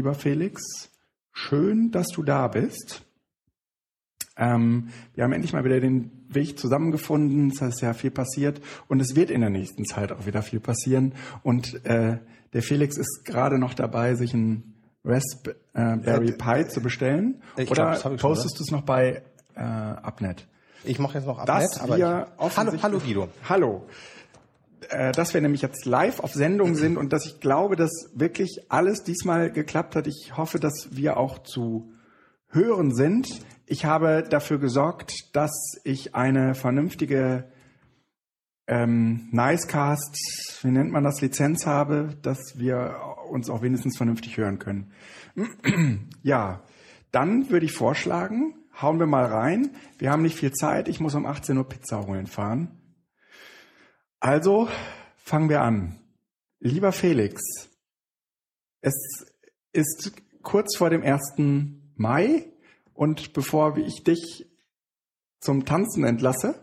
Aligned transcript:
Lieber 0.00 0.14
Felix, 0.14 0.62
schön, 1.30 1.90
dass 1.90 2.06
du 2.06 2.22
da 2.22 2.48
bist. 2.48 3.02
Ähm, 4.34 4.88
wir 5.12 5.24
haben 5.24 5.32
endlich 5.34 5.52
mal 5.52 5.62
wieder 5.62 5.78
den 5.78 6.24
Weg 6.26 6.58
zusammengefunden. 6.58 7.50
Es 7.50 7.60
ist 7.60 7.82
ja 7.82 7.92
viel 7.92 8.10
passiert 8.10 8.62
und 8.88 9.00
es 9.00 9.14
wird 9.14 9.28
in 9.28 9.42
der 9.42 9.50
nächsten 9.50 9.84
Zeit 9.84 10.10
auch 10.10 10.24
wieder 10.24 10.40
viel 10.40 10.58
passieren. 10.58 11.12
Und 11.42 11.84
äh, 11.84 12.16
der 12.54 12.62
Felix 12.62 12.96
ist 12.96 13.26
gerade 13.26 13.58
noch 13.58 13.74
dabei, 13.74 14.14
sich 14.14 14.32
ein 14.32 14.72
Raspberry 15.04 16.32
Pi 16.32 16.66
zu 16.66 16.80
bestellen. 16.80 17.42
Ich 17.58 17.70
Oder 17.70 17.98
glaub, 18.00 18.14
ich 18.14 18.22
postest 18.22 18.58
du 18.58 18.62
es 18.62 18.70
noch 18.70 18.86
bei 18.86 19.22
äh, 19.54 19.60
Abnet? 19.60 20.46
Ich 20.82 20.98
mache 20.98 21.18
jetzt 21.18 21.26
noch 21.26 21.38
ab 21.38 21.44
Dass 21.44 21.78
aber 21.78 21.98
wir 21.98 22.26
ich, 22.38 22.56
hallo, 22.56 22.72
hallo 22.82 22.98
Guido. 23.00 23.28
Hallo. 23.46 23.86
Äh, 24.90 25.12
dass 25.12 25.34
wir 25.34 25.40
nämlich 25.40 25.62
jetzt 25.62 25.86
live 25.86 26.18
auf 26.18 26.32
Sendung 26.32 26.74
sind 26.74 26.96
und 26.96 27.12
dass 27.12 27.24
ich 27.24 27.38
glaube, 27.38 27.76
dass 27.76 28.10
wirklich 28.12 28.66
alles 28.68 29.04
diesmal 29.04 29.52
geklappt 29.52 29.94
hat. 29.94 30.08
Ich 30.08 30.36
hoffe, 30.36 30.58
dass 30.58 30.88
wir 30.90 31.16
auch 31.16 31.38
zu 31.44 31.92
hören 32.48 32.92
sind. 32.92 33.28
Ich 33.66 33.84
habe 33.84 34.24
dafür 34.28 34.58
gesorgt, 34.58 35.12
dass 35.32 35.52
ich 35.84 36.16
eine 36.16 36.56
vernünftige 36.56 37.44
ähm, 38.66 39.28
Nicecast, 39.30 40.58
wie 40.62 40.72
nennt 40.72 40.90
man 40.90 41.04
das, 41.04 41.20
Lizenz 41.20 41.66
habe, 41.66 42.16
dass 42.22 42.58
wir 42.58 42.96
uns 43.30 43.48
auch 43.48 43.62
wenigstens 43.62 43.96
vernünftig 43.96 44.38
hören 44.38 44.58
können. 44.58 44.90
ja, 46.24 46.64
dann 47.12 47.48
würde 47.48 47.66
ich 47.66 47.72
vorschlagen, 47.72 48.56
hauen 48.82 48.98
wir 48.98 49.06
mal 49.06 49.26
rein. 49.26 49.70
Wir 49.98 50.10
haben 50.10 50.22
nicht 50.22 50.36
viel 50.36 50.52
Zeit. 50.52 50.88
Ich 50.88 50.98
muss 50.98 51.14
um 51.14 51.26
18 51.26 51.56
Uhr 51.58 51.68
Pizza 51.68 52.08
holen 52.08 52.26
fahren. 52.26 52.79
Also 54.20 54.68
fangen 55.16 55.48
wir 55.48 55.62
an. 55.62 55.98
Lieber 56.58 56.92
Felix, 56.92 57.40
es 58.82 58.94
ist 59.72 60.12
kurz 60.42 60.76
vor 60.76 60.90
dem 60.90 61.02
1. 61.02 61.38
Mai 61.96 62.44
und 62.92 63.32
bevor 63.32 63.78
ich 63.78 64.04
dich 64.04 64.46
zum 65.40 65.64
Tanzen 65.64 66.04
entlasse, 66.04 66.54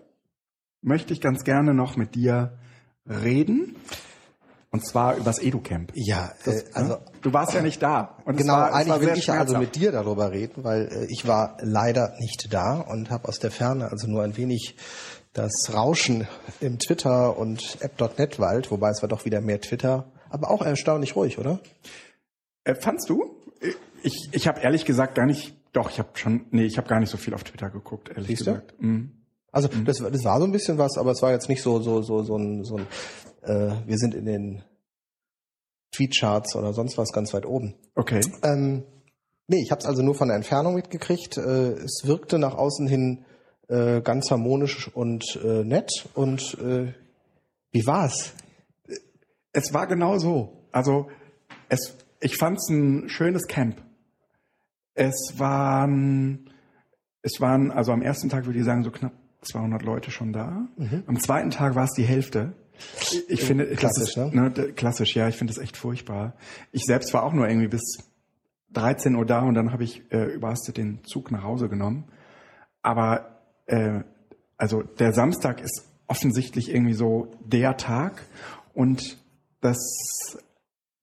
möchte 0.81 1.13
ich 1.13 1.19
ganz 1.19 1.43
gerne 1.43 1.73
noch 1.73 1.97
mit 1.97 2.13
dir 2.13 2.59
reden. 3.07 3.75
Und 4.69 4.85
zwar 4.85 5.15
übers 5.15 5.39
EduCamp. 5.39 5.93
Ja, 5.95 6.33
Das, 6.43 6.61
äh, 6.61 6.65
also 6.73 6.93
ne? 6.95 7.05
du 7.23 7.33
warst 7.33 7.53
ja 7.53 7.61
nicht 7.61 7.81
da. 7.81 8.17
Genau, 8.27 8.53
war, 8.53 8.73
eigentlich 8.73 8.99
will 9.01 9.17
ich 9.17 9.25
ja 9.25 9.35
also 9.35 9.57
mit 9.57 9.75
dir 9.75 9.91
darüber 9.91 10.31
reden, 10.31 10.63
weil 10.63 10.89
äh, 10.91 11.05
ich 11.05 11.25
war 11.25 11.57
leider 11.61 12.13
nicht 12.19 12.53
da 12.53 12.81
und 12.81 13.09
habe 13.09 13.27
aus 13.29 13.39
der 13.39 13.49
Ferne 13.49 13.89
also 13.89 14.07
nur 14.07 14.21
ein 14.23 14.37
wenig 14.37 14.75
das 15.37 15.71
Rauschen 15.73 16.27
im 16.59 16.79
Twitter 16.79 17.37
und 17.37 17.77
App.net 17.81 18.39
Wald, 18.39 18.71
wobei 18.71 18.89
es 18.89 19.03
war 19.03 19.09
doch 19.09 19.23
wieder 19.23 19.39
mehr 19.39 19.61
Twitter, 19.61 20.11
aber 20.29 20.49
auch 20.49 20.63
erstaunlich 20.63 21.15
ruhig, 21.15 21.37
oder? 21.37 21.59
Äh, 22.63 22.73
fandst 22.75 23.09
du? 23.09 23.35
Ich, 24.01 24.29
ich 24.31 24.47
habe 24.47 24.61
ehrlich 24.61 24.83
gesagt 24.83 25.13
gar 25.15 25.27
nicht, 25.27 25.55
doch, 25.73 25.91
ich 25.91 25.99
habe 25.99 26.09
schon, 26.15 26.47
nee, 26.49 26.65
ich 26.65 26.77
habe 26.77 26.87
gar 26.87 26.99
nicht 26.99 27.09
so 27.09 27.17
viel 27.17 27.35
auf 27.35 27.43
Twitter 27.43 27.69
geguckt, 27.69 28.09
ehrlich 28.09 28.27
Siehst 28.27 28.45
gesagt. 28.45 28.81
Mhm. 28.81 29.11
Also 29.51 29.69
das, 29.85 29.97
das 29.97 30.23
war 30.23 30.39
so 30.39 30.45
ein 30.45 30.51
bisschen 30.51 30.77
was, 30.77 30.97
aber 30.97 31.11
es 31.11 31.21
war 31.21 31.31
jetzt 31.31 31.49
nicht 31.49 31.61
so 31.61 31.79
so 31.81 32.01
so 32.01 32.21
so 32.23 32.37
ein, 32.37 32.63
so 32.63 32.77
ein 32.77 32.87
äh, 33.43 33.75
wir 33.87 33.97
sind 33.97 34.13
in 34.13 34.25
den 34.25 34.63
Tweetcharts 35.95 36.55
oder 36.55 36.73
sonst 36.73 36.97
was 36.97 37.11
ganz 37.11 37.33
weit 37.33 37.45
oben. 37.45 37.75
Okay. 37.95 38.21
Ähm, 38.43 38.83
nee, 39.47 39.61
ich 39.61 39.71
habe 39.71 39.79
es 39.79 39.85
also 39.85 40.03
nur 40.03 40.15
von 40.15 40.27
der 40.27 40.35
Entfernung 40.35 40.75
mitgekriegt. 40.75 41.37
Äh, 41.37 41.73
es 41.73 42.01
wirkte 42.03 42.39
nach 42.39 42.55
außen 42.55 42.87
hin 42.87 43.25
äh, 43.67 44.01
ganz 44.01 44.31
harmonisch 44.31 44.89
und 44.93 45.23
äh, 45.43 45.63
nett. 45.63 45.89
Und 46.13 46.57
äh, 46.59 46.93
wie 47.71 47.85
war's? 47.85 48.33
Es 49.53 49.73
war 49.73 49.87
genau 49.87 50.17
so. 50.17 50.67
Also 50.71 51.09
es, 51.69 51.97
ich 52.19 52.37
fand 52.37 52.57
es 52.57 52.69
ein 52.69 53.09
schönes 53.09 53.47
Camp. 53.47 53.81
Es 54.93 55.33
waren, 55.37 56.49
es 57.21 57.39
waren, 57.39 57.71
also 57.71 57.91
am 57.91 58.01
ersten 58.01 58.29
Tag 58.29 58.45
würde 58.45 58.59
ich 58.59 58.65
sagen 58.65 58.83
so 58.83 58.91
knapp 58.91 59.13
200 59.41 59.83
Leute 59.83 60.11
schon 60.11 60.33
da. 60.33 60.67
Am 61.05 61.19
zweiten 61.19 61.51
Tag 61.51 61.75
war 61.75 61.85
es 61.85 61.93
die 61.93 62.03
Hälfte. 62.03 62.53
Ich, 63.27 63.43
finde, 63.43 63.65
klassisch, 63.75 64.09
ist, 64.09 64.17
ne? 64.17 64.31
ne? 64.31 64.51
Klassisch, 64.73 65.15
ja. 65.15 65.27
Ich 65.27 65.35
finde 65.35 65.53
das 65.53 65.61
echt 65.61 65.77
furchtbar. 65.77 66.35
Ich 66.71 66.83
selbst 66.83 67.13
war 67.13 67.23
auch 67.23 67.33
nur 67.33 67.47
irgendwie 67.47 67.67
bis 67.67 67.97
13 68.73 69.15
Uhr 69.15 69.25
da 69.25 69.41
und 69.41 69.55
dann 69.55 69.71
habe 69.71 69.83
ich 69.83 70.03
äh, 70.11 70.25
überhastet 70.25 70.77
den 70.77 71.03
Zug 71.03 71.31
nach 71.31 71.43
Hause 71.43 71.69
genommen. 71.69 72.05
Aber 72.81 73.36
äh, 73.67 74.01
also 74.57 74.81
der 74.81 75.13
Samstag 75.13 75.61
ist 75.61 75.83
offensichtlich 76.07 76.69
irgendwie 76.73 76.93
so 76.93 77.31
der 77.45 77.77
Tag 77.77 78.23
und 78.73 79.17
das 79.61 79.77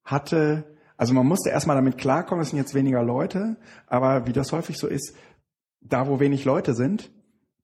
hatte, 0.04 0.64
also 0.96 1.14
man 1.14 1.26
musste 1.26 1.50
erstmal 1.50 1.76
damit 1.76 1.98
klarkommen, 1.98 2.42
es 2.42 2.50
sind 2.50 2.58
jetzt 2.58 2.74
weniger 2.74 3.02
Leute, 3.02 3.56
aber 3.86 4.26
wie 4.26 4.32
das 4.32 4.52
häufig 4.52 4.78
so 4.78 4.86
ist, 4.86 5.14
da 5.80 6.08
wo 6.08 6.20
wenig 6.20 6.44
Leute 6.44 6.74
sind, 6.74 7.10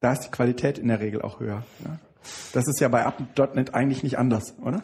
da 0.00 0.12
ist 0.12 0.20
die 0.20 0.30
Qualität 0.30 0.78
in 0.78 0.88
der 0.88 1.00
Regel 1.00 1.22
auch 1.22 1.40
höher. 1.40 1.64
Ne? 1.80 1.98
Das 2.52 2.68
ist 2.68 2.80
ja 2.80 2.88
bei 2.88 3.04
Up.net 3.04 3.74
eigentlich 3.74 4.02
nicht 4.02 4.18
anders, 4.18 4.54
oder? 4.60 4.82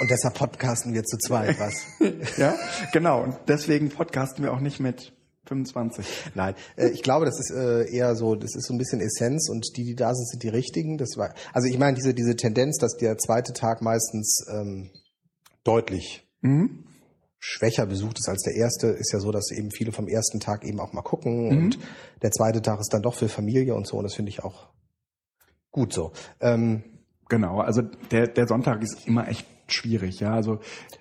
Und 0.00 0.10
deshalb 0.10 0.34
podcasten 0.34 0.94
wir 0.94 1.04
zu 1.04 1.18
zweit, 1.18 1.58
was? 1.60 1.84
Ja, 2.38 2.54
genau. 2.92 3.22
Und 3.22 3.36
deswegen 3.48 3.90
podcasten 3.90 4.42
wir 4.42 4.52
auch 4.52 4.60
nicht 4.60 4.80
mit 4.80 5.12
25. 5.46 6.06
Nein, 6.34 6.54
äh, 6.76 6.88
ich 6.88 7.02
glaube, 7.02 7.24
das 7.24 7.38
ist 7.40 7.50
äh, 7.50 7.90
eher 7.90 8.14
so, 8.16 8.34
das 8.34 8.54
ist 8.54 8.66
so 8.66 8.74
ein 8.74 8.78
bisschen 8.78 9.00
Essenz 9.00 9.48
und 9.48 9.76
die, 9.76 9.84
die 9.84 9.94
da 9.94 10.14
sind, 10.14 10.28
sind 10.28 10.42
die 10.42 10.48
richtigen. 10.48 10.98
Das 10.98 11.16
war, 11.16 11.34
also 11.52 11.68
ich 11.68 11.78
meine, 11.78 11.96
diese, 11.96 12.14
diese 12.14 12.36
Tendenz, 12.36 12.78
dass 12.78 12.96
der 12.96 13.18
zweite 13.18 13.52
Tag 13.52 13.82
meistens 13.82 14.44
ähm, 14.50 14.90
deutlich 15.64 16.26
Mhm. 16.42 16.84
schwächer 17.38 17.84
besucht 17.84 18.18
ist 18.18 18.28
als 18.28 18.42
der 18.44 18.54
erste, 18.54 18.86
ist 18.86 19.12
ja 19.12 19.20
so, 19.20 19.30
dass 19.30 19.50
eben 19.50 19.70
viele 19.70 19.92
vom 19.92 20.08
ersten 20.08 20.40
Tag 20.40 20.64
eben 20.64 20.80
auch 20.80 20.94
mal 20.94 21.02
gucken 21.02 21.48
und 21.48 21.78
der 22.22 22.30
zweite 22.30 22.62
Tag 22.62 22.80
ist 22.80 22.94
dann 22.94 23.02
doch 23.02 23.14
für 23.14 23.28
Familie 23.28 23.74
und 23.74 23.86
so 23.86 23.98
und 23.98 24.04
das 24.04 24.14
finde 24.14 24.30
ich 24.30 24.42
auch 24.42 24.70
gut 25.70 25.92
so. 25.92 26.12
Ähm, 26.40 26.82
Genau, 27.30 27.60
also 27.60 27.82
der, 28.10 28.26
der 28.26 28.48
Sonntag 28.48 28.82
ist 28.82 29.06
immer 29.06 29.28
echt 29.28 29.46
schwierig, 29.68 30.18
ja. 30.18 30.34
Also 30.34 30.58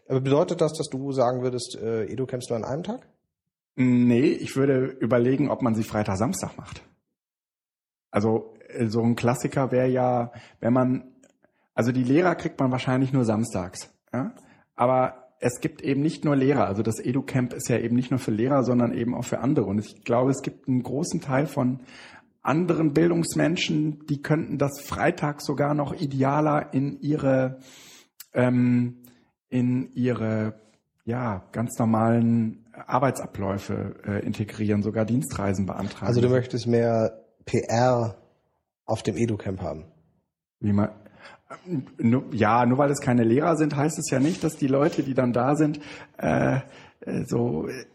aber 0.07 0.21
bedeutet 0.21 0.61
das, 0.61 0.73
dass 0.73 0.87
du 0.87 1.11
sagen 1.11 1.41
würdest, 1.41 1.75
äh, 1.81 2.03
Edu 2.05 2.27
campst 2.27 2.49
nur 2.51 2.57
an 2.57 2.65
einem 2.65 2.83
Tag? 2.83 3.07
Nee, 3.81 4.31
ich 4.31 4.57
würde 4.57 4.87
überlegen, 4.99 5.49
ob 5.49 5.61
man 5.61 5.73
sie 5.73 5.85
Freitag, 5.85 6.17
Samstag 6.17 6.57
macht. 6.57 6.83
Also 8.11 8.53
äh, 8.67 8.87
so 8.87 9.01
ein 9.01 9.15
Klassiker 9.15 9.71
wäre 9.71 9.87
ja, 9.87 10.33
wenn 10.59 10.73
man, 10.73 11.13
also 11.73 11.93
die 11.93 12.03
Lehrer 12.03 12.35
kriegt 12.35 12.59
man 12.59 12.73
wahrscheinlich 12.73 13.13
nur 13.13 13.23
samstags. 13.23 13.89
Ja? 14.11 14.35
Aber 14.75 15.29
es 15.39 15.61
gibt 15.61 15.81
eben 15.81 16.01
nicht 16.01 16.25
nur 16.25 16.35
Lehrer. 16.35 16.65
Also 16.65 16.83
das 16.83 16.99
EduCamp 16.99 17.53
ist 17.53 17.69
ja 17.69 17.77
eben 17.77 17.95
nicht 17.95 18.11
nur 18.11 18.19
für 18.19 18.31
Lehrer, 18.31 18.63
sondern 18.63 18.93
eben 18.93 19.15
auch 19.15 19.23
für 19.23 19.39
andere. 19.39 19.67
Und 19.67 19.79
ich 19.79 20.03
glaube, 20.03 20.31
es 20.31 20.41
gibt 20.41 20.67
einen 20.67 20.83
großen 20.83 21.21
Teil 21.21 21.47
von 21.47 21.79
anderen 22.41 22.93
Bildungsmenschen, 22.93 24.05
die 24.07 24.21
könnten 24.21 24.57
das 24.57 24.81
Freitag 24.81 25.41
sogar 25.41 25.73
noch 25.73 25.93
idealer 25.93 26.73
in 26.73 26.99
ihre 26.99 27.59
ähm, 28.33 29.03
in 29.47 29.93
ihre 29.93 30.59
ja 31.05 31.45
ganz 31.53 31.79
normalen 31.79 32.65
Arbeitsabläufe 32.87 33.95
äh, 34.05 34.25
integrieren, 34.25 34.83
sogar 34.83 35.05
Dienstreisen 35.05 35.65
beantragen. 35.65 36.07
Also 36.07 36.21
du 36.21 36.29
möchtest 36.29 36.67
mehr 36.67 37.25
PR 37.45 38.15
auf 38.85 39.03
dem 39.03 39.17
Edu-Camp 39.17 39.61
haben. 39.61 39.85
Wie 40.59 40.73
man, 40.73 40.89
ähm, 41.99 42.25
ja, 42.31 42.65
nur 42.65 42.77
weil 42.77 42.91
es 42.91 42.99
keine 42.99 43.23
Lehrer 43.23 43.55
sind, 43.55 43.75
heißt 43.75 43.99
es 43.99 44.09
ja 44.09 44.19
nicht, 44.19 44.43
dass 44.43 44.57
die 44.57 44.67
Leute, 44.67 45.03
die 45.03 45.13
dann 45.13 45.33
da 45.33 45.55
sind, 45.55 45.79
äh, 46.17 46.59
äh, 47.01 47.25
so 47.25 47.67
äh, 47.67 47.85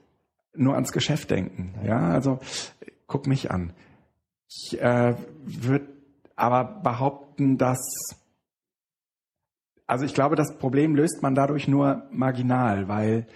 nur 0.55 0.75
ans 0.75 0.93
Geschäft 0.93 1.31
denken. 1.31 1.75
Ja, 1.85 2.11
also 2.11 2.39
guck 3.07 3.27
mich 3.27 3.51
an. 3.51 3.73
Ich 4.49 4.81
äh, 4.81 5.17
würde 5.45 5.89
aber 6.37 6.81
behaupten, 6.83 7.59
dass 7.59 7.81
also 9.87 10.07
ich 10.07 10.15
glaube, 10.15 10.37
das 10.37 10.57
Problem 10.57 10.95
löst 10.95 11.23
man 11.23 11.35
dadurch 11.35 11.69
nur 11.69 12.05
marginal, 12.11 12.89
weil 12.89 13.27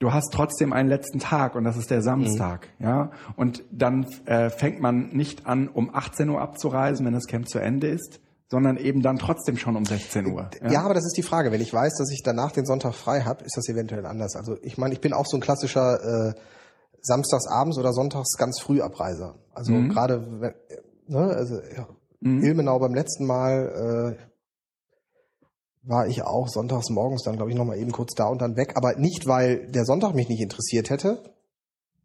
du 0.00 0.12
hast 0.12 0.32
trotzdem 0.32 0.72
einen 0.72 0.88
letzten 0.88 1.20
Tag 1.20 1.54
und 1.54 1.62
das 1.64 1.76
ist 1.76 1.90
der 1.90 2.02
Samstag, 2.02 2.68
ja. 2.80 3.12
Und 3.36 3.62
dann 3.70 4.06
äh, 4.26 4.50
fängt 4.50 4.80
man 4.80 5.10
nicht 5.12 5.46
an, 5.46 5.68
um 5.68 5.94
18 5.94 6.28
Uhr 6.30 6.40
abzureisen, 6.40 7.06
wenn 7.06 7.12
das 7.14 7.26
Camp 7.26 7.48
zu 7.48 7.58
Ende 7.60 7.86
ist, 7.88 8.18
sondern 8.48 8.76
eben 8.78 9.00
dann 9.02 9.18
trotzdem 9.18 9.56
schon 9.56 9.76
um 9.76 9.84
16 9.84 10.26
Uhr. 10.26 10.50
Ja. 10.68 10.82
aber 10.82 10.94
das 10.94 11.04
ist 11.06 11.16
die 11.16 11.22
Frage. 11.22 11.52
Wenn 11.52 11.60
ich 11.60 11.72
weiß, 11.72 11.94
dass 11.98 12.10
ich 12.10 12.22
danach 12.24 12.50
den 12.50 12.66
Sonntag 12.66 12.94
frei 12.94 13.20
habe, 13.20 13.44
ist 13.44 13.56
das 13.56 13.68
eventuell 13.68 14.04
anders. 14.06 14.34
Also 14.34 14.56
ich 14.62 14.76
meine, 14.76 14.92
ich 14.94 15.00
bin 15.00 15.12
auch 15.12 15.26
so 15.26 15.36
ein 15.36 15.40
klassischer 15.40 16.30
äh, 16.30 16.34
samstags 17.02 17.46
abends 17.46 17.78
oder 17.78 17.92
sonntags 17.92 18.36
ganz 18.36 18.60
früh 18.60 18.80
Abreiser. 18.80 19.36
Also 19.54 19.72
Mhm. 19.72 19.88
gerade, 19.90 20.54
ne, 21.06 21.18
also 21.18 21.60
ja, 21.76 21.86
Ilmenau 22.22 22.78
beim 22.78 22.92
letzten 22.94 23.24
Mal 23.24 24.16
äh, 24.18 24.29
war 25.82 26.06
ich 26.06 26.22
auch 26.22 26.48
sonntags 26.48 26.90
morgens 26.90 27.22
dann, 27.22 27.36
glaube 27.36 27.50
ich, 27.50 27.56
noch 27.56 27.64
mal 27.64 27.78
eben 27.78 27.92
kurz 27.92 28.14
da 28.14 28.26
und 28.26 28.40
dann 28.42 28.56
weg. 28.56 28.72
Aber 28.76 28.96
nicht, 28.96 29.26
weil 29.26 29.66
der 29.68 29.84
Sonntag 29.84 30.14
mich 30.14 30.28
nicht 30.28 30.40
interessiert 30.42 30.90
hätte, 30.90 31.22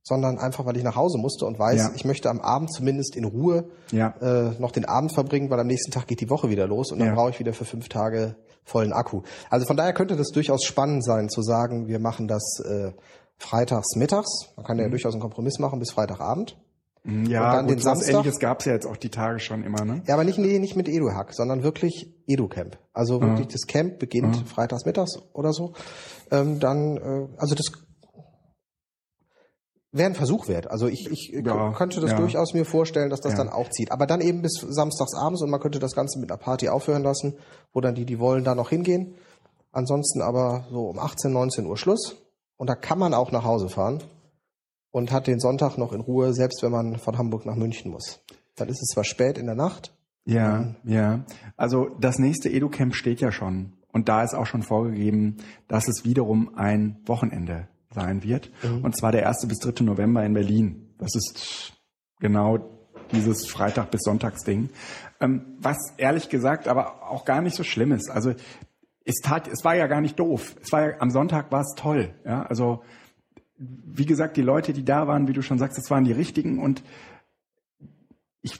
sondern 0.04 0.38
einfach, 0.38 0.66
weil 0.66 0.77
ich 0.77 0.83
nach 0.83 0.95
Hause 0.95 1.18
musste 1.18 1.45
und 1.45 1.57
weiß, 1.57 1.77
Ja. 1.80 1.92
ich 1.95 2.06
möchte 2.06 2.30
am 2.30 2.39
Abend 2.39 2.72
zumindest 2.72 3.16
in 3.16 3.25
Ruhe 3.25 3.69
Ja. 3.92 4.13
äh, 4.22 4.51
noch 4.60 4.72
den 4.72 4.86
Abend 4.86 5.12
verbringen, 5.13 5.50
weil 5.50 5.60
am 5.60 5.68
nächsten 5.68 5.92
Tag 5.92 6.07
geht 6.07 6.22
die 6.22 6.30
Woche 6.30 6.50
wieder 6.50 6.68
los 6.68 6.92
und 6.92 7.00
dann 7.00 7.10
Ja. 7.10 7.16
brauche 7.16 7.31
ich 7.31 7.39
wieder 7.39 7.54
für 7.54 7.66
fünf 7.66 7.89
Tage 7.89 8.36
vollen 8.63 8.94
Akku. 8.94 9.24
Also 9.50 9.66
von 9.66 9.75
daher 9.78 9.94
könnte 9.94 10.16
das 10.16 10.30
durchaus 10.30 10.63
spannend 10.63 11.04
sein 11.04 11.30
zu 11.30 11.42
sagen, 11.42 11.88
wir 11.88 12.00
machen 12.00 12.28
das 12.28 12.60
äh, 12.66 12.92
freitags 13.38 13.95
mittags. 13.95 14.54
Man 14.56 14.66
kann 14.66 14.80
ja 14.80 14.88
durchaus 14.88 15.13
einen 15.13 15.21
Kompromiss 15.21 15.60
machen 15.60 15.80
bis 15.80 15.92
Freitagabend. 15.92 16.56
Mhm, 17.06 17.25
Ja, 17.28 17.46
Und 17.52 17.54
dann 17.56 17.66
gut, 17.68 17.72
den 17.72 17.78
was 17.78 17.84
Samstag? 17.84 18.13
Ähnliches 18.16 18.40
gab's 18.40 18.66
ja 18.66 18.74
jetzt 18.74 18.86
auch 18.88 18.98
die 18.98 19.10
Tage 19.10 19.40
schon 19.40 19.63
immer, 19.63 19.86
ne? 19.86 20.02
Ja, 20.07 20.16
aber 20.16 20.24
nicht, 20.24 20.38
nee, 20.40 20.60
nicht 20.60 20.75
mit 20.75 20.90
EduHack, 20.90 21.34
sondern 21.34 21.63
wirklich 21.63 22.12
EduCamp. 22.28 22.78
Also 22.94 23.22
wirklich 23.22 23.48
das 23.48 23.68
Camp 23.68 24.00
beginnt 24.00 24.36
freitags 24.48 24.86
mittags 24.86 25.18
oder 25.34 25.54
so. 25.54 25.74
Ähm, 26.31 26.60
dann, 26.60 26.98
äh, 26.98 27.28
also 27.38 27.54
das 27.56 27.72
wäre 29.92 30.10
ein 30.10 30.16
Versuch 30.16 30.48
wert. 30.50 30.69
Also 30.69 30.88
ich, 30.88 31.10
ich 31.10 31.31
Ja, 31.46 31.72
könnte 31.74 32.02
das 32.02 32.12
ja. 32.12 32.18
durchaus 32.18 32.54
mir 32.54 32.66
vorstellen, 32.66 33.10
dass 33.10 33.22
das 33.22 33.34
Ja. 33.34 33.38
dann 33.38 33.50
auch 33.50 33.69
zieht. 33.69 33.92
Aber 33.92 34.06
dann 34.07 34.19
eben 34.19 34.42
bis 34.42 34.54
samstags 34.68 35.13
abends 35.16 35.42
und 35.42 35.50
man 35.50 35.60
könnte 35.62 35.80
das 35.80 35.94
Ganze 35.96 36.19
mit 36.19 36.30
einer 36.31 36.38
Party 36.40 36.68
aufhören 36.69 37.04
lassen, 37.04 37.36
wo 37.72 37.80
dann 37.81 37.96
die, 37.96 38.06
die 38.06 38.19
wollen, 38.19 38.44
da 38.44 38.56
noch 38.56 38.69
hingehen. 38.69 39.16
Ansonsten 39.72 40.22
aber 40.22 40.66
so 40.72 40.88
um 40.90 41.00
18, 41.00 41.31
19 41.31 41.66
Uhr 41.66 41.78
Schluss. 41.78 42.18
Und 42.57 42.69
da 42.69 42.75
kann 42.75 42.98
man 43.00 43.13
auch 43.13 43.31
nach 43.31 43.44
Hause 43.44 43.69
fahren 43.69 44.02
und 44.95 45.12
hat 45.12 45.27
den 45.27 45.42
Sonntag 45.42 45.77
noch 45.77 45.92
in 45.92 46.00
Ruhe, 46.00 46.33
selbst 46.33 46.63
wenn 46.63 46.71
man 46.71 46.97
von 47.00 47.18
Hamburg 47.18 47.45
nach 47.45 47.57
München 47.57 47.92
muss. 47.92 48.24
Dann 48.56 48.69
ist 48.69 48.81
es 48.81 48.94
zwar 48.94 49.03
spät 49.03 49.38
in 49.38 49.45
der 49.45 49.53
Nacht, 49.53 49.94
Ja, 50.24 50.74
ja. 50.86 51.25
Also 51.57 51.89
das 52.00 52.18
nächste 52.18 52.50
EduCamp 52.50 52.95
steht 52.95 53.19
ja 53.19 53.33
schon. 53.33 53.74
Und 53.92 54.07
da 54.07 54.24
ist 54.24 54.33
auch 54.33 54.45
schon 54.45 54.63
vorgegeben, 54.63 55.36
dass 55.68 55.89
es 55.89 56.06
wiederum 56.06 56.56
ein 56.56 57.01
Wochenende 57.06 57.68
sein 57.94 58.24
wird. 58.24 58.51
Und 58.83 58.95
zwar 58.95 59.12
der 59.12 59.27
1. 59.27 59.45
bis 59.50 59.59
3. 59.59 59.83
November 59.83 60.24
in 60.24 60.33
Berlin. 60.33 60.94
Das 60.97 61.13
ist 61.13 61.74
genau 62.21 62.59
dieses 63.12 63.47
Freitag 63.47 63.92
bis 63.92 64.00
Sonntagsding. 64.01 64.69
Ähm, 65.19 65.57
was 65.59 65.77
ehrlich 65.97 66.30
gesagt 66.30 66.69
aber 66.69 67.09
auch 67.09 67.25
gar 67.25 67.42
nicht 67.42 67.57
so 67.57 67.63
schlimm 67.63 67.92
ist. 67.92 68.09
Also 68.09 68.33
es 69.03 69.15
tat, 69.21 69.50
es 69.50 69.65
war 69.65 69.75
ja 69.75 69.88
gar 69.88 70.00
nicht 70.00 70.18
doof. 70.18 70.56
Es 70.63 70.71
war 70.71 70.81
ja, 70.89 71.01
am 71.01 71.09
Sonntag 71.09 71.51
war 71.51 71.62
es 71.62 71.74
toll. 71.75 72.13
Ja, 72.24 72.44
also 72.44 72.81
wie 73.57 74.06
gesagt, 74.06 74.38
die 74.38 74.42
Leute, 74.42 74.74
die 74.74 74.84
da 74.84 75.07
waren, 75.07 75.28
wie 75.28 75.34
du 75.34 75.42
schon 75.42 75.60
sagst, 75.60 75.78
das 75.78 75.90
waren 75.90 76.04
die 76.04 76.12
richtigen 76.12 76.60
und 76.60 76.84
ich 78.42 78.60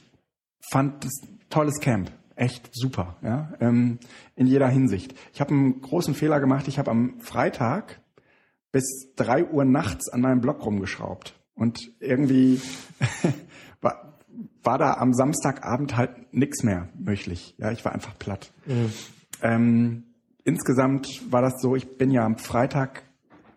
fand 0.70 1.04
das 1.04 1.12
tolles 1.50 1.80
Camp. 1.80 2.10
Echt 2.34 2.68
super, 2.72 3.16
ja, 3.22 3.54
ähm, 3.60 3.98
in 4.34 4.46
jeder 4.46 4.68
Hinsicht. 4.68 5.14
Ich 5.32 5.40
habe 5.40 5.52
einen 5.52 5.80
großen 5.80 6.14
Fehler 6.14 6.38
gemacht. 6.38 6.68
Ich 6.68 6.78
habe 6.78 6.90
am 6.90 7.18
Freitag 7.20 8.00
bis 8.72 9.14
drei 9.16 9.42
Uhr 9.42 9.64
nachts 9.64 10.10
an 10.10 10.20
meinem 10.20 10.42
Blog 10.42 10.64
rumgeschraubt 10.64 11.34
und 11.54 11.80
irgendwie 11.98 12.60
war, 13.80 14.18
war 14.62 14.76
da 14.76 14.94
am 14.94 15.14
Samstagabend 15.14 15.96
halt 15.96 16.34
nix 16.34 16.62
mehr 16.62 16.90
möglich. 16.98 17.54
Ja, 17.56 17.72
ich 17.72 17.86
war 17.86 17.92
einfach 17.92 18.18
platt. 18.18 18.52
Ähm, 19.40 20.04
insgesamt 20.44 21.32
war 21.32 21.40
das 21.40 21.54
so, 21.62 21.74
ich 21.74 21.96
bin 21.96 22.10
ja 22.10 22.26
am 22.26 22.36
Freitag 22.36 23.05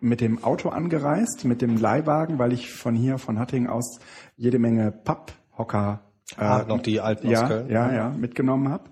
mit 0.00 0.20
dem 0.20 0.42
Auto 0.42 0.70
angereist, 0.70 1.44
mit 1.44 1.62
dem 1.62 1.76
Leihwagen, 1.76 2.38
weil 2.38 2.52
ich 2.52 2.70
von 2.72 2.94
hier, 2.94 3.18
von 3.18 3.38
Hattingen 3.38 3.68
aus, 3.68 4.00
jede 4.36 4.58
Menge 4.58 4.90
Papphocker 4.92 6.00
äh, 6.36 6.42
Ah, 6.42 6.64
noch 6.66 6.82
die 6.82 7.00
alten 7.00 7.26
aus 7.26 7.32
ja, 7.32 7.48
Köln. 7.48 7.70
Ja, 7.70 7.92
ja, 7.92 8.10
mitgenommen 8.10 8.68
habe. 8.68 8.84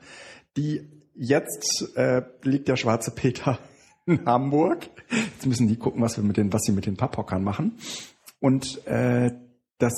Die 0.57 0.89
jetzt 1.15 1.97
äh, 1.97 2.23
liegt 2.43 2.69
der 2.69 2.77
schwarze 2.77 3.11
Peter 3.11 3.59
in 4.07 4.25
Hamburg. 4.25 4.89
Jetzt 5.11 5.47
müssen 5.47 5.69
die 5.69 5.77
gucken, 5.77 6.03
was 6.03 6.17
wir 6.17 6.25
mit 6.25 6.37
den, 6.37 6.53
was 6.53 6.63
sie 6.63 6.73
mit 6.73 6.87
den 6.87 6.97
Papphockern 6.97 7.43
machen. 7.43 7.79
Und 8.41 8.87
äh, 8.87 9.33
das, 9.79 9.95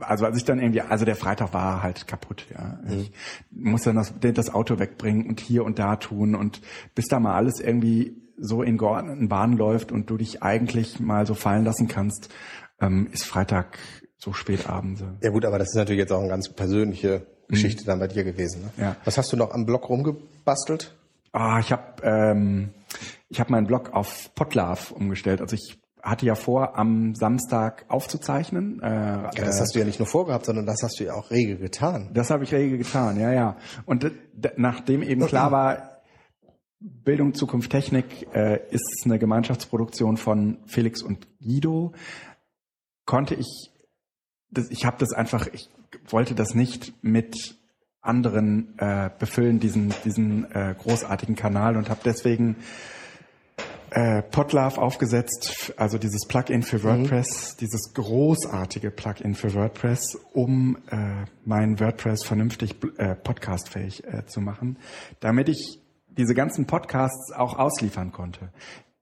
also 0.00 0.24
als 0.24 0.38
ich 0.38 0.44
dann 0.44 0.58
irgendwie, 0.58 0.80
also 0.80 1.04
der 1.04 1.16
Freitag 1.16 1.52
war 1.52 1.82
halt 1.82 2.06
kaputt, 2.06 2.46
ja. 2.52 2.80
Ich 2.88 3.12
musste 3.50 3.92
dann 3.92 3.96
das, 3.96 4.14
das 4.20 4.54
Auto 4.54 4.78
wegbringen 4.78 5.26
und 5.26 5.40
hier 5.40 5.64
und 5.64 5.78
da 5.78 5.96
tun 5.96 6.34
und 6.34 6.62
bis 6.94 7.06
da 7.06 7.20
mal 7.20 7.34
alles 7.34 7.60
irgendwie 7.60 8.16
so 8.38 8.62
in 8.62 8.78
geordneten 8.78 9.28
Bahnen 9.28 9.56
läuft 9.56 9.92
und 9.92 10.10
du 10.10 10.16
dich 10.16 10.42
eigentlich 10.42 11.00
mal 11.00 11.26
so 11.26 11.34
fallen 11.34 11.64
lassen 11.64 11.88
kannst, 11.88 12.28
ähm, 12.80 13.08
ist 13.12 13.24
Freitag 13.24 13.78
so 14.18 14.32
spät 14.32 14.68
abends. 14.68 15.02
Ja 15.22 15.30
gut, 15.30 15.44
aber 15.44 15.58
das 15.58 15.68
ist 15.68 15.76
natürlich 15.76 16.00
jetzt 16.00 16.12
auch 16.12 16.20
eine 16.20 16.28
ganz 16.28 16.48
persönliche 16.48 17.26
Geschichte 17.48 17.84
dann 17.84 17.98
bei 17.98 18.08
dir 18.08 18.24
gewesen. 18.24 18.62
Ne? 18.62 18.70
Ja. 18.76 18.96
Was 19.04 19.18
hast 19.18 19.32
du 19.32 19.36
noch 19.36 19.52
am 19.52 19.66
Blog 19.66 19.88
rumgebastelt? 19.88 20.94
Ah, 21.32 21.60
ich 21.60 21.70
habe 21.70 22.02
ähm, 22.02 22.70
ich 23.28 23.40
habe 23.40 23.52
meinen 23.52 23.66
Blog 23.66 23.92
auf 23.92 24.34
Podlove 24.34 24.94
umgestellt. 24.94 25.40
Also 25.40 25.54
ich 25.54 25.78
hatte 26.02 26.24
ja 26.24 26.34
vor, 26.36 26.78
am 26.78 27.14
Samstag 27.14 27.84
aufzuzeichnen. 27.88 28.80
Äh, 28.80 28.86
Ja, 28.86 29.30
das 29.34 29.58
äh, 29.58 29.60
hast 29.60 29.74
du 29.74 29.80
ja 29.80 29.84
nicht 29.84 29.98
nur 29.98 30.06
vorgehabt, 30.06 30.46
sondern 30.46 30.64
das 30.64 30.82
hast 30.82 31.00
du 31.00 31.04
ja 31.04 31.14
auch 31.14 31.30
rege 31.30 31.56
getan. 31.56 32.10
das 32.14 32.30
habe 32.30 32.44
ich 32.44 32.54
rege 32.54 32.78
getan, 32.78 33.18
ja, 33.18 33.32
ja. 33.32 33.56
Und 33.86 34.10
nachdem 34.56 35.02
eben 35.02 35.26
klar 35.26 35.50
war, 35.50 35.95
Bildung, 36.80 37.34
Zukunft, 37.34 37.70
Technik 37.70 38.28
äh, 38.34 38.60
ist 38.70 39.02
eine 39.04 39.18
Gemeinschaftsproduktion 39.18 40.16
von 40.16 40.58
Felix 40.66 41.02
und 41.02 41.26
Guido, 41.40 41.92
konnte 43.06 43.34
ich, 43.34 43.70
das, 44.50 44.70
ich 44.70 44.84
habe 44.84 44.96
das 44.98 45.12
einfach, 45.12 45.46
ich 45.52 45.70
wollte 46.08 46.34
das 46.34 46.54
nicht 46.54 46.92
mit 47.02 47.56
anderen 48.02 48.78
äh, 48.78 49.10
befüllen, 49.18 49.58
diesen, 49.58 49.92
diesen 50.04 50.50
äh, 50.52 50.74
großartigen 50.78 51.34
Kanal 51.34 51.76
und 51.76 51.88
habe 51.88 52.00
deswegen 52.04 52.56
äh, 53.90 54.22
Podlove 54.22 54.78
aufgesetzt, 54.78 55.72
also 55.76 55.96
dieses 55.96 56.26
Plugin 56.26 56.62
für 56.62 56.84
WordPress, 56.84 57.56
dieses 57.56 57.94
großartige 57.94 58.90
Plugin 58.90 59.34
für 59.34 59.54
WordPress, 59.54 60.18
um 60.34 60.76
äh, 60.90 61.24
mein 61.44 61.80
WordPress 61.80 62.24
vernünftig 62.24 62.76
äh, 62.98 63.14
podcastfähig 63.14 64.04
äh, 64.04 64.26
zu 64.26 64.40
machen, 64.40 64.78
damit 65.20 65.48
ich 65.48 65.80
diese 66.16 66.34
ganzen 66.34 66.66
Podcasts 66.66 67.32
auch 67.32 67.58
ausliefern 67.58 68.12
konnte. 68.12 68.50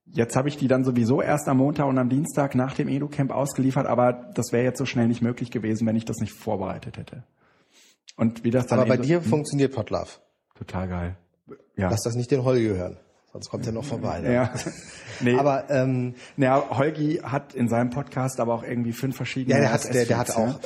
Jetzt 0.05 0.35
habe 0.35 0.47
ich 0.47 0.57
die 0.57 0.67
dann 0.67 0.83
sowieso 0.83 1.21
erst 1.21 1.47
am 1.47 1.57
Montag 1.57 1.87
und 1.87 1.97
am 1.97 2.09
Dienstag 2.09 2.55
nach 2.55 2.73
dem 2.73 2.87
EduCamp 2.87 3.31
ausgeliefert, 3.31 3.87
aber 3.87 4.13
das 4.33 4.51
wäre 4.51 4.63
jetzt 4.63 4.77
so 4.77 4.85
schnell 4.85 5.07
nicht 5.07 5.21
möglich 5.21 5.51
gewesen, 5.51 5.87
wenn 5.87 5.95
ich 5.95 6.05
das 6.05 6.17
nicht 6.17 6.33
vorbereitet 6.33 6.97
hätte. 6.97 7.23
Und 8.15 8.43
wie 8.43 8.51
das 8.51 8.67
dann 8.67 8.79
Aber 8.79 8.87
bei 8.87 8.97
dir 8.97 9.21
funktioniert 9.21 9.73
Podlove. 9.73 10.09
total 10.57 10.87
geil. 10.87 11.17
Ja. 11.75 11.89
Lass 11.89 12.03
das 12.03 12.15
nicht 12.15 12.31
den 12.31 12.43
Holgi 12.43 12.67
hören. 12.67 12.97
Sonst 13.33 13.49
kommt 13.49 13.65
er 13.65 13.73
noch 13.73 13.83
vorbei. 13.83 14.21
Ne? 14.21 14.33
ja. 14.33 14.53
nee, 15.19 15.35
Aber 15.35 15.69
ähm, 15.69 16.15
naja, 16.37 16.63
Holgi 16.69 17.19
hat 17.21 17.53
in 17.53 17.67
seinem 17.67 17.89
Podcast 17.89 18.39
aber 18.39 18.53
auch 18.53 18.63
irgendwie 18.63 18.93
fünf 18.93 19.17
verschiedene 19.17 19.55
ja, 19.55 19.61
der 19.61 19.73
hat, 19.73 19.93
der, 19.93 20.05
der 20.05 20.17
hat 20.17 20.29
RSS-Feeds, 20.29 20.57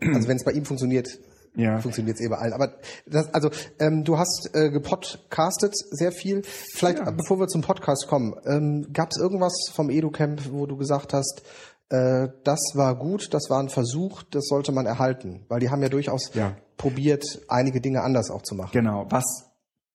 auch, 0.00 0.06
äh, 0.08 0.14
also 0.14 0.28
wenn 0.28 0.36
es 0.38 0.44
bei 0.44 0.52
ihm 0.52 0.64
funktioniert, 0.64 1.18
Ja. 1.56 1.78
funktioniert 1.80 2.16
es 2.18 2.24
eh 2.24 2.28
bei 2.28 2.36
allen. 2.38 2.52
Aber 2.52 2.74
das, 3.06 3.32
also 3.34 3.50
ähm, 3.80 4.04
du 4.04 4.18
hast 4.18 4.50
äh, 4.54 4.70
gepodcastet 4.70 5.74
sehr 5.74 6.12
viel. 6.12 6.42
Vielleicht, 6.44 6.98
Ja. 6.98 7.10
bevor 7.10 7.38
wir 7.40 7.48
zum 7.48 7.62
Podcast 7.62 8.06
kommen, 8.08 8.34
ähm, 8.44 8.86
gab 8.92 9.10
es 9.10 9.18
irgendwas 9.18 9.54
vom 9.72 9.90
EduCamp, 9.90 10.50
wo 10.52 10.66
du 10.66 10.76
gesagt 10.76 11.12
hast, 11.14 11.42
äh, 11.88 12.28
das 12.44 12.60
war 12.74 12.94
gut, 12.96 13.32
das 13.32 13.48
war 13.48 13.60
ein 13.60 13.68
Versuch, 13.68 14.22
das 14.24 14.46
sollte 14.46 14.72
man 14.72 14.86
erhalten, 14.86 15.44
weil 15.48 15.60
die 15.60 15.70
haben 15.70 15.82
ja 15.82 15.88
durchaus 15.88 16.34
Ja. 16.34 16.56
probiert, 16.76 17.24
einige 17.48 17.80
Dinge 17.80 18.02
anders 18.02 18.30
auch 18.30 18.42
zu 18.42 18.54
machen. 18.54 18.70
Genau, 18.72 19.06
was 19.08 19.24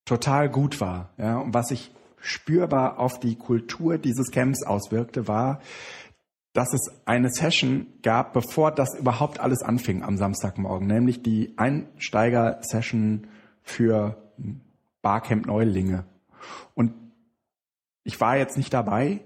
total 0.05 0.49
gut 0.49 0.81
war, 0.81 1.09
ja, 1.17 1.37
und 1.39 1.53
was 1.53 1.67
sich 1.67 1.91
spürbar 2.23 2.99
auf 2.99 3.19
die 3.19 3.35
Kultur 3.35 3.97
dieses 3.97 4.29
Camps 4.31 4.63
auswirkte, 4.63 5.27
war, 5.27 5.59
dass 6.53 6.73
es 6.73 6.91
eine 7.05 7.29
Session 7.29 7.87
gab, 8.01 8.33
bevor 8.33 8.71
das 8.71 8.97
überhaupt 8.97 9.39
alles 9.39 9.61
anfing 9.61 10.03
am 10.03 10.17
Samstagmorgen, 10.17 10.87
nämlich 10.87 11.23
die 11.23 11.53
Einsteiger-Session 11.57 13.27
für 13.63 14.17
Barcamp 15.01 15.45
Neulinge. 15.45 16.05
Und 16.73 16.93
ich 18.03 18.19
war 18.19 18.37
jetzt 18.37 18.57
nicht 18.57 18.73
dabei, 18.73 19.21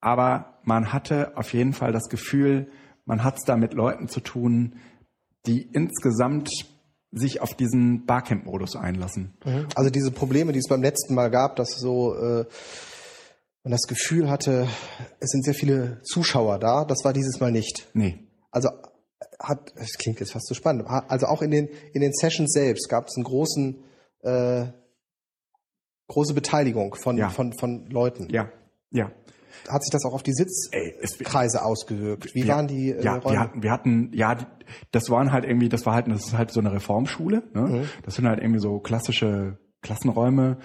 aber 0.00 0.58
man 0.64 0.92
hatte 0.92 1.36
auf 1.36 1.52
jeden 1.52 1.72
Fall 1.72 1.92
das 1.92 2.08
Gefühl, 2.08 2.68
man 3.04 3.22
hat 3.22 3.36
es 3.36 3.44
da 3.44 3.56
mit 3.56 3.74
Leuten 3.74 4.08
zu 4.08 4.20
tun, 4.20 4.76
die 5.46 5.62
insgesamt 5.62 6.50
sich 7.12 7.40
auf 7.40 7.54
diesen 7.54 8.04
Barcamp-Modus 8.04 8.74
einlassen. 8.74 9.34
Also 9.76 9.90
diese 9.90 10.10
Probleme, 10.10 10.52
die 10.52 10.58
es 10.58 10.68
beim 10.68 10.82
letzten 10.82 11.14
Mal 11.14 11.30
gab, 11.30 11.54
dass 11.56 11.78
so 11.78 12.16
äh, 12.16 12.44
man 13.66 13.72
das 13.72 13.82
Gefühl 13.88 14.30
hatte, 14.30 14.68
es 15.20 15.30
sind 15.30 15.44
sehr 15.44 15.54
viele 15.54 16.00
Zuschauer 16.02 16.58
da, 16.58 16.84
das 16.84 17.04
war 17.04 17.12
dieses 17.12 17.40
Mal 17.40 17.50
nicht. 17.52 17.88
Nee. 17.94 18.18
Also 18.50 18.68
hat, 19.40 19.72
das 19.76 19.94
klingt 19.98 20.20
jetzt 20.20 20.32
fast 20.32 20.46
so 20.46 20.54
spannend. 20.54 20.84
Also 20.88 21.26
auch 21.26 21.42
in 21.42 21.50
den 21.50 21.68
in 21.92 22.00
den 22.00 22.12
Sessions 22.12 22.52
selbst 22.52 22.88
gab 22.88 23.06
es 23.08 23.16
einen 23.16 23.24
großen 23.24 23.82
äh, 24.22 24.66
große 26.08 26.32
Beteiligung 26.34 26.94
von 26.94 27.16
Ja. 27.18 27.28
von 27.28 27.52
von 27.52 27.86
Leuten. 27.90 28.28
Ja, 28.30 28.50
ja. 28.90 29.10
Hat 29.68 29.82
sich 29.82 29.90
das 29.90 30.04
auch 30.04 30.12
auf 30.14 30.22
die 30.22 30.32
Sitzkreise 30.32 31.64
ausgewirkt? 31.64 32.34
Wie 32.34 32.44
wir- 32.44 32.54
waren 32.54 32.68
die 32.68 32.90
äh, 32.92 33.02
ja, 33.02 33.16
Räume? 33.16 33.32
wir 33.34 33.40
hatten, 33.40 33.62
wir 33.62 33.70
hatten, 33.72 34.10
ja, 34.14 34.36
das 34.92 35.10
waren 35.10 35.32
halt 35.32 35.44
irgendwie, 35.44 35.68
das 35.68 35.84
war 35.86 35.94
halt, 35.94 36.06
das 36.08 36.26
ist 36.26 36.32
halt 36.38 36.52
so 36.52 36.60
eine 36.60 36.72
Reformschule. 36.72 37.42
Ne? 37.52 37.60
Mhm. 37.62 37.88
Das 38.04 38.14
sind 38.14 38.26
halt 38.28 38.38
irgendwie 38.40 38.60
so 38.60 38.78
klassische 38.78 39.58
Klassenräume, 39.82 40.58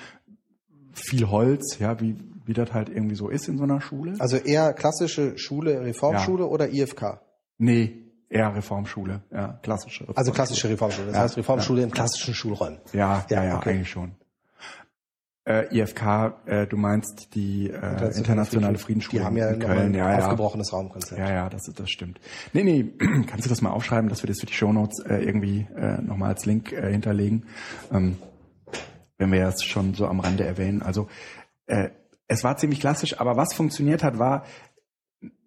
viel 0.93 1.27
Holz, 1.29 1.79
ja, 1.79 1.99
wie 1.99 2.15
wie 2.45 2.53
das 2.53 2.73
halt 2.73 2.89
irgendwie 2.89 3.15
so 3.15 3.29
ist 3.29 3.47
in 3.47 3.57
so 3.57 3.63
einer 3.63 3.81
Schule. 3.81 4.15
also 4.19 4.37
eher 4.37 4.73
klassische 4.73 5.37
Schule, 5.37 5.81
Reformschule 5.81 6.45
oder 6.47 6.69
IFK? 6.69 7.19
nee, 7.57 7.93
eher 8.29 8.55
Reformschule, 8.55 9.21
ja, 9.31 9.59
klassische. 9.61 10.01
Reformschule. 10.03 10.17
Also 10.17 10.31
klassische 10.31 10.69
Reformschule. 10.69 11.07
Das 11.07 11.15
Ja, 11.15 11.21
heißt 11.23 11.37
Reformschule 11.37 11.83
in 11.83 11.91
klassischen 11.91 12.33
Schulräumen. 12.33 12.79
Ja, 12.93 13.25
ja, 13.29 13.37
Ja, 13.37 13.43
ja, 13.43 13.57
okay. 13.57 13.71
eigentlich 13.71 13.89
schon. 13.89 14.13
Äh, 15.43 15.75
IFK, 15.75 16.33
äh, 16.45 16.67
du 16.67 16.77
meinst 16.77 17.33
die 17.33 17.67
äh, 17.71 18.15
internationale 18.15 18.77
Friedensschule 18.77 19.21
Die 19.21 19.25
haben 19.25 19.35
ja 19.37 19.49
in 19.49 19.59
Köln. 19.59 19.77
ein 19.79 19.93
Ja, 19.95 20.11
ja. 20.11 20.19
aufgebrochenes 20.25 20.71
Raumkonzept. 20.71 21.19
Ja, 21.19 21.31
ja, 21.31 21.49
das, 21.49 21.63
das 21.75 21.89
stimmt. 21.89 22.19
Nee, 22.53 22.63
nee, 22.63 22.83
kannst 23.27 23.45
du 23.45 23.49
das 23.49 23.61
mal 23.63 23.71
aufschreiben, 23.71 24.07
dass 24.07 24.21
wir 24.21 24.27
das 24.27 24.39
für 24.39 24.45
die 24.45 24.53
Shownotes 24.53 24.99
äh, 24.99 25.15
irgendwie 25.17 25.67
äh, 25.75 25.99
nochmal 26.01 26.29
als 26.29 26.45
Link 26.45 26.71
äh, 26.71 26.91
hinterlegen, 26.91 27.47
ähm, 27.91 28.17
wenn 29.17 29.31
wir 29.31 29.41
das 29.41 29.63
schon 29.63 29.95
so 29.95 30.05
am 30.07 30.19
Rande 30.19 30.45
erwähnen. 30.45 30.83
Also 30.83 31.07
äh, 31.65 31.89
es 32.31 32.45
war 32.45 32.55
ziemlich 32.55 32.79
klassisch, 32.79 33.19
aber 33.19 33.35
was 33.35 33.53
funktioniert 33.53 34.03
hat, 34.03 34.17
war 34.17 34.45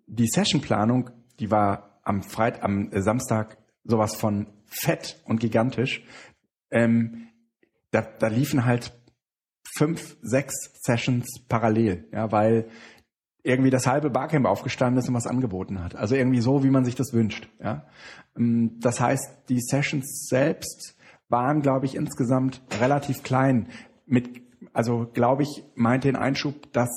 die 0.07 0.29
Sessionplanung, 0.29 1.09
die 1.41 1.51
war 1.51 1.99
am 2.03 2.23
Freit 2.23 2.63
am 2.63 2.93
äh, 2.93 3.01
Samstag 3.01 3.57
sowas 3.85 4.15
von 4.15 4.49
fett 4.67 5.23
und 5.25 5.41
gigantisch. 5.41 6.05
Ähm, 6.71 7.29
da, 7.91 8.03
da 8.03 8.27
liefen 8.27 8.67
halt 8.67 8.93
fünf, 9.79 10.19
sechs 10.21 10.55
Sessions 10.83 11.27
parallel, 11.49 12.07
ja, 12.13 12.31
weil 12.31 12.69
irgendwie 13.43 13.71
das 13.71 13.87
halbe 13.87 14.11
Barcamp 14.11 14.45
aufgestanden 14.47 14.99
ist 14.99 15.09
und 15.09 15.15
was 15.15 15.27
angeboten 15.27 15.83
hat. 15.83 15.97
Also 15.97 16.15
irgendwie 16.15 16.43
so, 16.43 16.65
wie 16.65 16.71
man 16.71 16.85
sich 16.85 16.97
das 16.97 17.15
wünscht. 17.15 17.49
Ja. 17.63 17.87
Ähm, 18.37 18.79
Das 18.81 19.01
heißt, 19.01 19.49
die 19.49 19.61
Sessions 19.61 20.27
selbst 20.29 20.97
waren, 21.31 21.63
glaube 21.63 21.87
ich, 21.87 21.95
insgesamt 21.95 22.61
relativ 22.79 23.23
klein. 23.23 23.69
Mit, 24.05 24.44
also 24.73 25.07
glaube 25.13 25.43
ich, 25.43 25.65
meint 25.75 26.05
den 26.05 26.17
Einschub, 26.17 26.73
dass 26.73 26.91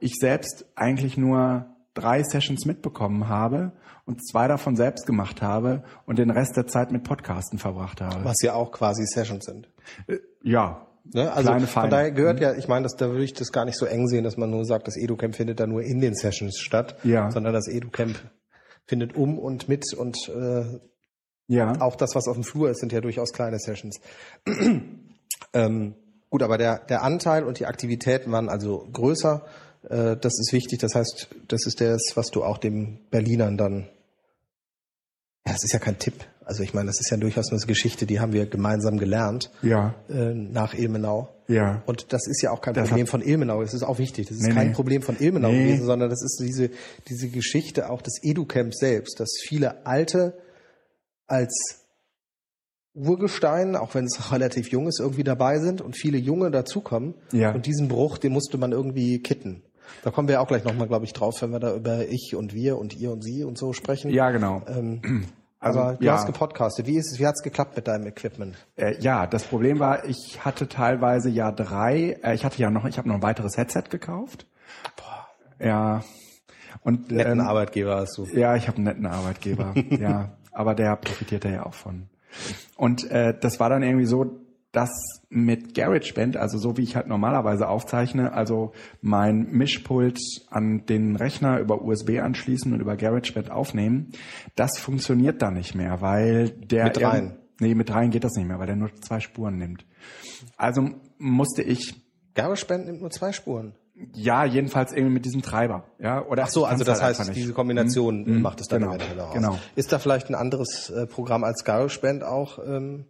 ich 0.00 0.14
selbst 0.14 0.66
eigentlich 0.74 1.16
nur 1.16 1.66
drei 1.94 2.22
Sessions 2.22 2.66
mitbekommen 2.66 3.28
habe 3.28 3.72
und 4.04 4.26
zwei 4.26 4.46
davon 4.48 4.76
selbst 4.76 5.06
gemacht 5.06 5.42
habe 5.42 5.82
und 6.04 6.18
den 6.18 6.30
Rest 6.30 6.56
der 6.56 6.66
Zeit 6.66 6.92
mit 6.92 7.02
Podcasten 7.04 7.58
verbracht 7.58 8.00
habe. 8.00 8.24
Was 8.24 8.42
ja 8.42 8.54
auch 8.54 8.70
quasi 8.70 9.04
Sessions 9.06 9.46
sind. 9.46 9.68
Äh, 10.06 10.18
Ja, 10.42 10.86
Ne? 11.14 11.32
Also 11.32 11.50
Kleine, 11.50 11.66
von 11.66 11.90
daher 11.90 12.10
gehört 12.10 12.40
ja, 12.40 12.54
ich 12.54 12.68
meine, 12.68 12.84
das, 12.84 12.96
da 12.96 13.08
würde 13.10 13.24
ich 13.24 13.32
das 13.32 13.52
gar 13.52 13.64
nicht 13.64 13.78
so 13.78 13.86
eng 13.86 14.08
sehen, 14.08 14.24
dass 14.24 14.36
man 14.36 14.50
nur 14.50 14.64
sagt, 14.64 14.86
das 14.88 14.96
EduCamp 14.96 15.36
findet 15.36 15.60
da 15.60 15.66
nur 15.66 15.82
in 15.82 16.00
den 16.00 16.14
Sessions 16.14 16.58
statt, 16.58 16.96
Ja. 17.04 17.30
sondern 17.30 17.52
das 17.52 17.68
EduCamp 17.68 18.16
findet 18.86 19.14
um 19.14 19.38
und 19.38 19.68
mit 19.68 19.84
und 19.94 20.16
äh, 20.28 20.64
ja. 21.48 21.80
auch 21.80 21.96
das, 21.96 22.14
was 22.14 22.26
auf 22.28 22.34
dem 22.34 22.44
Flur 22.44 22.70
ist, 22.70 22.80
sind 22.80 22.92
ja 22.92 23.00
durchaus 23.00 23.32
kleine 23.32 23.58
Sessions. 23.58 24.00
ähm, 25.52 25.94
gut, 26.30 26.42
aber 26.42 26.58
der, 26.58 26.78
der 26.78 27.02
Anteil 27.02 27.44
und 27.44 27.58
die 27.58 27.66
Aktivitäten 27.66 28.32
waren 28.32 28.48
also 28.48 28.86
größer. 28.92 29.44
Äh, 29.88 30.16
das 30.16 30.38
ist 30.38 30.52
wichtig. 30.52 30.78
Das 30.80 30.94
heißt, 30.94 31.28
das 31.48 31.66
ist 31.66 31.80
das, 31.80 32.12
was 32.16 32.30
du 32.30 32.42
auch 32.44 32.58
den 32.58 32.98
Berlinern 33.10 33.56
dann. 33.56 33.88
Ja, 35.46 35.52
das 35.52 35.64
ist 35.64 35.72
ja 35.72 35.78
kein 35.78 35.98
Tipp. 35.98 36.14
Also 36.44 36.62
ich 36.62 36.74
meine, 36.74 36.86
das 36.86 37.00
ist 37.00 37.10
ja 37.10 37.16
durchaus 37.16 37.50
eine 37.50 37.60
Geschichte, 37.60 38.06
die 38.06 38.20
haben 38.20 38.32
wir 38.32 38.46
gemeinsam 38.46 38.98
gelernt 38.98 39.50
Ja, 39.62 39.94
äh, 40.08 40.32
nach 40.32 40.74
Ilmenau. 40.74 41.28
ja. 41.48 41.82
Und 41.86 42.12
das 42.12 42.28
ist 42.28 42.40
ja 42.40 42.52
auch 42.52 42.60
kein 42.60 42.74
Das 42.74 42.88
Problem 42.88 43.08
von 43.08 43.20
Ilmenau. 43.20 43.62
Das 43.62 43.74
ist 43.74 43.82
auch 43.82 43.98
wichtig. 43.98 44.28
Das 44.28 44.36
ist 44.36 44.44
Nee, 44.44 44.54
kein 44.54 44.68
nee. 44.68 44.72
Problem 44.74 45.02
von 45.02 45.18
Ilmenau 45.18 45.50
Nee. 45.50 45.64
gewesen, 45.64 45.86
sondern 45.86 46.08
das 46.08 46.22
ist 46.22 46.38
diese, 46.40 46.70
diese 47.08 47.28
Geschichte 47.30 47.90
auch 47.90 48.00
des 48.00 48.20
EduCamp 48.22 48.74
selbst, 48.74 49.18
dass 49.18 49.30
viele 49.44 49.84
Alte 49.86 50.34
als 51.26 51.85
Urgestein, 52.96 53.76
auch 53.76 53.94
wenn 53.94 54.06
es 54.06 54.32
relativ 54.32 54.70
jung 54.70 54.88
ist, 54.88 55.00
irgendwie 55.00 55.24
dabei 55.24 55.58
sind 55.58 55.80
und 55.80 55.96
viele 55.96 56.18
Junge 56.18 56.50
dazukommen. 56.50 57.14
Ja. 57.32 57.52
Und 57.52 57.66
diesen 57.66 57.88
Bruch, 57.88 58.18
den 58.18 58.32
musste 58.32 58.58
man 58.58 58.72
irgendwie 58.72 59.20
kitten. 59.20 59.62
Da 60.02 60.10
kommen 60.10 60.28
wir 60.28 60.40
auch 60.40 60.48
gleich 60.48 60.64
nochmal, 60.64 60.88
glaube 60.88 61.04
ich, 61.04 61.12
drauf, 61.12 61.40
wenn 61.42 61.50
wir 61.50 61.60
da 61.60 61.74
über 61.74 62.08
ich 62.08 62.34
und 62.34 62.54
wir 62.54 62.76
und 62.76 62.96
ihr 62.96 63.12
und 63.12 63.22
sie 63.22 63.44
und 63.44 63.56
so 63.56 63.72
sprechen. 63.72 64.10
Ja, 64.10 64.30
genau. 64.30 64.62
Ähm, 64.66 65.26
Also, 65.58 65.80
aber 65.80 65.94
du 65.94 66.04
ja. 66.04 66.12
hast 66.12 66.26
gepodcastet. 66.26 66.86
Wie 66.86 66.96
ist 66.96 67.10
es, 67.10 67.18
wie 67.18 67.26
hat's 67.26 67.42
geklappt 67.42 67.76
mit 67.76 67.88
deinem 67.88 68.06
Equipment? 68.06 68.56
Äh, 68.76 69.00
ja, 69.00 69.26
das 69.26 69.44
Problem 69.44 69.78
war, 69.78 70.04
ich 70.04 70.44
hatte 70.44 70.68
teilweise 70.68 71.30
ja 71.30 71.50
drei, 71.50 72.18
äh, 72.22 72.34
ich 72.34 72.44
hatte 72.44 72.60
ja 72.60 72.70
noch, 72.70 72.84
ich 72.84 72.98
habe 72.98 73.08
noch 73.08 73.16
ein 73.16 73.22
weiteres 73.22 73.56
Headset 73.56 73.84
gekauft. 73.90 74.46
Ja. 75.58 76.04
Und 76.82 77.10
Netten 77.10 77.40
ähm, 77.40 77.46
Arbeitgeber 77.46 77.96
hast 77.96 78.18
du. 78.18 78.26
Ja, 78.26 78.54
ich 78.54 78.68
habe 78.68 78.76
einen 78.76 78.84
netten 78.84 79.06
Arbeitgeber. 79.06 79.74
ja, 79.90 80.36
aber 80.52 80.74
der 80.74 80.94
profitiert 80.96 81.44
da 81.44 81.48
ja 81.48 81.64
auch 81.64 81.74
von. 81.74 82.08
Und 82.76 83.10
äh, 83.10 83.34
das 83.38 83.58
war 83.60 83.68
dann 83.70 83.82
irgendwie 83.82 84.06
so, 84.06 84.40
dass 84.72 84.90
mit 85.30 85.74
GarageBand, 85.74 86.36
also 86.36 86.58
so 86.58 86.76
wie 86.76 86.82
ich 86.82 86.96
halt 86.96 87.06
normalerweise 87.06 87.66
aufzeichne, 87.68 88.32
also 88.34 88.72
mein 89.00 89.50
Mischpult 89.50 90.18
an 90.50 90.84
den 90.84 91.16
Rechner 91.16 91.60
über 91.60 91.80
USB 91.82 92.18
anschließen 92.20 92.72
und 92.74 92.80
über 92.80 92.96
GarageBand 92.96 93.50
aufnehmen, 93.50 94.10
das 94.54 94.78
funktioniert 94.78 95.40
da 95.40 95.50
nicht 95.50 95.74
mehr, 95.74 96.02
weil 96.02 96.50
der 96.50 96.84
Mit 96.84 96.96
irgend- 96.98 97.36
Nee, 97.58 97.74
mit 97.74 97.88
dreien 97.88 98.10
geht 98.10 98.22
das 98.22 98.34
nicht 98.34 98.46
mehr, 98.46 98.58
weil 98.58 98.66
der 98.66 98.76
nur 98.76 98.94
zwei 99.00 99.18
Spuren 99.18 99.56
nimmt. 99.56 99.86
Also 100.58 100.90
musste 101.16 101.62
ich 101.62 101.94
GarageBand 102.34 102.84
nimmt 102.84 103.00
nur 103.00 103.10
zwei 103.10 103.32
Spuren. 103.32 103.72
Ja, 104.12 104.44
jedenfalls 104.44 104.92
irgendwie 104.92 105.14
mit 105.14 105.24
diesem 105.24 105.42
Treiber, 105.42 105.84
ja, 105.98 106.22
oder 106.24 106.44
Ach 106.44 106.48
so, 106.48 106.64
also 106.66 106.84
das 106.84 107.02
halt 107.02 107.18
heißt, 107.18 107.34
diese 107.34 107.52
Kombination 107.54 108.24
Mhm. 108.24 108.42
macht 108.42 108.60
es 108.60 108.68
dann 108.68 108.80
Genau, 108.82 108.94
eventuell 108.94 109.20
aus. 109.20 109.32
genau. 109.34 109.58
Ist 109.74 109.90
da 109.92 109.98
vielleicht 109.98 110.28
ein 110.28 110.34
anderes 110.34 110.90
äh, 110.90 111.06
Programm 111.06 111.44
als 111.44 111.64
GarageBand 111.64 112.22
auch 112.22 112.58
ähm, 112.66 113.06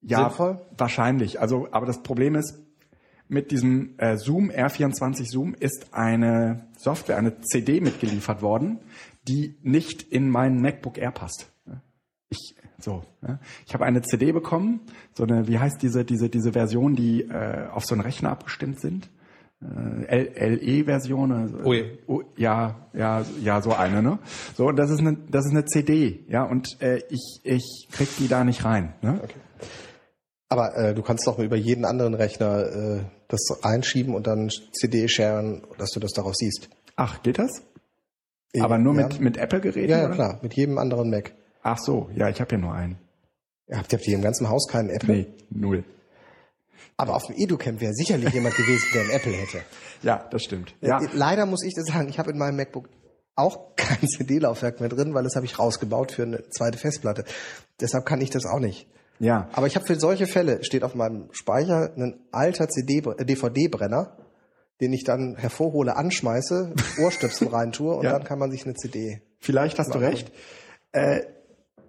Ja, 0.00 0.20
sinnvoll? 0.28 0.60
wahrscheinlich. 0.76 1.40
Also, 1.40 1.66
aber 1.72 1.86
das 1.86 2.02
Problem 2.02 2.36
ist, 2.36 2.56
mit 3.26 3.50
diesem 3.50 3.94
äh, 3.98 4.16
Zoom, 4.16 4.50
R24 4.50 5.24
Zoom, 5.28 5.54
ist 5.54 5.88
eine 5.92 6.66
Software, 6.78 7.16
eine 7.18 7.40
CD 7.40 7.80
mitgeliefert 7.80 8.40
worden, 8.40 8.78
die 9.26 9.56
nicht 9.62 10.02
in 10.02 10.30
meinen 10.30 10.62
MacBook 10.62 10.98
Air 10.98 11.10
passt. 11.10 11.50
Ich, 12.30 12.54
so, 12.78 13.02
ja. 13.26 13.38
ich 13.66 13.74
habe 13.74 13.84
eine 13.86 14.02
CD 14.02 14.32
bekommen, 14.32 14.80
so 15.14 15.24
eine, 15.24 15.48
wie 15.48 15.58
heißt 15.58 15.82
diese, 15.82 16.04
diese, 16.04 16.28
diese 16.28 16.52
Version, 16.52 16.94
die 16.94 17.22
äh, 17.22 17.66
auf 17.72 17.84
so 17.86 17.94
einen 17.94 18.02
Rechner 18.02 18.30
abgestimmt 18.30 18.80
sind? 18.80 19.08
Äh, 19.60 20.54
LE-Version. 20.54 21.32
Also, 21.32 21.58
Ui. 21.64 21.98
oh, 22.06 22.22
ja, 22.36 22.88
ja, 22.92 23.24
ja, 23.42 23.60
so 23.60 23.72
eine, 23.72 24.02
ne? 24.02 24.18
So, 24.56 24.66
und 24.66 24.76
das 24.76 24.90
ist 24.90 25.00
eine, 25.00 25.16
das 25.28 25.46
ist 25.46 25.50
eine 25.50 25.64
CD, 25.64 26.24
ja, 26.28 26.44
und 26.44 26.80
äh, 26.80 27.00
ich, 27.10 27.40
ich 27.42 27.88
krieg 27.90 28.08
die 28.18 28.28
da 28.28 28.44
nicht 28.44 28.64
rein. 28.64 28.94
Ne? 29.02 29.20
Aber 30.48 30.76
äh, 30.76 30.94
du 30.94 31.02
kannst 31.02 31.26
doch 31.26 31.38
über 31.40 31.56
jeden 31.56 31.84
anderen 31.84 32.14
Rechner 32.14 32.66
äh, 32.66 33.00
das 33.26 33.48
einschieben 33.62 34.14
und 34.14 34.26
dann 34.26 34.48
CD 34.72 35.08
sharen, 35.08 35.62
dass 35.76 35.90
du 35.90 36.00
das 36.00 36.12
daraus 36.12 36.36
siehst. 36.38 36.70
Ach, 36.96 37.22
geht 37.22 37.38
das? 37.38 37.62
Aber 38.60 38.78
nur 38.78 38.94
ja. 38.94 39.08
mit, 39.08 39.20
mit 39.20 39.36
Apple-Geräten? 39.36 39.90
Ja, 39.90 40.02
ja, 40.02 40.08
klar, 40.08 40.38
mit 40.40 40.54
jedem 40.54 40.78
anderen 40.78 41.10
Mac. 41.10 41.32
Ach 41.62 41.78
so, 41.78 42.08
ja, 42.14 42.28
ich 42.28 42.40
habe 42.40 42.52
ja 42.52 42.58
nur 42.58 42.72
einen. 42.72 42.96
Ihr 43.66 43.76
habt, 43.76 43.92
ihr 43.92 43.98
habt 43.98 44.04
hier 44.06 44.14
im 44.14 44.22
ganzen 44.22 44.48
Haus 44.48 44.68
keinen 44.68 44.88
Apple. 44.88 45.14
Nee, 45.14 45.26
null. 45.50 45.84
Aber 46.98 47.14
auf 47.14 47.26
dem 47.26 47.36
EduCamp 47.36 47.80
wäre 47.80 47.94
sicherlich 47.94 48.34
jemand 48.34 48.56
gewesen, 48.56 48.84
der 48.92 49.02
einen 49.02 49.10
Apple 49.12 49.32
hätte. 49.32 49.62
Ja, 50.02 50.26
das 50.30 50.42
stimmt. 50.44 50.74
Ja, 50.80 51.00
Äh, 51.00 51.08
Leider 51.14 51.46
muss 51.46 51.62
ich 51.64 51.72
das 51.74 51.86
sagen, 51.86 52.08
ich 52.08 52.18
habe 52.18 52.30
in 52.32 52.38
meinem 52.38 52.56
MacBook 52.56 52.88
auch 53.36 53.70
kein 53.76 54.06
CD-Laufwerk 54.06 54.80
mehr 54.80 54.88
drin, 54.88 55.14
weil 55.14 55.22
das 55.24 55.36
habe 55.36 55.46
ich 55.46 55.58
rausgebaut 55.58 56.12
für 56.12 56.24
eine 56.24 56.48
zweite 56.50 56.76
Festplatte. 56.76 57.24
Deshalb 57.80 58.04
kann 58.04 58.20
ich 58.20 58.30
das 58.30 58.44
auch 58.46 58.58
nicht. 58.58 58.88
ja. 59.20 59.48
Aber 59.52 59.66
ich 59.68 59.76
habe 59.76 59.86
für 59.86 59.94
solche 59.98 60.26
Fälle, 60.26 60.62
steht 60.64 60.82
auf 60.82 60.94
meinem 60.96 61.28
Speicher 61.32 61.92
ein 61.96 62.18
alter 62.32 62.68
CD, 62.68 62.98
äh, 63.16 63.24
DVD-Brenner, 63.24 64.16
den 64.80 64.92
ich 64.92 65.04
dann 65.04 65.36
hervorhole, 65.36 65.96
anschmeiße, 65.96 66.74
Ohrstöpsel 67.00 67.48
reintue 67.48 67.94
und 67.94 68.04
Ja. 68.04 68.12
dann 68.12 68.24
kann 68.24 68.40
man 68.40 68.50
sich 68.50 68.64
eine 68.64 68.74
CD. 68.74 69.22
Vielleicht 69.38 69.78
hast 69.78 69.94
du 69.94 69.98
recht. 69.98 70.32
Äh, 70.92 71.20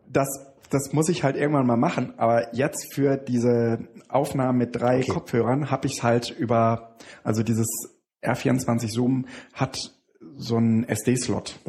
das, 0.07 0.27
das 0.69 0.93
muss 0.93 1.09
ich 1.09 1.23
halt 1.23 1.35
irgendwann 1.35 1.67
mal 1.67 1.77
machen. 1.77 2.13
Aber 2.17 2.55
jetzt 2.55 2.93
für 2.93 3.17
diese 3.17 3.87
Aufnahmen 4.07 4.57
mit 4.57 4.75
drei 4.75 4.99
Okay. 4.99 5.11
Kopfhörern 5.11 5.71
habe 5.71 5.87
ich 5.87 5.97
es 5.97 6.03
halt 6.03 6.29
über, 6.31 6.95
also 7.23 7.43
dieses 7.43 7.67
R24 8.23 8.89
Zoom 8.89 9.25
hat 9.53 9.93
so 10.35 10.57
einen 10.57 10.83
SD-Slot. 10.83 11.59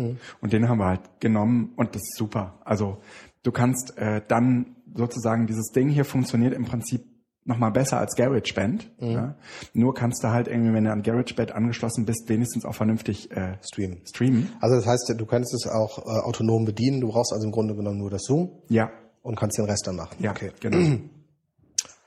Und 0.41 0.53
den 0.53 0.69
haben 0.69 0.79
wir 0.79 0.87
halt 0.87 1.21
genommen 1.21 1.73
und 1.77 1.95
das 1.95 2.03
ist 2.03 2.17
super. 2.17 2.61
Also 2.65 2.99
du 3.43 3.53
kannst 3.53 3.97
äh, 3.99 4.23
dann 4.27 4.77
sozusagen, 4.95 5.47
dieses 5.47 5.71
Ding 5.73 5.89
hier 5.89 6.05
funktioniert 6.05 6.55
im 6.55 6.65
Prinzip 6.65 7.05
nochmal 7.51 7.71
besser 7.71 7.99
als 7.99 8.15
GarageBand. 8.17 8.91
Ja? 9.01 9.35
Nur 9.75 9.93
kannst 9.95 10.25
du 10.25 10.29
halt 10.31 10.49
irgendwie, 10.49 10.73
wenn 10.73 10.85
du 10.85 10.93
an 10.93 11.03
GarageBand 11.03 11.53
angeschlossen 11.53 12.07
bist, 12.07 12.29
wenigstens 12.29 12.65
auch 12.65 12.75
vernünftig 12.75 13.31
äh, 13.33 13.59
Streamen. 13.63 14.01
streamen. 14.07 14.49
Also 14.61 14.77
das 14.77 14.87
heißt, 14.87 15.15
du 15.17 15.27
kannst 15.27 15.53
es 15.53 15.67
auch 15.67 15.99
äh, 15.99 16.21
autonom 16.23 16.65
bedienen. 16.65 17.01
Du 17.03 17.09
brauchst 17.09 17.33
also 17.35 17.45
im 17.47 17.53
Grunde 17.53 17.75
genommen 17.75 17.99
nur 17.99 18.09
das 18.11 18.23
Zoom 18.23 18.51
Ja, 18.69 18.91
und 19.23 19.37
kannst 19.39 19.59
den 19.59 19.67
Rest 19.67 19.87
dann 19.87 19.97
machen. 19.97 20.17
ja, 20.21 20.31
Okay. 20.31 20.53
genau. 20.61 20.99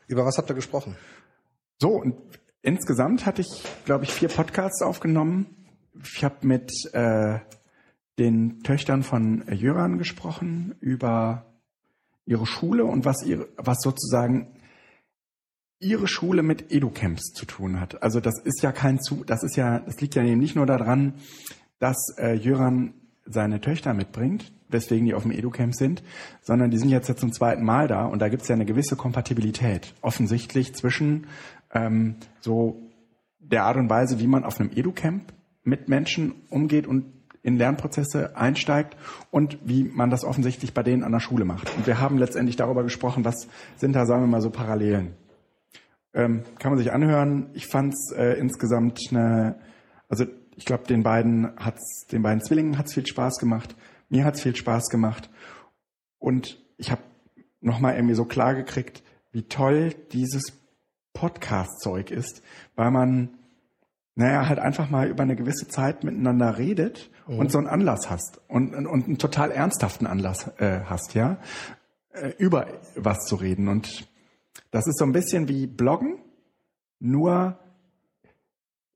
Über 0.08 0.26
was 0.26 0.38
habt 0.38 0.50
ihr 0.50 0.56
gesprochen? 0.56 0.96
So, 1.80 1.90
und 1.90 2.16
insgesamt 2.62 3.26
hatte 3.26 3.42
ich, 3.42 3.64
glaube 3.86 4.04
ich, 4.06 4.12
vier 4.12 4.30
Podcasts 4.30 4.82
aufgenommen. 4.82 5.46
Ich 6.16 6.24
habe 6.24 6.36
mit 6.48 6.72
äh, 6.94 7.40
den 8.20 8.62
Töchtern 8.64 9.04
von 9.04 9.44
Jöran 9.52 9.98
gesprochen 9.98 10.76
über 10.80 11.46
ihre 12.26 12.46
Schule 12.46 12.86
und 12.86 13.06
was 13.06 13.24
ihre, 13.24 13.48
was 13.58 13.80
sozusagen 13.82 14.48
ihre 15.84 16.08
Schule 16.08 16.44
mit 16.44 16.72
EduCamps 16.72 17.34
zu 17.34 17.46
tun 17.46 17.80
hat. 17.80 18.02
Also 18.02 18.20
das 18.20 18.40
ist 18.40 18.64
ja 18.64 18.72
kein 18.72 19.00
zu, 19.00 19.24
das 19.24 19.44
ist 19.44 19.56
ja, 19.56 19.80
das 19.80 20.00
liegt 20.02 20.16
ja 20.16 20.24
eben 20.24 20.40
nicht 20.40 20.56
nur 20.56 20.66
daran, 20.66 21.14
dass 21.80 22.16
äh, 22.18 22.34
Jöran 22.34 22.94
seine 23.26 23.62
Töchter 23.62 23.94
mitbringt, 23.94 24.52
weswegen 24.70 25.06
die 25.06 25.14
auf 25.14 25.24
dem 25.24 25.32
EduCamp 25.32 25.76
sind, 25.76 26.04
sondern 26.42 26.72
die 26.72 26.78
sind 26.78 26.90
jetzt 26.90 27.08
ja 27.08 27.16
zum 27.16 27.32
zweiten 27.32 27.64
Mal 27.64 27.88
da 27.88 28.06
und 28.06 28.22
da 28.22 28.30
gibt 28.30 28.42
es 28.42 28.48
ja 28.48 28.56
eine 28.56 28.66
gewisse 28.66 28.96
Kompatibilität 28.96 29.94
offensichtlich 30.02 30.74
zwischen 30.74 31.28
ähm, 31.72 32.16
so 32.42 32.82
der 33.40 33.66
Art 33.66 33.78
und 33.78 33.90
Weise, 33.90 34.20
wie 34.20 34.28
man 34.28 34.44
auf 34.44 34.60
einem 34.60 34.72
Educamp 34.72 35.34
mit 35.64 35.88
Menschen 35.88 36.34
umgeht 36.50 36.88
und 36.88 37.06
in 37.44 37.58
Lernprozesse 37.58 38.38
einsteigt 38.38 38.96
und 39.30 39.60
wie 39.66 39.84
man 39.84 40.10
das 40.10 40.24
offensichtlich 40.24 40.74
bei 40.74 40.82
denen 40.82 41.04
an 41.04 41.12
der 41.12 41.20
Schule 41.20 41.44
macht. 41.44 41.76
Und 41.76 41.86
wir 41.86 42.00
haben 42.00 42.18
letztendlich 42.18 42.56
darüber 42.56 42.84
gesprochen, 42.84 43.26
was 43.26 43.48
sind 43.76 43.94
da, 43.94 44.06
sagen 44.06 44.24
wir 44.24 44.28
mal, 44.28 44.42
so 44.42 44.50
Parallelen. 44.50 45.14
Ähm, 46.14 46.44
kann 46.60 46.72
man 46.72 46.78
sich 46.78 46.92
anhören. 46.92 47.50
Ich 47.54 47.68
fand 47.68 47.94
es 47.94 48.12
äh, 48.12 48.34
insgesamt 48.34 49.00
eine, 49.10 49.60
also 50.10 50.26
ich 50.56 50.66
glaube, 50.66 50.86
den 50.86 51.04
beiden 51.04 51.56
hat's, 51.58 52.06
den 52.12 52.22
beiden 52.22 52.42
Zwillingen 52.42 52.78
hat's 52.78 52.94
viel 52.94 53.06
Spaß 53.06 53.40
gemacht. 53.40 53.76
Mir 54.10 54.26
hat's 54.26 54.42
viel 54.42 54.56
Spaß 54.56 54.90
gemacht. 54.90 55.30
Und 56.20 56.62
ich 56.78 56.92
habe 56.92 57.02
nochmal 57.62 57.96
irgendwie 57.96 58.16
so 58.16 58.26
klar 58.26 58.54
gekriegt, 58.54 59.04
wie 59.32 59.44
toll 59.44 59.96
dieses 60.12 60.54
Podcast-Zeug 61.14 62.12
ist, 62.12 62.44
weil 62.76 62.92
man, 62.92 63.30
naja, 64.16 64.48
halt 64.48 64.60
einfach 64.60 64.90
mal 64.90 65.08
über 65.08 65.24
eine 65.24 65.36
gewisse 65.36 65.68
Zeit 65.68 66.04
miteinander 66.04 66.58
redet 66.58 67.10
mhm. 67.28 67.40
und 67.40 67.52
so 67.52 67.58
einen 67.58 67.68
Anlass 67.68 68.10
hast 68.10 68.42
und, 68.48 68.76
und, 68.76 68.86
und 68.86 69.08
einen 69.08 69.18
total 69.18 69.52
ernsthaften 69.52 70.06
Anlass 70.08 70.48
äh, 70.60 70.82
hast, 70.86 71.14
ja, 71.14 71.38
äh, 72.14 72.30
über 72.38 72.68
was 72.96 73.26
zu 73.26 73.36
reden. 73.36 73.68
Und 73.68 74.08
das 74.72 74.88
ist 74.88 74.98
so 74.98 75.06
ein 75.06 75.12
bisschen 75.12 75.48
wie 75.48 75.68
Bloggen, 75.68 76.20
nur 77.00 77.60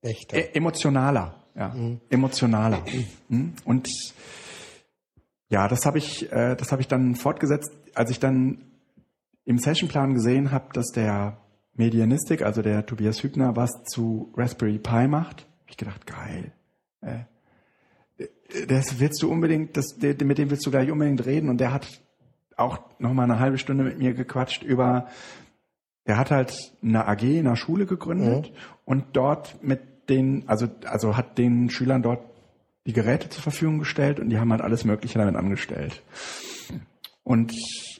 Echter. 0.02 0.38
E 0.38 0.50
emotionaler, 0.54 1.44
ja, 1.56 1.70
mhm. 1.70 2.02
emotionaler. 2.10 2.84
Mhm. 3.30 3.54
Und 3.66 3.90
ja, 5.50 5.68
das 5.68 5.86
habe 5.86 5.98
ich, 5.98 6.32
äh, 6.32 6.56
das 6.56 6.72
habe 6.72 6.82
ich 6.82 6.88
dann 6.88 7.16
fortgesetzt, 7.16 7.72
als 7.94 8.12
ich 8.12 8.20
dann 8.20 8.64
im 9.46 9.58
Sessionplan 9.58 10.14
gesehen 10.14 10.52
habe, 10.52 10.74
dass 10.74 10.88
der 10.88 11.38
Medianistik, 11.74 12.42
also 12.42 12.62
der 12.62 12.86
Tobias 12.86 13.24
Hübner, 13.24 13.56
was 13.56 13.72
zu 13.86 14.34
Raspberry 14.36 14.80
Pi 14.80 15.08
macht. 15.08 15.48
Hab 15.62 15.70
ich 15.70 15.78
gedacht, 15.78 16.06
geil. 16.06 16.52
Äh, 17.02 17.20
das 18.68 19.00
willst 19.00 19.22
du 19.22 19.32
unbedingt, 19.32 19.78
das, 19.78 19.98
mit 20.00 20.38
dem 20.38 20.50
willst 20.50 20.66
du 20.66 20.72
gleich 20.72 20.92
unbedingt 20.92 21.26
reden. 21.26 21.50
Und 21.50 21.60
der 21.60 21.74
hat 21.74 22.02
auch 22.56 22.80
noch 23.00 23.14
mal 23.14 23.24
eine 23.24 23.40
halbe 23.40 23.58
Stunde 23.58 23.84
mit 23.84 24.00
mir 24.00 24.14
gequatscht 24.14 24.64
über, 24.64 25.08
der 26.08 26.18
hat 26.18 26.32
halt 26.32 26.74
eine 26.82 27.08
AG 27.08 27.22
in 27.22 27.46
der 27.46 27.56
Schule 27.56 27.86
gegründet 27.86 28.50
mhm. 28.50 28.56
und 28.86 29.06
dort 29.14 29.62
mit 29.62 30.10
den, 30.10 30.48
also, 30.48 30.68
also 30.86 31.18
hat 31.18 31.38
den 31.38 31.70
Schülern 31.70 32.02
dort 32.02 32.22
die 32.86 32.94
Geräte 32.94 33.30
zur 33.30 33.44
Verfügung 33.44 33.80
gestellt 33.80 34.20
und 34.20 34.30
die 34.30 34.40
haben 34.40 34.52
halt 34.52 34.62
alles 34.62 34.86
Mögliche 34.86 35.20
damit 35.20 35.36
angestellt. 35.36 36.02
Und 37.24 37.54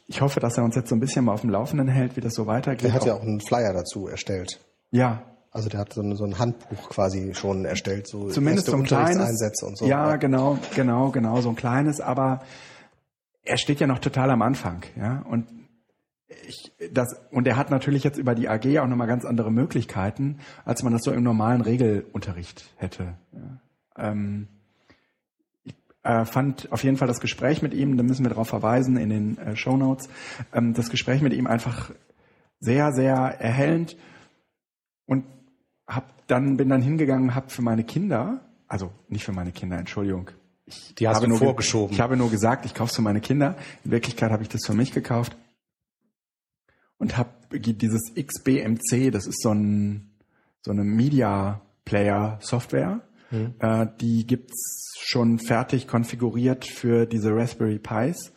ich 0.08 0.22
hoffe, 0.22 0.40
dass 0.40 0.58
er 0.58 0.64
uns 0.64 0.76
jetzt 0.76 0.88
so 0.88 0.96
ein 0.96 1.02
bisschen 1.02 1.26
mal 1.26 1.34
auf 1.34 1.42
dem 1.42 1.50
Laufenden 1.50 1.90
hält, 1.90 2.16
wie 2.16 2.22
das 2.22 2.34
so 2.34 2.48
weitergeht. 2.48 2.86
Er 2.86 2.94
hat 2.94 3.06
ja 3.06 3.14
auch 3.14 3.22
einen 3.22 3.42
Flyer 3.42 3.74
dazu 3.74 4.08
erstellt. 4.08 4.62
Ja. 4.92 5.24
Also 5.52 5.68
der 5.68 5.82
hat 5.82 5.92
so 5.92 6.02
ein, 6.02 6.16
so 6.16 6.24
ein 6.24 6.40
Handbuch 6.40 6.90
quasi 6.90 7.34
schon 7.34 7.66
erstellt, 7.66 8.08
so 8.08 8.30
zumindest 8.30 8.68
so 8.68 8.78
ein 8.78 8.84
kleines 8.84 9.42
und 9.64 9.78
so. 9.78 9.86
Ja, 9.86 10.16
genau, 10.18 10.58
genau, 10.76 11.10
genau, 11.10 11.42
so 11.42 11.50
ein 11.50 11.56
kleines, 11.56 12.00
aber 12.00 12.42
er 13.44 13.58
steht 13.58 13.80
ja 13.80 13.88
noch 13.88 14.00
total 14.00 14.30
am 14.30 14.42
Anfang, 14.42 14.84
ja. 14.96 15.26
Und 15.30 15.48
ich, 16.48 16.72
das, 16.92 17.20
und 17.32 17.48
er 17.48 17.56
hat 17.56 17.72
natürlich 17.72 18.04
jetzt 18.04 18.18
über 18.18 18.36
die 18.36 18.50
AG 18.50 18.80
auch 18.80 18.88
nochmal 18.88 19.08
ganz 19.08 19.26
andere 19.26 19.52
Möglichkeiten, 19.52 20.40
als 20.66 20.84
man 20.84 20.94
das 20.94 21.04
so 21.04 21.12
im 21.12 21.24
normalen 21.24 21.62
Regelunterricht 21.62 22.66
hätte. 22.76 23.14
Ja. 23.32 24.12
Ähm, 24.12 24.48
äh, 26.04 26.26
fand 26.26 26.72
auf 26.72 26.84
jeden 26.84 26.98
Fall 26.98 27.08
das 27.08 27.20
Gespräch 27.20 27.62
mit 27.62 27.74
ihm, 27.74 27.98
da 27.98 28.04
müssen 28.04 28.26
wir 28.26 28.30
darauf 28.30 28.50
verweisen 28.50 28.98
in 28.98 29.10
den 29.10 29.38
äh, 29.38 29.56
Show 29.56 29.78
Notes, 29.78 30.10
ähm, 30.54 30.74
das 30.74 30.90
Gespräch 30.90 31.22
mit 31.22 31.34
ihm 31.34 31.48
einfach 31.48 31.92
sehr, 32.60 32.92
sehr 32.92 33.16
erhellend 33.16 33.98
und 35.06 35.26
hab 35.88 36.28
dann 36.28 36.58
bin 36.58 36.70
dann 36.70 36.82
hingegangen, 36.82 37.36
habe 37.36 37.50
für 37.50 37.62
meine 37.62 37.84
Kinder, 37.84 38.42
also 38.68 38.92
nicht 39.08 39.24
für 39.24 39.32
meine 39.32 39.52
Kinder, 39.52 39.78
Entschuldigung, 39.78 40.30
ich 40.66 40.94
die 40.96 41.08
hast 41.08 41.18
habe 41.18 41.28
du 41.28 41.30
nur 41.32 41.40
vorgeschoben. 41.40 41.94
Ich 41.94 42.02
habe 42.02 42.18
nur 42.18 42.30
gesagt, 42.30 42.66
ich 42.66 42.74
kaufe 42.74 42.90
es 42.90 42.96
für 42.98 43.02
meine 43.02 43.22
Kinder. 43.22 43.56
In 43.86 43.92
Wirklichkeit 43.92 44.32
habe 44.32 44.44
ich 44.44 44.50
das 44.50 44.66
für 44.66 44.74
mich 44.74 44.92
gekauft 44.92 45.38
und 46.98 47.18
habe 47.18 47.32
dieses 47.60 48.14
XBMC, 48.16 49.12
das 49.12 49.28
ist 49.28 49.42
so 49.42 49.52
ein 49.52 50.12
so 50.62 50.72
eine 50.72 50.84
Media 50.84 51.62
Player 51.86 52.38
Software. 52.42 53.02
Mhm. 53.32 53.56
Äh, 53.60 53.88
die 54.02 54.28
gibt's 54.28 54.96
schon 55.00 55.40
fertig 55.40 55.88
konfiguriert 55.88 56.66
für 56.66 57.06
diese 57.06 57.34
Raspberry 57.34 57.80
Pis. 57.80 58.34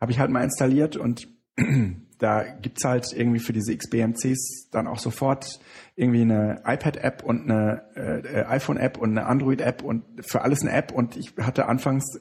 Habe 0.00 0.12
ich 0.12 0.18
halt 0.18 0.30
mal 0.30 0.44
installiert 0.44 0.96
und 0.96 1.28
da 2.18 2.44
gibt's 2.44 2.84
halt 2.84 3.12
irgendwie 3.12 3.40
für 3.40 3.52
diese 3.52 3.76
XBMCs 3.76 4.70
dann 4.70 4.86
auch 4.86 4.98
sofort 4.98 5.58
irgendwie 5.96 6.22
eine 6.22 6.62
iPad-App 6.64 7.24
und 7.24 7.50
eine 7.50 7.82
äh, 7.96 8.44
iPhone-App 8.44 8.98
und 8.98 9.10
eine 9.10 9.26
Android-App 9.26 9.82
und 9.82 10.04
für 10.20 10.42
alles 10.42 10.62
eine 10.62 10.72
App 10.72 10.92
und 10.92 11.16
ich 11.16 11.34
hatte 11.40 11.66
anfangs 11.66 12.20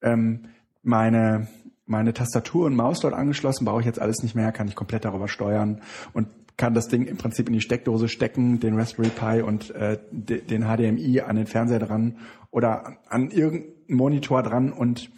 ähm, 0.00 0.46
meine 0.82 1.46
meine 1.92 2.12
Tastatur 2.12 2.66
und 2.66 2.74
Maus 2.74 2.98
dort 2.98 3.14
angeschlossen, 3.14 3.64
brauche 3.64 3.80
ich 3.80 3.86
jetzt 3.86 4.00
alles 4.00 4.24
nicht 4.24 4.34
mehr, 4.34 4.50
kann 4.50 4.66
ich 4.66 4.74
komplett 4.74 5.04
darüber 5.04 5.28
steuern 5.28 5.80
und 6.12 6.26
kann 6.56 6.74
das 6.74 6.88
Ding 6.88 7.06
im 7.06 7.16
Prinzip 7.16 7.46
in 7.46 7.54
die 7.54 7.60
Steckdose 7.60 8.08
stecken, 8.08 8.58
den 8.58 8.78
Raspberry 8.78 9.08
Pi 9.08 9.42
und 9.42 9.70
äh, 9.70 9.98
den 10.10 10.64
HDMI 10.64 11.20
an 11.20 11.36
den 11.36 11.46
Fernseher 11.46 11.78
dran 11.78 12.18
oder 12.50 12.98
an 13.08 13.30
irgendeinen 13.30 13.72
Monitor 13.88 14.42
dran 14.42 14.72
und 14.72 15.10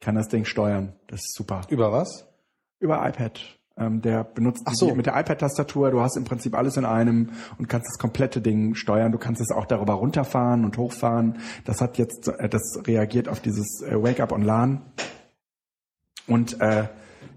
kann 0.00 0.14
das 0.14 0.28
Ding 0.28 0.44
steuern. 0.44 0.94
Das 1.06 1.20
ist 1.20 1.34
super. 1.34 1.62
Über 1.68 1.92
was? 1.92 2.26
Über 2.80 3.06
iPad. 3.06 3.58
Ähm, 3.76 4.02
der 4.02 4.24
benutzt 4.24 4.62
Ach 4.66 4.74
so. 4.74 4.88
die, 4.88 4.94
mit 4.94 5.06
der 5.06 5.18
iPad-Tastatur. 5.18 5.90
Du 5.90 6.00
hast 6.00 6.16
im 6.16 6.24
Prinzip 6.24 6.54
alles 6.54 6.76
in 6.76 6.84
einem 6.84 7.30
und 7.58 7.68
kannst 7.68 7.86
das 7.88 7.98
komplette 7.98 8.40
Ding 8.40 8.74
steuern. 8.74 9.12
Du 9.12 9.18
kannst 9.18 9.40
es 9.40 9.50
auch 9.50 9.66
darüber 9.66 9.94
runterfahren 9.94 10.64
und 10.64 10.76
hochfahren. 10.76 11.38
Das 11.64 11.80
hat 11.80 11.98
jetzt, 11.98 12.28
äh, 12.28 12.48
das 12.48 12.80
reagiert 12.86 13.28
auf 13.28 13.40
dieses 13.40 13.82
äh, 13.82 14.02
Wake 14.02 14.20
Up 14.20 14.32
on 14.32 14.42
LAN. 14.42 14.82
Und 16.30 16.60
äh, 16.60 16.88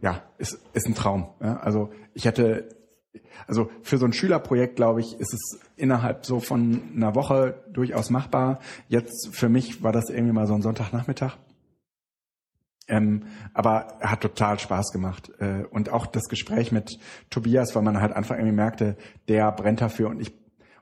ja, 0.01 0.21
ist, 0.37 0.59
ist 0.73 0.87
ein 0.87 0.95
Traum. 0.95 1.27
Ja? 1.41 1.57
Also 1.57 1.91
ich 2.13 2.25
hätte 2.25 2.69
also 3.47 3.69
für 3.81 3.97
so 3.97 4.05
ein 4.05 4.13
Schülerprojekt, 4.13 4.75
glaube 4.75 5.01
ich, 5.01 5.19
ist 5.19 5.33
es 5.33 5.59
innerhalb 5.75 6.25
so 6.25 6.39
von 6.39 6.81
einer 6.95 7.15
Woche 7.15 7.63
durchaus 7.71 8.09
machbar. 8.09 8.59
Jetzt 8.87 9.29
für 9.33 9.49
mich 9.49 9.83
war 9.83 9.91
das 9.91 10.09
irgendwie 10.09 10.33
mal 10.33 10.47
so 10.47 10.53
ein 10.53 10.61
Sonntagnachmittag. 10.61 11.37
Ähm, 12.87 13.23
aber 13.53 13.97
er 13.99 14.11
hat 14.11 14.21
total 14.21 14.59
Spaß 14.59 14.91
gemacht. 14.91 15.31
Äh, 15.39 15.63
und 15.69 15.89
auch 15.89 16.05
das 16.05 16.23
Gespräch 16.27 16.71
mit 16.71 16.99
Tobias, 17.29 17.75
weil 17.75 17.83
man 17.83 18.01
halt 18.01 18.13
einfach 18.13 18.35
irgendwie 18.35 18.55
merkte, 18.55 18.97
der 19.27 19.51
brennt 19.51 19.81
dafür 19.81 20.09
und 20.09 20.19
ich 20.19 20.33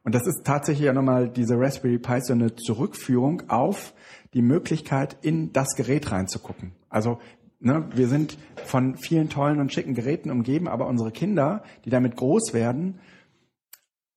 und 0.04 0.16
das 0.16 0.26
ist 0.26 0.44
tatsächlich 0.44 0.88
ja 0.88 0.94
nochmal 0.94 1.30
diese 1.30 1.60
Raspberry 1.60 2.00
Pi 2.00 2.22
so 2.22 2.34
eine 2.34 2.56
Zurückführung 2.56 3.44
auf 3.50 3.94
die 4.34 4.42
Möglichkeit, 4.42 5.18
in 5.22 5.54
das 5.54 5.76
Gerät 5.76 6.12
reinzugucken. 6.12 6.72
Also 6.90 7.20
Ne, 7.64 7.88
wir 7.94 8.08
sind 8.08 8.40
von 8.66 8.98
vielen 8.98 9.30
tollen 9.30 9.60
und 9.60 9.72
schicken 9.72 9.94
Geräten 9.94 10.32
umgeben, 10.32 10.68
aber 10.68 10.88
unsere 10.88 11.12
Kinder, 11.12 11.64
die 11.86 11.92
damit 11.92 12.16
groß 12.16 12.56
werden, 12.56 13.00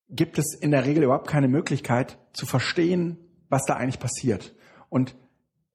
gibt 0.08 0.38
es 0.38 0.56
in 0.58 0.70
der 0.70 0.86
Regel 0.86 1.02
überhaupt 1.02 1.28
keine 1.28 1.48
Möglichkeit 1.48 2.18
zu 2.32 2.46
verstehen, 2.46 3.18
was 3.50 3.66
da 3.66 3.74
eigentlich 3.74 3.98
passiert. 3.98 4.54
Und 4.88 5.14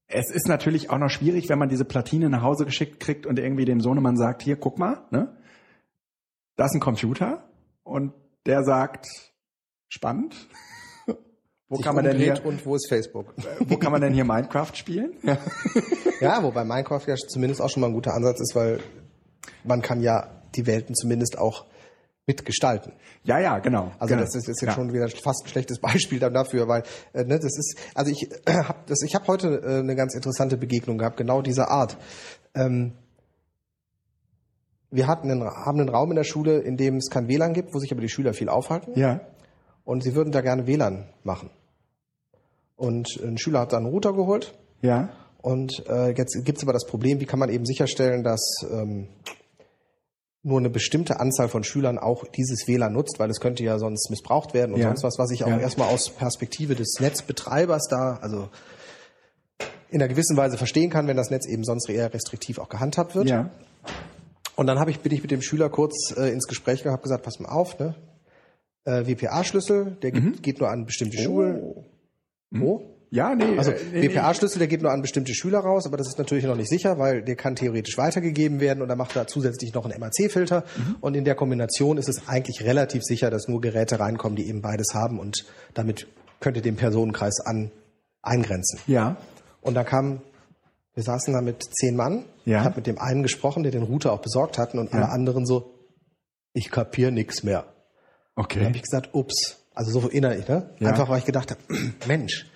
es 0.08 0.32
ist 0.32 0.48
natürlich 0.48 0.90
auch 0.90 0.98
noch 0.98 1.12
schwierig, 1.12 1.48
wenn 1.50 1.60
man 1.60 1.70
diese 1.70 1.86
Platine 1.86 2.32
nach 2.32 2.42
Hause 2.42 2.66
geschickt 2.66 3.00
kriegt 3.00 3.28
und 3.28 3.38
irgendwie 3.38 3.66
dem 3.66 3.82
Sohnemann 3.82 4.18
sagt, 4.18 4.42
hier, 4.42 4.56
guck 4.56 4.80
mal, 4.80 5.06
ne? 5.12 5.38
Da 6.56 6.66
ist 6.66 6.74
ein 6.74 6.80
Computer 6.80 7.48
und 7.84 8.14
der 8.48 8.64
sagt, 8.64 9.08
spannend. 9.90 10.36
Wo 11.70 11.78
kann 11.78 11.96
man 11.96 12.04
denn 12.04 12.18
hier 12.18 12.44
und 12.46 12.66
wo 12.66 12.76
ist 12.76 12.90
Facebook? 12.90 13.34
Wo 13.68 13.78
kann 13.78 13.92
man 13.92 14.02
denn 14.02 14.12
hier 14.12 14.26
Minecraft 14.26 14.74
spielen? 14.74 15.14
Ja. 16.20 16.44
wobei 16.44 16.66
Minecraft 16.66 17.04
ja 17.06 17.16
zumindest 17.16 17.62
auch 17.62 17.70
schon 17.70 17.82
mal 17.82 17.88
ein 17.88 17.94
guter 17.94 18.14
Ansatz 18.14 18.42
ist, 18.42 18.56
weil 18.56 18.80
man 19.64 19.82
kann 19.82 20.02
ja 20.02 20.42
die 20.56 20.66
Welten 20.66 20.96
zumindest 20.96 21.38
auch 21.38 21.66
mitgestalten. 22.30 22.94
Ja, 23.24 23.40
ja, 23.40 23.60
genau. 23.60 23.92
Also 24.00 24.14
genau. 24.14 24.26
das 24.26 24.36
ist 24.36 24.48
jetzt 24.48 24.62
ja. 24.62 24.72
schon 24.72 24.94
wieder 24.94 25.10
fast 25.10 25.46
ein 25.46 25.50
schlechtes 25.50 25.80
Beispiel 25.82 26.20
dann 26.20 26.34
dafür, 26.34 26.68
weil 26.68 26.84
äh, 27.14 27.24
ne, 27.24 27.40
das 27.40 27.58
ist, 27.58 27.78
also 27.96 28.12
ich 28.12 28.32
äh, 28.46 28.54
habe 28.54 28.80
das, 28.88 29.02
ich 29.04 29.16
habe 29.16 29.28
heute 29.28 29.62
äh, 29.64 29.80
eine 29.80 29.96
ganz 29.96 30.16
interessante 30.16 30.58
Begegnung 30.58 30.98
gehabt, 30.98 31.18
genau 31.18 31.42
dieser 31.42 31.70
Art. 31.70 31.98
Ähm, 32.54 32.94
wir 34.92 35.08
hatten 35.08 35.30
einen, 35.30 35.44
haben 35.44 35.80
einen 35.80 35.90
Raum 35.90 36.12
in 36.12 36.16
der 36.16 36.24
Schule, 36.24 36.60
in 36.60 36.78
dem 36.78 36.98
es 36.98 37.10
kein 37.10 37.28
WLAN 37.28 37.54
gibt, 37.54 37.74
wo 37.74 37.80
sich 37.80 37.92
aber 37.92 38.02
die 38.02 38.10
Schüler 38.10 38.34
viel 38.34 38.50
aufhalten. 38.50 39.00
Ja. 39.00 39.22
Und 39.84 40.04
sie 40.04 40.16
würden 40.16 40.32
da 40.32 40.42
gerne 40.42 40.68
WLAN 40.68 41.10
machen. 41.24 41.52
Und 42.80 43.20
ein 43.22 43.38
Schüler 43.38 43.60
hat 43.60 43.74
dann 43.74 43.84
einen 43.84 43.94
Router 43.94 44.14
geholt. 44.14 44.58
Ja. 44.82 45.10
Und 45.42 45.86
äh, 45.88 46.12
jetzt 46.18 46.44
gibt 46.46 46.58
es 46.58 46.64
aber 46.64 46.74
das 46.74 46.88
Problem, 46.88 47.20
wie 47.20 47.26
kann 47.26 47.40
man 47.40 47.50
eben 47.50 47.66
sicherstellen, 47.66 48.24
dass 48.24 48.66
ähm, 48.72 49.10
nur 50.44 50.60
eine 50.60 50.70
bestimmte 50.70 51.20
Anzahl 51.20 51.50
von 51.50 51.64
Schülern 51.66 51.98
auch 51.98 52.26
dieses 52.26 52.68
WLAN 52.68 52.94
nutzt, 52.94 53.20
weil 53.20 53.30
es 53.30 53.42
könnte 53.42 53.64
ja 53.64 53.78
sonst 53.78 54.10
missbraucht 54.10 54.54
werden 54.54 54.74
und 54.74 54.80
ja. 54.80 54.88
sonst 54.88 55.04
was, 55.04 55.20
was 55.20 55.32
ich 55.32 55.44
auch 55.44 55.50
ja. 55.50 55.60
erstmal 55.60 55.90
aus 55.94 56.10
Perspektive 56.10 56.76
des 56.76 56.98
Netzbetreibers 57.00 57.88
da, 57.90 58.18
also 58.22 58.50
in 59.90 60.02
einer 60.02 60.08
gewissen 60.08 60.38
Weise 60.38 60.58
verstehen 60.58 60.90
kann, 60.90 61.08
wenn 61.08 61.18
das 61.18 61.30
Netz 61.30 61.46
eben 61.48 61.64
sonst 61.66 61.90
eher 61.90 62.14
restriktiv 62.14 62.60
auch 62.60 62.70
gehandhabt 62.70 63.16
wird. 63.16 63.28
Ja. 63.30 63.50
Und 64.56 64.68
dann 64.68 64.80
habe 64.80 64.92
ich, 64.92 65.00
bin 65.02 65.12
ich 65.14 65.22
mit 65.22 65.32
dem 65.32 65.42
Schüler 65.42 65.70
kurz 65.70 66.14
äh, 66.18 66.32
ins 66.32 66.48
Gespräch 66.48 66.84
gehabt, 66.84 67.04
gesagt, 67.04 67.24
pass 67.24 67.40
mal 67.40 67.50
auf, 67.50 67.78
ne? 67.80 67.96
Äh, 68.86 69.06
WPA-Schlüssel, 69.08 69.98
der 70.02 70.12
geht, 70.12 70.24
Mhm. 70.24 70.42
geht 70.42 70.60
nur 70.60 70.70
an 70.70 70.86
bestimmte 70.86 71.18
Oh. 71.20 71.24
Schulen. 71.24 71.86
Wo? 72.52 72.96
Ja, 73.12 73.34
nee. 73.34 73.58
Also 73.58 73.72
äh, 73.72 73.78
nee, 73.92 74.10
WPA-Schlüssel, 74.14 74.60
der 74.60 74.68
geht 74.68 74.84
nur 74.84 74.92
an 74.92 75.02
bestimmte 75.02 75.34
Schüler 75.34 75.60
raus, 75.60 75.88
aber 75.88 75.98
das 75.98 76.08
ist 76.08 76.20
natürlich 76.20 76.46
noch 76.46 76.56
nicht 76.56 76.70
sicher, 76.70 77.00
weil 77.00 77.24
der 77.24 77.36
kann 77.36 77.56
theoretisch 77.56 77.98
weitergegeben 77.98 78.60
werden 78.60 78.82
und 78.84 78.88
dann 78.88 79.00
macht 79.00 79.16
er 79.16 79.26
zusätzlich 79.26 79.74
noch 79.74 79.86
einen 79.86 80.00
MAC-Filter. 80.00 80.64
Mhm. 80.78 80.96
Und 81.02 81.16
in 81.16 81.26
der 81.26 81.34
Kombination 81.36 81.98
ist 81.98 82.08
es 82.08 82.28
eigentlich 82.28 82.64
relativ 82.64 83.02
sicher, 83.04 83.32
dass 83.32 83.48
nur 83.48 83.62
Geräte 83.62 84.00
reinkommen, 84.00 84.36
die 84.36 84.48
eben 84.48 84.62
beides 84.62 84.94
haben 84.94 85.20
und 85.20 85.46
damit 85.74 86.08
könnte 86.40 86.62
den 86.62 86.76
Personenkreis 86.76 87.40
an 87.44 87.72
eingrenzen. 88.22 88.80
Ja. 88.86 89.18
Und 89.62 89.74
da 89.74 89.84
kam, 89.84 90.22
wir 90.94 91.04
saßen 91.04 91.34
da 91.34 91.42
mit 91.42 91.64
zehn 91.64 91.96
Mann. 91.96 92.26
Ja. 92.46 92.60
Ich 92.60 92.66
habe 92.66 92.76
mit 92.78 92.88
dem 92.88 93.00
einen 93.00 93.24
gesprochen, 93.24 93.64
der 93.64 93.72
den 93.72 93.84
Router 93.84 94.12
auch 94.14 94.22
besorgt 94.22 94.58
hatten 94.60 94.78
und 94.78 94.92
Ja. 94.94 95.00
alle 95.00 95.10
anderen 95.10 95.46
so, 95.48 95.74
ich 96.54 96.70
kapier 96.70 97.10
nix 97.12 97.42
mehr. 97.44 97.62
Dann 98.36 98.46
habe 98.46 98.62
Okay. 98.66 98.72
ich 98.76 98.82
gesagt, 98.84 99.10
ups. 99.14 99.58
Also 99.74 99.92
so 100.00 100.08
innerlich, 100.10 100.48
ne? 100.48 100.74
Ja. 100.80 100.90
Einfach, 100.90 101.10
weil 101.10 101.20
ich 101.20 101.26
gedacht 101.26 101.52
habe, 101.52 101.62
Mensch, 102.08 102.48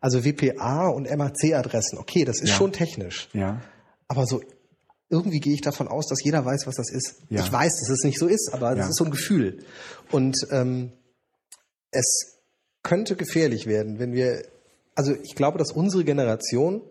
also 0.00 0.24
WPA 0.24 0.88
und 0.88 1.08
MAC-Adressen, 1.10 1.98
okay, 1.98 2.24
das 2.24 2.40
ist 2.40 2.50
Ja. 2.50 2.54
schon 2.56 2.72
technisch. 2.72 3.28
Ja. 3.32 3.60
Aber 4.06 4.26
so 4.26 4.40
irgendwie 5.10 5.40
gehe 5.40 5.54
ich 5.54 5.62
davon 5.62 5.88
aus, 5.88 6.06
dass 6.06 6.22
jeder 6.22 6.44
weiß, 6.44 6.66
was 6.66 6.76
das 6.76 6.90
ist. 6.90 7.16
Ja. 7.30 7.40
Ich 7.42 7.50
weiß, 7.50 7.80
dass 7.80 7.88
es 7.88 8.04
nicht 8.04 8.18
so 8.18 8.26
ist, 8.26 8.50
aber 8.52 8.74
das 8.74 8.90
ist 8.90 8.96
so 8.96 9.04
ein 9.04 9.10
Gefühl. 9.10 9.64
Und 10.12 10.36
ähm, 10.50 10.92
es 11.90 12.36
könnte 12.82 13.16
gefährlich 13.16 13.66
werden, 13.66 13.98
wenn 13.98 14.12
wir, 14.12 14.42
also 14.94 15.14
ich 15.22 15.34
glaube, 15.34 15.58
dass 15.58 15.72
unsere 15.72 16.04
Generation, 16.04 16.82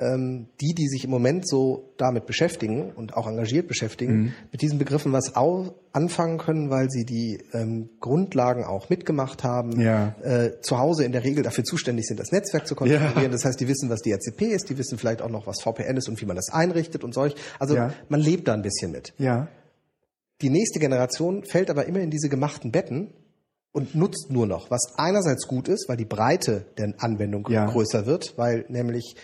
ähm, 0.00 0.48
die, 0.60 0.74
die 0.74 0.88
sich 0.88 1.04
im 1.04 1.10
Moment 1.10 1.48
so 1.48 1.94
damit 1.98 2.26
beschäftigen 2.26 2.90
und 2.92 3.16
auch 3.16 3.28
engagiert 3.28 3.68
beschäftigen, 3.68 4.12
Mhm. 4.14 4.32
mit 4.50 4.60
diesen 4.60 4.78
Begriffen 4.78 5.12
was 5.12 5.36
au 5.36 5.74
anfangen 5.92 6.38
können, 6.38 6.68
weil 6.68 6.90
sie 6.90 7.04
die 7.04 7.38
ähm, 7.52 7.90
Grundlagen 8.00 8.64
auch 8.64 8.90
mitgemacht 8.90 9.44
haben, 9.44 9.80
Ja. 9.80 10.16
äh, 10.22 10.60
zu 10.60 10.78
Hause 10.78 11.04
in 11.04 11.12
der 11.12 11.22
Regel 11.22 11.44
dafür 11.44 11.62
zuständig 11.62 12.06
sind, 12.08 12.18
das 12.18 12.32
Netzwerk 12.32 12.66
zu 12.66 12.74
konfigurieren. 12.74 13.22
Ja. 13.22 13.28
Das 13.28 13.44
heißt, 13.44 13.60
die 13.60 13.68
wissen, 13.68 13.88
was 13.88 14.02
DHCP 14.02 14.46
ist, 14.46 14.68
die 14.68 14.76
wissen 14.78 14.98
vielleicht 14.98 15.22
auch 15.22 15.30
noch, 15.30 15.46
was 15.46 15.60
VPN 15.62 15.96
ist 15.96 16.08
und 16.08 16.20
wie 16.20 16.26
man 16.26 16.34
das 16.34 16.50
einrichtet 16.50 17.04
und 17.04 17.14
solch. 17.14 17.36
Also 17.60 17.76
Ja. 17.76 17.92
man 18.08 18.18
lebt 18.20 18.48
da 18.48 18.54
ein 18.54 18.62
bisschen 18.62 18.90
mit. 18.90 19.14
Ja. 19.18 19.46
Die 20.42 20.50
nächste 20.50 20.80
Generation 20.80 21.44
fällt 21.44 21.70
aber 21.70 21.86
immer 21.86 22.00
in 22.00 22.10
diese 22.10 22.28
gemachten 22.28 22.72
Betten 22.72 23.14
und 23.70 23.94
nutzt 23.94 24.26
nur 24.30 24.46
noch, 24.48 24.70
was 24.70 24.94
einerseits 24.96 25.46
gut 25.46 25.68
ist, 25.68 25.88
weil 25.88 25.96
die 25.96 26.04
Breite 26.04 26.66
der 26.78 26.94
Anwendung 26.98 27.44
größer 27.44 28.06
wird, 28.06 28.34
weil 28.36 28.64
nämlich 28.68 29.14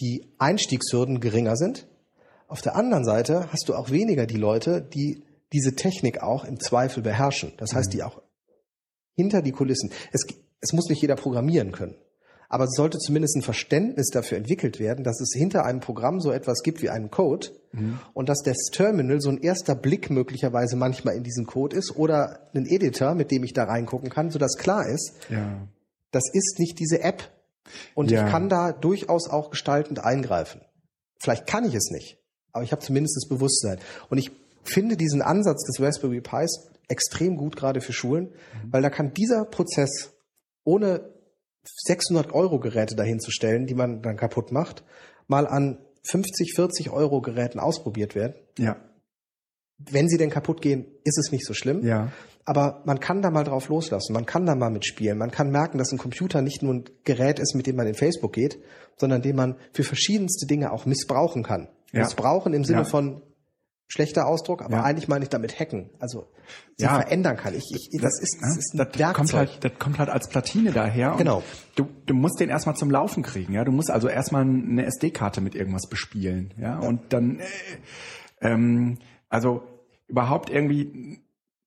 die 0.00 0.26
Einstiegshürden 0.38 1.20
geringer 1.20 1.56
sind. 1.56 1.86
Auf 2.48 2.60
der 2.60 2.76
anderen 2.76 3.04
Seite 3.04 3.48
hast 3.52 3.68
du 3.68 3.74
auch 3.74 3.90
weniger 3.90 4.26
die 4.26 4.36
Leute, 4.36 4.80
die 4.82 5.22
diese 5.52 5.74
Technik 5.74 6.22
auch 6.22 6.44
im 6.44 6.58
Zweifel 6.60 7.02
beherrschen. 7.02 7.52
Das 7.58 7.74
heißt, 7.74 7.92
die 7.92 8.02
auch 8.02 8.20
hinter 9.14 9.40
die 9.42 9.52
Kulissen. 9.52 9.90
Es, 10.12 10.22
es 10.60 10.72
muss 10.72 10.88
nicht 10.88 11.00
jeder 11.00 11.14
programmieren 11.16 11.72
können. 11.72 11.94
Aber 12.48 12.64
es 12.64 12.74
sollte 12.76 12.98
zumindest 12.98 13.36
ein 13.36 13.42
Verständnis 13.42 14.10
dafür 14.10 14.36
entwickelt 14.38 14.78
werden, 14.78 15.02
dass 15.02 15.20
es 15.20 15.32
hinter 15.34 15.64
einem 15.64 15.80
Programm 15.80 16.20
so 16.20 16.30
etwas 16.30 16.62
gibt 16.62 16.82
wie 16.82 16.90
einen 16.90 17.10
Code 17.10 17.48
und 18.12 18.28
dass 18.28 18.42
das 18.42 18.56
Terminal 18.70 19.20
so 19.20 19.30
ein 19.30 19.38
erster 19.38 19.74
Blick 19.74 20.10
möglicherweise 20.10 20.76
manchmal 20.76 21.16
in 21.16 21.24
diesen 21.24 21.46
Code 21.46 21.74
ist 21.74 21.96
oder 21.96 22.48
ein 22.54 22.66
Editor, 22.66 23.14
mit 23.16 23.32
dem 23.32 23.42
ich 23.42 23.54
da 23.54 23.64
reingucken 23.64 24.08
kann, 24.10 24.30
sodass 24.30 24.56
klar 24.56 24.86
ist, 24.86 25.14
Ja. 25.30 25.66
das 26.12 26.24
ist 26.32 26.58
nicht 26.60 26.78
diese 26.78 27.00
App. 27.00 27.28
Und 27.94 28.10
Ja. 28.10 28.24
ich 28.24 28.30
kann 28.30 28.48
da 28.48 28.72
durchaus 28.72 29.28
auch 29.28 29.50
gestaltend 29.50 30.00
eingreifen. 30.04 30.60
Vielleicht 31.18 31.46
kann 31.46 31.64
ich 31.64 31.74
es 31.74 31.90
nicht, 31.90 32.18
aber 32.52 32.64
ich 32.64 32.72
habe 32.72 32.82
zumindest 32.82 33.16
das 33.16 33.28
Bewusstsein. 33.28 33.78
Und 34.10 34.18
ich 34.18 34.30
finde 34.62 34.96
diesen 34.96 35.22
Ansatz 35.22 35.64
des 35.64 35.80
Raspberry 35.80 36.20
Pis 36.20 36.68
extrem 36.88 37.36
gut, 37.36 37.56
gerade 37.56 37.80
für 37.80 37.92
Schulen, 37.92 38.32
weil 38.70 38.82
da 38.82 38.90
kann 38.90 39.14
dieser 39.14 39.44
Prozess 39.46 40.12
ohne 40.64 41.10
600 41.84 42.32
Euro 42.32 42.58
Geräte 42.60 42.94
dahin 42.94 43.20
zu 43.20 43.30
stellen, 43.30 43.66
die 43.66 43.74
man 43.74 44.02
dann 44.02 44.16
kaputt 44.16 44.52
macht, 44.52 44.84
mal 45.26 45.46
an 45.46 45.78
50, 46.06 46.52
40 46.54 46.90
Euro 46.90 47.22
Geräten 47.22 47.58
ausprobiert 47.58 48.14
werden. 48.14 48.34
Ja. 48.58 48.76
Wenn 49.78 50.08
sie 50.08 50.16
denn 50.18 50.30
kaputt 50.30 50.62
gehen, 50.62 50.86
ist 51.04 51.18
es 51.18 51.32
nicht 51.32 51.44
so 51.46 51.52
schlimm. 51.54 51.84
Ja. 51.84 52.12
Aber 52.46 52.82
man 52.84 53.00
kann 53.00 53.22
da 53.22 53.30
mal 53.30 53.44
drauf 53.44 53.68
loslassen, 53.68 54.12
man 54.12 54.26
kann 54.26 54.44
da 54.44 54.54
mal 54.54 54.70
mitspielen, 54.70 55.16
man 55.16 55.30
kann 55.30 55.50
merken, 55.50 55.78
dass 55.78 55.92
ein 55.92 55.98
Computer 55.98 56.42
nicht 56.42 56.62
nur 56.62 56.74
ein 56.74 56.84
Gerät 57.04 57.38
ist, 57.38 57.54
mit 57.54 57.66
dem 57.66 57.76
man 57.76 57.86
in 57.86 57.94
Facebook 57.94 58.32
geht, 58.34 58.58
sondern 58.96 59.22
den 59.22 59.34
man 59.34 59.56
für 59.72 59.82
verschiedenste 59.82 60.46
Dinge 60.46 60.70
auch 60.72 60.84
missbrauchen 60.86 61.42
kann. 61.42 61.68
Ja. 61.92 62.00
Missbrauchen 62.00 62.52
im 62.52 62.64
Sinne 62.64 62.80
Ja. 62.80 62.84
von 62.84 63.22
schlechter 63.86 64.26
Ausdruck, 64.26 64.62
aber 64.62 64.76
Ja. 64.76 64.82
eigentlich 64.82 65.08
meine 65.08 65.24
ich 65.24 65.28
damit 65.30 65.58
hacken. 65.58 65.90
Also 65.98 66.26
sie 66.76 66.84
Ja. 66.84 67.00
verändern 67.00 67.36
kann. 67.36 67.54
Ich, 67.54 67.64
ich, 67.74 68.00
das, 68.00 68.20
ist, 68.20 68.38
das 68.42 68.56
ist 68.58 68.74
ein 68.74 68.78
das 68.78 68.98
Werkzeug. 68.98 69.14
kommt 69.16 69.32
halt, 69.34 69.58
das 69.64 69.72
kommt 69.78 69.98
halt 69.98 70.08
als 70.10 70.28
Platine 70.28 70.72
daher. 70.72 71.14
Genau. 71.16 71.42
Du, 71.76 71.86
du 72.06 72.14
musst 72.14 72.40
den 72.40 72.48
erstmal 72.50 72.76
zum 72.76 72.90
Laufen 72.90 73.22
kriegen, 73.22 73.52
ja. 73.54 73.64
Du 73.64 73.72
musst 73.72 73.90
also 73.90 74.08
erstmal 74.08 74.42
eine 74.42 74.84
SD-Karte 74.86 75.40
mit 75.40 75.54
irgendwas 75.54 75.86
bespielen, 75.88 76.52
ja. 76.58 76.78
Und 76.78 77.12
dann, 77.12 77.40
äh, 77.40 77.44
ähm, 78.42 78.98
also 79.34 79.62
überhaupt 80.06 80.50
irgendwie 80.50 80.82
ein 80.84 81.20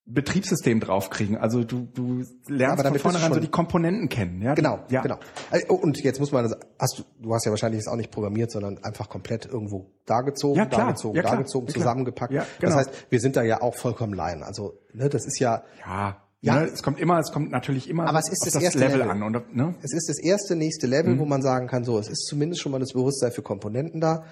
Betriebssystem 0.10 0.80
draufkriegen. 0.80 1.36
Also 1.38 1.66
du, 1.66 1.86
du 1.94 2.24
lernst 2.48 2.80
aber 2.86 2.92
von 2.98 3.12
vornherein 3.12 3.34
so 3.34 3.42
die 3.42 3.50
Komponenten 3.50 4.08
kennen, 4.08 4.42
ja. 4.42 4.54
Genau, 4.54 4.80
ja. 4.90 5.02
genau. 5.02 5.18
Also, 5.52 5.74
Und 5.74 6.02
jetzt 6.02 6.20
muss 6.22 6.32
man, 6.32 6.56
hast 6.80 7.00
du, 7.00 7.04
du 7.22 7.34
hast 7.34 7.46
ja 7.46 7.52
wahrscheinlich 7.52 7.80
jetzt 7.80 7.90
auch 7.90 7.98
nicht 7.98 8.10
programmiert, 8.10 8.50
sondern 8.50 8.82
einfach 8.86 9.10
komplett 9.10 9.46
irgendwo 9.46 9.92
dargezogen, 10.06 10.58
Ja, 10.58 10.66
klar. 10.66 10.86
dargezogen, 10.86 11.16
Ja, 11.18 11.22
klar. 11.24 11.34
dargezogen, 11.36 11.68
Ja, 11.68 11.74
zusammengepackt. 11.74 12.32
Ja, 12.34 12.46
genau. 12.60 12.76
Das 12.76 12.88
heißt, 12.88 13.08
wir 13.12 13.20
sind 13.20 13.36
da 13.36 13.44
ja 13.44 13.62
auch 13.62 13.76
vollkommen 13.76 14.14
Laien. 14.14 14.44
Also, 14.44 14.80
ne, 14.94 15.10
das 15.10 15.26
ist 15.26 15.40
ja, 15.40 15.64
Ja. 15.86 16.22
Ja. 16.40 16.60
Ne, 16.62 16.66
es 16.72 16.84
kommt 16.84 17.00
immer, 17.00 17.18
es 17.20 17.32
kommt 17.34 17.50
natürlich 17.52 17.90
immer 17.90 18.08
Aber 18.08 18.20
es 18.20 18.30
ist 18.30 18.46
das 18.46 18.54
das, 18.54 18.64
erste 18.64 18.80
Level 18.80 19.00
Level. 19.00 19.12
an. 19.12 19.24
Und, 19.24 19.56
ne? 19.56 19.74
es 19.82 19.92
ist 19.92 20.08
das 20.08 20.20
erste 20.20 20.56
nächste 20.56 20.86
Level, 20.86 21.16
Mhm. 21.16 21.20
wo 21.20 21.26
man 21.26 21.42
sagen 21.42 21.68
kann, 21.68 21.84
so, 21.84 21.98
es 21.98 22.08
ist 22.08 22.28
zumindest 22.28 22.62
schon 22.62 22.72
mal 22.72 22.80
das 22.80 22.94
Bewusstsein 22.94 23.32
für 23.32 23.42
Komponenten 23.42 24.00
da. 24.00 24.24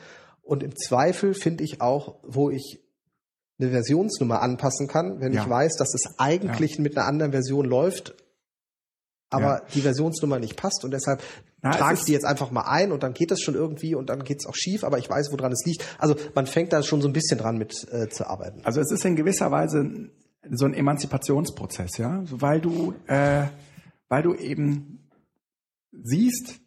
Und 0.43 0.61
im 0.61 0.75
Zweifel 0.75 1.33
finde 1.33 1.63
ich 1.63 1.81
auch, 1.81 2.19
wo 2.23 2.51
ich 2.51 2.79
eine 3.59 3.71
Versionsnummer 3.71 4.41
anpassen 4.41 4.87
kann, 4.87 5.19
wenn 5.21 5.33
Ja. 5.33 5.43
ich 5.43 5.49
weiß, 5.49 5.77
dass 5.77 5.93
es 5.93 6.19
eigentlich 6.19 6.77
mit 6.79 6.97
einer 6.97 7.07
anderen 7.07 7.31
Version 7.31 7.65
läuft, 7.65 8.15
aber 9.29 9.59
Ja. 9.59 9.61
die 9.73 9.81
Versionsnummer 9.81 10.39
nicht 10.39 10.55
passt 10.57 10.83
und 10.83 10.91
deshalb 10.91 11.21
Na, 11.61 11.71
trage 11.71 11.95
ich 11.95 12.03
die 12.03 12.11
jetzt 12.11 12.25
einfach 12.25 12.51
mal 12.51 12.63
ein 12.69 12.91
und 12.91 13.01
dann 13.01 13.13
geht 13.13 13.31
das 13.31 13.41
schon 13.41 13.55
irgendwie 13.55 13.95
und 13.95 14.09
dann 14.09 14.23
geht 14.23 14.39
es 14.39 14.45
auch 14.45 14.55
schief, 14.55 14.83
aber 14.83 14.97
ich 14.99 15.09
weiß, 15.09 15.31
woran 15.31 15.51
es 15.51 15.63
liegt. 15.65 15.83
Also 15.97 16.15
man 16.35 16.45
fängt 16.47 16.73
da 16.73 16.83
schon 16.83 17.01
so 17.01 17.07
ein 17.07 17.13
bisschen 17.13 17.37
dran 17.39 17.57
mit 17.57 17.87
äh, 17.91 18.07
zu 18.09 18.27
arbeiten. 18.29 18.61
Also 18.63 18.81
es 18.81 18.91
ist 18.91 19.03
in 19.05 19.15
gewisser 19.15 19.49
Weise 19.51 20.09
so 20.51 20.65
ein 20.65 20.73
Emanzipationsprozess, 20.75 21.97
ja, 21.97 22.23
weil 22.29 22.61
du, 22.61 22.93
äh, 23.07 23.45
weil 24.09 24.21
du 24.21 24.35
eben 24.35 25.09
siehst, 25.91 26.59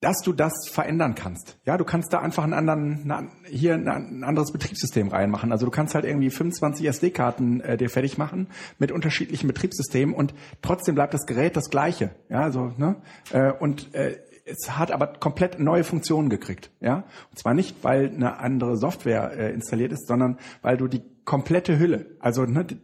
dass 0.00 0.22
du 0.22 0.32
das 0.32 0.52
verändern 0.70 1.14
kannst. 1.14 1.58
Ja, 1.64 1.76
du 1.76 1.84
kannst 1.84 2.12
da 2.12 2.20
einfach 2.20 2.42
einen 2.44 2.54
anderen, 2.54 3.00
na- 3.04 3.28
hier 3.44 3.74
ein, 3.74 4.24
anderes 4.24 4.50
Betriebssystem 4.50 5.08
reinmachen. 5.08 5.52
Also 5.52 5.66
du 5.66 5.70
kannst 5.70 5.94
halt 5.94 6.06
irgendwie 6.06 6.30
25 6.30 6.86
SD-Karten 6.86 7.60
äh, 7.60 7.76
dir 7.76 7.90
fertig 7.90 8.16
machen 8.16 8.48
mit 8.78 8.92
unterschiedlichen 8.92 9.46
Betriebssystemen 9.46 10.14
und 10.14 10.34
trotzdem 10.62 10.94
bleibt 10.94 11.12
das 11.12 11.26
Gerät 11.26 11.56
das 11.56 11.68
gleiche. 11.68 12.10
Ja, 12.30 12.40
also 12.40 12.72
ne 12.78 12.96
äh, 13.32 13.52
und 13.52 13.94
äh, 13.94 14.18
es 14.46 14.76
hat 14.76 14.90
aber 14.90 15.06
komplett 15.06 15.60
neue 15.60 15.84
Funktionen 15.84 16.28
gekriegt. 16.28 16.70
Ja, 16.80 17.04
und 17.30 17.38
zwar 17.38 17.54
nicht, 17.54 17.84
weil 17.84 18.08
eine 18.08 18.38
andere 18.38 18.76
Software 18.76 19.32
äh, 19.36 19.52
installiert 19.52 19.92
ist, 19.92 20.06
sondern 20.08 20.38
weil 20.62 20.76
du 20.76 20.88
die 20.88 21.02
komplette 21.24 21.78
Hülle, 21.78 22.06
also 22.20 22.44
ne, 22.44 22.64
die, 22.64 22.80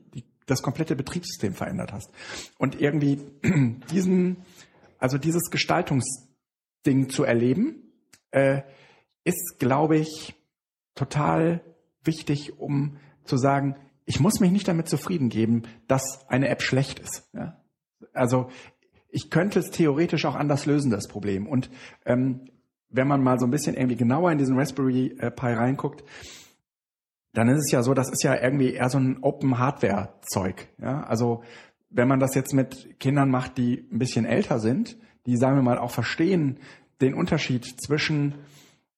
das 0.46 0.62
komplette 0.62 0.94
Betriebssystem 0.94 1.54
verändert 1.54 1.92
hast. 1.92 2.10
Und 2.58 2.80
irgendwie 2.80 3.20
diesen, 3.90 4.36
also 4.98 5.18
dieses 5.18 5.50
Gestaltungsding 6.86 7.10
zu 7.10 7.24
erleben, 7.24 7.82
äh, 8.30 8.62
ist, 9.24 9.58
glaube 9.58 9.96
ich, 9.96 10.34
total 10.94 11.60
wichtig, 12.04 12.58
um 12.58 12.98
zu 13.24 13.36
sagen, 13.36 13.76
ich 14.04 14.20
muss 14.20 14.40
mich 14.40 14.52
nicht 14.52 14.68
damit 14.68 14.88
zufrieden 14.88 15.28
geben, 15.28 15.62
dass 15.88 16.28
eine 16.28 16.48
App 16.48 16.62
schlecht 16.62 17.00
ist. 17.00 17.28
Ja? 17.34 17.60
Also 18.12 18.48
ich 19.08 19.30
könnte 19.30 19.58
es 19.58 19.70
theoretisch 19.70 20.24
auch 20.26 20.36
anders 20.36 20.66
lösen, 20.66 20.90
das 20.90 21.08
Problem. 21.08 21.46
Und 21.46 21.70
ähm, 22.04 22.48
wenn 22.88 23.08
man 23.08 23.22
mal 23.22 23.38
so 23.40 23.46
ein 23.46 23.50
bisschen 23.50 23.74
irgendwie 23.74 23.96
genauer 23.96 24.30
in 24.30 24.38
diesen 24.38 24.56
Raspberry 24.56 25.16
äh, 25.18 25.30
Pi 25.30 25.46
reinguckt, 25.46 26.04
dann 27.32 27.48
ist 27.48 27.66
es 27.66 27.72
ja 27.72 27.82
so, 27.82 27.94
das 27.94 28.10
ist 28.10 28.22
ja 28.22 28.40
irgendwie 28.40 28.74
eher 28.74 28.88
so 28.88 28.98
ein 28.98 29.18
Open 29.22 29.58
Hardware 29.58 30.14
Zeug. 30.22 30.68
Ja? 30.78 31.02
Also 31.02 31.42
wenn 31.90 32.08
man 32.08 32.20
das 32.20 32.34
jetzt 32.34 32.54
mit 32.54 33.00
Kindern 33.00 33.30
macht, 33.30 33.58
die 33.58 33.88
ein 33.90 33.98
bisschen 33.98 34.24
älter 34.24 34.60
sind, 34.60 34.96
die 35.26 35.36
sagen 35.36 35.56
wir 35.56 35.62
mal 35.62 35.78
auch 35.78 35.90
verstehen 35.90 36.58
den 37.00 37.14
Unterschied 37.14 37.64
zwischen 37.80 38.34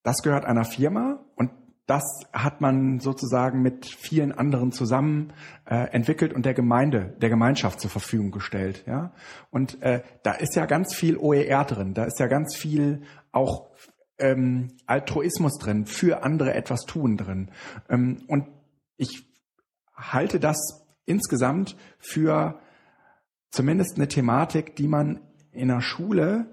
das 0.03 0.17
gehört 0.23 0.45
einer 0.45 0.63
Firma 0.63 1.19
und 1.35 1.51
das 1.85 2.03
hat 2.31 2.61
man 2.61 2.99
sozusagen 2.99 3.63
mit 3.63 3.87
vielen 3.87 4.31
anderen 4.31 4.71
zusammen 4.71 5.33
äh, 5.65 5.89
entwickelt 5.91 6.33
und 6.33 6.45
der 6.45 6.53
Gemeinde, 6.53 7.15
der 7.19 7.29
Gemeinschaft 7.29 7.81
zur 7.81 7.89
Verfügung 7.89 8.29
gestellt. 8.29 8.83
Ja, 8.85 9.11
und 9.49 9.81
äh, 9.81 10.03
da 10.21 10.33
ist 10.33 10.55
ja 10.55 10.67
ganz 10.67 10.93
viel 10.93 11.17
OER 11.17 11.65
drin, 11.65 11.95
da 11.95 12.03
ist 12.03 12.19
ja 12.19 12.27
ganz 12.27 12.55
viel 12.55 13.01
auch 13.31 13.71
ähm, 14.19 14.67
Altruismus 14.85 15.57
drin, 15.57 15.87
für 15.87 16.23
andere 16.23 16.53
etwas 16.53 16.81
tun 16.81 17.17
drin. 17.17 17.49
Ähm, 17.89 18.23
und 18.27 18.47
ich 18.97 19.25
halte 19.95 20.39
das 20.39 20.85
insgesamt 21.05 21.75
für 21.97 22.59
zumindest 23.49 23.95
eine 23.95 24.07
Thematik, 24.07 24.75
die 24.75 24.87
man 24.87 25.21
in 25.59 25.67
der 25.67 25.81
Schule 25.81 26.45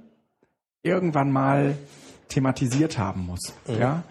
irgendwann 0.82 1.30
mal 1.30 1.76
thematisiert 2.28 2.98
haben 2.98 3.26
muss, 3.26 3.52
mhm. 3.66 3.78
ja, 3.78 4.02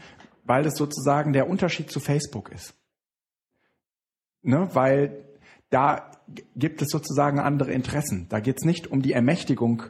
weil 0.43 0.63
das 0.63 0.75
sozusagen 0.75 1.33
der 1.33 1.49
Unterschied 1.49 1.91
zu 1.91 1.99
Facebook 1.99 2.51
ist. 2.51 2.73
Ne, 4.41 4.69
weil 4.73 5.25
da 5.69 6.11
gibt 6.55 6.81
es 6.81 6.89
sozusagen 6.89 7.39
andere 7.39 7.71
Interessen. 7.71 8.27
Da 8.29 8.39
geht 8.39 8.57
es 8.57 8.63
nicht 8.63 8.87
um 8.87 9.01
die 9.01 9.13
Ermächtigung 9.13 9.83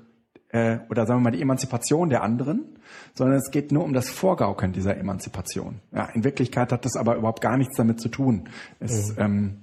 äh, 0.50 0.80
oder 0.90 1.06
sagen 1.06 1.20
wir 1.20 1.26
mal 1.26 1.32
die 1.32 1.42
Emanzipation 1.42 2.10
der 2.10 2.24
anderen, 2.24 2.80
sondern 3.14 3.38
es 3.38 3.52
geht 3.52 3.72
nur 3.72 3.84
um 3.84 3.94
das 3.94 4.10
Vorgaukeln 4.10 4.72
dieser 4.72 4.98
Emanzipation. 4.98 5.82
Ja, 5.92 6.06
in 6.06 6.24
Wirklichkeit 6.24 6.72
hat 6.72 6.86
das 6.86 6.96
aber 6.96 7.16
überhaupt 7.18 7.42
gar 7.42 7.58
nichts 7.58 7.76
damit 7.76 8.00
zu 8.00 8.10
tun. 8.10 8.50
Es, 8.80 9.12
mhm. 9.12 9.16
ähm, 9.18 9.58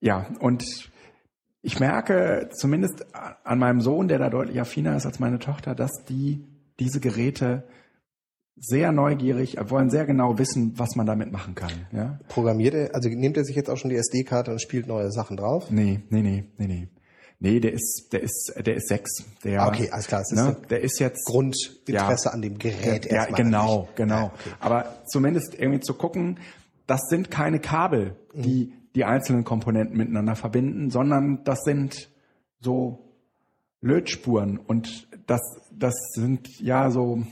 ja, 0.00 0.26
und 0.40 0.90
ich 1.64 1.80
merke 1.80 2.50
zumindest 2.52 3.06
an 3.14 3.58
meinem 3.58 3.80
Sohn, 3.80 4.06
der 4.06 4.18
da 4.18 4.28
deutlich 4.28 4.60
affiner 4.60 4.96
ist 4.96 5.06
als 5.06 5.18
meine 5.18 5.38
Tochter, 5.38 5.74
dass 5.74 6.04
die 6.04 6.44
diese 6.78 7.00
Geräte 7.00 7.64
sehr 8.56 8.92
neugierig, 8.92 9.56
wollen 9.68 9.88
sehr 9.88 10.04
genau 10.04 10.38
wissen, 10.38 10.78
was 10.78 10.94
man 10.94 11.06
damit 11.06 11.32
machen 11.32 11.54
kann. 11.54 11.72
Ja? 11.90 12.18
Programmiert 12.28 12.74
er, 12.74 12.94
also 12.94 13.08
nimmt 13.08 13.38
er 13.38 13.44
sich 13.44 13.56
jetzt 13.56 13.70
auch 13.70 13.78
schon 13.78 13.90
die 13.90 13.96
SD-Karte 13.96 14.52
und 14.52 14.60
spielt 14.60 14.86
neue 14.86 15.10
Sachen 15.10 15.38
drauf? 15.38 15.70
Nee, 15.70 16.02
nee, 16.10 16.22
nee, 16.22 16.44
nee, 16.58 16.66
nee. 16.66 16.88
Nee, 17.40 17.60
der 17.60 17.72
ist, 17.72 18.08
der 18.12 18.22
ist, 18.22 18.54
der 18.64 18.76
ist 18.76 18.88
sechs. 18.88 19.24
Der, 19.42 19.62
ah, 19.62 19.68
okay, 19.68 19.90
alles 19.90 20.06
klar. 20.06 20.20
Das 20.20 20.30
ne, 20.32 20.56
ist 20.60 20.70
der 20.70 20.80
ist 20.80 21.00
jetzt 21.00 21.24
Grundinteresse 21.24 22.28
ja, 22.28 22.30
an 22.30 22.42
dem 22.42 22.58
Gerät. 22.58 23.10
Ja, 23.10 23.24
genau, 23.26 23.82
nicht. 23.82 23.96
genau. 23.96 24.16
Ja, 24.16 24.24
okay. 24.26 24.50
Aber 24.60 24.94
zumindest 25.06 25.54
irgendwie 25.58 25.80
zu 25.80 25.94
gucken, 25.94 26.38
das 26.86 27.00
sind 27.08 27.30
keine 27.30 27.58
Kabel, 27.58 28.16
die 28.34 28.66
mhm. 28.66 28.83
Die 28.94 29.04
einzelnen 29.04 29.44
Komponenten 29.44 29.96
miteinander 29.96 30.36
verbinden, 30.36 30.90
sondern 30.90 31.42
das 31.44 31.62
sind 31.64 32.10
so 32.60 32.98
Lötspuren 33.80 34.58
und 34.58 35.08
das, 35.26 35.40
das 35.72 35.94
sind 36.14 36.60
ja 36.60 36.90
so 36.90 37.24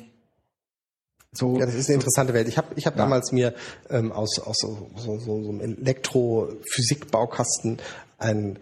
so, 1.35 1.59
ja, 1.59 1.65
das 1.65 1.75
ist 1.75 1.89
eine 1.89 1.95
interessante 1.95 2.35
Welt. 2.35 2.47
Ich 2.47 2.59
habe 2.59 2.75
ich 2.77 2.87
hab 2.87 2.95
ja. 2.95 3.05
damals 3.05 3.33
mir 3.33 3.55
ähm, 3.89 4.13
aus, 4.13 4.39
aus 4.39 4.59
so, 4.59 4.91
so, 4.97 5.19
so, 5.19 5.43
so 5.43 5.49
einem 5.49 5.61
Elektrophysikbaukasten 5.61 7.79
einen 8.19 8.59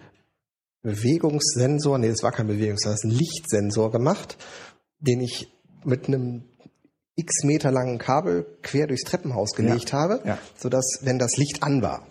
Bewegungssensor, 0.83 1.99
nee, 1.99 2.09
das 2.09 2.23
war 2.23 2.31
kein 2.31 2.47
Bewegungssensor, 2.47 2.93
das 2.93 3.03
ist 3.05 3.11
ein 3.11 3.19
Lichtsensor 3.19 3.91
gemacht, 3.91 4.37
den 5.01 5.21
ich 5.21 5.53
mit 5.85 6.07
einem 6.07 6.45
x 7.17 7.43
Meter 7.43 7.73
langen 7.73 7.99
Kabel 7.99 8.47
quer 8.63 8.87
durchs 8.87 9.03
Treppenhaus 9.03 9.55
gelegt 9.55 9.91
ja. 9.91 9.99
habe, 9.99 10.21
ja. 10.25 10.39
sodass, 10.57 11.01
wenn 11.03 11.19
das 11.19 11.37
Licht 11.37 11.65
an 11.65 11.83
war. 11.83 12.07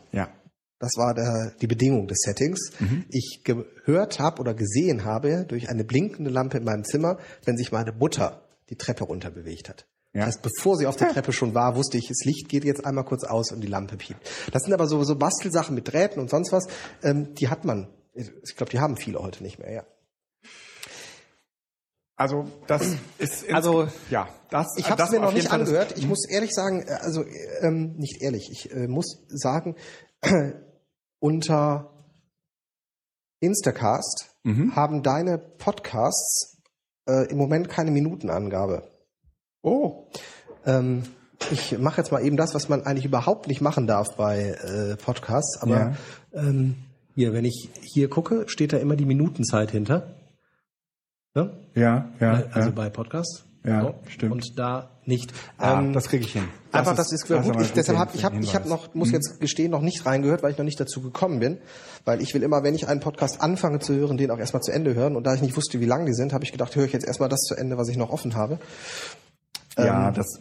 Das 0.79 0.95
war 0.95 1.13
der, 1.13 1.53
die 1.61 1.67
Bedingung 1.67 2.07
des 2.07 2.19
Settings, 2.21 2.71
mhm. 2.79 3.05
ich 3.09 3.41
gehört 3.43 4.19
habe 4.19 4.39
oder 4.39 4.53
gesehen 4.53 5.03
habe 5.03 5.45
durch 5.47 5.69
eine 5.69 5.83
blinkende 5.83 6.31
Lampe 6.31 6.57
in 6.57 6.63
meinem 6.63 6.83
Zimmer, 6.83 7.17
wenn 7.45 7.57
sich 7.57 7.71
meine 7.71 7.91
Mutter 7.91 8.41
die 8.69 8.75
Treppe 8.75 9.03
runter 9.03 9.29
bewegt 9.29 9.69
hat. 9.69 9.85
Ja. 10.13 10.25
Das 10.25 10.35
heißt, 10.35 10.41
bevor 10.41 10.77
sie 10.77 10.87
auf 10.87 10.95
der 10.95 11.09
Treppe 11.09 11.33
schon 11.33 11.53
war, 11.53 11.75
wusste 11.75 11.97
ich, 11.97 12.07
das 12.07 12.25
Licht 12.25 12.49
geht 12.49 12.63
jetzt 12.63 12.85
einmal 12.85 13.03
kurz 13.03 13.23
aus 13.23 13.51
und 13.51 13.61
die 13.61 13.67
Lampe 13.67 13.97
piept. 13.97 14.27
Das 14.51 14.63
sind 14.63 14.73
aber 14.73 14.87
so, 14.87 15.03
so 15.03 15.15
Bastelsachen 15.15 15.75
mit 15.75 15.91
Drähten 15.91 16.19
und 16.19 16.29
sonst 16.29 16.51
was, 16.51 16.67
ähm, 17.03 17.35
die 17.35 17.49
hat 17.49 17.65
man. 17.65 17.87
Ich 18.15 18.55
glaube, 18.55 18.71
die 18.71 18.79
haben 18.79 18.97
viele 18.97 19.19
heute 19.19 19.43
nicht 19.43 19.59
mehr, 19.59 19.71
ja. 19.71 19.83
Also 22.15 22.47
das 22.67 22.85
ist 23.17 23.49
also 23.49 23.87
ja 24.09 24.27
das. 24.49 24.67
Ich 24.77 24.89
habe 24.89 25.01
es 25.01 25.11
mir 25.11 25.21
noch 25.21 25.31
nicht 25.31 25.51
angehört. 25.51 25.97
Ich 25.97 26.05
muss 26.05 26.27
ehrlich 26.27 26.53
sagen, 26.53 26.81
äh, 26.85 26.91
also 27.01 27.23
ähm, 27.61 27.93
nicht 27.97 28.21
ehrlich. 28.21 28.49
Ich 28.51 28.71
äh, 28.73 28.87
muss 28.87 29.23
sagen, 29.29 29.75
äh, 30.21 30.51
unter 31.19 31.91
Instacast 33.39 34.35
mhm. 34.43 34.75
haben 34.75 35.03
deine 35.03 35.37
Podcasts 35.37 36.61
äh, 37.07 37.29
im 37.29 37.37
Moment 37.37 37.69
keine 37.69 37.91
Minutenangabe. 37.91 38.83
Oh. 39.61 40.07
Ähm, 40.65 41.03
ich 41.51 41.77
mache 41.77 41.97
jetzt 41.97 42.11
mal 42.11 42.23
eben 42.23 42.37
das, 42.37 42.53
was 42.53 42.69
man 42.69 42.83
eigentlich 42.83 43.05
überhaupt 43.05 43.47
nicht 43.47 43.61
machen 43.61 43.87
darf 43.87 44.15
bei 44.15 44.49
äh, 44.49 44.95
Podcasts. 44.97 45.61
Aber 45.61 45.79
ja. 45.79 45.93
ähm, 46.33 46.75
hier, 47.15 47.33
wenn 47.33 47.45
ich 47.45 47.69
hier 47.81 48.09
gucke, 48.09 48.45
steht 48.47 48.73
da 48.73 48.77
immer 48.77 48.95
die 48.95 49.05
Minutenzeit 49.05 49.71
hinter. 49.71 50.15
Ja, 51.35 51.51
ja. 51.75 52.09
ja 52.19 52.43
also 52.51 52.69
ja. 52.69 52.75
bei 52.75 52.89
Podcasts. 52.89 53.45
Ja, 53.63 53.81
so. 53.81 53.95
stimmt. 54.07 54.31
Und 54.31 54.59
da 54.59 54.89
nicht. 55.05 55.33
Ah, 55.57 55.79
ähm, 55.79 55.93
das 55.93 56.07
kriege 56.07 56.23
ich 56.23 56.31
hin. 56.31 56.45
Das 56.71 56.79
einfach, 56.79 56.91
ist, 56.93 56.97
das 56.99 57.11
ist 57.11 57.29
das 57.29 57.45
gut. 57.45 57.61
Ich, 57.61 57.73
deshalb 57.73 57.97
habe 57.97 58.11
ich 58.13 58.23
habe 58.23 58.39
ich 58.39 58.55
habe 58.55 58.69
noch 58.69 58.93
muss 58.93 59.09
mhm. 59.09 59.15
jetzt 59.15 59.39
gestehen 59.41 59.71
noch 59.71 59.81
nicht 59.81 60.05
reingehört, 60.05 60.43
weil 60.43 60.51
ich 60.51 60.57
noch 60.57 60.65
nicht 60.65 60.79
dazu 60.79 61.01
gekommen 61.01 61.39
bin, 61.39 61.57
weil 62.05 62.21
ich 62.21 62.33
will 62.33 62.43
immer, 62.43 62.63
wenn 62.63 62.75
ich 62.75 62.87
einen 62.87 63.01
Podcast 63.01 63.41
anfange 63.41 63.79
zu 63.79 63.93
hören, 63.95 64.17
den 64.17 64.31
auch 64.31 64.39
erstmal 64.39 64.63
zu 64.63 64.71
Ende 64.71 64.95
hören. 64.95 65.15
Und 65.15 65.25
da 65.25 65.33
ich 65.33 65.41
nicht 65.41 65.57
wusste, 65.57 65.79
wie 65.81 65.85
lang 65.85 66.05
die 66.05 66.13
sind, 66.13 66.31
habe 66.31 66.45
ich 66.45 66.51
gedacht, 66.51 66.75
höre 66.75 66.85
ich 66.85 66.93
jetzt 66.93 67.05
erstmal 67.05 67.27
das 67.27 67.41
zu 67.41 67.55
Ende, 67.55 67.77
was 67.77 67.89
ich 67.89 67.97
noch 67.97 68.11
offen 68.11 68.35
habe. 68.35 68.59
Ja, 69.77 70.09
ähm, 70.09 70.13
das, 70.13 70.39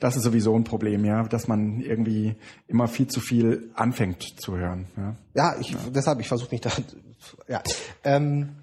das 0.00 0.16
ist 0.16 0.22
sowieso 0.22 0.54
ein 0.54 0.64
Problem, 0.64 1.04
ja, 1.04 1.22
dass 1.24 1.48
man 1.48 1.80
irgendwie 1.80 2.36
immer 2.66 2.88
viel 2.88 3.06
zu 3.06 3.20
viel 3.20 3.70
anfängt 3.74 4.40
zu 4.40 4.56
hören. 4.56 4.86
Ja, 4.96 5.16
ja, 5.34 5.56
ich, 5.60 5.70
ja. 5.70 5.78
deshalb, 5.94 6.20
ich 6.20 6.28
versuche 6.28 6.50
nicht 6.50 6.64
da, 6.64 6.70
ja. 7.48 7.62
Ähm, 8.04 8.56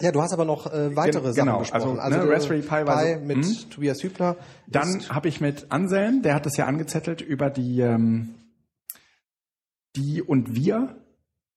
ja, 0.00 0.12
du 0.12 0.20
hast 0.22 0.32
aber 0.32 0.44
noch 0.44 0.66
äh, 0.72 0.94
weitere 0.94 1.32
Gen 1.32 1.44
genau, 1.44 1.64
Sachen 1.64 1.80
besprochen. 1.80 2.00
Also, 2.00 2.16
also 2.16 2.26
ne, 2.26 2.32
Raspberry 2.32 2.60
Pi, 2.60 2.84
Pi 2.84 3.16
mit 3.24 3.44
hm? 3.44 3.70
Tobias 3.70 4.02
Hübner. 4.02 4.36
Dann 4.66 5.08
habe 5.08 5.28
ich 5.28 5.40
mit 5.40 5.70
Anselm, 5.70 6.22
der 6.22 6.34
hat 6.34 6.46
das 6.46 6.56
ja 6.56 6.66
angezettelt, 6.66 7.20
über 7.20 7.50
die 7.50 7.80
ähm, 7.80 8.34
die 9.96 10.22
und 10.22 10.54
wir 10.54 10.96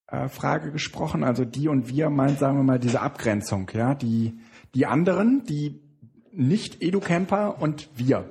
äh, 0.06 0.28
Frage 0.28 0.72
gesprochen. 0.72 1.24
Also 1.24 1.44
die 1.44 1.68
und 1.68 1.88
wir 1.88 2.10
meint, 2.10 2.38
sagen 2.38 2.56
wir 2.56 2.64
mal, 2.64 2.78
diese 2.78 3.00
Abgrenzung, 3.00 3.70
ja, 3.74 3.94
die 3.94 4.38
die 4.74 4.86
anderen, 4.86 5.44
die 5.44 5.80
nicht 6.32 6.82
Educamper 6.82 7.60
und 7.60 7.88
wir. 7.96 8.24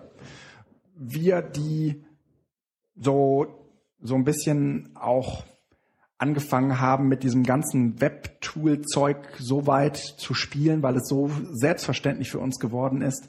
Wir, 0.95 1.41
die 1.41 2.03
so, 2.95 3.47
so 4.01 4.15
ein 4.15 4.23
bisschen 4.23 4.89
auch 4.95 5.43
angefangen 6.19 6.79
haben, 6.79 7.07
mit 7.07 7.23
diesem 7.23 7.43
ganzen 7.43 7.99
Web-Tool-Zeug 7.99 9.17
so 9.39 9.65
weit 9.65 9.97
zu 9.97 10.33
spielen, 10.33 10.83
weil 10.83 10.97
es 10.97 11.07
so 11.07 11.31
selbstverständlich 11.53 12.29
für 12.29 12.39
uns 12.39 12.59
geworden 12.59 13.01
ist, 13.01 13.27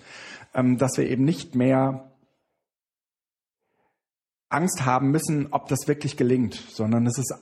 ähm, 0.55 0.77
dass 0.77 0.99
wir 0.99 1.09
eben 1.09 1.25
nicht 1.25 1.55
mehr 1.55 2.13
Angst 4.49 4.85
haben 4.85 5.13
müssen, 5.13 5.53
ob 5.53 5.69
das 5.69 5.87
wirklich 5.87 6.17
gelingt, 6.17 6.55
sondern 6.55 7.07
es 7.07 7.17
ist 7.17 7.33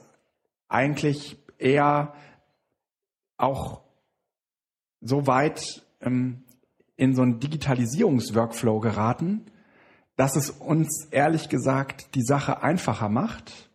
eigentlich 0.67 1.43
eher 1.57 2.13
auch 3.37 3.81
so 5.01 5.25
weit 5.25 5.83
ähm, 6.01 6.43
in 6.95 7.15
so 7.15 7.23
einen 7.23 7.39
Digitalisierungsworkflow 7.39 8.79
geraten, 8.79 9.45
dass 10.15 10.35
es 10.35 10.51
uns 10.51 11.07
ehrlich 11.09 11.49
gesagt 11.49 12.13
die 12.13 12.23
Sache 12.23 12.61
einfacher 12.61 13.09
macht, 13.09 13.68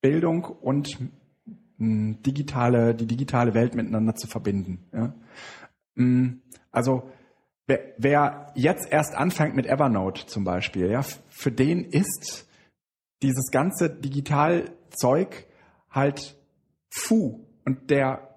Bildung 0.00 0.44
und 0.44 0.98
hm, 1.78 2.22
digitale, 2.22 2.94
die 2.94 3.06
digitale 3.06 3.54
Welt 3.54 3.74
miteinander 3.74 4.14
zu 4.14 4.26
verbinden. 4.26 4.84
Ja? 4.92 5.14
Hm, 5.96 6.42
also 6.70 7.10
wer, 7.66 7.80
wer 7.98 8.52
jetzt 8.54 8.90
erst 8.90 9.14
anfängt 9.14 9.54
mit 9.54 9.66
Evernote 9.66 10.26
zum 10.26 10.44
Beispiel, 10.44 10.90
ja, 10.90 11.02
für 11.28 11.52
den 11.52 11.84
ist 11.84 12.48
dieses 13.22 13.50
ganze 13.50 13.90
Digitalzeug 13.90 15.46
halt 15.90 16.36
Fu 16.90 17.44
und 17.64 17.90
der 17.90 18.28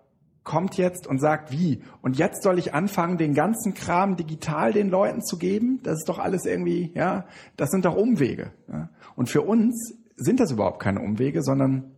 kommt 0.44 0.76
jetzt 0.78 1.06
und 1.06 1.20
sagt, 1.20 1.52
wie? 1.52 1.84
Und 2.02 2.18
jetzt 2.18 2.42
soll 2.42 2.58
ich 2.58 2.74
anfangen, 2.74 3.18
den 3.18 3.34
ganzen 3.34 3.74
Kram 3.74 4.16
digital 4.16 4.74
den 4.74 4.90
Leuten 4.90 5.22
zu 5.22 5.38
geben? 5.38 5.80
Das 5.84 6.00
ist 6.00 6.10
doch 6.10 6.20
alles 6.20 6.46
irgendwie, 6.46 6.92
ja, 6.96 7.26
das 7.58 7.70
sind 7.70 7.86
doch 7.86 7.96
Umwege. 7.96 8.52
Ja? 8.68 8.90
Und 9.16 9.30
für 9.30 9.44
uns 9.44 9.96
sind 10.24 10.40
das 10.40 10.52
überhaupt 10.52 10.82
keine 10.82 11.02
Umwege, 11.02 11.44
sondern 11.44 11.96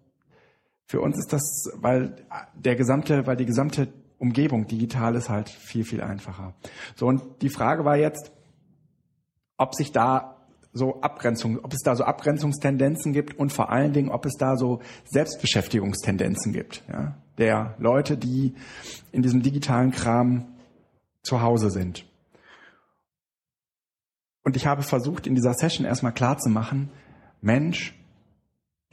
für 0.86 1.01
uns 1.01 1.17
ist 1.17 1.33
das, 1.33 1.71
weil 1.75 2.15
der 2.53 2.75
gesamte, 2.75 3.25
weil 3.25 3.36
die 3.36 3.45
gesamte 3.45 3.88
Umgebung 4.17 4.67
digital 4.67 5.15
ist 5.15 5.29
halt 5.29 5.49
viel, 5.49 5.83
viel 5.83 6.01
einfacher. 6.01 6.53
So, 6.95 7.07
und 7.07 7.41
die 7.41 7.49
Frage 7.49 7.86
war 7.86 7.97
jetzt, 7.97 8.31
ob 9.57 9.75
sich 9.75 9.91
da 9.91 10.38
so 10.71 11.01
Abgrenzung, 11.01 11.59
ob 11.59 11.73
es 11.73 11.81
da 11.81 11.95
so 11.95 12.03
Abgrenzungstendenzen 12.03 13.13
gibt 13.13 13.38
und 13.38 13.53
vor 13.53 13.69
allen 13.69 13.93
Dingen, 13.93 14.09
ob 14.09 14.25
es 14.25 14.33
da 14.38 14.57
so 14.57 14.81
Selbstbeschäftigungstendenzen 15.05 16.51
gibt. 16.51 16.83
Ja? 16.91 17.15
der 17.38 17.75
Leute, 17.77 18.17
die 18.17 18.53
in 19.12 19.21
diesem 19.21 19.41
digitalen 19.41 19.91
Kram 19.91 20.45
zu 21.21 21.41
Hause 21.41 21.69
sind. 21.69 22.05
Und 24.43 24.55
ich 24.55 24.65
habe 24.65 24.83
versucht, 24.83 25.25
in 25.25 25.36
dieser 25.36 25.53
Session 25.53 25.86
erstmal 25.86 26.13
klar 26.13 26.38
zu 26.38 26.49
machen, 26.49 26.89
Mensch, 27.41 27.95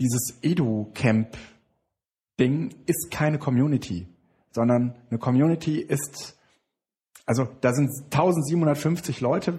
dieses 0.01 0.39
Edu-Camp-Ding 0.43 2.75
ist 2.87 3.11
keine 3.11 3.39
Community, 3.39 4.07
sondern 4.51 4.95
eine 5.11 5.19
Community 5.19 5.81
ist, 5.81 6.39
also 7.27 7.47
da 7.61 7.75
sind 7.75 7.91
1750 8.07 9.21
Leute 9.21 9.53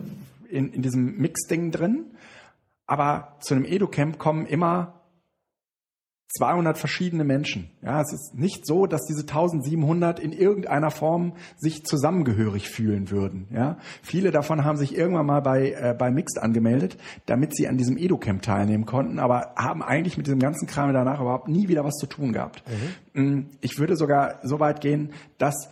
in, 0.49 0.73
in 0.73 0.81
diesem 0.81 1.17
Mix-Ding 1.17 1.69
drin, 1.71 2.15
aber 2.87 3.37
zu 3.41 3.53
einem 3.53 3.65
Edu-Camp 3.65 4.17
kommen 4.17 4.47
immer 4.47 5.00
200 6.37 6.77
verschiedene 6.77 7.23
Menschen. 7.23 7.69
Ja, 7.81 8.01
es 8.01 8.13
ist 8.13 8.35
nicht 8.35 8.65
so, 8.65 8.85
dass 8.85 9.01
diese 9.05 9.21
1700 9.21 10.19
in 10.19 10.31
irgendeiner 10.31 10.91
Form 10.91 11.33
sich 11.57 11.85
zusammengehörig 11.85 12.69
fühlen 12.69 13.11
würden. 13.11 13.47
Ja, 13.51 13.77
viele 14.01 14.31
davon 14.31 14.63
haben 14.63 14.77
sich 14.77 14.95
irgendwann 14.95 15.25
mal 15.25 15.41
bei 15.41 15.71
äh, 15.71 15.95
bei 15.97 16.09
Mixed 16.09 16.41
angemeldet, 16.41 16.97
damit 17.25 17.55
sie 17.55 17.67
an 17.67 17.77
diesem 17.77 17.97
Edu-Camp 17.97 18.41
teilnehmen 18.41 18.85
konnten, 18.85 19.19
aber 19.19 19.53
haben 19.57 19.83
eigentlich 19.83 20.17
mit 20.17 20.27
diesem 20.27 20.39
ganzen 20.39 20.67
Kram 20.67 20.93
danach 20.93 21.19
überhaupt 21.19 21.49
nie 21.49 21.67
wieder 21.67 21.83
was 21.83 21.95
zu 21.95 22.07
tun 22.07 22.31
gehabt. 22.31 22.63
Mhm. 23.13 23.47
Ich 23.59 23.77
würde 23.77 23.97
sogar 23.97 24.39
so 24.43 24.59
weit 24.59 24.79
gehen, 24.79 25.11
dass 25.37 25.69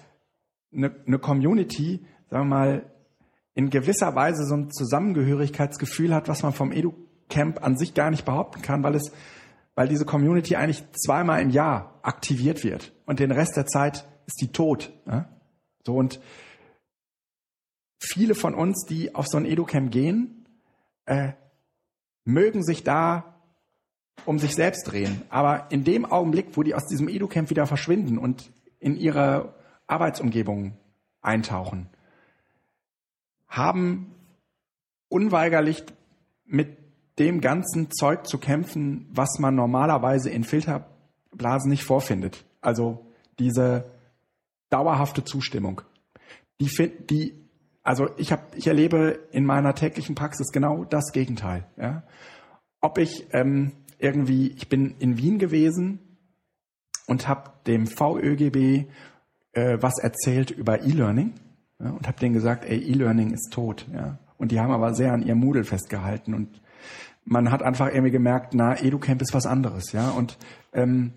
eine, 0.74 0.92
eine 1.08 1.20
Community, 1.20 2.06
sagen 2.30 2.50
wir 2.50 2.56
mal, 2.56 2.84
in 3.54 3.70
gewisser 3.70 4.16
Weise 4.16 4.46
so 4.46 4.56
ein 4.56 4.72
Zusammengehörigkeitsgefühl 4.72 6.14
hat, 6.14 6.28
was 6.28 6.44
man 6.44 6.54
vom 6.54 6.72
Edu-Camp 6.72 7.64
an 7.64 7.78
sich 7.78 7.94
gar 7.94 8.10
nicht 8.10 8.26
behaupten 8.26 8.62
kann, 8.62 8.84
weil 8.84 8.96
es 8.96 9.12
weil 9.80 9.88
diese 9.88 10.04
Community 10.04 10.58
eigentlich 10.58 10.84
zweimal 10.92 11.42
im 11.42 11.52
Jahr 11.52 12.02
aktiviert 12.02 12.66
wird 12.66 12.92
und 13.06 13.22
den 13.22 13.32
Rest 13.32 13.56
der 13.56 13.66
Zeit 13.66 14.10
ist 14.26 14.42
die 14.42 14.52
tot. 14.52 14.92
Ja? 15.06 15.30
So 15.86 15.96
und 15.96 16.20
viele 17.98 18.36
von 18.36 18.56
uns, 18.56 18.84
die 18.84 19.16
auf 19.16 19.28
so 19.30 19.38
ein 19.38 19.46
Educamp 19.46 19.90
gehen, 19.90 20.46
äh, 21.06 21.32
mögen 22.26 22.62
sich 22.62 22.84
da 22.84 23.42
um 24.26 24.38
sich 24.38 24.54
selbst 24.54 24.84
drehen. 24.84 25.22
Aber 25.30 25.72
in 25.72 25.86
dem 25.86 26.04
Augenblick, 26.04 26.58
wo 26.58 26.64
die 26.64 26.76
aus 26.76 26.88
diesem 26.88 27.08
Educamp 27.08 27.50
wieder 27.50 27.66
verschwinden 27.66 28.18
und 28.18 28.52
in 28.80 28.98
ihre 28.98 29.56
Arbeitsumgebung 29.88 30.78
eintauchen, 31.22 31.88
haben 33.48 34.14
unweigerlich 35.08 35.86
mit 36.44 36.79
dem 37.20 37.42
ganzen 37.42 37.92
Zeug 37.92 38.26
zu 38.26 38.38
kämpfen, 38.38 39.08
was 39.12 39.40
man 39.40 39.54
normalerweise 39.54 40.30
in 40.30 40.44
Filterblasen 40.44 41.70
nicht 41.70 41.84
vorfindet. 41.84 42.46
Also 42.62 43.06
diese 43.38 43.92
dauerhafte 44.70 45.24
Zustimmung. 45.24 45.82
Die, 46.60 46.70
die 47.10 47.34
also 47.84 48.10
ich 48.18 48.32
habe, 48.32 48.44
ich 48.56 48.68
erlebe 48.68 49.20
in 49.32 49.46
meiner 49.46 49.76
täglichen 49.76 50.16
Praxis 50.16 50.52
genau 50.52 50.86
das 50.86 51.12
Gegenteil. 51.12 51.66
Ja? 51.78 52.04
Ob 52.82 52.98
ich 52.98 53.28
ähm, 53.34 53.74
irgendwie, 53.98 54.50
ich 54.52 54.70
bin 54.70 54.96
in 55.00 55.18
Wien 55.18 55.40
gewesen 55.40 56.00
und 57.08 57.28
habe 57.28 57.52
dem 57.68 57.88
VÖGB 57.88 58.88
äh, 59.54 59.78
was 59.82 60.00
erzählt 60.00 60.52
über 60.52 60.84
E-Learning 60.84 61.34
ja, 61.80 61.92
und 61.92 62.08
habe 62.08 62.20
denen 62.20 62.34
gesagt, 62.34 62.66
ey, 62.66 62.78
E-Learning 62.78 63.32
ist 63.32 63.52
tot. 63.52 63.88
Ja? 63.94 64.20
Und 64.38 64.52
die 64.52 64.60
haben 64.60 64.72
aber 64.72 64.94
sehr 64.94 65.12
an 65.12 65.24
ihrem 65.24 65.40
Moodle 65.40 65.64
festgehalten 65.64 66.34
und 66.34 66.62
man 67.30 67.52
hat 67.52 67.62
einfach 67.62 67.88
irgendwie 67.88 68.12
gemerkt, 68.12 68.56
na, 68.56 68.76
EduCamp 68.82 69.22
ist 69.22 69.36
was 69.36 69.46
anderes, 69.46 69.92
ja. 69.92 70.10
Und 70.10 70.38
ähm, 70.74 71.14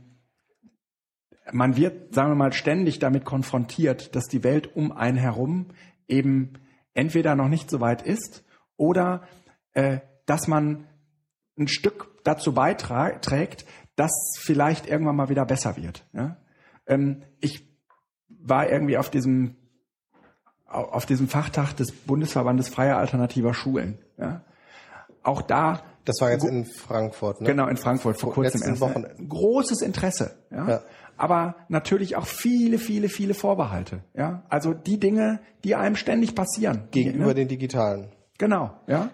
man 1.50 1.76
wird, 1.76 2.14
sagen 2.14 2.30
wir 2.30 2.34
mal, 2.34 2.52
ständig 2.52 2.98
damit 2.98 3.24
konfrontiert, 3.24 4.14
dass 4.14 4.26
die 4.26 4.44
Welt 4.44 4.76
um 4.76 4.92
einen 4.92 5.16
herum 5.16 5.68
eben 6.06 6.52
entweder 6.92 7.34
noch 7.34 7.48
nicht 7.48 7.70
so 7.70 7.80
weit 7.80 8.02
ist 8.02 8.44
oder 8.76 9.22
äh, 9.72 10.00
dass 10.26 10.48
man 10.48 10.86
ein 11.58 11.66
Stück 11.66 12.10
dazu 12.24 12.52
beiträgt, 12.52 13.64
dass 13.96 14.12
vielleicht 14.38 14.86
irgendwann 14.86 15.16
mal 15.16 15.30
wieder 15.30 15.46
besser 15.46 15.78
wird. 15.78 16.06
Ja? 16.12 16.36
Ähm, 16.86 17.22
ich 17.40 17.66
war 18.28 18.68
irgendwie 18.68 18.98
auf 18.98 19.10
diesem 19.10 19.56
auf 20.66 21.04
diesem 21.04 21.28
Fachtag 21.28 21.74
des 21.74 21.92
Bundesverbandes 21.92 22.70
freier 22.70 22.96
alternativer 22.96 23.52
Schulen. 23.52 23.98
Ja? 24.16 24.42
Auch 25.22 25.42
da 25.42 25.82
das 26.04 26.20
war 26.20 26.30
jetzt 26.30 26.44
in 26.44 26.64
Frankfurt, 26.64 27.40
ne? 27.40 27.48
Genau, 27.48 27.68
in 27.68 27.76
Frankfurt 27.76 28.18
vor 28.18 28.32
kurzem 28.32 28.62
erst. 28.62 28.80
Wochen. 28.80 29.04
Großes 29.28 29.82
Interesse, 29.82 30.36
ja? 30.50 30.68
ja. 30.68 30.82
Aber 31.16 31.54
natürlich 31.68 32.16
auch 32.16 32.26
viele, 32.26 32.78
viele, 32.78 33.08
viele 33.08 33.34
Vorbehalte, 33.34 34.02
ja? 34.14 34.42
Also 34.48 34.74
die 34.74 34.98
Dinge, 34.98 35.40
die 35.62 35.74
einem 35.74 35.96
ständig 35.96 36.34
passieren. 36.34 36.88
Gegenüber 36.90 37.26
ne? 37.28 37.34
den 37.34 37.48
digitalen. 37.48 38.12
Genau, 38.38 38.72
ja? 38.86 39.10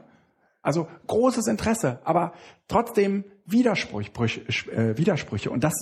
Also 0.62 0.88
großes 1.06 1.46
Interesse, 1.46 2.00
aber 2.04 2.32
trotzdem 2.66 3.24
Widersprüche, 3.46 4.40
äh, 4.70 4.96
Widersprüche. 4.98 5.50
Und 5.50 5.64
das 5.64 5.74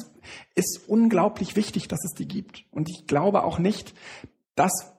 ist 0.54 0.88
unglaublich 0.88 1.56
wichtig, 1.56 1.88
dass 1.88 2.04
es 2.04 2.12
die 2.12 2.28
gibt. 2.28 2.64
Und 2.70 2.88
ich 2.90 3.06
glaube 3.06 3.44
auch 3.44 3.58
nicht, 3.58 3.94
dass 4.54 4.94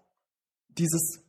dieses 0.69 1.23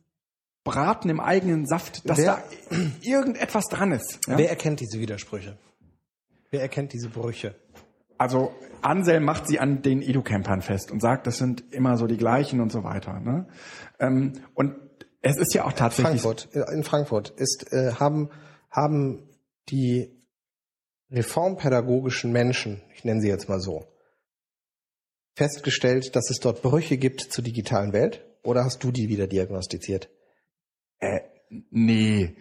Braten 0.63 1.09
im 1.09 1.19
eigenen 1.19 1.65
Saft, 1.65 2.07
dass 2.09 2.17
wer, 2.17 2.43
da 2.69 2.77
irgendetwas 3.01 3.65
dran 3.65 3.91
ist. 3.91 4.19
Ja? 4.27 4.37
Wer 4.37 4.49
erkennt 4.49 4.79
diese 4.79 4.99
Widersprüche? 4.99 5.57
Wer 6.51 6.61
erkennt 6.61 6.93
diese 6.93 7.09
Brüche? 7.09 7.55
Also 8.17 8.53
Anselm 8.81 9.23
macht 9.23 9.47
sie 9.47 9.59
an 9.59 9.81
den 9.81 10.01
Edu-Campern 10.01 10.61
fest 10.61 10.91
und 10.91 11.01
sagt, 11.01 11.27
das 11.27 11.37
sind 11.37 11.63
immer 11.73 11.97
so 11.97 12.05
die 12.05 12.17
gleichen 12.17 12.59
und 12.59 12.71
so 12.71 12.83
weiter. 12.83 13.19
Ne? 13.19 13.47
Ähm, 13.99 14.33
und 14.53 14.75
es 15.21 15.37
ist 15.37 15.53
ja 15.53 15.65
auch 15.65 15.73
tatsächlich. 15.73 16.21
Frankfurt, 16.21 16.49
in 16.71 16.83
Frankfurt 16.83 17.29
ist, 17.29 17.71
äh, 17.71 17.93
haben, 17.93 18.29
haben 18.69 19.29
die 19.69 20.11
reformpädagogischen 21.11 22.31
Menschen, 22.31 22.81
ich 22.93 23.03
nenne 23.03 23.21
sie 23.21 23.27
jetzt 23.27 23.49
mal 23.49 23.59
so, 23.59 23.85
festgestellt, 25.35 26.15
dass 26.15 26.29
es 26.29 26.39
dort 26.39 26.61
Brüche 26.61 26.97
gibt 26.97 27.21
zur 27.21 27.43
digitalen 27.43 27.93
Welt? 27.93 28.25
Oder 28.43 28.63
hast 28.63 28.83
du 28.83 28.91
die 28.91 29.09
wieder 29.09 29.27
diagnostiziert? 29.27 30.09
Äh, 30.99 31.21
nee, 31.71 32.35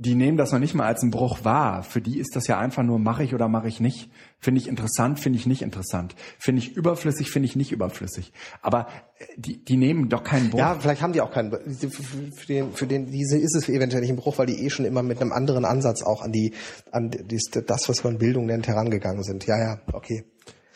die 0.00 0.14
nehmen 0.14 0.38
das 0.38 0.52
noch 0.52 0.60
nicht 0.60 0.74
mal 0.74 0.86
als 0.86 1.02
einen 1.02 1.10
Bruch 1.10 1.44
wahr. 1.44 1.82
Für 1.82 2.00
die 2.00 2.18
ist 2.18 2.36
das 2.36 2.46
ja 2.46 2.56
einfach 2.56 2.84
nur, 2.84 3.00
mache 3.00 3.24
ich 3.24 3.34
oder 3.34 3.48
mache 3.48 3.66
ich 3.66 3.80
nicht. 3.80 4.10
Finde 4.38 4.60
ich 4.60 4.68
interessant, 4.68 5.18
finde 5.18 5.40
ich 5.40 5.46
nicht 5.46 5.60
interessant. 5.60 6.14
Finde 6.38 6.62
ich 6.62 6.76
überflüssig, 6.76 7.32
finde 7.32 7.48
ich 7.48 7.56
nicht 7.56 7.72
überflüssig. 7.72 8.32
Aber 8.62 8.86
äh, 9.18 9.24
die, 9.36 9.64
die 9.64 9.76
nehmen 9.76 10.08
doch 10.08 10.22
keinen 10.22 10.50
Bruch. 10.50 10.60
Ja, 10.60 10.76
vielleicht 10.78 11.02
haben 11.02 11.12
die 11.12 11.20
auch 11.20 11.32
keinen. 11.32 11.50
Für 11.50 12.46
den, 12.46 12.72
für 12.72 12.86
den, 12.86 13.10
diese 13.10 13.38
ist 13.38 13.56
es 13.56 13.68
eventuell 13.68 14.02
nicht 14.02 14.10
ein 14.10 14.16
Bruch, 14.16 14.38
weil 14.38 14.46
die 14.46 14.64
eh 14.64 14.70
schon 14.70 14.84
immer 14.84 15.02
mit 15.02 15.20
einem 15.20 15.32
anderen 15.32 15.64
Ansatz 15.64 16.04
auch 16.04 16.22
an 16.22 16.30
die, 16.30 16.54
an 16.92 17.10
die, 17.10 17.38
das, 17.66 17.88
was 17.88 18.04
man 18.04 18.18
Bildung 18.18 18.46
nennt, 18.46 18.68
herangegangen 18.68 19.24
sind. 19.24 19.46
Ja, 19.46 19.58
ja, 19.58 19.80
okay. 19.92 20.24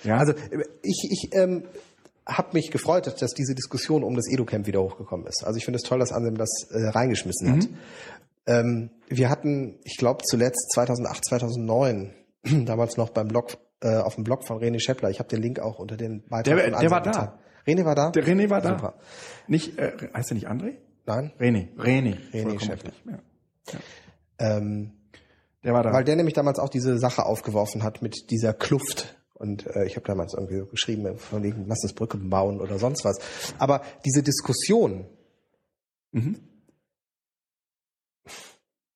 Ja. 0.02 0.16
Also 0.16 0.32
ich, 0.82 1.08
ich 1.10 1.28
ähm, 1.32 1.62
habe 2.26 2.50
mich 2.52 2.70
gefreut, 2.70 3.06
dass 3.20 3.32
diese 3.32 3.54
Diskussion 3.54 4.04
um 4.04 4.14
das 4.14 4.28
EduCamp 4.28 4.66
wieder 4.66 4.82
hochgekommen 4.82 5.26
ist. 5.26 5.44
Also 5.44 5.58
ich 5.58 5.64
finde 5.64 5.76
es 5.76 5.82
toll, 5.82 5.98
dass 5.98 6.12
Ansem 6.12 6.36
das 6.36 6.68
äh, 6.70 6.88
reingeschmissen 6.88 7.48
mhm. 7.48 7.56
hat. 7.56 7.68
Ähm, 8.46 8.90
wir 9.08 9.28
hatten, 9.28 9.78
ich 9.84 9.96
glaube 9.96 10.22
zuletzt 10.24 10.72
2008, 10.72 11.24
2009, 11.24 12.14
damals 12.64 12.96
noch 12.96 13.10
beim 13.10 13.28
Blog, 13.28 13.58
äh, 13.80 13.96
auf 13.96 14.16
dem 14.16 14.24
Blog 14.24 14.44
von 14.44 14.58
René 14.58 14.80
Scheppler. 14.80 15.10
Ich 15.10 15.18
habe 15.18 15.28
den 15.28 15.42
Link 15.42 15.60
auch 15.60 15.78
unter 15.78 15.96
den 15.96 16.22
Beitrag 16.28 16.56
Der, 16.56 16.78
der 16.78 16.90
war 16.90 17.02
da. 17.02 17.38
René 17.66 17.84
war 17.84 17.94
da? 17.94 18.10
Der 18.10 18.24
René 18.24 18.50
war 18.50 18.60
da. 18.60 18.70
Super. 18.70 18.94
Nicht, 19.46 19.78
äh, 19.78 19.92
heißt 20.14 20.30
er 20.30 20.34
nicht 20.34 20.48
André? 20.48 20.74
Nein. 21.06 21.32
René. 21.38 21.68
René. 21.76 22.16
René 22.32 22.60
Scheppler. 22.60 22.92
Ja. 23.06 23.18
Ja. 23.72 23.78
Ähm, 24.38 24.92
der 25.64 25.72
war 25.72 25.82
da. 25.82 25.92
Weil 25.92 26.04
der 26.04 26.16
nämlich 26.16 26.34
damals 26.34 26.58
auch 26.58 26.68
diese 26.68 26.98
Sache 26.98 27.24
aufgeworfen 27.24 27.82
hat 27.82 28.02
mit 28.02 28.30
dieser 28.30 28.52
Kluft 28.52 29.16
und 29.42 29.66
äh, 29.66 29.84
ich 29.86 29.96
habe 29.96 30.06
damals 30.06 30.34
irgendwie 30.34 30.62
geschrieben, 30.70 31.18
von 31.18 31.42
wegen, 31.42 31.66
lass 31.66 31.82
uns 31.82 31.92
Brücke 31.92 32.16
bauen 32.16 32.60
oder 32.60 32.78
sonst 32.78 33.04
was. 33.04 33.18
Aber 33.58 33.82
diese 34.04 34.22
Diskussion 34.22 35.04
mhm. 36.12 36.38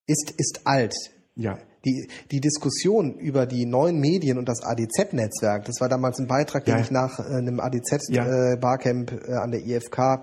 ist, 0.06 0.32
ist 0.36 0.60
alt. 0.64 0.94
Ja. 1.34 1.58
Die, 1.84 2.08
die 2.30 2.40
Diskussion 2.40 3.14
über 3.18 3.46
die 3.46 3.66
neuen 3.66 3.98
Medien 4.00 4.38
und 4.38 4.48
das 4.48 4.62
ADZ-Netzwerk, 4.62 5.64
das 5.66 5.80
war 5.80 5.88
damals 5.88 6.18
ein 6.18 6.26
Beitrag, 6.26 6.64
den 6.64 6.76
ja. 6.76 6.80
ich 6.80 6.90
nach 6.90 7.18
äh, 7.18 7.34
einem 7.34 7.60
ADZ-Barcamp 7.60 9.12
ja. 9.12 9.28
äh, 9.28 9.34
an 9.34 9.50
der 9.50 9.64
IFK, 9.66 10.20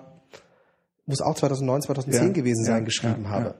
muss 1.06 1.22
auch 1.22 1.36
2009, 1.36 1.82
2010 1.82 2.28
ja. 2.28 2.34
gewesen 2.34 2.64
sein, 2.64 2.86
geschrieben 2.86 3.30
habe. 3.30 3.56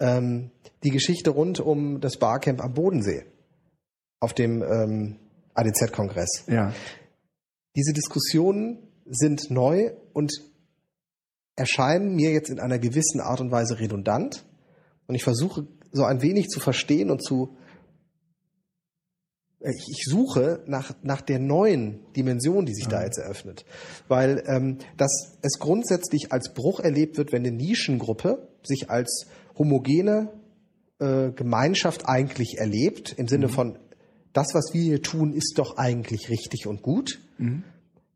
Ähm, 0.00 0.50
die 0.82 0.90
Geschichte 0.90 1.30
rund 1.30 1.60
um 1.60 2.00
das 2.00 2.16
Barcamp 2.16 2.62
am 2.62 2.74
Bodensee 2.74 3.24
auf 4.18 4.34
dem 4.34 4.62
ähm, 4.62 5.16
ADZ-Kongress. 5.60 6.44
Ja. 6.48 6.72
Diese 7.76 7.92
Diskussionen 7.92 8.88
sind 9.06 9.50
neu 9.50 9.92
und 10.12 10.32
erscheinen 11.56 12.14
mir 12.14 12.32
jetzt 12.32 12.50
in 12.50 12.58
einer 12.58 12.78
gewissen 12.78 13.20
Art 13.20 13.40
und 13.40 13.50
Weise 13.50 13.78
redundant. 13.78 14.44
Und 15.06 15.14
ich 15.14 15.24
versuche 15.24 15.66
so 15.92 16.04
ein 16.04 16.22
wenig 16.22 16.48
zu 16.48 16.60
verstehen 16.60 17.10
und 17.10 17.22
zu, 17.22 17.56
äh, 19.60 19.70
ich 19.70 20.04
suche 20.04 20.62
nach, 20.66 20.94
nach 21.02 21.20
der 21.20 21.38
neuen 21.38 22.00
Dimension, 22.14 22.66
die 22.66 22.74
sich 22.74 22.84
ja. 22.84 22.90
da 22.90 23.04
jetzt 23.04 23.18
eröffnet. 23.18 23.64
Weil 24.08 24.42
ähm, 24.46 24.78
dass 24.96 25.38
es 25.42 25.58
grundsätzlich 25.58 26.32
als 26.32 26.54
Bruch 26.54 26.80
erlebt 26.80 27.18
wird, 27.18 27.32
wenn 27.32 27.46
eine 27.46 27.54
Nischengruppe 27.54 28.48
sich 28.62 28.90
als 28.90 29.26
homogene 29.58 30.32
äh, 30.98 31.30
Gemeinschaft 31.32 32.08
eigentlich 32.08 32.58
erlebt, 32.58 33.14
im 33.16 33.28
Sinne 33.28 33.48
mhm. 33.48 33.52
von 33.52 33.78
das, 34.32 34.54
was 34.54 34.72
wir 34.72 34.82
hier 34.82 35.02
tun, 35.02 35.32
ist 35.32 35.58
doch 35.58 35.76
eigentlich 35.76 36.28
richtig 36.28 36.66
und 36.66 36.82
gut. 36.82 37.20
Mhm. 37.38 37.64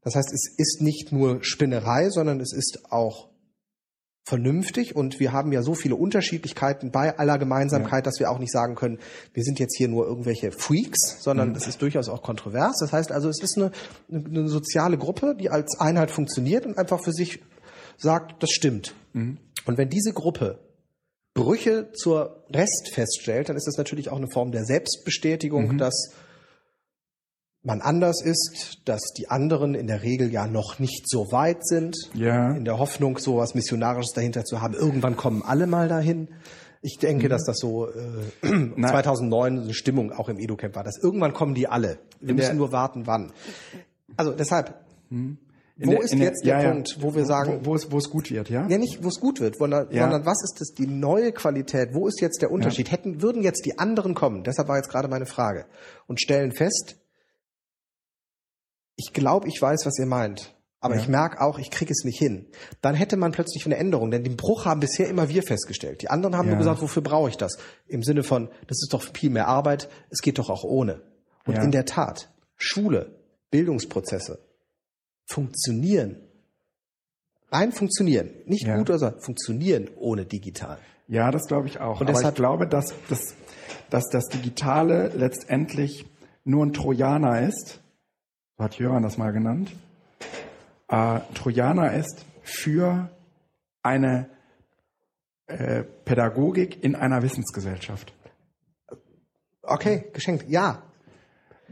Das 0.02 0.14
heißt, 0.14 0.32
es 0.32 0.54
ist 0.56 0.82
nicht 0.82 1.12
nur 1.12 1.42
Spinnerei, 1.42 2.10
sondern 2.10 2.40
es 2.40 2.52
ist 2.52 2.90
auch 2.90 3.28
vernünftig 4.26 4.96
und 4.96 5.20
wir 5.20 5.32
haben 5.32 5.52
ja 5.52 5.62
so 5.62 5.74
viele 5.74 5.96
Unterschiedlichkeiten 5.96 6.90
bei 6.90 7.18
aller 7.18 7.38
Gemeinsamkeit, 7.38 8.04
ja. 8.06 8.10
dass 8.10 8.20
wir 8.20 8.30
auch 8.30 8.38
nicht 8.38 8.52
sagen 8.52 8.74
können, 8.74 8.98
wir 9.34 9.42
sind 9.42 9.58
jetzt 9.58 9.76
hier 9.76 9.88
nur 9.88 10.06
irgendwelche 10.06 10.50
Freaks, 10.50 11.22
sondern 11.22 11.50
mhm. 11.50 11.56
es 11.56 11.66
ist 11.66 11.82
durchaus 11.82 12.08
auch 12.08 12.22
kontrovers. 12.22 12.78
Das 12.80 12.92
heißt 12.92 13.12
also, 13.12 13.28
es 13.28 13.42
ist 13.42 13.58
eine, 13.58 13.70
eine 14.10 14.48
soziale 14.48 14.96
Gruppe, 14.96 15.34
die 15.38 15.50
als 15.50 15.78
Einheit 15.78 16.10
funktioniert 16.10 16.64
und 16.64 16.78
einfach 16.78 17.02
für 17.02 17.12
sich 17.12 17.40
sagt, 17.98 18.42
das 18.42 18.50
stimmt. 18.50 18.94
Mhm. 19.12 19.38
Und 19.66 19.78
wenn 19.78 19.90
diese 19.90 20.12
Gruppe 20.12 20.58
Brüche 21.34 21.92
zur 21.92 22.44
Rest 22.50 22.90
feststellt, 22.92 23.48
dann 23.48 23.56
ist 23.56 23.66
das 23.66 23.76
natürlich 23.76 24.08
auch 24.08 24.16
eine 24.16 24.28
Form 24.28 24.52
der 24.52 24.64
Selbstbestätigung, 24.64 25.72
mhm. 25.72 25.78
dass 25.78 26.12
man 27.64 27.80
anders 27.80 28.22
ist, 28.22 28.82
dass 28.84 29.00
die 29.16 29.28
anderen 29.30 29.74
in 29.74 29.86
der 29.86 30.02
Regel 30.02 30.30
ja 30.30 30.46
noch 30.46 30.78
nicht 30.78 31.08
so 31.08 31.32
weit 31.32 31.66
sind, 31.66 31.96
ja. 32.14 32.52
in 32.52 32.64
der 32.64 32.78
Hoffnung, 32.78 33.18
so 33.18 33.38
was 33.38 33.54
Missionarisches 33.54 34.12
dahinter 34.12 34.44
zu 34.44 34.60
haben. 34.60 34.74
Irgendwann 34.74 35.16
kommen 35.16 35.42
alle 35.42 35.66
mal 35.66 35.88
dahin. 35.88 36.28
Ich 36.82 36.98
denke, 36.98 37.26
mhm. 37.26 37.30
dass 37.30 37.44
das 37.44 37.58
so 37.58 37.88
äh, 37.88 37.92
2009 38.76 39.62
eine 39.62 39.74
Stimmung 39.74 40.12
auch 40.12 40.28
im 40.28 40.38
Edu-Camp 40.38 40.76
war, 40.76 40.84
dass 40.84 40.98
irgendwann 41.02 41.32
kommen 41.32 41.54
die 41.54 41.66
alle. 41.66 41.98
Wir 42.20 42.30
in 42.30 42.36
müssen 42.36 42.58
nur 42.58 42.70
warten, 42.70 43.06
wann. 43.06 43.32
Also 44.16 44.32
deshalb, 44.32 44.74
mhm. 45.08 45.38
Wo 45.76 45.90
der, 45.90 46.00
ist 46.02 46.14
jetzt 46.14 46.44
der, 46.44 46.58
der 46.58 46.64
ja, 46.64 46.72
Punkt, 46.72 46.96
wo 47.00 47.14
wir 47.14 47.24
sagen, 47.24 47.60
wo, 47.62 47.70
wo, 47.70 47.74
es, 47.74 47.90
wo 47.90 47.98
es 47.98 48.08
gut 48.08 48.30
wird, 48.30 48.48
ja? 48.48 48.66
Ja, 48.68 48.78
nicht, 48.78 49.02
wo 49.02 49.08
es 49.08 49.18
gut 49.18 49.40
wird, 49.40 49.56
sondern, 49.56 49.90
ja. 49.90 50.02
sondern 50.02 50.24
was 50.24 50.42
ist 50.44 50.60
das, 50.60 50.72
die 50.72 50.86
neue 50.86 51.32
Qualität? 51.32 51.94
Wo 51.94 52.06
ist 52.06 52.20
jetzt 52.20 52.42
der 52.42 52.52
Unterschied? 52.52 52.92
Hätten, 52.92 53.22
würden 53.22 53.42
jetzt 53.42 53.66
die 53.66 53.78
anderen 53.78 54.14
kommen? 54.14 54.44
Deshalb 54.44 54.68
war 54.68 54.76
jetzt 54.76 54.88
gerade 54.88 55.08
meine 55.08 55.26
Frage 55.26 55.66
und 56.06 56.20
stellen 56.20 56.52
fest, 56.52 56.96
ich 58.96 59.12
glaube, 59.12 59.48
ich 59.48 59.60
weiß, 59.60 59.84
was 59.84 59.98
ihr 59.98 60.06
meint. 60.06 60.54
Aber 60.78 60.94
ja. 60.94 61.00
ich 61.00 61.08
merke 61.08 61.40
auch, 61.40 61.58
ich 61.58 61.70
kriege 61.70 61.90
es 61.90 62.04
nicht 62.04 62.18
hin. 62.18 62.46
Dann 62.80 62.94
hätte 62.94 63.16
man 63.16 63.32
plötzlich 63.32 63.64
eine 63.64 63.76
Änderung, 63.76 64.10
denn 64.10 64.22
den 64.22 64.36
Bruch 64.36 64.66
haben 64.66 64.80
bisher 64.80 65.08
immer 65.08 65.28
wir 65.28 65.42
festgestellt. 65.42 66.02
Die 66.02 66.10
anderen 66.10 66.36
haben 66.36 66.46
ja. 66.46 66.52
nur 66.52 66.58
gesagt, 66.58 66.82
wofür 66.82 67.02
brauche 67.02 67.30
ich 67.30 67.36
das? 67.36 67.56
Im 67.88 68.02
Sinne 68.02 68.22
von, 68.22 68.48
das 68.68 68.82
ist 68.82 68.90
doch 68.92 69.02
viel 69.02 69.30
mehr 69.30 69.48
Arbeit, 69.48 69.88
es 70.10 70.20
geht 70.20 70.38
doch 70.38 70.50
auch 70.50 70.62
ohne. 70.62 71.00
Und 71.46 71.56
ja. 71.56 71.62
in 71.62 71.72
der 71.72 71.86
Tat, 71.86 72.30
Schule, 72.56 73.16
Bildungsprozesse 73.50 74.38
funktionieren. 75.26 76.16
Rein 77.50 77.72
funktionieren. 77.72 78.30
Nicht 78.46 78.66
gut 78.66 78.90
oder 78.90 78.98
so, 78.98 79.10
funktionieren 79.20 79.88
ohne 79.96 80.24
digital. 80.24 80.78
Ja, 81.06 81.30
das 81.30 81.46
glaube 81.46 81.68
ich 81.68 81.80
auch. 81.80 82.00
Und 82.00 82.08
Aber 82.08 82.20
ich 82.20 82.34
glaube, 82.34 82.66
dass, 82.66 82.94
dass, 83.08 83.34
dass 83.90 84.08
das 84.08 84.26
Digitale 84.28 85.08
letztendlich 85.08 86.06
nur 86.44 86.64
ein 86.64 86.72
Trojaner 86.72 87.42
ist, 87.42 87.80
so 88.56 88.64
hat 88.64 88.78
Jöran 88.78 89.02
das 89.02 89.18
mal 89.18 89.32
genannt, 89.32 89.72
äh, 90.88 91.20
Trojaner 91.34 91.94
ist 91.94 92.24
für 92.42 93.10
eine 93.82 94.28
äh, 95.46 95.82
Pädagogik 95.82 96.82
in 96.82 96.94
einer 96.94 97.22
Wissensgesellschaft. 97.22 98.12
Okay, 99.62 100.04
geschenkt, 100.12 100.48
ja. 100.48 100.82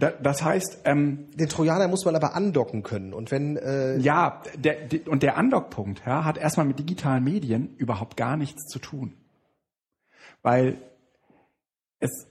Da, 0.03 0.11
das 0.11 0.43
heißt, 0.43 0.81
ähm, 0.85 1.31
den 1.37 1.49
Trojaner 1.49 1.87
muss 1.87 2.05
man 2.05 2.17
aber 2.17 2.35
andocken 2.35 2.83
können 2.83 3.15
und 3.15 3.31
wenn 3.31 3.57
äh 3.57 3.99
ja, 3.99 4.43
der, 4.57 4.89
der, 4.89 5.07
und 5.07 5.23
der 5.23 5.37
Andockpunkt 5.37 6.03
ja, 6.05 6.25
hat 6.25 6.39
erstmal 6.39 6.67
mit 6.67 6.81
digitalen 6.81 7.23
Medien 7.23 7.77
überhaupt 7.77 8.17
gar 8.17 8.37
nichts 8.37 8.67
zu 8.67 8.81
tun, 8.81 9.15
weil 10.43 10.83
es 12.01 12.27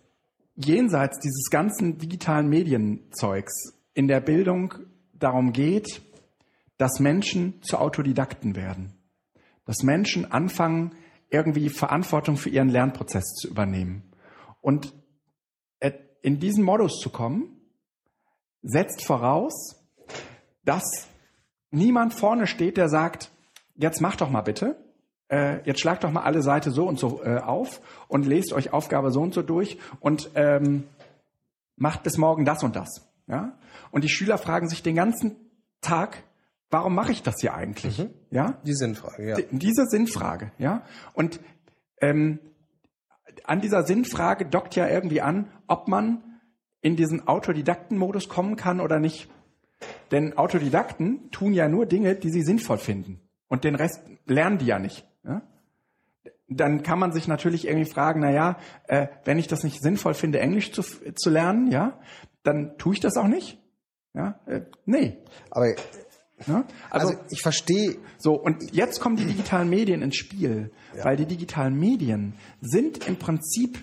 jenseits 0.55 1.19
dieses 1.19 1.49
ganzen 1.49 1.97
digitalen 1.97 2.49
Medienzeugs 2.49 3.73
in 3.93 4.09
der 4.09 4.19
Bildung 4.19 4.73
darum 5.13 5.53
geht, 5.53 6.01
dass 6.77 6.99
Menschen 6.99 7.63
zu 7.63 7.77
Autodidakten 7.77 8.57
werden. 8.57 8.97
Dass 9.63 9.81
Menschen 9.81 10.29
anfangen, 10.29 10.93
irgendwie 11.29 11.69
Verantwortung 11.69 12.35
für 12.35 12.49
ihren 12.49 12.67
Lernprozess 12.67 13.33
zu 13.35 13.47
übernehmen. 13.47 14.11
Und 14.59 14.93
in 16.21 16.39
diesen 16.39 16.63
Modus 16.63 16.99
zu 16.99 17.09
kommen, 17.09 17.50
setzt 18.61 19.03
voraus, 19.03 19.83
dass 20.63 21.07
niemand 21.71 22.13
vorne 22.13 22.47
steht, 22.47 22.77
der 22.77 22.89
sagt, 22.89 23.31
jetzt 23.75 24.01
mach 24.01 24.15
doch 24.15 24.29
mal 24.29 24.41
bitte, 24.41 24.75
äh, 25.29 25.63
jetzt 25.65 25.79
schlagt 25.79 26.03
doch 26.03 26.11
mal 26.11 26.23
alle 26.23 26.41
Seite 26.41 26.71
so 26.71 26.87
und 26.87 26.99
so 26.99 27.23
äh, 27.23 27.39
auf 27.39 27.81
und 28.07 28.25
lest 28.25 28.53
euch 28.53 28.73
Aufgabe 28.73 29.11
so 29.11 29.21
und 29.21 29.33
so 29.33 29.41
durch 29.41 29.77
und 29.99 30.29
ähm, 30.35 30.83
macht 31.77 32.03
bis 32.03 32.17
morgen 32.17 32.45
das 32.45 32.63
und 32.63 32.75
das. 32.75 33.09
Ja? 33.27 33.57
Und 33.91 34.03
die 34.03 34.09
Schüler 34.09 34.37
fragen 34.37 34.69
sich 34.69 34.83
den 34.83 34.95
ganzen 34.95 35.35
Tag, 35.79 36.23
warum 36.69 36.93
mache 36.93 37.11
ich 37.11 37.23
das 37.23 37.35
hier 37.39 37.53
eigentlich? 37.53 37.97
Mhm. 37.97 38.09
Ja? 38.29 38.59
Die 38.63 38.75
Sinnfrage, 38.75 39.29
ja. 39.29 39.37
diese 39.51 39.85
Sinnfrage, 39.85 40.51
ja. 40.57 40.83
Und 41.13 41.39
ähm, 42.01 42.39
an 43.45 43.61
dieser 43.61 43.83
Sinnfrage 43.83 44.45
dockt 44.45 44.75
ja 44.75 44.87
irgendwie 44.87 45.21
an, 45.21 45.49
ob 45.67 45.87
man 45.87 46.23
in 46.81 46.95
diesen 46.95 47.27
Autodidaktenmodus 47.27 48.27
kommen 48.29 48.55
kann 48.55 48.81
oder 48.81 48.99
nicht. 48.99 49.29
Denn 50.11 50.37
Autodidakten 50.37 51.31
tun 51.31 51.53
ja 51.53 51.67
nur 51.67 51.85
Dinge, 51.85 52.15
die 52.15 52.29
sie 52.29 52.43
sinnvoll 52.43 52.77
finden. 52.77 53.19
Und 53.47 53.63
den 53.63 53.75
Rest 53.75 54.01
lernen 54.25 54.57
die 54.57 54.65
ja 54.65 54.79
nicht. 54.79 55.05
Ja? 55.23 55.41
Dann 56.47 56.83
kann 56.83 56.99
man 56.99 57.11
sich 57.11 57.27
natürlich 57.27 57.67
irgendwie 57.67 57.89
fragen, 57.89 58.21
na 58.21 58.31
ja, 58.31 58.57
äh, 58.87 59.07
wenn 59.23 59.39
ich 59.39 59.47
das 59.47 59.63
nicht 59.63 59.81
sinnvoll 59.81 60.13
finde, 60.13 60.39
Englisch 60.39 60.71
zu, 60.71 60.81
zu 60.81 61.29
lernen, 61.29 61.71
ja, 61.71 61.99
dann 62.43 62.77
tue 62.77 62.93
ich 62.93 62.99
das 62.99 63.15
auch 63.17 63.27
nicht. 63.27 63.57
Ja, 64.13 64.39
äh, 64.45 64.61
nee. 64.85 65.17
Aber 65.49 65.67
ja? 66.47 66.65
Also, 66.89 67.09
also, 67.09 67.19
ich 67.29 67.41
verstehe. 67.41 67.97
So, 68.17 68.33
und 68.33 68.73
jetzt 68.73 68.99
kommen 68.99 69.15
die 69.15 69.25
digitalen 69.25 69.69
Medien 69.69 70.01
ins 70.01 70.15
Spiel, 70.15 70.71
ja. 70.95 71.05
weil 71.05 71.17
die 71.17 71.25
digitalen 71.25 71.79
Medien 71.79 72.33
sind 72.61 73.07
im 73.07 73.17
Prinzip, 73.17 73.79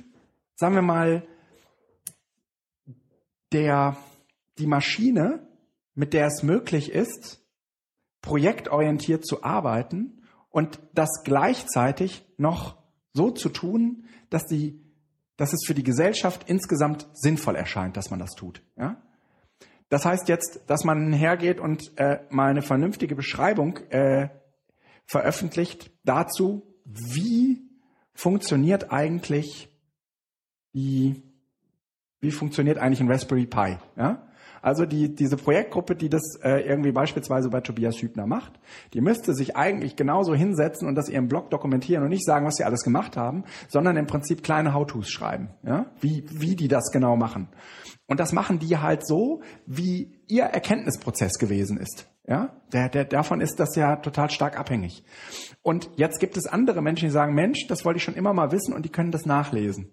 sagen 0.56 0.74
wir 0.74 0.82
mal, 0.82 1.22
der, 3.52 3.96
die 4.58 4.66
Maschine, 4.66 5.46
mit 5.94 6.12
der 6.12 6.26
es 6.26 6.42
möglich 6.42 6.92
ist, 6.92 7.40
projektorientiert 8.20 9.26
zu 9.26 9.42
arbeiten 9.42 10.22
und 10.50 10.80
das 10.94 11.22
gleichzeitig 11.24 12.24
noch 12.36 12.76
so 13.12 13.30
zu 13.30 13.48
tun, 13.48 14.04
dass 14.30 14.46
die 14.46 14.88
dass 15.38 15.52
es 15.52 15.64
für 15.64 15.74
die 15.74 15.84
Gesellschaft 15.84 16.44
insgesamt 16.48 17.08
sinnvoll 17.14 17.56
erscheint, 17.56 17.96
dass 17.96 18.10
man 18.10 18.18
das 18.18 18.32
tut. 18.32 18.60
Ja? 18.76 19.00
Das 19.88 20.04
heißt 20.04 20.28
jetzt, 20.28 20.60
dass 20.66 20.84
man 20.84 21.12
hergeht 21.14 21.60
und 21.60 21.96
äh, 21.96 22.20
mal 22.28 22.50
eine 22.50 22.60
vernünftige 22.60 23.14
Beschreibung 23.14 23.78
äh, 23.90 24.28
veröffentlicht 25.06 25.92
dazu, 26.04 26.76
wie 26.84 27.70
funktioniert 28.12 28.92
eigentlich 28.92 29.70
die, 30.74 31.22
wie 32.20 32.30
funktioniert 32.30 32.78
eigentlich 32.78 33.00
ein 33.00 33.10
Raspberry 33.10 33.46
Pi? 33.46 33.76
Ja? 33.96 34.28
Also 34.62 34.86
die, 34.86 35.14
diese 35.14 35.36
Projektgruppe, 35.36 35.94
die 35.94 36.08
das 36.08 36.36
äh, 36.42 36.60
irgendwie 36.60 36.92
beispielsweise 36.92 37.48
bei 37.48 37.60
Tobias 37.60 38.00
Hübner 38.02 38.26
macht, 38.26 38.58
die 38.92 39.00
müsste 39.00 39.34
sich 39.34 39.56
eigentlich 39.56 39.96
genauso 39.96 40.34
hinsetzen 40.34 40.88
und 40.88 40.94
das 40.94 41.08
ihrem 41.08 41.28
Blog 41.28 41.50
dokumentieren 41.50 42.02
und 42.02 42.10
nicht 42.10 42.24
sagen, 42.24 42.46
was 42.46 42.56
sie 42.56 42.64
alles 42.64 42.82
gemacht 42.82 43.16
haben, 43.16 43.44
sondern 43.68 43.96
im 43.96 44.06
Prinzip 44.06 44.42
kleine 44.42 44.74
How-Tos 44.74 45.08
schreiben, 45.08 45.50
ja? 45.62 45.86
wie, 46.00 46.24
wie 46.30 46.56
die 46.56 46.68
das 46.68 46.90
genau 46.90 47.16
machen. 47.16 47.48
Und 48.06 48.20
das 48.20 48.32
machen 48.32 48.58
die 48.58 48.78
halt 48.78 49.06
so, 49.06 49.42
wie 49.66 50.18
ihr 50.26 50.44
Erkenntnisprozess 50.44 51.38
gewesen 51.38 51.78
ist. 51.78 52.08
Ja, 52.26 52.50
der, 52.74 52.90
der, 52.90 53.06
davon 53.06 53.40
ist 53.40 53.58
das 53.58 53.74
ja 53.74 53.96
total 53.96 54.28
stark 54.28 54.58
abhängig. 54.58 55.02
Und 55.62 55.88
jetzt 55.96 56.20
gibt 56.20 56.36
es 56.36 56.46
andere 56.46 56.82
Menschen, 56.82 57.06
die 57.06 57.12
sagen, 57.12 57.34
Mensch, 57.34 57.66
das 57.68 57.86
wollte 57.86 57.98
ich 57.98 58.04
schon 58.04 58.16
immer 58.16 58.34
mal 58.34 58.52
wissen 58.52 58.74
und 58.74 58.84
die 58.84 58.90
können 58.90 59.12
das 59.12 59.24
nachlesen. 59.24 59.90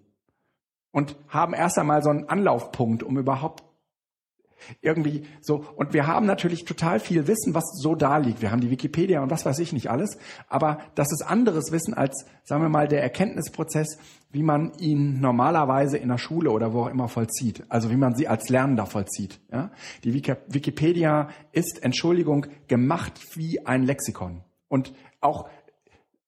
Und 0.96 1.14
haben 1.28 1.52
erst 1.52 1.78
einmal 1.78 2.02
so 2.02 2.08
einen 2.08 2.26
Anlaufpunkt, 2.26 3.02
um 3.02 3.18
überhaupt 3.18 3.62
irgendwie 4.80 5.26
so, 5.42 5.62
und 5.76 5.92
wir 5.92 6.06
haben 6.06 6.24
natürlich 6.24 6.64
total 6.64 7.00
viel 7.00 7.26
Wissen, 7.26 7.52
was 7.52 7.64
so 7.74 7.94
da 7.94 8.16
liegt. 8.16 8.40
Wir 8.40 8.50
haben 8.50 8.62
die 8.62 8.70
Wikipedia 8.70 9.20
und 9.20 9.30
was 9.30 9.44
weiß 9.44 9.58
ich 9.58 9.74
nicht 9.74 9.90
alles. 9.90 10.16
Aber 10.48 10.78
das 10.94 11.12
ist 11.12 11.20
anderes 11.20 11.70
Wissen 11.70 11.92
als, 11.92 12.24
sagen 12.44 12.62
wir 12.62 12.70
mal, 12.70 12.88
der 12.88 13.02
Erkenntnisprozess, 13.02 13.98
wie 14.30 14.42
man 14.42 14.72
ihn 14.78 15.20
normalerweise 15.20 15.98
in 15.98 16.08
der 16.08 16.16
Schule 16.16 16.50
oder 16.50 16.72
wo 16.72 16.84
auch 16.84 16.88
immer 16.88 17.08
vollzieht. 17.08 17.64
Also 17.68 17.90
wie 17.90 17.96
man 17.96 18.14
sie 18.14 18.26
als 18.26 18.48
Lernender 18.48 18.86
vollzieht. 18.86 19.38
Ja? 19.52 19.72
Die 20.02 20.14
Wikipedia 20.14 21.28
ist, 21.52 21.82
Entschuldigung, 21.82 22.46
gemacht 22.68 23.20
wie 23.34 23.66
ein 23.66 23.82
Lexikon. 23.82 24.44
Und 24.68 24.94
auch 25.20 25.50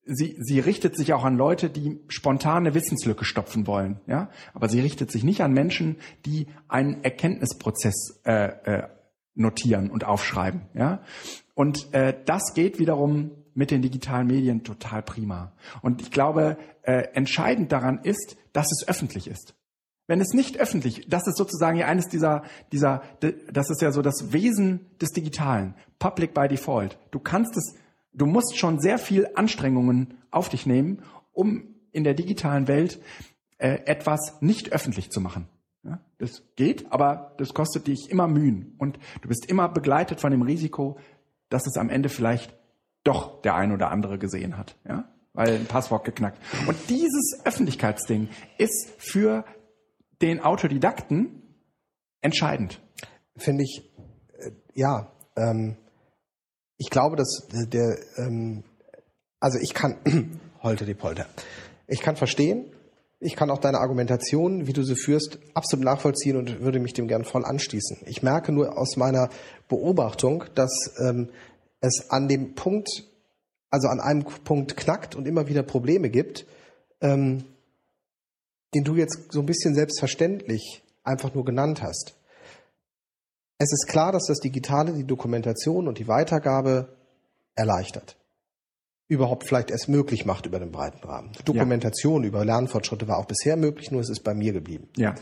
sie, 0.08 0.36
sie 0.40 0.58
richtet 0.58 0.96
sich 0.96 1.12
auch 1.12 1.24
an 1.24 1.36
Leute, 1.36 1.70
die 1.70 2.00
spontane 2.08 2.74
Wissenslücke 2.74 3.24
stopfen 3.24 3.66
wollen, 3.66 4.00
ja. 4.06 4.30
Aber 4.54 4.68
sie 4.68 4.80
richtet 4.80 5.12
sich 5.12 5.22
nicht 5.22 5.42
an 5.42 5.52
Menschen, 5.52 5.96
die 6.24 6.46
einen 6.66 7.04
Erkenntnisprozess 7.04 8.20
äh, 8.24 8.46
äh, 8.64 8.88
notieren 9.34 9.90
und 9.90 10.04
aufschreiben, 10.04 10.62
ja. 10.74 11.02
Und 11.54 11.92
äh, 11.92 12.14
das 12.24 12.54
geht 12.54 12.78
wiederum 12.78 13.32
mit 13.54 13.70
den 13.70 13.82
digitalen 13.82 14.26
Medien 14.26 14.64
total 14.64 15.02
prima. 15.02 15.52
Und 15.82 16.00
ich 16.00 16.10
glaube, 16.10 16.56
äh, 16.82 17.08
entscheidend 17.14 17.72
daran 17.72 17.98
ist, 18.02 18.36
dass 18.52 18.70
es 18.72 18.86
öffentlich 18.86 19.28
ist. 19.28 19.54
Wenn 20.06 20.20
es 20.20 20.32
nicht 20.32 20.58
öffentlich, 20.58 21.06
das 21.08 21.26
ist 21.26 21.36
sozusagen 21.36 21.76
ja 21.76 21.86
eines 21.86 22.08
dieser, 22.08 22.44
dieser, 22.72 23.02
das 23.52 23.68
ist 23.68 23.82
ja 23.82 23.92
so 23.92 24.00
das 24.00 24.32
Wesen 24.32 24.86
des 25.02 25.10
Digitalen. 25.10 25.74
Public 25.98 26.32
by 26.32 26.48
default. 26.48 26.98
Du 27.10 27.18
kannst 27.18 27.56
es 27.56 27.74
Du 28.12 28.26
musst 28.26 28.56
schon 28.56 28.80
sehr 28.80 28.98
viel 28.98 29.28
Anstrengungen 29.34 30.18
auf 30.30 30.48
dich 30.48 30.66
nehmen, 30.66 31.02
um 31.32 31.74
in 31.92 32.04
der 32.04 32.14
digitalen 32.14 32.68
Welt 32.68 33.00
äh, 33.58 33.80
etwas 33.86 34.40
nicht 34.40 34.72
öffentlich 34.72 35.10
zu 35.10 35.20
machen. 35.20 35.48
Ja, 35.84 36.00
das 36.18 36.42
geht, 36.56 36.90
aber 36.92 37.34
das 37.38 37.54
kostet 37.54 37.86
dich 37.86 38.10
immer 38.10 38.26
Mühen. 38.26 38.74
Und 38.78 38.98
du 39.22 39.28
bist 39.28 39.46
immer 39.46 39.68
begleitet 39.68 40.20
von 40.20 40.30
dem 40.30 40.42
Risiko, 40.42 40.98
dass 41.48 41.66
es 41.66 41.76
am 41.76 41.88
Ende 41.88 42.08
vielleicht 42.08 42.54
doch 43.04 43.40
der 43.42 43.54
ein 43.54 43.72
oder 43.72 43.90
andere 43.90 44.18
gesehen 44.18 44.58
hat. 44.58 44.76
Ja? 44.86 45.08
Weil 45.32 45.54
ein 45.54 45.66
Passwort 45.66 46.04
geknackt. 46.04 46.38
Und 46.66 46.76
dieses 46.88 47.40
Öffentlichkeitsding 47.44 48.28
ist 48.58 48.92
für 48.98 49.44
den 50.20 50.40
Autodidakten 50.40 51.42
entscheidend. 52.20 52.80
Finde 53.36 53.62
ich, 53.62 53.88
äh, 54.38 54.50
ja. 54.74 55.12
Ähm, 55.36 55.76
ich 56.78 56.90
glaube, 56.90 57.16
dass 57.16 57.46
der, 57.50 57.98
ähm, 58.16 58.62
also 59.40 59.58
ich 59.58 59.74
kann, 59.74 59.98
holte 60.62 60.86
die 60.86 60.94
Polter. 60.94 61.26
Ich 61.86 62.00
kann 62.00 62.16
verstehen, 62.16 62.64
ich 63.20 63.34
kann 63.34 63.50
auch 63.50 63.58
deine 63.58 63.78
Argumentation, 63.78 64.68
wie 64.68 64.72
du 64.72 64.84
sie 64.84 64.94
führst, 64.94 65.38
absolut 65.54 65.84
nachvollziehen 65.84 66.36
und 66.36 66.60
würde 66.60 66.78
mich 66.78 66.92
dem 66.92 67.08
gern 67.08 67.24
voll 67.24 67.44
anschließen. 67.44 67.98
Ich 68.06 68.22
merke 68.22 68.52
nur 68.52 68.78
aus 68.78 68.96
meiner 68.96 69.28
Beobachtung, 69.68 70.44
dass 70.54 70.70
ähm, 70.98 71.28
es 71.80 72.10
an 72.10 72.28
dem 72.28 72.54
Punkt, 72.54 73.04
also 73.70 73.88
an 73.88 74.00
einem 74.00 74.24
Punkt 74.24 74.76
knackt 74.76 75.16
und 75.16 75.26
immer 75.26 75.48
wieder 75.48 75.64
Probleme 75.64 76.10
gibt, 76.10 76.46
ähm, 77.00 77.44
den 78.74 78.84
du 78.84 78.94
jetzt 78.94 79.32
so 79.32 79.40
ein 79.40 79.46
bisschen 79.46 79.74
selbstverständlich 79.74 80.82
einfach 81.02 81.34
nur 81.34 81.44
genannt 81.44 81.82
hast. 81.82 82.14
Es 83.58 83.72
ist 83.72 83.88
klar, 83.88 84.12
dass 84.12 84.26
das 84.26 84.38
Digitale 84.38 84.92
die 84.92 85.04
Dokumentation 85.04 85.88
und 85.88 85.98
die 85.98 86.08
Weitergabe 86.08 86.96
erleichtert 87.54 88.16
überhaupt 89.08 89.44
vielleicht 89.44 89.70
erst 89.70 89.88
möglich 89.88 90.26
macht 90.26 90.46
über 90.46 90.58
den 90.58 90.70
breiten 90.70 91.02
Rahmen. 91.02 91.32
Dokumentation 91.44 92.22
ja. 92.22 92.28
über 92.28 92.44
Lernfortschritte 92.44 93.08
war 93.08 93.18
auch 93.18 93.24
bisher 93.24 93.56
möglich, 93.56 93.90
nur 93.90 94.02
es 94.02 94.10
ist 94.10 94.20
bei 94.20 94.34
mir 94.34 94.52
geblieben. 94.52 94.88
Ja. 94.96 95.14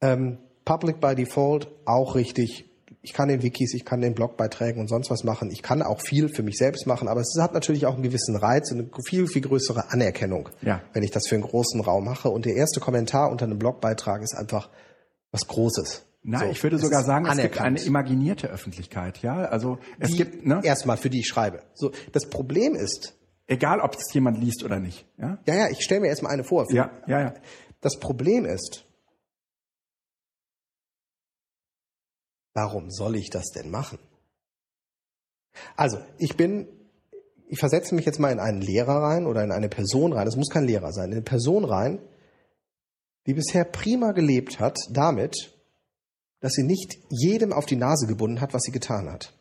Ähm, 0.00 0.38
Public 0.64 1.00
by 1.00 1.14
Default 1.14 1.68
auch 1.84 2.16
richtig. 2.16 2.68
Ich 3.02 3.12
kann 3.12 3.28
den 3.28 3.42
Wikis, 3.42 3.74
ich 3.74 3.84
kann 3.84 4.00
den 4.00 4.14
Blogbeiträgen 4.14 4.80
und 4.80 4.88
sonst 4.88 5.10
was 5.10 5.24
machen. 5.24 5.50
Ich 5.52 5.62
kann 5.62 5.82
auch 5.82 6.00
viel 6.00 6.28
für 6.28 6.42
mich 6.42 6.56
selbst 6.56 6.86
machen, 6.86 7.06
aber 7.06 7.20
es 7.20 7.36
hat 7.38 7.52
natürlich 7.52 7.86
auch 7.86 7.94
einen 7.94 8.02
gewissen 8.02 8.34
Reiz 8.34 8.72
und 8.72 8.78
eine 8.78 8.90
viel, 9.06 9.26
viel 9.26 9.42
größere 9.42 9.92
Anerkennung, 9.92 10.48
ja. 10.62 10.80
wenn 10.92 11.02
ich 11.02 11.10
das 11.10 11.28
für 11.28 11.36
einen 11.36 11.44
großen 11.44 11.80
Raum 11.82 12.04
mache. 12.04 12.30
Und 12.30 12.46
der 12.46 12.54
erste 12.54 12.80
Kommentar 12.80 13.30
unter 13.30 13.44
einem 13.44 13.58
Blogbeitrag 13.58 14.22
ist 14.22 14.34
einfach 14.34 14.70
was 15.30 15.46
Großes. 15.46 16.02
Na, 16.26 16.38
so, 16.38 16.46
ich 16.46 16.62
würde 16.62 16.78
sogar 16.78 17.04
sagen, 17.04 17.26
es 17.26 17.36
gibt 17.36 17.60
eine 17.60 17.78
imaginierte 17.82 18.48
Öffentlichkeit, 18.48 19.20
ja. 19.20 19.44
Also 19.44 19.78
es 19.98 20.12
die, 20.12 20.16
gibt 20.16 20.46
ne? 20.46 20.62
erstmal 20.64 20.96
für 20.96 21.10
die 21.10 21.20
ich 21.20 21.28
schreibe. 21.28 21.62
So, 21.74 21.92
das 22.12 22.30
Problem 22.30 22.74
ist, 22.74 23.14
egal 23.46 23.80
ob 23.80 23.94
es 23.94 24.10
jemand 24.14 24.38
liest 24.38 24.64
oder 24.64 24.80
nicht, 24.80 25.06
ja. 25.18 25.38
Ja, 25.46 25.54
ja, 25.54 25.68
ich 25.68 25.84
stelle 25.84 26.00
mir 26.00 26.08
erstmal 26.08 26.32
eine 26.32 26.42
vor. 26.42 26.66
Ja, 26.72 26.90
ja, 27.06 27.20
ja. 27.20 27.34
Das 27.82 28.00
Problem 28.00 28.46
ist, 28.46 28.86
warum 32.54 32.90
soll 32.90 33.16
ich 33.16 33.28
das 33.28 33.50
denn 33.50 33.70
machen? 33.70 33.98
Also, 35.76 35.98
ich 36.16 36.38
bin, 36.38 36.66
ich 37.48 37.58
versetze 37.58 37.94
mich 37.94 38.06
jetzt 38.06 38.18
mal 38.18 38.32
in 38.32 38.40
einen 38.40 38.62
Lehrer 38.62 39.02
rein 39.02 39.26
oder 39.26 39.44
in 39.44 39.52
eine 39.52 39.68
Person 39.68 40.14
rein. 40.14 40.26
Es 40.26 40.36
muss 40.36 40.48
kein 40.48 40.64
Lehrer 40.64 40.90
sein, 40.94 41.10
in 41.10 41.16
eine 41.16 41.22
Person 41.22 41.66
rein, 41.66 41.98
die 43.26 43.34
bisher 43.34 43.64
prima 43.64 44.12
gelebt 44.12 44.58
hat, 44.58 44.78
damit 44.90 45.53
dass 46.44 46.52
sie 46.52 46.62
nicht 46.62 46.98
jedem 47.08 47.54
auf 47.54 47.64
die 47.64 47.74
Nase 47.74 48.06
gebunden 48.06 48.42
hat, 48.42 48.52
was 48.52 48.64
sie 48.64 48.70
getan 48.70 49.10
hat. 49.10 49.32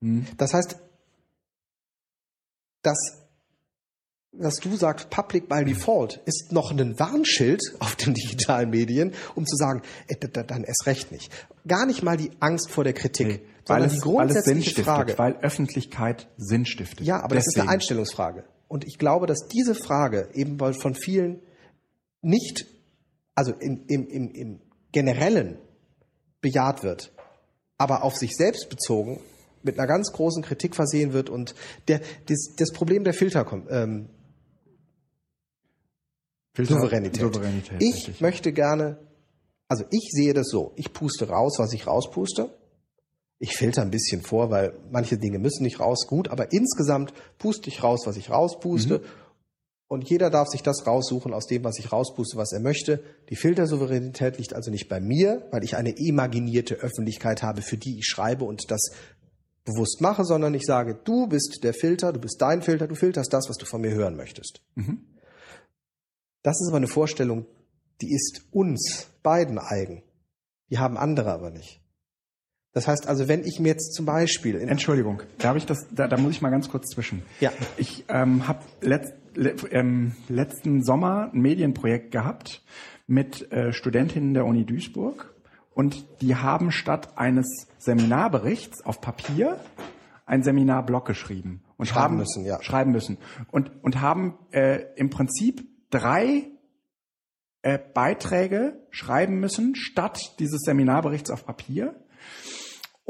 Mhm. 0.00 0.26
Das 0.36 0.52
heißt, 0.52 0.76
dass 2.82 3.16
was 4.32 4.56
du 4.56 4.76
sagst, 4.76 5.08
Public 5.08 5.48
by 5.48 5.64
Default, 5.64 6.20
ist 6.26 6.52
noch 6.52 6.72
ein 6.72 6.98
Warnschild 6.98 7.62
auf 7.78 7.96
den 7.96 8.12
digitalen 8.12 8.68
Medien, 8.68 9.14
um 9.34 9.46
zu 9.46 9.56
sagen, 9.56 9.80
äh, 10.08 10.16
dann 10.28 10.62
erst 10.62 10.86
recht 10.86 11.10
nicht. 11.10 11.32
Gar 11.66 11.86
nicht 11.86 12.02
mal 12.02 12.18
die 12.18 12.30
Angst 12.38 12.70
vor 12.70 12.84
der 12.84 12.92
Kritik, 12.92 13.26
nee, 13.26 13.40
weil 13.64 13.84
es, 13.84 13.94
die 13.94 14.00
grundsätzliche 14.00 14.76
weil 14.76 14.84
Frage, 14.84 15.18
weil 15.18 15.36
Öffentlichkeit 15.38 16.28
Sinn 16.36 16.66
stiftet. 16.66 17.06
Ja, 17.06 17.22
aber 17.22 17.34
Deswegen. 17.34 17.38
das 17.38 17.46
ist 17.46 17.60
eine 17.60 17.70
Einstellungsfrage. 17.70 18.44
Und 18.68 18.86
ich 18.86 18.98
glaube, 18.98 19.26
dass 19.26 19.48
diese 19.48 19.74
Frage 19.74 20.28
eben 20.34 20.58
von 20.74 20.94
vielen 20.94 21.40
nicht, 22.20 22.66
also 23.34 23.52
im, 23.52 23.86
im, 23.88 24.06
im, 24.06 24.30
im 24.32 24.60
generellen 24.92 25.56
bejaht 26.40 26.82
wird, 26.82 27.12
aber 27.78 28.02
auf 28.04 28.16
sich 28.16 28.36
selbst 28.36 28.68
bezogen 28.68 29.20
mit 29.62 29.78
einer 29.78 29.86
ganz 29.86 30.12
großen 30.12 30.42
Kritik 30.42 30.74
versehen 30.74 31.12
wird 31.12 31.28
und 31.28 31.54
der, 31.88 32.00
das, 32.26 32.54
das 32.56 32.72
Problem 32.72 33.04
der 33.04 33.14
Filter, 33.14 33.46
ähm, 33.68 34.08
Filter 36.52 36.74
Souveränität. 36.74 37.20
Souveränität. 37.20 37.82
Ich 37.82 37.94
richtig. 37.94 38.20
möchte 38.20 38.52
gerne, 38.52 38.98
also 39.68 39.84
ich 39.90 40.10
sehe 40.12 40.34
das 40.34 40.48
so, 40.48 40.72
ich 40.76 40.92
puste 40.92 41.28
raus, 41.28 41.56
was 41.58 41.72
ich 41.72 41.86
rauspuste. 41.86 42.50
Ich 43.42 43.56
filter 43.56 43.80
ein 43.80 43.90
bisschen 43.90 44.20
vor, 44.20 44.50
weil 44.50 44.74
manche 44.90 45.16
Dinge 45.16 45.38
müssen 45.38 45.62
nicht 45.62 45.80
raus, 45.80 46.06
gut, 46.06 46.28
aber 46.28 46.52
insgesamt 46.52 47.14
puste 47.38 47.70
ich 47.70 47.82
raus, 47.82 48.02
was 48.04 48.18
ich 48.18 48.28
rauspuste 48.28 48.98
mhm. 48.98 49.04
Und 49.90 50.08
jeder 50.08 50.30
darf 50.30 50.46
sich 50.46 50.62
das 50.62 50.86
raussuchen 50.86 51.34
aus 51.34 51.48
dem, 51.48 51.64
was 51.64 51.80
ich 51.80 51.90
rauspuste, 51.90 52.36
was 52.36 52.52
er 52.52 52.60
möchte. 52.60 53.02
Die 53.28 53.34
Filtersouveränität 53.34 54.38
liegt 54.38 54.54
also 54.54 54.70
nicht 54.70 54.88
bei 54.88 55.00
mir, 55.00 55.48
weil 55.50 55.64
ich 55.64 55.74
eine 55.74 55.90
imaginierte 55.90 56.76
Öffentlichkeit 56.76 57.42
habe, 57.42 57.60
für 57.60 57.76
die 57.76 57.98
ich 57.98 58.06
schreibe 58.06 58.44
und 58.44 58.70
das 58.70 58.92
bewusst 59.64 60.00
mache, 60.00 60.24
sondern 60.24 60.54
ich 60.54 60.64
sage, 60.64 60.94
du 60.94 61.26
bist 61.26 61.64
der 61.64 61.74
Filter, 61.74 62.12
du 62.12 62.20
bist 62.20 62.40
dein 62.40 62.62
Filter, 62.62 62.86
du 62.86 62.94
filterst 62.94 63.32
das, 63.32 63.48
was 63.48 63.56
du 63.56 63.66
von 63.66 63.80
mir 63.80 63.90
hören 63.90 64.14
möchtest. 64.14 64.62
Mhm. 64.76 65.00
Das 66.44 66.60
ist 66.60 66.68
aber 66.68 66.76
eine 66.76 66.86
Vorstellung, 66.86 67.46
die 68.00 68.14
ist 68.14 68.42
uns 68.52 69.08
beiden 69.24 69.58
eigen. 69.58 70.04
Die 70.70 70.78
haben 70.78 70.96
andere 70.96 71.32
aber 71.32 71.50
nicht. 71.50 71.80
Das 72.72 72.86
heißt 72.86 73.08
also, 73.08 73.26
wenn 73.26 73.44
ich 73.44 73.58
mir 73.58 73.70
jetzt 73.70 73.92
zum 73.94 74.06
Beispiel 74.06 74.54
Entschuldigung, 74.60 75.22
da 75.38 75.48
habe 75.48 75.58
ich 75.58 75.66
das, 75.66 75.88
da, 75.90 76.06
da 76.06 76.16
muss 76.16 76.30
ich 76.30 76.42
mal 76.42 76.50
ganz 76.50 76.68
kurz 76.68 76.86
zwischen. 76.90 77.22
Ja. 77.40 77.52
Ich 77.76 78.04
ähm, 78.08 78.46
habe 78.46 78.60
letzt, 78.80 79.14
le, 79.34 79.54
ähm, 79.70 80.12
letzten 80.28 80.82
Sommer 80.82 81.30
ein 81.32 81.40
Medienprojekt 81.40 82.10
gehabt 82.10 82.62
mit 83.06 83.50
äh, 83.52 83.72
Studentinnen 83.72 84.34
der 84.34 84.46
Uni 84.46 84.64
Duisburg. 84.64 85.34
Und 85.72 86.06
die 86.20 86.36
haben 86.36 86.72
statt 86.72 87.16
eines 87.16 87.46
Seminarberichts 87.78 88.84
auf 88.84 89.00
Papier 89.00 89.58
ein 90.26 90.42
Seminarblock 90.42 91.06
geschrieben 91.06 91.62
und 91.76 91.86
schreiben 91.86 92.02
haben, 92.02 92.16
müssen, 92.18 92.44
ja. 92.44 92.62
Schreiben 92.62 92.92
müssen. 92.92 93.18
Und 93.50 93.70
und 93.82 94.00
haben 94.00 94.38
äh, 94.52 94.82
im 94.96 95.10
Prinzip 95.10 95.66
drei 95.90 96.48
äh, 97.62 97.78
Beiträge 97.78 98.86
schreiben 98.90 99.40
müssen 99.40 99.74
statt 99.74 100.38
dieses 100.38 100.60
Seminarberichts 100.62 101.30
auf 101.30 101.44
Papier 101.44 101.94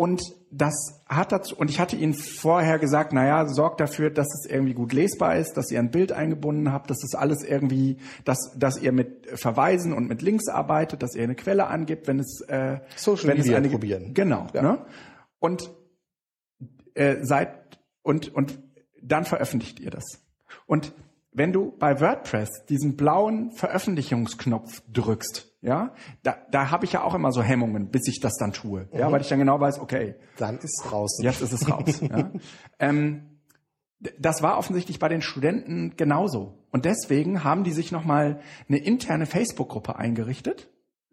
und 0.01 0.22
das 0.51 1.03
hat 1.05 1.30
dazu, 1.30 1.55
und 1.55 1.68
ich 1.68 1.78
hatte 1.78 1.94
Ihnen 1.94 2.14
vorher 2.14 2.78
gesagt, 2.78 3.12
naja, 3.12 3.46
sorgt 3.46 3.80
dafür, 3.80 4.09
dass 4.09 4.28
es 4.28 4.51
irgendwie 4.51 4.72
gut 4.72 4.94
lesbar 4.94 5.36
ist, 5.36 5.59
dass 5.59 5.70
ihr 5.70 5.78
ein 5.78 5.90
Bild 5.90 6.11
eingebunden 6.11 6.72
habt, 6.72 6.88
dass 6.88 7.05
es 7.05 7.14
alles 7.14 7.44
irgendwie, 7.44 7.98
dass, 8.24 8.38
dass 8.57 8.80
ihr 8.80 8.92
mit 8.92 9.26
Verweisen 9.38 9.92
und 9.92 10.09
mit 10.09 10.22
Links 10.22 10.48
arbeitet, 10.48 11.03
dass 11.03 11.14
ihr 11.14 11.22
eine 11.24 11.34
Quelle 11.34 11.66
angibt, 11.66 12.09
wenn 12.09 12.18
es, 12.18 12.40
äh, 12.48 12.78
Social 12.96 13.28
wenn 13.28 13.36
Media 13.36 13.53
es 13.53 13.59
eine, 13.59 13.68
probieren. 13.68 14.14
Genau, 14.14 14.46
ja. 14.55 14.62
ne? 14.62 14.86
Und, 15.38 15.70
äh, 16.94 17.16
seid, 17.20 17.78
und, 18.01 18.34
und 18.34 18.59
dann 19.03 19.26
veröffentlicht 19.26 19.80
ihr 19.80 19.90
das. 19.90 20.24
Und 20.64 20.94
wenn 21.30 21.53
du 21.53 21.76
bei 21.78 22.01
WordPress 22.01 22.64
diesen 22.70 22.96
blauen 22.96 23.53
Veröffentlichungsknopf 23.53 24.82
drückst, 24.90 25.49
ja, 25.62 25.92
da, 26.22 26.36
da 26.50 26.70
habe 26.70 26.84
ich 26.86 26.92
ja 26.92 27.02
auch 27.02 27.14
immer 27.14 27.32
so 27.32 27.42
Hemmungen, 27.42 27.90
bis 27.90 28.08
ich 28.08 28.20
das 28.20 28.36
dann 28.36 28.52
tue, 28.52 28.88
mhm. 28.92 28.98
ja, 28.98 29.12
weil 29.12 29.20
ich 29.20 29.28
dann 29.28 29.38
genau 29.38 29.61
weiß, 29.61 29.80
okay, 29.80 30.14
dann 30.36 30.58
ist 30.58 30.80
es 30.80 30.92
raus. 30.92 31.18
Jetzt 31.22 31.42
ist 31.42 31.52
es 31.52 31.70
raus. 31.70 32.00
ja. 32.00 32.30
ähm, 32.78 33.26
das 34.18 34.42
war 34.42 34.56
offensichtlich 34.56 34.98
bei 34.98 35.08
den 35.08 35.20
Studenten 35.20 35.94
genauso. 35.96 36.64
Und 36.70 36.86
deswegen 36.86 37.44
haben 37.44 37.64
die 37.64 37.72
sich 37.72 37.92
nochmal 37.92 38.40
eine 38.68 38.78
interne 38.78 39.26
Facebook-Gruppe 39.26 39.96
eingerichtet 39.96 40.70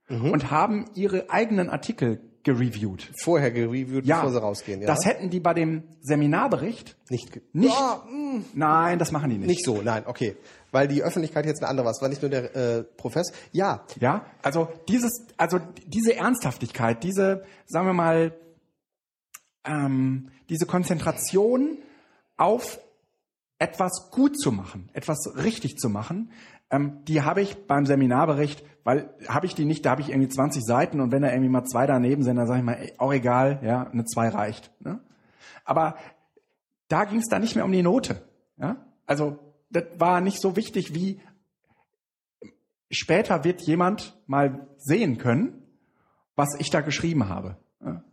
mhm. 0.07 0.31
und 0.31 0.51
haben 0.51 0.85
ihre 0.93 1.29
eigenen 1.29 1.69
Artikel 1.69 2.26
gereviewt. 2.47 3.11
Vorher 3.21 3.51
gereviewt, 3.51 4.05
ja, 4.05 4.17
bevor 4.17 4.31
sie 4.31 4.41
rausgehen. 4.41 4.79
Ja. 4.79 4.87
Das 4.87 5.05
hätten 5.05 5.29
die 5.29 5.41
bei 5.41 5.53
dem 5.53 5.83
Seminarbericht 5.99 6.95
nicht. 7.09 7.41
nicht 7.53 7.75
mm. 8.09 8.39
nein, 8.53 8.99
das 8.99 9.11
machen 9.11 9.29
die 9.29 9.37
nicht. 9.37 9.47
Nicht 9.47 9.65
so, 9.65 9.81
nein, 9.81 10.03
okay. 10.05 10.37
Weil 10.71 10.87
die 10.87 11.03
Öffentlichkeit 11.03 11.45
jetzt 11.45 11.61
eine 11.61 11.69
andere 11.69 11.85
war. 11.85 11.91
Es 11.91 12.01
war 12.01 12.07
nicht 12.07 12.21
nur 12.21 12.31
der 12.31 12.55
äh, 12.55 12.83
Professor. 12.83 13.35
Ja. 13.51 13.83
Ja, 13.99 14.25
also 14.41 14.69
dieses, 14.87 15.25
also 15.35 15.59
diese 15.85 16.15
Ernsthaftigkeit, 16.15 17.03
diese, 17.03 17.43
sagen 17.65 17.85
wir 17.85 17.93
mal, 17.93 18.33
ähm, 19.65 20.29
diese 20.49 20.65
Konzentration 20.65 21.79
auf 22.37 22.79
etwas 23.59 24.09
gut 24.11 24.39
zu 24.39 24.53
machen, 24.53 24.89
etwas 24.93 25.33
richtig 25.35 25.79
zu 25.79 25.89
machen, 25.89 26.31
ähm, 26.69 27.03
die 27.09 27.23
habe 27.23 27.41
ich 27.41 27.67
beim 27.67 27.85
Seminarbericht, 27.85 28.63
weil 28.87 29.13
habe 29.27 29.45
ich 29.45 29.53
die 29.53 29.65
nicht, 29.65 29.85
da 29.85 29.91
habe 29.91 30.01
ich 30.01 30.11
irgendwie 30.11 30.29
20 30.29 30.63
Seiten 30.63 31.01
und 31.01 31.11
wenn 31.11 31.21
da 31.21 31.27
irgendwie 31.27 31.49
mal 31.49 31.65
zwei 31.65 31.85
daneben 31.85 32.23
sind, 32.23 32.37
dann 32.37 32.47
sage 32.47 32.59
ich 32.59 32.65
mal, 32.65 32.75
ey, 32.75 32.93
auch 32.97 33.11
egal, 33.11 33.59
ja, 33.61 33.85
eine 33.85 34.05
zwei 34.05 34.29
reicht. 34.29 34.71
Ne? 34.79 35.01
Aber 35.65 35.97
da 36.87 37.03
ging 37.03 37.19
es 37.19 37.27
da 37.27 37.37
nicht 37.37 37.57
mehr 37.57 37.65
um 37.65 37.71
die 37.73 37.83
Note. 37.83 38.21
Ja? 38.55 38.77
Also 39.05 39.39
das 39.69 39.83
war 39.97 40.21
nicht 40.21 40.39
so 40.39 40.55
wichtig 40.55 40.95
wie 40.95 41.19
später 42.89 43.43
wird 43.43 43.59
jemand 43.63 44.17
mal 44.25 44.69
sehen 44.77 45.17
können, 45.17 45.63
was 46.37 46.55
ich 46.57 46.69
da 46.69 46.79
geschrieben 46.79 47.27
habe. 47.27 47.57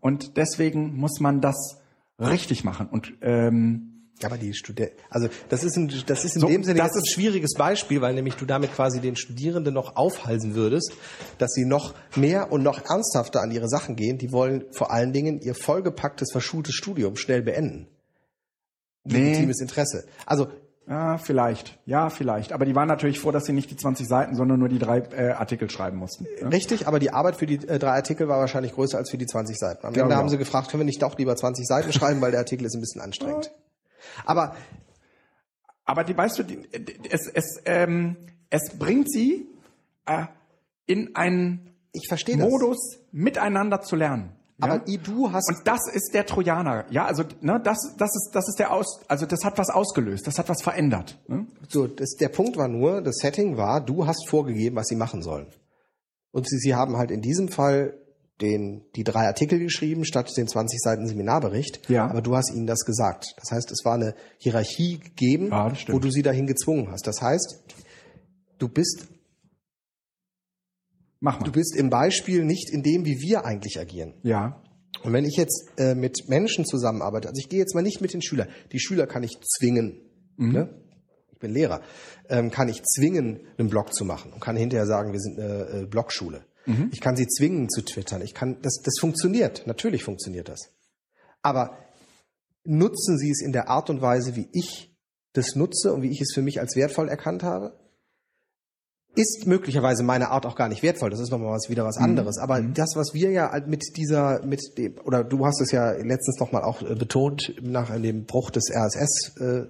Und 0.00 0.36
deswegen 0.36 0.96
muss 0.96 1.20
man 1.20 1.40
das 1.40 1.80
richtig 2.18 2.64
machen. 2.64 2.88
Und 2.88 3.14
ähm, 3.20 3.93
aber 4.22 4.38
die 4.38 4.54
Studenten, 4.54 4.96
also 5.10 5.28
das 5.48 5.64
ist, 5.64 5.76
ein, 5.76 5.92
das 6.06 6.24
ist 6.24 6.36
in 6.36 6.40
so, 6.42 6.46
dem 6.46 6.62
Sinne 6.62 6.78
das 6.78 6.94
ist 6.94 7.02
ein 7.02 7.12
schwieriges 7.12 7.54
Beispiel, 7.54 8.00
weil 8.00 8.14
nämlich 8.14 8.34
du 8.36 8.46
damit 8.46 8.72
quasi 8.72 9.00
den 9.00 9.16
Studierenden 9.16 9.74
noch 9.74 9.96
aufhalsen 9.96 10.54
würdest, 10.54 10.92
dass 11.38 11.52
sie 11.52 11.64
noch 11.64 11.94
mehr 12.14 12.52
und 12.52 12.62
noch 12.62 12.84
ernsthafter 12.88 13.42
an 13.42 13.50
ihre 13.50 13.68
Sachen 13.68 13.96
gehen. 13.96 14.18
Die 14.18 14.32
wollen 14.32 14.64
vor 14.72 14.92
allen 14.92 15.12
Dingen 15.12 15.40
ihr 15.40 15.54
vollgepacktes, 15.54 16.30
verschultes 16.32 16.74
Studium 16.74 17.16
schnell 17.16 17.42
beenden. 17.42 17.88
Legitimes 19.04 19.58
nee. 19.58 19.64
Interesse. 19.64 20.04
Also 20.24 20.48
ja, 20.86 21.16
vielleicht. 21.16 21.78
Ja, 21.86 22.10
vielleicht. 22.10 22.52
Aber 22.52 22.66
die 22.66 22.74
waren 22.74 22.88
natürlich 22.88 23.18
froh, 23.18 23.30
dass 23.30 23.46
sie 23.46 23.52
nicht 23.52 23.70
die 23.70 23.76
20 23.76 24.06
Seiten, 24.06 24.34
sondern 24.36 24.58
nur 24.58 24.68
die 24.68 24.78
drei 24.78 24.98
äh, 24.98 25.30
Artikel 25.30 25.70
schreiben 25.70 25.96
mussten. 25.96 26.26
Ne? 26.42 26.52
Richtig, 26.52 26.86
aber 26.86 26.98
die 26.98 27.10
Arbeit 27.10 27.36
für 27.36 27.46
die 27.46 27.66
äh, 27.66 27.78
drei 27.78 27.92
Artikel 27.92 28.28
war 28.28 28.38
wahrscheinlich 28.38 28.74
größer 28.74 28.98
als 28.98 29.10
für 29.10 29.16
die 29.16 29.26
20 29.26 29.58
Seiten. 29.58 29.86
Am 29.86 29.94
Ende 29.94 30.14
haben 30.14 30.28
sie 30.28 30.36
gefragt, 30.36 30.70
können 30.70 30.82
wir 30.82 30.86
nicht 30.86 31.02
doch 31.02 31.16
lieber 31.16 31.34
20 31.34 31.66
Seiten 31.66 31.92
schreiben, 31.92 32.20
weil 32.20 32.32
der 32.32 32.40
Artikel 32.40 32.66
ist 32.66 32.74
ein 32.74 32.80
bisschen 32.80 33.00
anstrengend. 33.00 33.50
Aber 34.24 34.56
aber 35.84 36.04
die 36.04 36.16
weißt 36.16 36.38
du, 36.38 36.42
die, 36.44 36.68
es 37.10 37.28
es 37.28 37.60
ähm, 37.66 38.16
es 38.50 38.78
bringt 38.78 39.10
sie 39.10 39.46
äh, 40.06 40.26
in 40.86 41.14
einen 41.14 41.70
ich 41.92 42.08
verstehe 42.08 42.36
Modus 42.36 42.98
miteinander 43.12 43.80
zu 43.80 43.96
lernen. 43.96 44.32
Aber 44.60 44.82
ja? 44.86 44.98
du 44.98 45.32
hast 45.32 45.48
und 45.48 45.66
das 45.66 45.80
ist 45.92 46.14
der 46.14 46.26
Trojaner. 46.26 46.86
Ja, 46.90 47.06
also 47.06 47.24
ne, 47.40 47.60
das 47.62 47.94
das 47.98 48.14
ist 48.14 48.30
das 48.32 48.48
ist 48.48 48.58
der 48.58 48.72
aus 48.72 49.00
also 49.08 49.26
das 49.26 49.44
hat 49.44 49.58
was 49.58 49.68
ausgelöst, 49.68 50.26
das 50.26 50.38
hat 50.38 50.48
was 50.48 50.62
verändert. 50.62 51.18
Ne? 51.26 51.46
So, 51.68 51.86
das, 51.86 52.14
der 52.14 52.28
Punkt 52.28 52.56
war 52.56 52.68
nur, 52.68 53.02
das 53.02 53.16
Setting 53.16 53.56
war, 53.56 53.80
du 53.80 54.06
hast 54.06 54.28
vorgegeben, 54.28 54.76
was 54.76 54.86
sie 54.86 54.96
machen 54.96 55.22
sollen. 55.22 55.48
Und 56.30 56.48
sie, 56.48 56.58
sie 56.58 56.74
haben 56.74 56.96
halt 56.96 57.10
in 57.10 57.20
diesem 57.20 57.48
Fall 57.48 57.94
den, 58.40 58.84
die 58.96 59.04
drei 59.04 59.26
Artikel 59.26 59.58
geschrieben 59.58 60.04
statt 60.04 60.36
den 60.36 60.48
20 60.48 60.80
Seiten 60.80 61.06
Seminarbericht. 61.06 61.88
Ja. 61.88 62.08
Aber 62.08 62.20
du 62.20 62.36
hast 62.36 62.52
ihnen 62.52 62.66
das 62.66 62.84
gesagt. 62.84 63.34
Das 63.38 63.52
heißt, 63.52 63.70
es 63.70 63.84
war 63.84 63.94
eine 63.94 64.14
Hierarchie 64.38 64.98
gegeben, 64.98 65.48
ja, 65.48 65.72
wo 65.88 65.98
du 65.98 66.10
sie 66.10 66.22
dahin 66.22 66.46
gezwungen 66.46 66.90
hast. 66.90 67.06
Das 67.06 67.22
heißt, 67.22 67.62
du 68.58 68.68
bist 68.68 69.08
Mach 71.20 71.40
mal. 71.40 71.46
Du 71.46 71.52
bist 71.52 71.74
im 71.74 71.88
Beispiel 71.88 72.44
nicht 72.44 72.70
in 72.70 72.82
dem, 72.82 73.06
wie 73.06 73.18
wir 73.20 73.46
eigentlich 73.46 73.80
agieren. 73.80 74.12
Ja. 74.22 74.62
Und 75.02 75.12
wenn 75.12 75.24
ich 75.24 75.36
jetzt 75.36 75.70
äh, 75.78 75.94
mit 75.94 76.28
Menschen 76.28 76.66
zusammenarbeite, 76.66 77.28
also 77.28 77.38
ich 77.38 77.48
gehe 77.48 77.58
jetzt 77.58 77.74
mal 77.74 77.82
nicht 77.82 78.02
mit 78.02 78.12
den 78.12 78.20
Schülern. 78.20 78.48
Die 78.72 78.78
Schüler 78.78 79.06
kann 79.06 79.22
ich 79.22 79.38
zwingen. 79.40 80.02
Mhm. 80.36 80.52
Ne? 80.52 80.82
Ich 81.32 81.38
bin 81.38 81.50
Lehrer. 81.50 81.80
Ähm, 82.28 82.50
kann 82.50 82.68
ich 82.68 82.82
zwingen, 82.82 83.40
einen 83.56 83.70
Blog 83.70 83.94
zu 83.94 84.04
machen 84.04 84.32
und 84.34 84.40
kann 84.40 84.56
hinterher 84.56 84.86
sagen, 84.86 85.12
wir 85.12 85.20
sind 85.20 85.38
eine 85.38 85.82
äh, 85.82 85.86
Blogschule. 85.86 86.44
Mhm. 86.66 86.90
Ich 86.92 87.00
kann 87.00 87.16
sie 87.16 87.26
zwingen 87.26 87.68
zu 87.68 87.82
twittern. 87.82 88.22
Ich 88.22 88.34
kann, 88.34 88.60
das, 88.62 88.80
das 88.82 88.94
funktioniert. 89.00 89.66
Natürlich 89.66 90.04
funktioniert 90.04 90.48
das. 90.48 90.70
Aber 91.42 91.76
nutzen 92.64 93.18
Sie 93.18 93.30
es 93.30 93.42
in 93.42 93.52
der 93.52 93.68
Art 93.68 93.90
und 93.90 94.00
Weise, 94.00 94.36
wie 94.36 94.48
ich 94.52 94.90
das 95.32 95.54
nutze 95.54 95.92
und 95.92 96.02
wie 96.02 96.10
ich 96.10 96.20
es 96.20 96.32
für 96.32 96.42
mich 96.42 96.60
als 96.60 96.76
wertvoll 96.76 97.08
erkannt 97.08 97.42
habe? 97.42 97.78
Ist 99.16 99.46
möglicherweise 99.46 100.02
meine 100.02 100.30
Art 100.30 100.44
auch 100.44 100.56
gar 100.56 100.68
nicht 100.68 100.82
wertvoll. 100.82 101.10
Das 101.10 101.20
ist 101.20 101.30
nochmal 101.30 101.52
was, 101.52 101.68
wieder 101.68 101.84
was 101.84 101.98
mhm. 101.98 102.04
anderes. 102.04 102.38
Aber 102.38 102.60
mhm. 102.60 102.74
das, 102.74 102.96
was 102.96 103.14
wir 103.14 103.30
ja 103.30 103.52
mit 103.66 103.96
dieser, 103.96 104.44
mit 104.44 104.60
dem, 104.76 104.98
oder 105.04 105.22
du 105.22 105.44
hast 105.46 105.60
es 105.60 105.70
ja 105.70 105.92
letztens 105.92 106.40
nochmal 106.40 106.62
auch 106.62 106.82
äh, 106.82 106.94
betont, 106.94 107.54
nach 107.62 107.94
dem 107.94 108.24
Bruch 108.24 108.50
des 108.50 108.70
RSS, 108.74 109.36
äh, 109.40 109.66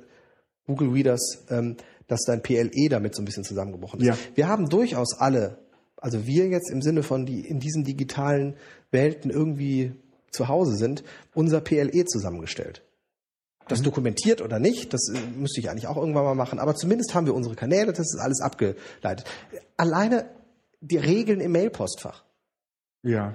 Google 0.67 0.91
Readers, 0.91 1.45
ähm, 1.51 1.77
dass 2.07 2.25
dein 2.25 2.43
PLE 2.43 2.89
damit 2.89 3.15
so 3.15 3.23
ein 3.23 3.25
bisschen 3.25 3.45
zusammengebrochen 3.45 4.01
ist. 4.01 4.07
Ja. 4.07 4.17
Wir 4.35 4.49
haben 4.49 4.69
durchaus 4.69 5.19
alle 5.19 5.64
also 6.05 6.27
wir 6.27 6.49
jetzt 6.49 6.71
im 6.71 6.83
Sinne 6.83 7.03
von 7.03 7.25
die 7.25 7.41
in 7.41 7.61
diesen 7.61 7.83
digitalen 7.83 8.59
Welten 8.91 9.31
irgendwie 9.31 9.95
zu 10.31 10.49
Hause 10.49 10.77
sind, 10.77 11.03
unser 11.33 11.63
PLE 11.63 12.05
zusammengestellt. 12.05 12.83
Das 13.69 13.79
mhm. 13.79 13.85
dokumentiert 13.85 14.43
oder 14.43 14.59
nicht, 14.59 14.93
das 14.93 15.09
äh, 15.09 15.19
müsste 15.35 15.61
ich 15.61 15.71
eigentlich 15.71 15.87
auch 15.87 15.97
irgendwann 15.97 16.25
mal 16.25 16.35
machen, 16.35 16.59
aber 16.59 16.75
zumindest 16.75 17.15
haben 17.15 17.25
wir 17.25 17.35
unsere 17.35 17.55
Kanäle, 17.55 17.93
das 17.95 18.13
ist 18.13 18.21
alles 18.21 18.43
abgeleitet. 18.43 19.25
Alleine 19.79 20.27
die 20.83 20.99
Regeln 20.99 21.41
im 21.41 21.53
Mailpostfach. 21.53 22.23
Ja. 23.03 23.35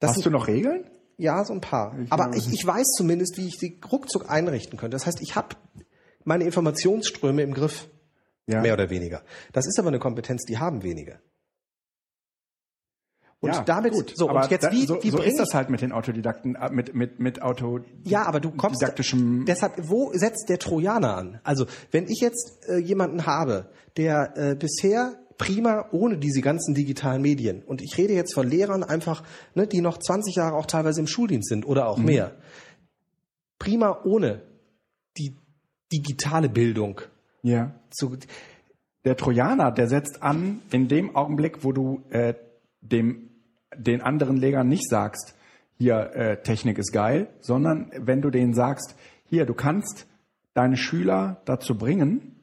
Das 0.00 0.08
Hast 0.08 0.14
sind, 0.16 0.26
du 0.26 0.30
noch 0.30 0.48
Regeln? 0.48 0.90
Ja, 1.18 1.44
so 1.44 1.52
ein 1.52 1.60
paar. 1.60 1.96
Ich 2.00 2.10
aber 2.10 2.34
ich, 2.34 2.52
ich 2.52 2.66
weiß 2.66 2.88
zumindest, 2.96 3.36
wie 3.36 3.46
ich 3.46 3.58
die 3.58 3.78
ruckzuck 3.92 4.28
einrichten 4.28 4.76
könnte. 4.76 4.96
Das 4.96 5.06
heißt, 5.06 5.20
ich 5.20 5.36
habe 5.36 5.54
meine 6.24 6.42
Informationsströme 6.42 7.42
im 7.42 7.54
Griff. 7.54 7.88
Ja. 8.48 8.60
Mehr 8.60 8.74
oder 8.74 8.90
weniger. 8.90 9.22
Das 9.52 9.68
ist 9.68 9.78
aber 9.78 9.86
eine 9.86 10.00
Kompetenz, 10.00 10.42
die 10.46 10.58
haben 10.58 10.82
wenige. 10.82 11.20
Und 13.42 13.50
ja, 13.50 13.64
damit 13.64 13.92
gut, 13.92 14.12
so 14.14 14.30
und 14.30 14.50
jetzt 14.52 14.70
wie, 14.70 14.86
so, 14.86 15.02
wie 15.02 15.10
so 15.10 15.20
ist 15.20 15.36
das 15.36 15.52
halt 15.52 15.68
mit 15.68 15.80
den 15.80 15.90
Autodidakten 15.90 16.54
äh, 16.54 16.70
mit 16.70 16.94
mit 16.94 17.18
mit 17.18 17.42
Auto 17.42 17.80
Ja, 18.04 18.24
aber 18.24 18.38
du 18.38 18.52
kommst 18.52 18.80
deshalb 18.80 19.74
wo 19.82 20.12
setzt 20.14 20.48
der 20.48 20.60
Trojaner 20.60 21.16
an? 21.16 21.40
Also, 21.42 21.66
wenn 21.90 22.06
ich 22.08 22.20
jetzt 22.20 22.68
äh, 22.68 22.78
jemanden 22.78 23.26
habe, 23.26 23.66
der 23.96 24.36
äh, 24.36 24.54
bisher 24.54 25.18
prima 25.38 25.86
ohne 25.90 26.18
diese 26.18 26.40
ganzen 26.40 26.72
digitalen 26.72 27.20
Medien 27.20 27.64
und 27.64 27.82
ich 27.82 27.98
rede 27.98 28.14
jetzt 28.14 28.32
von 28.32 28.48
Lehrern 28.48 28.84
einfach, 28.84 29.24
ne, 29.56 29.66
die 29.66 29.80
noch 29.80 29.98
20 29.98 30.36
Jahre 30.36 30.54
auch 30.54 30.66
teilweise 30.66 31.00
im 31.00 31.08
Schuldienst 31.08 31.48
sind 31.48 31.66
oder 31.66 31.88
auch 31.88 31.98
mhm. 31.98 32.04
mehr. 32.04 32.36
Prima 33.58 34.02
ohne 34.04 34.42
die 35.18 35.36
digitale 35.92 36.48
Bildung. 36.48 37.00
Ja. 37.42 37.74
Zu, 37.90 38.16
der 39.04 39.16
Trojaner, 39.16 39.72
der 39.72 39.88
setzt 39.88 40.22
an 40.22 40.62
in 40.70 40.86
dem 40.86 41.16
Augenblick, 41.16 41.64
wo 41.64 41.72
du 41.72 42.04
äh, 42.10 42.34
dem 42.82 43.30
den 43.76 44.02
anderen 44.02 44.36
Legern 44.36 44.68
nicht 44.68 44.88
sagst, 44.88 45.34
hier 45.78 46.14
äh, 46.14 46.42
Technik 46.42 46.78
ist 46.78 46.92
geil, 46.92 47.28
sondern 47.40 47.90
wenn 47.96 48.22
du 48.22 48.30
denen 48.30 48.54
sagst, 48.54 48.94
hier, 49.24 49.46
du 49.46 49.54
kannst 49.54 50.06
deine 50.54 50.76
Schüler 50.76 51.40
dazu 51.44 51.76
bringen, 51.76 52.36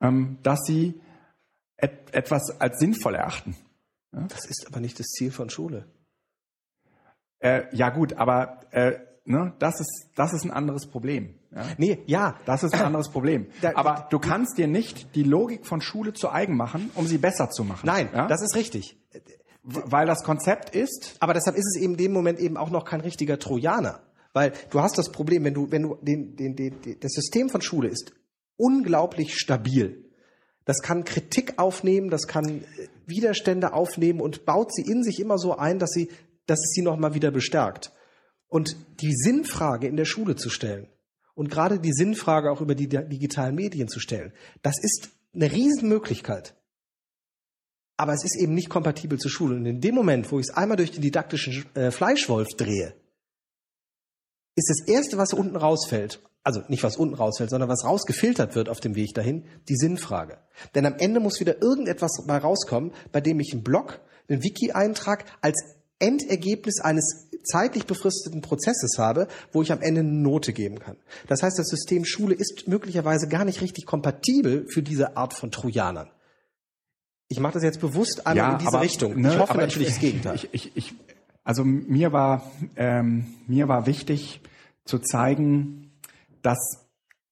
ähm, 0.00 0.38
dass 0.42 0.60
sie 0.66 1.00
et 1.76 2.12
etwas 2.12 2.60
als 2.60 2.78
sinnvoll 2.78 3.14
erachten. 3.14 3.56
Ja? 4.12 4.26
Das 4.28 4.44
ist 4.46 4.66
aber 4.66 4.80
nicht 4.80 4.98
das 4.98 5.06
Ziel 5.06 5.30
von 5.30 5.50
Schule. 5.50 5.86
Äh, 7.38 7.64
ja 7.72 7.90
gut, 7.90 8.14
aber 8.14 8.60
äh, 8.72 8.98
ne, 9.24 9.54
das 9.58 9.80
ist 9.80 10.10
das 10.14 10.32
ist 10.32 10.44
ein 10.44 10.50
anderes 10.50 10.86
Problem. 10.86 11.34
Ja? 11.50 11.62
Nee, 11.78 12.02
ja, 12.06 12.36
das 12.44 12.62
ist 12.64 12.74
ein 12.74 12.82
anderes 12.86 13.10
Problem. 13.10 13.46
Da, 13.62 13.72
aber 13.74 14.08
du 14.10 14.18
kannst 14.18 14.58
dir 14.58 14.66
nicht 14.66 15.14
die 15.14 15.22
Logik 15.22 15.66
von 15.66 15.80
Schule 15.80 16.12
zu 16.12 16.30
eigen 16.30 16.56
machen, 16.56 16.90
um 16.94 17.06
sie 17.06 17.18
besser 17.18 17.50
zu 17.50 17.64
machen. 17.64 17.86
Nein, 17.86 18.08
ja? 18.12 18.26
das 18.26 18.42
ist 18.42 18.56
richtig 18.56 18.98
weil 19.64 20.06
das 20.06 20.22
Konzept 20.22 20.74
ist. 20.74 21.16
Aber 21.20 21.34
deshalb 21.34 21.56
ist 21.56 21.66
es 21.66 21.80
eben 21.80 21.94
in 21.94 21.98
dem 21.98 22.12
Moment 22.12 22.38
eben 22.38 22.56
auch 22.56 22.70
noch 22.70 22.84
kein 22.84 23.00
richtiger 23.00 23.38
Trojaner. 23.38 24.00
Weil 24.32 24.52
du 24.70 24.80
hast 24.80 24.98
das 24.98 25.10
Problem, 25.10 25.44
wenn 25.44 25.54
du, 25.54 25.70
wenn 25.70 25.82
du 25.82 25.96
den, 26.02 26.36
den, 26.36 26.56
den, 26.56 26.80
den, 26.82 27.00
das 27.00 27.12
System 27.12 27.48
von 27.48 27.62
Schule 27.62 27.88
ist 27.88 28.12
unglaublich 28.56 29.36
stabil. 29.38 30.04
Das 30.64 30.80
kann 30.80 31.04
Kritik 31.04 31.54
aufnehmen, 31.58 32.10
das 32.10 32.26
kann 32.26 32.62
äh, 32.62 32.88
Widerstände 33.06 33.72
aufnehmen 33.72 34.20
und 34.20 34.44
baut 34.44 34.74
sie 34.74 34.82
in 34.82 35.02
sich 35.02 35.20
immer 35.20 35.38
so 35.38 35.56
ein, 35.56 35.78
dass 35.78 35.90
sie, 35.90 36.08
dass 36.46 36.60
es 36.60 36.70
sie 36.70 36.82
nochmal 36.82 37.14
wieder 37.14 37.30
bestärkt. 37.30 37.92
Und 38.48 38.76
die 39.00 39.14
Sinnfrage 39.14 39.88
in 39.88 39.96
der 39.96 40.04
Schule 40.04 40.36
zu 40.36 40.48
stellen 40.48 40.88
und 41.34 41.50
gerade 41.50 41.80
die 41.80 41.92
Sinnfrage 41.92 42.50
auch 42.50 42.60
über 42.60 42.74
die 42.74 42.88
digitalen 42.88 43.56
Medien 43.56 43.88
zu 43.88 43.98
stellen, 43.98 44.32
das 44.62 44.76
ist 44.80 45.10
eine 45.34 45.50
Riesenmöglichkeit 45.50 46.54
aber 47.96 48.12
es 48.12 48.24
ist 48.24 48.36
eben 48.36 48.54
nicht 48.54 48.70
kompatibel 48.70 49.18
zur 49.18 49.30
Schule. 49.30 49.56
Und 49.56 49.66
in 49.66 49.80
dem 49.80 49.94
Moment, 49.94 50.30
wo 50.32 50.38
ich 50.38 50.46
es 50.48 50.54
einmal 50.54 50.76
durch 50.76 50.92
den 50.92 51.02
didaktischen 51.02 51.64
äh, 51.74 51.90
Fleischwolf 51.90 52.48
drehe, 52.56 52.94
ist 54.56 54.68
das 54.68 54.86
Erste, 54.86 55.18
was 55.18 55.32
unten 55.32 55.56
rausfällt, 55.56 56.20
also 56.42 56.62
nicht 56.68 56.82
was 56.82 56.96
unten 56.96 57.14
rausfällt, 57.14 57.50
sondern 57.50 57.68
was 57.68 57.84
rausgefiltert 57.84 58.54
wird 58.54 58.68
auf 58.68 58.80
dem 58.80 58.94
Weg 58.94 59.14
dahin, 59.14 59.44
die 59.68 59.76
Sinnfrage. 59.76 60.38
Denn 60.74 60.86
am 60.86 60.96
Ende 60.98 61.20
muss 61.20 61.40
wieder 61.40 61.60
irgendetwas 61.62 62.24
mal 62.26 62.38
rauskommen, 62.38 62.92
bei 63.12 63.20
dem 63.20 63.40
ich 63.40 63.52
einen 63.52 63.64
Blog, 63.64 64.00
einen 64.28 64.42
Wiki-Eintrag 64.42 65.24
als 65.40 65.60
Endergebnis 65.98 66.80
eines 66.80 67.28
zeitlich 67.44 67.86
befristeten 67.86 68.40
Prozesses 68.40 68.98
habe, 68.98 69.28
wo 69.52 69.62
ich 69.62 69.70
am 69.70 69.82
Ende 69.82 70.00
eine 70.00 70.10
Note 70.10 70.52
geben 70.52 70.78
kann. 70.78 70.96
Das 71.28 71.42
heißt, 71.42 71.58
das 71.58 71.68
System 71.68 72.04
Schule 72.04 72.34
ist 72.34 72.66
möglicherweise 72.66 73.28
gar 73.28 73.44
nicht 73.44 73.60
richtig 73.60 73.86
kompatibel 73.86 74.66
für 74.68 74.82
diese 74.82 75.16
Art 75.16 75.34
von 75.34 75.50
Trojanern. 75.50 76.10
Ich 77.34 77.40
mache 77.40 77.54
das 77.54 77.64
jetzt 77.64 77.80
bewusst 77.80 78.26
einmal 78.26 78.36
ja, 78.36 78.52
in 78.52 78.58
diese 78.58 78.68
aber, 78.68 78.80
Richtung. 78.82 79.20
Ne, 79.20 79.34
ich 79.34 79.38
hoffe 79.38 79.58
natürlich 79.58 79.88
ich, 79.88 79.94
das 79.94 80.00
Gegenteil. 80.00 80.34
Ich, 80.36 80.48
ich, 80.52 80.76
ich, 80.76 80.94
also 81.42 81.64
mir 81.64 82.12
war, 82.12 82.42
ähm, 82.76 83.26
mir 83.46 83.66
war 83.66 83.86
wichtig 83.86 84.40
zu 84.84 85.00
zeigen, 85.00 85.90
dass 86.42 86.86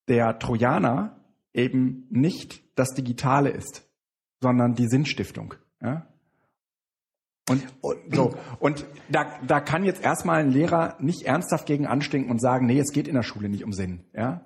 der 0.07 0.39
Trojaner 0.39 1.15
eben 1.53 2.05
nicht 2.09 2.61
das 2.75 2.93
Digitale 2.93 3.49
ist, 3.49 3.83
sondern 4.41 4.75
die 4.75 4.87
Sinnstiftung. 4.87 5.53
Ja? 5.81 6.05
Und, 7.49 7.63
und 7.81 8.15
so 8.15 8.33
und 8.59 8.85
da, 9.09 9.25
da 9.45 9.59
kann 9.59 9.83
jetzt 9.83 10.01
erstmal 10.03 10.39
ein 10.39 10.51
Lehrer 10.51 10.95
nicht 10.99 11.23
ernsthaft 11.23 11.65
gegen 11.65 11.87
anstinken 11.87 12.31
und 12.31 12.39
sagen, 12.39 12.65
nee, 12.65 12.79
es 12.79 12.91
geht 12.91 13.07
in 13.07 13.15
der 13.15 13.23
Schule 13.23 13.49
nicht 13.49 13.63
um 13.63 13.73
Sinn, 13.73 14.05
ja. 14.13 14.41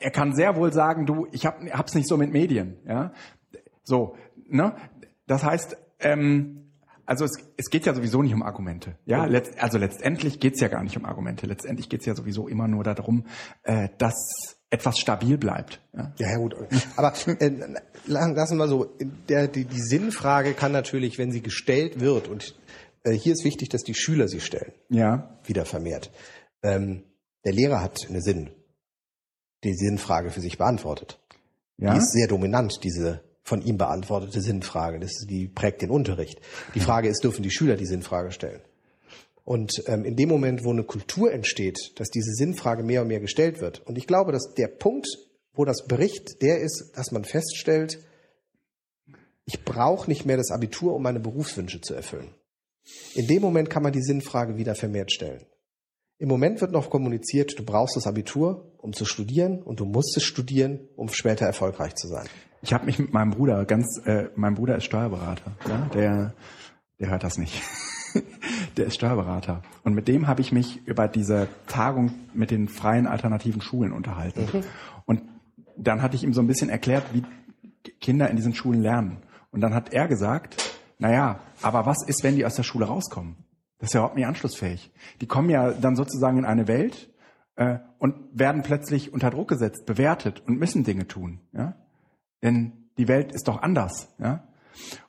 Er 0.00 0.10
kann 0.10 0.34
sehr 0.34 0.56
wohl 0.56 0.70
sagen, 0.70 1.06
du, 1.06 1.26
ich 1.32 1.46
hab, 1.46 1.62
hab's 1.72 1.94
nicht 1.94 2.06
so 2.06 2.18
mit 2.18 2.32
Medien, 2.32 2.76
ja. 2.86 3.12
So, 3.84 4.16
ne? 4.52 4.76
Das 5.26 5.42
heißt, 5.42 5.76
ähm, 6.00 6.72
also 7.06 7.24
es, 7.24 7.32
es 7.56 7.70
geht 7.70 7.86
ja 7.86 7.94
sowieso 7.94 8.22
nicht 8.22 8.34
um 8.34 8.42
Argumente. 8.42 8.96
Ja, 9.04 9.24
letzt, 9.24 9.58
also 9.62 9.78
letztendlich 9.78 10.40
geht's 10.40 10.60
ja 10.60 10.68
gar 10.68 10.82
nicht 10.82 10.96
um 10.96 11.04
Argumente. 11.04 11.46
Letztendlich 11.46 11.88
geht's 11.88 12.06
ja 12.06 12.14
sowieso 12.14 12.48
immer 12.48 12.68
nur 12.68 12.84
darum, 12.84 13.26
äh, 13.64 13.88
dass 13.98 14.56
etwas 14.70 14.98
stabil 14.98 15.36
bleibt. 15.36 15.80
Ja, 15.92 16.14
ja, 16.16 16.36
gut. 16.36 16.56
Aber 16.96 17.12
äh, 17.26 17.50
lassen 18.06 18.56
wir 18.56 18.68
so, 18.68 18.96
der, 19.28 19.48
die, 19.48 19.64
die 19.64 19.80
Sinnfrage 19.80 20.54
kann 20.54 20.72
natürlich, 20.72 21.18
wenn 21.18 21.30
sie 21.32 21.42
gestellt 21.42 22.00
wird, 22.00 22.28
und 22.28 22.54
äh, 23.04 23.12
hier 23.12 23.32
ist 23.32 23.44
wichtig, 23.44 23.68
dass 23.68 23.82
die 23.82 23.94
Schüler 23.94 24.28
sie 24.28 24.40
stellen. 24.40 24.72
Ja. 24.88 25.38
Wieder 25.44 25.64
vermehrt. 25.64 26.10
Ähm, 26.62 27.04
der 27.44 27.52
Lehrer 27.52 27.82
hat 27.82 28.06
eine 28.08 28.22
Sinn, 28.22 28.50
die 29.64 29.74
Sinnfrage 29.74 30.30
für 30.30 30.40
sich 30.40 30.56
beantwortet. 30.56 31.20
Ja. 31.76 31.92
Die 31.92 31.98
ist 31.98 32.12
sehr 32.12 32.28
dominant, 32.28 32.84
diese 32.84 33.22
von 33.42 33.62
ihm 33.62 33.76
beantwortete 33.76 34.40
Sinnfrage. 34.40 35.00
Das 35.00 35.26
die 35.28 35.48
prägt 35.48 35.82
den 35.82 35.90
Unterricht. 35.90 36.40
Die 36.74 36.80
Frage 36.80 37.08
ist, 37.08 37.24
dürfen 37.24 37.42
die 37.42 37.50
Schüler 37.50 37.76
die 37.76 37.86
Sinnfrage 37.86 38.30
stellen? 38.30 38.60
Und 39.44 39.82
ähm, 39.86 40.04
in 40.04 40.16
dem 40.16 40.28
Moment, 40.28 40.64
wo 40.64 40.70
eine 40.70 40.84
Kultur 40.84 41.32
entsteht, 41.32 41.92
dass 41.96 42.10
diese 42.10 42.32
Sinnfrage 42.32 42.84
mehr 42.84 43.02
und 43.02 43.08
mehr 43.08 43.20
gestellt 43.20 43.60
wird, 43.60 43.80
und 43.86 43.98
ich 43.98 44.06
glaube, 44.06 44.30
dass 44.30 44.54
der 44.54 44.68
Punkt, 44.68 45.08
wo 45.52 45.64
das 45.64 45.86
bricht, 45.86 46.42
der 46.42 46.60
ist, 46.60 46.92
dass 46.94 47.10
man 47.10 47.24
feststellt, 47.24 47.98
ich 49.44 49.64
brauche 49.64 50.08
nicht 50.08 50.24
mehr 50.24 50.36
das 50.36 50.52
Abitur, 50.52 50.94
um 50.94 51.02
meine 51.02 51.18
Berufswünsche 51.18 51.80
zu 51.80 51.94
erfüllen. 51.94 52.32
In 53.14 53.26
dem 53.26 53.42
Moment 53.42 53.68
kann 53.68 53.82
man 53.82 53.92
die 53.92 54.02
Sinnfrage 54.02 54.56
wieder 54.56 54.76
vermehrt 54.76 55.12
stellen. 55.12 55.44
Im 56.18 56.28
Moment 56.28 56.60
wird 56.60 56.70
noch 56.70 56.88
kommuniziert, 56.88 57.58
du 57.58 57.64
brauchst 57.64 57.96
das 57.96 58.06
Abitur, 58.06 58.72
um 58.78 58.92
zu 58.92 59.04
studieren, 59.04 59.60
und 59.60 59.80
du 59.80 59.84
musst 59.84 60.16
es 60.16 60.22
studieren, 60.22 60.88
um 60.94 61.08
später 61.08 61.46
erfolgreich 61.46 61.96
zu 61.96 62.06
sein. 62.06 62.28
Ich 62.62 62.72
habe 62.72 62.86
mich 62.86 62.98
mit 62.98 63.12
meinem 63.12 63.30
Bruder 63.30 63.64
ganz, 63.64 63.98
äh, 64.06 64.28
mein 64.36 64.54
Bruder 64.54 64.76
ist 64.76 64.84
Steuerberater, 64.84 65.50
ja? 65.68 65.90
der, 65.92 66.34
der 67.00 67.10
hört 67.10 67.24
das 67.24 67.36
nicht. 67.36 67.60
der 68.76 68.86
ist 68.86 68.94
Steuerberater. 68.94 69.62
Und 69.82 69.94
mit 69.94 70.06
dem 70.06 70.28
habe 70.28 70.40
ich 70.40 70.52
mich 70.52 70.86
über 70.86 71.08
diese 71.08 71.48
Tagung 71.66 72.12
mit 72.34 72.52
den 72.52 72.68
freien 72.68 73.08
alternativen 73.08 73.60
Schulen 73.60 73.92
unterhalten. 73.92 74.46
Mhm. 74.52 74.62
Und 75.06 75.22
dann 75.76 76.02
hatte 76.02 76.14
ich 76.14 76.22
ihm 76.22 76.32
so 76.32 76.40
ein 76.40 76.46
bisschen 76.46 76.70
erklärt, 76.70 77.04
wie 77.12 77.24
Kinder 78.00 78.30
in 78.30 78.36
diesen 78.36 78.54
Schulen 78.54 78.80
lernen. 78.80 79.18
Und 79.50 79.60
dann 79.60 79.74
hat 79.74 79.92
er 79.92 80.06
gesagt, 80.06 80.56
naja, 80.98 81.40
aber 81.62 81.84
was 81.84 82.06
ist, 82.06 82.22
wenn 82.22 82.36
die 82.36 82.46
aus 82.46 82.54
der 82.54 82.62
Schule 82.62 82.86
rauskommen? 82.86 83.36
Das 83.78 83.88
ist 83.88 83.94
ja 83.94 84.00
überhaupt 84.00 84.16
nicht 84.16 84.26
anschlussfähig. 84.26 84.92
Die 85.20 85.26
kommen 85.26 85.50
ja 85.50 85.72
dann 85.72 85.96
sozusagen 85.96 86.38
in 86.38 86.44
eine 86.44 86.68
Welt 86.68 87.10
äh, 87.56 87.78
und 87.98 88.14
werden 88.32 88.62
plötzlich 88.62 89.12
unter 89.12 89.30
Druck 89.30 89.48
gesetzt, 89.48 89.84
bewertet 89.84 90.44
und 90.46 90.60
müssen 90.60 90.84
Dinge 90.84 91.08
tun. 91.08 91.40
Ja? 91.52 91.74
Denn 92.42 92.72
die 92.98 93.08
Welt 93.08 93.32
ist 93.32 93.48
doch 93.48 93.62
anders. 93.62 94.08
Ja? 94.18 94.46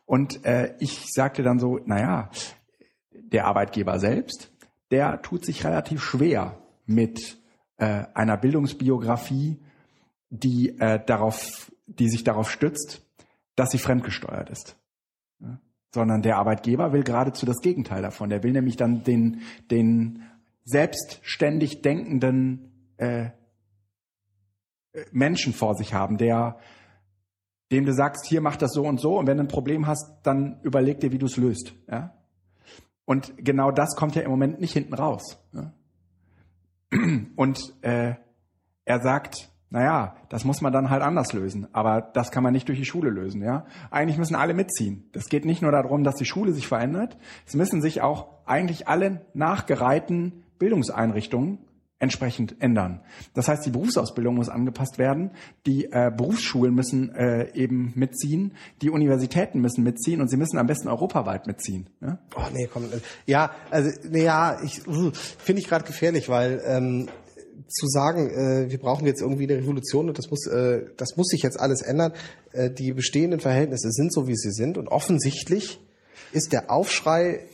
Und 0.06 0.46
äh, 0.46 0.76
ich 0.80 1.06
sagte 1.12 1.44
dann 1.44 1.60
so, 1.60 1.80
naja, 1.86 2.30
der 3.12 3.46
Arbeitgeber 3.46 4.00
selbst, 4.00 4.52
der 4.92 5.22
tut 5.22 5.46
sich 5.46 5.66
relativ 5.66 6.04
schwer 6.04 6.62
mit 6.86 7.38
äh, 7.78 8.06
einer 8.14 8.38
Bildungsbiografie, 8.38 9.60
die 10.30 10.78
äh, 10.80 11.04
darauf, 11.04 11.72
die 11.88 12.10
sich 12.10 12.24
darauf 12.24 12.52
stützt, 12.52 13.02
dass 13.56 13.72
sie 13.72 13.78
fremdgesteuert 13.78 14.50
ist. 14.50 14.78
Ja? 15.40 15.60
Sondern 15.94 16.22
der 16.22 16.38
Arbeitgeber 16.38 16.94
will 16.94 17.04
geradezu 17.04 17.46
das 17.46 17.62
Gegenteil 17.62 18.02
davon. 18.02 18.30
Der 18.30 18.44
will 18.44 18.52
nämlich 18.52 18.78
dann 18.78 19.04
den, 19.04 19.42
den 19.72 20.24
selbstständig 20.64 21.82
denkenden 21.82 22.94
äh, 22.98 23.30
Menschen 25.12 25.54
vor 25.54 25.76
sich 25.76 25.94
haben, 25.94 26.18
der 26.18 26.58
dem 27.74 27.86
du 27.86 27.94
sagst, 27.94 28.26
hier 28.26 28.42
mach 28.42 28.56
das 28.56 28.72
so 28.72 28.84
und 28.84 29.00
so 29.00 29.20
und 29.20 29.28
wenn 29.28 29.38
du 29.38 29.44
ein 29.44 29.50
Problem 29.50 29.88
hast, 29.88 30.12
dann 30.24 30.60
überleg 30.62 31.00
dir, 31.00 31.12
wie 31.12 31.18
du 31.18 31.26
es 31.26 31.38
löst. 31.38 31.74
Ja? 31.92 32.14
Und 33.06 33.34
genau 33.38 33.72
das 33.72 33.96
kommt 33.96 34.16
ja 34.16 34.22
im 34.22 34.32
Moment 34.32 34.62
nicht 34.62 34.74
hinten 34.74 34.94
raus. 34.94 35.38
Ja? 35.52 35.74
Und 37.36 37.74
äh, 37.82 38.14
er 38.86 39.02
sagt, 39.02 39.50
naja, 39.70 40.16
das 40.30 40.46
muss 40.46 40.62
man 40.62 40.72
dann 40.72 40.92
halt 40.92 41.02
anders 41.02 41.34
lösen, 41.34 41.68
aber 41.74 42.02
das 42.02 42.30
kann 42.30 42.44
man 42.44 42.54
nicht 42.54 42.68
durch 42.68 42.78
die 42.78 42.86
Schule 42.86 43.10
lösen. 43.10 43.42
Ja? 43.42 43.66
Eigentlich 43.90 44.20
müssen 44.20 44.36
alle 44.36 44.54
mitziehen. 44.54 45.10
Das 45.12 45.26
geht 45.26 45.46
nicht 45.46 45.62
nur 45.62 45.72
darum, 45.72 46.04
dass 46.04 46.16
die 46.16 46.26
Schule 46.26 46.54
sich 46.54 46.68
verändert, 46.68 47.18
es 47.48 47.56
müssen 47.56 47.82
sich 47.82 48.02
auch 48.02 48.28
eigentlich 48.46 48.88
alle 48.88 49.26
nachgereihten 49.34 50.44
Bildungseinrichtungen 50.60 51.58
entsprechend 52.04 52.58
ändern. 52.60 53.02
Das 53.34 53.48
heißt, 53.48 53.66
die 53.66 53.72
Berufsausbildung 53.72 54.36
muss 54.36 54.50
angepasst 54.50 54.98
werden, 54.98 55.32
die 55.66 55.86
äh, 55.86 56.12
Berufsschulen 56.16 56.76
müssen 56.76 57.16
äh, 57.16 57.52
eben 57.56 57.94
mitziehen, 57.96 58.54
die 58.82 58.90
Universitäten 58.90 59.62
müssen 59.62 59.84
mitziehen 59.84 60.20
und 60.20 60.30
sie 60.30 60.38
müssen 60.38 60.58
am 60.58 60.68
besten 60.68 60.90
europaweit 60.90 61.48
mitziehen. 61.48 61.88
Ja? 62.02 62.20
Oh 62.36 62.42
nee, 62.54 62.70
komm. 62.72 62.84
Äh, 62.84 63.00
ja, 63.26 63.52
also 63.72 63.90
nee, 64.10 64.26
ja, 64.26 64.62
ich 64.64 64.86
uh, 64.86 65.12
finde 65.14 65.62
ich 65.62 65.68
gerade 65.70 65.86
gefährlich, 65.86 66.28
weil 66.28 66.62
ähm, 66.66 67.08
zu 67.70 67.88
sagen, 67.88 68.30
äh, 68.30 68.70
wir 68.70 68.80
brauchen 68.80 69.08
jetzt 69.08 69.22
irgendwie 69.22 69.44
eine 69.44 69.58
Revolution 69.58 70.10
und 70.10 70.18
das 70.18 70.30
muss, 70.30 70.46
äh, 70.46 70.86
das 70.98 71.16
muss 71.16 71.28
sich 71.28 71.42
jetzt 71.42 71.60
alles 71.60 71.82
ändern. 71.82 72.12
Äh, 72.52 72.70
die 72.70 72.92
bestehenden 72.92 73.40
Verhältnisse 73.40 73.92
sind 73.92 74.14
so, 74.14 74.28
wie 74.28 74.36
sie 74.36 74.52
sind 74.52 74.78
und 74.78 74.90
offensichtlich 74.90 75.80
ist 76.34 76.52
der 76.52 76.70
Aufschrei 76.70 77.46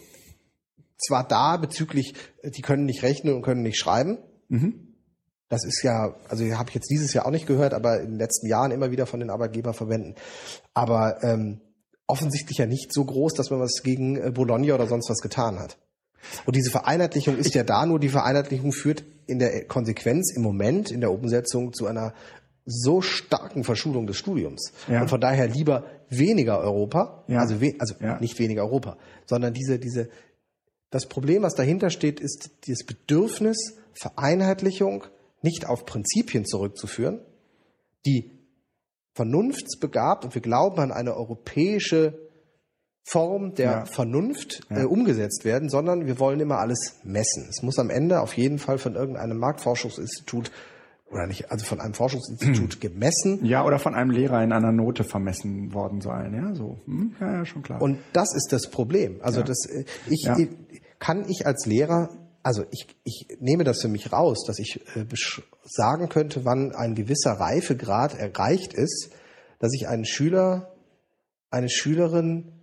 zwar 0.97 1.27
da 1.27 1.57
bezüglich, 1.57 2.13
äh, 2.41 2.51
die 2.51 2.61
können 2.61 2.85
nicht 2.85 3.03
rechnen 3.03 3.33
und 3.33 3.41
können 3.41 3.61
nicht 3.61 3.79
schreiben, 3.79 4.17
Mhm. 4.49 4.95
Das 5.47 5.65
ist 5.65 5.81
ja, 5.81 6.13
also 6.29 6.45
habe 6.55 6.69
ich 6.69 6.75
jetzt 6.75 6.91
dieses 6.91 7.13
Jahr 7.13 7.25
auch 7.25 7.31
nicht 7.31 7.47
gehört, 7.47 7.73
aber 7.73 8.01
in 8.01 8.11
den 8.11 8.19
letzten 8.19 8.47
Jahren 8.47 8.71
immer 8.71 8.91
wieder 8.91 9.07
von 9.07 9.19
den 9.19 9.31
Arbeitgeberverbänden. 9.31 10.13
Aber 10.75 11.23
ähm, 11.23 11.61
offensichtlich 12.05 12.59
ja 12.59 12.67
nicht 12.67 12.93
so 12.93 13.03
groß, 13.03 13.33
dass 13.33 13.49
man 13.49 13.59
was 13.59 13.81
gegen 13.81 14.15
äh, 14.17 14.31
Bologna 14.31 14.75
oder 14.75 14.87
sonst 14.87 15.09
was 15.09 15.21
getan 15.21 15.59
hat. 15.59 15.77
Und 16.45 16.55
diese 16.55 16.69
Vereinheitlichung 16.69 17.37
ist 17.37 17.55
ja 17.55 17.63
da, 17.63 17.85
nur 17.85 17.99
die 17.99 18.09
Vereinheitlichung 18.09 18.71
führt 18.71 19.03
in 19.25 19.39
der 19.39 19.65
Konsequenz 19.65 20.31
im 20.35 20.41
Moment 20.41 20.91
in 20.91 21.01
der 21.01 21.11
Umsetzung 21.11 21.73
zu 21.73 21.87
einer 21.87 22.13
so 22.65 23.01
starken 23.01 23.63
Verschulung 23.63 24.05
des 24.05 24.17
Studiums. 24.17 24.73
Ja. 24.87 25.01
Und 25.01 25.09
von 25.09 25.21
daher 25.21 25.47
lieber 25.47 25.85
weniger 26.09 26.59
Europa, 26.59 27.23
ja. 27.27 27.39
also, 27.39 27.61
we 27.61 27.73
also 27.79 27.95
ja. 27.99 28.19
nicht 28.19 28.37
weniger 28.37 28.63
Europa, 28.63 28.97
sondern 29.25 29.53
diese, 29.53 29.79
diese, 29.79 30.09
das 30.89 31.07
Problem, 31.07 31.43
was 31.43 31.55
dahinter 31.55 31.89
steht, 31.89 32.19
ist 32.19 32.49
das 32.67 32.83
Bedürfnis, 32.85 33.75
Vereinheitlichung 33.93 35.05
nicht 35.41 35.65
auf 35.67 35.85
Prinzipien 35.85 36.45
zurückzuführen, 36.45 37.21
die 38.05 38.31
vernunftsbegabt 39.13 40.25
und 40.25 40.35
wir 40.35 40.41
glauben 40.41 40.79
an 40.79 40.91
eine 40.91 41.15
europäische 41.15 42.29
Form 43.03 43.55
der 43.55 43.71
ja. 43.71 43.85
Vernunft 43.85 44.61
ja. 44.69 44.81
Äh, 44.81 44.85
umgesetzt 44.85 45.43
werden, 45.43 45.69
sondern 45.69 46.05
wir 46.05 46.19
wollen 46.19 46.39
immer 46.39 46.59
alles 46.59 46.99
messen. 47.03 47.47
Es 47.49 47.63
muss 47.63 47.79
am 47.79 47.89
Ende 47.89 48.21
auf 48.21 48.37
jeden 48.37 48.59
Fall 48.59 48.77
von 48.77 48.95
irgendeinem 48.95 49.37
Marktforschungsinstitut 49.37 50.51
oder 51.11 51.25
nicht, 51.25 51.51
also 51.51 51.65
von 51.65 51.79
einem 51.79 51.95
Forschungsinstitut 51.95 52.79
gemessen. 52.81 53.43
Ja, 53.43 53.65
oder 53.65 53.79
von 53.79 53.95
einem 53.95 54.11
Lehrer 54.11 54.43
in 54.43 54.53
einer 54.53 54.71
Note 54.71 55.03
vermessen 55.03 55.73
worden 55.73 56.01
sein, 56.01 56.35
ja, 56.35 56.53
so. 56.53 56.77
Hm, 56.85 57.15
ja, 57.19 57.33
ja, 57.33 57.45
schon 57.45 57.63
klar. 57.63 57.81
Und 57.81 57.97
das 58.13 58.35
ist 58.35 58.49
das 58.51 58.69
Problem. 58.69 59.19
Also 59.21 59.39
ja. 59.39 59.45
das, 59.45 59.65
äh, 59.65 59.85
ich, 60.07 60.23
ja. 60.23 60.37
Kann 60.99 61.27
ich 61.27 61.47
als 61.47 61.65
Lehrer 61.65 62.09
also 62.43 62.63
ich, 62.71 62.87
ich 63.03 63.27
nehme 63.39 63.63
das 63.63 63.81
für 63.81 63.87
mich 63.87 64.11
raus, 64.11 64.45
dass 64.45 64.59
ich 64.59 64.81
äh, 64.95 65.05
sagen 65.63 66.09
könnte, 66.09 66.45
wann 66.45 66.73
ein 66.73 66.95
gewisser 66.95 67.33
Reifegrad 67.33 68.17
erreicht 68.17 68.73
ist, 68.73 69.11
dass 69.59 69.73
ich 69.73 69.87
einen 69.87 70.05
Schüler, 70.05 70.73
eine 71.49 71.69
Schülerin 71.69 72.53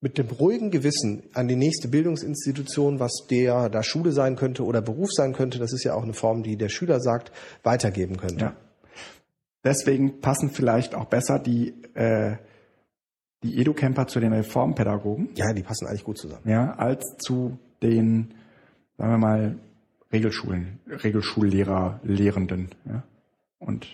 mit 0.00 0.18
dem 0.18 0.28
ruhigen 0.28 0.70
Gewissen 0.70 1.22
an 1.32 1.48
die 1.48 1.56
nächste 1.56 1.88
Bildungsinstitution, 1.88 3.00
was 3.00 3.26
der 3.30 3.70
da 3.70 3.82
Schule 3.82 4.12
sein 4.12 4.36
könnte 4.36 4.64
oder 4.64 4.82
Beruf 4.82 5.10
sein 5.12 5.32
könnte, 5.32 5.58
das 5.58 5.72
ist 5.72 5.84
ja 5.84 5.94
auch 5.94 6.02
eine 6.02 6.12
Form, 6.12 6.42
die 6.42 6.56
der 6.56 6.68
Schüler 6.68 7.00
sagt, 7.00 7.32
weitergeben 7.62 8.18
könnte. 8.18 8.44
Ja. 8.44 8.56
Deswegen 9.62 10.20
passen 10.20 10.50
vielleicht 10.50 10.94
auch 10.94 11.06
besser 11.06 11.38
die 11.38 11.70
äh, 11.94 12.36
die 13.44 13.60
Educamper 13.60 14.06
zu 14.06 14.18
den 14.18 14.32
Reformpädagogen. 14.32 15.28
Ja, 15.36 15.52
die 15.52 15.62
passen 15.62 15.86
eigentlich 15.86 16.04
gut 16.04 16.18
zusammen. 16.18 16.48
Ja, 16.48 16.74
als 16.74 17.16
zu 17.18 17.58
den, 17.82 18.34
sagen 18.96 19.12
wir 19.12 19.18
mal, 19.18 19.56
Regelschulen, 20.12 20.80
Regelschullehrer, 20.88 22.00
Lehrenden 22.02 22.70
ja? 22.86 23.02
und 23.58 23.86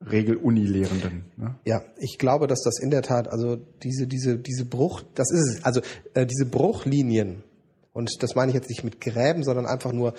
Regelunilehrenden. 0.00 1.26
Ne? 1.36 1.54
Ja, 1.64 1.82
ich 1.96 2.18
glaube, 2.18 2.48
dass 2.48 2.62
das 2.62 2.80
in 2.80 2.90
der 2.90 3.02
Tat, 3.02 3.28
also 3.28 3.56
diese, 3.82 4.06
diese, 4.06 4.38
diese 4.38 4.64
Bruch, 4.64 5.02
das 5.14 5.30
ist 5.30 5.58
es, 5.58 5.64
also 5.64 5.80
äh, 6.14 6.26
diese 6.26 6.46
Bruchlinien, 6.46 7.44
und 7.92 8.22
das 8.22 8.34
meine 8.34 8.50
ich 8.50 8.54
jetzt 8.54 8.68
nicht 8.68 8.82
mit 8.82 9.00
Gräben, 9.00 9.44
sondern 9.44 9.66
einfach 9.66 9.92
nur 9.92 10.14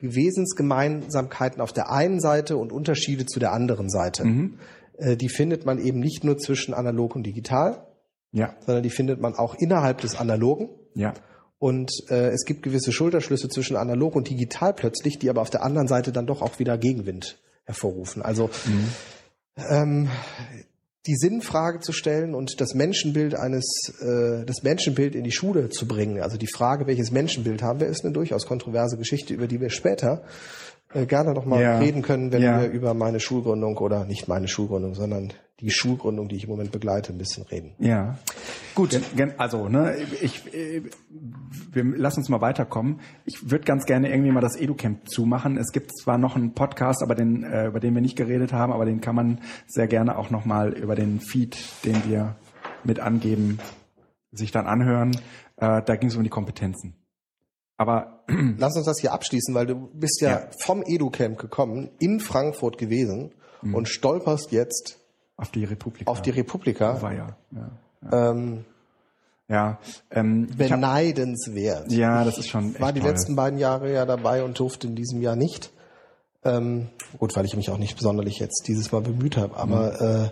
Wesensgemeinsamkeiten 0.00 1.62
auf 1.62 1.72
der 1.72 1.90
einen 1.90 2.20
Seite 2.20 2.58
und 2.58 2.72
Unterschiede 2.72 3.24
zu 3.24 3.40
der 3.40 3.52
anderen 3.52 3.88
Seite. 3.88 4.24
Mhm. 4.26 4.58
Äh, 4.98 5.16
die 5.16 5.28
findet 5.28 5.66
man 5.66 5.78
eben 5.78 6.00
nicht 6.00 6.24
nur 6.24 6.38
zwischen 6.38 6.74
analog 6.74 7.14
und 7.16 7.24
digital, 7.24 7.86
Ja. 8.32 8.54
sondern 8.64 8.82
die 8.82 8.90
findet 8.90 9.20
man 9.20 9.34
auch 9.34 9.54
innerhalb 9.54 10.00
des 10.00 10.16
Analogen. 10.16 10.68
Ja. 10.94 11.14
Und 11.58 11.90
äh, 12.10 12.28
es 12.28 12.44
gibt 12.44 12.62
gewisse 12.62 12.92
Schulterschlüsse 12.92 13.48
zwischen 13.48 13.76
analog 13.76 14.14
und 14.14 14.28
digital 14.28 14.74
plötzlich, 14.74 15.18
die 15.18 15.30
aber 15.30 15.40
auf 15.40 15.50
der 15.50 15.62
anderen 15.62 15.88
Seite 15.88 16.12
dann 16.12 16.26
doch 16.26 16.42
auch 16.42 16.58
wieder 16.58 16.76
Gegenwind 16.76 17.38
hervorrufen. 17.64 18.22
Also 18.22 18.50
ähm, 19.56 20.08
die 21.06 21.16
Sinnfrage 21.16 21.80
zu 21.80 21.92
stellen 21.92 22.34
und 22.34 22.60
das 22.60 22.74
Menschenbild 22.74 23.34
eines, 23.36 23.92
äh, 24.00 24.44
das 24.44 24.62
Menschenbild 24.62 25.14
in 25.14 25.24
die 25.24 25.32
Schule 25.32 25.68
zu 25.70 25.86
bringen. 25.86 26.20
Also 26.20 26.36
die 26.36 26.48
Frage, 26.48 26.86
welches 26.86 27.10
Menschenbild 27.10 27.62
haben 27.62 27.80
wir, 27.80 27.86
ist 27.86 28.04
eine 28.04 28.12
durchaus 28.12 28.46
kontroverse 28.46 28.96
Geschichte, 28.98 29.32
über 29.32 29.46
die 29.46 29.60
wir 29.60 29.70
später 29.70 30.24
äh, 30.94 31.06
gerne 31.06 31.32
noch 31.34 31.44
mal 31.44 31.60
Ja. 31.60 31.78
reden 31.78 32.02
können, 32.02 32.32
wenn 32.32 32.42
Ja. 32.42 32.60
wir 32.60 32.68
über 32.70 32.94
meine 32.94 33.20
Schulgründung 33.20 33.76
oder 33.78 34.04
nicht 34.04 34.28
meine 34.28 34.48
Schulgründung, 34.48 34.94
sondern 34.94 35.32
die 35.60 35.70
Schulgründung, 35.70 36.28
die 36.28 36.36
ich 36.36 36.44
im 36.44 36.50
Moment 36.50 36.70
begleite, 36.70 37.12
ein 37.14 37.18
bisschen 37.18 37.44
reden. 37.44 37.72
Ja. 37.78 38.18
Gut. 38.74 39.00
Also, 39.38 39.68
ne, 39.70 39.96
ich, 40.20 40.52
äh, 40.54 40.82
wir 41.72 41.84
lassen 41.96 42.20
uns 42.20 42.28
mal 42.28 42.42
weiterkommen. 42.42 43.00
Ich 43.24 43.50
würde 43.50 43.64
ganz 43.64 43.86
gerne 43.86 44.10
irgendwie 44.10 44.32
mal 44.32 44.42
das 44.42 44.56
EduCamp 44.60 45.08
zumachen. 45.08 45.56
Es 45.56 45.72
gibt 45.72 45.96
zwar 45.98 46.18
noch 46.18 46.36
einen 46.36 46.52
Podcast, 46.52 47.02
aber 47.02 47.14
den, 47.14 47.42
äh, 47.42 47.66
über 47.68 47.80
den 47.80 47.94
wir 47.94 48.02
nicht 48.02 48.16
geredet 48.16 48.52
haben, 48.52 48.70
aber 48.72 48.84
den 48.84 49.00
kann 49.00 49.14
man 49.14 49.40
sehr 49.66 49.86
gerne 49.86 50.18
auch 50.18 50.28
noch 50.30 50.44
mal 50.44 50.74
über 50.74 50.94
den 50.94 51.20
Feed, 51.20 51.56
den 51.86 51.96
wir 52.06 52.36
mit 52.84 53.00
angeben, 53.00 53.58
sich 54.32 54.52
dann 54.52 54.66
anhören. 54.66 55.16
Da 55.56 55.80
ging 55.80 56.10
es 56.10 56.16
um 56.16 56.22
die 56.22 56.28
Kompetenzen. 56.28 56.96
Aber 57.78 58.15
Lass 58.58 58.76
uns 58.76 58.86
das 58.86 58.98
hier 59.00 59.12
abschließen, 59.12 59.54
weil 59.54 59.66
du 59.66 59.88
bist 59.92 60.20
ja, 60.20 60.30
Ja. 60.30 60.48
vom 60.64 60.82
EduCamp 60.84 61.38
gekommen, 61.38 61.90
in 61.98 62.20
Frankfurt 62.20 62.78
gewesen 62.78 63.32
und 63.62 63.88
stolperst 63.88 64.52
jetzt 64.52 64.98
auf 65.36 65.50
die 65.50 65.64
Republik. 65.64 66.06
auf 66.08 66.22
die 66.22 66.30
Republika. 66.30 67.00
war 67.02 67.12
ja. 67.14 67.36
Ja. 67.52 68.30
Ähm, 68.30 68.64
ja, 69.48 69.78
ähm, 70.10 70.48
ich 70.58 70.70
hab, 70.72 70.80
beneidenswert. 70.80 71.90
ja, 71.92 72.24
das 72.24 72.38
ist 72.38 72.48
schon 72.48 72.70
echt 72.72 72.80
war 72.80 72.92
die 72.92 73.00
toll. 73.00 73.10
letzten 73.10 73.36
beiden 73.36 73.58
Jahre 73.58 73.92
ja 73.92 74.04
dabei 74.06 74.42
und 74.44 74.58
durfte 74.58 74.86
in 74.88 74.94
diesem 74.96 75.20
Jahr 75.22 75.36
nicht. 75.36 75.70
Ähm, 76.44 76.88
gut, 77.18 77.34
weil 77.36 77.44
ich 77.44 77.56
mich 77.56 77.70
auch 77.70 77.78
nicht 77.78 77.96
besonders 77.96 78.38
jetzt 78.38 78.64
dieses 78.68 78.92
Mal 78.92 79.00
bemüht 79.02 79.36
habe, 79.36 79.56
aber 79.56 79.92
Mhm. 80.00 80.24
äh, 80.26 80.30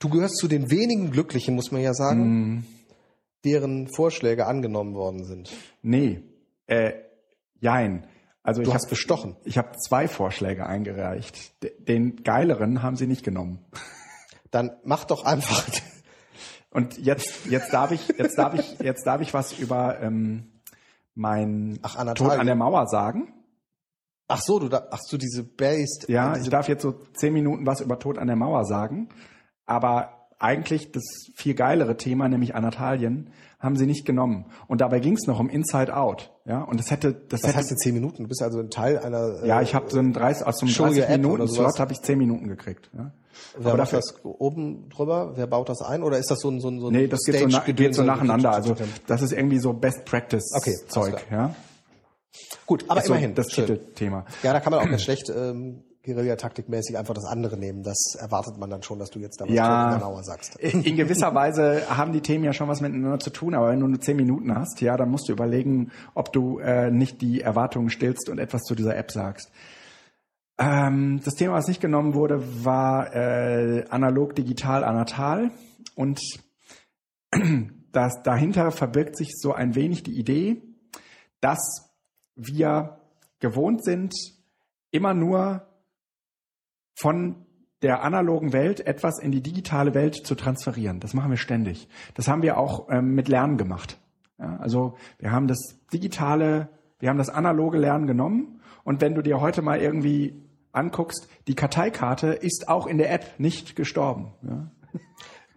du 0.00 0.08
gehörst 0.08 0.36
zu 0.36 0.48
den 0.48 0.70
wenigen 0.70 1.10
Glücklichen, 1.10 1.54
muss 1.54 1.70
man 1.72 1.80
ja 1.82 1.94
sagen, 1.94 2.20
Mhm. 2.54 2.64
Deren 3.44 3.88
Vorschläge 3.88 4.46
angenommen 4.46 4.94
worden 4.94 5.24
sind. 5.24 5.50
Nee, 5.82 6.22
äh, 6.66 6.92
jein. 7.60 8.06
Also 8.42 8.62
Du 8.62 8.68
ich 8.68 8.74
hast 8.74 8.84
habe 8.84 8.90
bestochen. 8.90 9.36
ich 9.44 9.58
hab 9.58 9.78
zwei 9.80 10.08
Vorschläge 10.08 10.66
eingereicht. 10.66 11.52
Den 11.86 12.22
geileren 12.22 12.82
haben 12.82 12.96
sie 12.96 13.06
nicht 13.06 13.24
genommen. 13.24 13.64
Dann 14.50 14.72
mach 14.84 15.04
doch 15.04 15.24
einfach. 15.24 15.64
Und 16.70 16.98
jetzt 16.98 17.46
jetzt 17.46 17.72
darf 17.72 17.92
ich 17.92 18.08
jetzt 18.16 18.38
darf 18.38 18.54
ich 18.54 18.78
jetzt 18.78 19.06
darf 19.06 19.20
ich 19.20 19.34
was 19.34 19.58
über 19.58 20.00
ähm, 20.00 20.60
mein 21.14 21.78
Ach, 21.82 21.96
Tod 22.14 22.32
an 22.32 22.46
der 22.46 22.54
Mauer 22.54 22.86
sagen. 22.86 23.34
Ach 24.28 24.40
so, 24.40 24.58
du 24.58 24.68
da, 24.68 24.86
ach 24.90 25.00
so, 25.00 25.16
diese 25.16 25.42
Based. 25.42 26.08
Ja, 26.08 26.34
diese, 26.34 26.44
ich 26.44 26.50
darf 26.50 26.68
jetzt 26.68 26.82
so 26.82 26.92
zehn 27.14 27.32
Minuten 27.32 27.66
was 27.66 27.80
über 27.80 27.98
Tod 27.98 28.18
an 28.18 28.26
der 28.26 28.36
Mauer 28.36 28.64
sagen. 28.66 29.08
Aber 29.64 30.17
eigentlich 30.38 30.92
das 30.92 31.02
viel 31.34 31.54
geilere 31.54 31.96
Thema, 31.96 32.28
nämlich 32.28 32.54
Anatalien, 32.54 33.30
haben 33.58 33.76
sie 33.76 33.86
nicht 33.86 34.04
genommen. 34.06 34.46
Und 34.68 34.80
dabei 34.80 35.00
ging 35.00 35.14
es 35.14 35.26
noch 35.26 35.40
um 35.40 35.48
Inside 35.48 35.96
Out. 35.96 36.30
Ja, 36.44 36.62
und 36.62 36.78
das 36.78 36.90
hätte 36.92 37.12
das 37.12 37.42
was 37.42 37.48
hätte 37.48 37.58
heißt 37.58 37.78
zehn 37.80 37.92
Minuten? 37.94 38.22
Du 38.22 38.28
bist 38.28 38.40
also 38.42 38.60
ein 38.60 38.70
Teil 38.70 38.98
einer. 38.98 39.44
Ja, 39.44 39.60
äh, 39.60 39.64
ich 39.64 39.74
habe 39.74 39.90
so 39.90 39.98
einen 39.98 40.12
30, 40.12 40.46
aus 40.46 40.58
so 40.58 40.66
einem 40.66 40.72
Show 40.72 40.84
your 40.84 40.88
30 40.90 41.02
App 41.04 41.10
oder 41.10 41.18
Minuten. 41.28 41.48
Slot 41.48 41.80
habe 41.80 41.92
ich 41.92 42.00
10 42.00 42.18
Minuten 42.18 42.46
gekriegt. 42.48 42.88
Ja. 42.96 43.10
Wer 43.56 43.68
aber 43.68 43.78
dafür- 43.78 43.98
das 43.98 44.24
oben 44.24 44.88
drüber? 44.90 45.32
Wer 45.36 45.46
baut 45.48 45.68
das 45.68 45.80
ein? 45.82 46.02
Oder 46.02 46.18
ist 46.18 46.30
das 46.30 46.38
so 46.40 46.50
ein 46.50 46.60
so 46.60 46.68
ein, 46.68 46.80
so 46.80 46.90
Nee, 46.90 47.08
das 47.08 47.20
geht 47.24 47.38
so, 47.38 47.46
na, 47.48 47.60
geht 47.60 47.94
so 47.94 48.02
nacheinander. 48.04 48.52
Also 48.52 48.76
das 49.06 49.22
ist 49.22 49.32
irgendwie 49.32 49.58
so 49.58 49.72
Best 49.72 50.04
Practice 50.04 50.52
Okay, 50.56 50.74
Zeug. 50.88 51.24
Ja. 51.30 51.54
gut, 52.66 52.84
aber 52.88 53.00
Ist 53.00 53.06
so 53.06 53.12
immerhin. 53.14 53.34
das 53.34 53.50
schön. 53.52 53.66
Titelthema. 53.66 54.24
Ja, 54.42 54.52
da 54.52 54.60
kann 54.60 54.70
man 54.72 54.80
auch 54.80 54.88
ganz 54.90 55.02
schlecht 55.02 55.30
ähm, 55.34 55.82
Guerilla-Taktikmäßig 56.12 56.98
einfach 56.98 57.14
das 57.14 57.24
andere 57.24 57.56
nehmen. 57.56 57.82
Das 57.82 58.14
erwartet 58.18 58.58
man 58.58 58.70
dann 58.70 58.82
schon, 58.82 58.98
dass 58.98 59.10
du 59.10 59.18
jetzt 59.18 59.40
da 59.40 59.44
was 59.44 59.52
Ja. 59.54 59.94
genauer 59.94 60.22
sagst. 60.24 60.56
In 60.60 60.96
gewisser 60.96 61.34
Weise 61.34 61.82
haben 61.96 62.12
die 62.12 62.20
Themen 62.20 62.44
ja 62.44 62.52
schon 62.52 62.68
was 62.68 62.80
miteinander 62.80 63.18
zu 63.18 63.30
tun, 63.30 63.54
aber 63.54 63.70
wenn 63.70 63.80
du 63.80 63.86
nur 63.86 64.00
10 64.00 64.16
Minuten 64.16 64.54
hast, 64.54 64.80
ja, 64.80 64.96
dann 64.96 65.10
musst 65.10 65.28
du 65.28 65.32
überlegen, 65.32 65.90
ob 66.14 66.32
du 66.32 66.58
äh, 66.58 66.90
nicht 66.90 67.20
die 67.20 67.40
Erwartungen 67.40 67.90
stillst 67.90 68.28
und 68.28 68.38
etwas 68.38 68.62
zu 68.62 68.74
dieser 68.74 68.96
App 68.96 69.10
sagst. 69.10 69.50
Ähm, 70.58 71.20
das 71.24 71.34
Thema, 71.34 71.54
was 71.54 71.68
nicht 71.68 71.80
genommen 71.80 72.14
wurde, 72.14 72.64
war 72.64 73.14
äh, 73.14 73.84
analog, 73.90 74.34
digital, 74.34 74.82
anatal. 74.84 75.50
Und 75.94 76.20
das, 77.92 78.22
dahinter 78.24 78.70
verbirgt 78.72 79.16
sich 79.16 79.34
so 79.36 79.52
ein 79.52 79.74
wenig 79.74 80.02
die 80.02 80.18
Idee, 80.18 80.62
dass 81.40 81.90
wir 82.34 82.98
gewohnt 83.40 83.84
sind, 83.84 84.14
immer 84.90 85.14
nur 85.14 85.67
von 87.00 87.46
der 87.82 88.02
analogen 88.02 88.52
Welt 88.52 88.86
etwas 88.86 89.20
in 89.20 89.30
die 89.30 89.42
digitale 89.42 89.94
Welt 89.94 90.14
zu 90.14 90.34
transferieren. 90.34 90.98
Das 90.98 91.14
machen 91.14 91.30
wir 91.30 91.36
ständig. 91.36 91.88
Das 92.14 92.26
haben 92.26 92.42
wir 92.42 92.58
auch 92.58 92.88
ähm, 92.90 93.14
mit 93.14 93.28
Lernen 93.28 93.56
gemacht. 93.56 93.98
Ja, 94.38 94.56
also 94.56 94.96
wir 95.18 95.30
haben 95.30 95.46
das 95.46 95.58
digitale, 95.92 96.68
wir 96.98 97.08
haben 97.08 97.18
das 97.18 97.30
analoge 97.30 97.78
Lernen 97.78 98.06
genommen 98.06 98.60
und 98.84 99.00
wenn 99.00 99.14
du 99.14 99.22
dir 99.22 99.40
heute 99.40 99.62
mal 99.62 99.80
irgendwie 99.80 100.42
anguckst, 100.72 101.28
die 101.46 101.54
Karteikarte 101.54 102.28
ist 102.28 102.68
auch 102.68 102.86
in 102.86 102.98
der 102.98 103.12
App 103.12 103.38
nicht 103.38 103.76
gestorben. 103.76 104.32
Ja? 104.42 104.70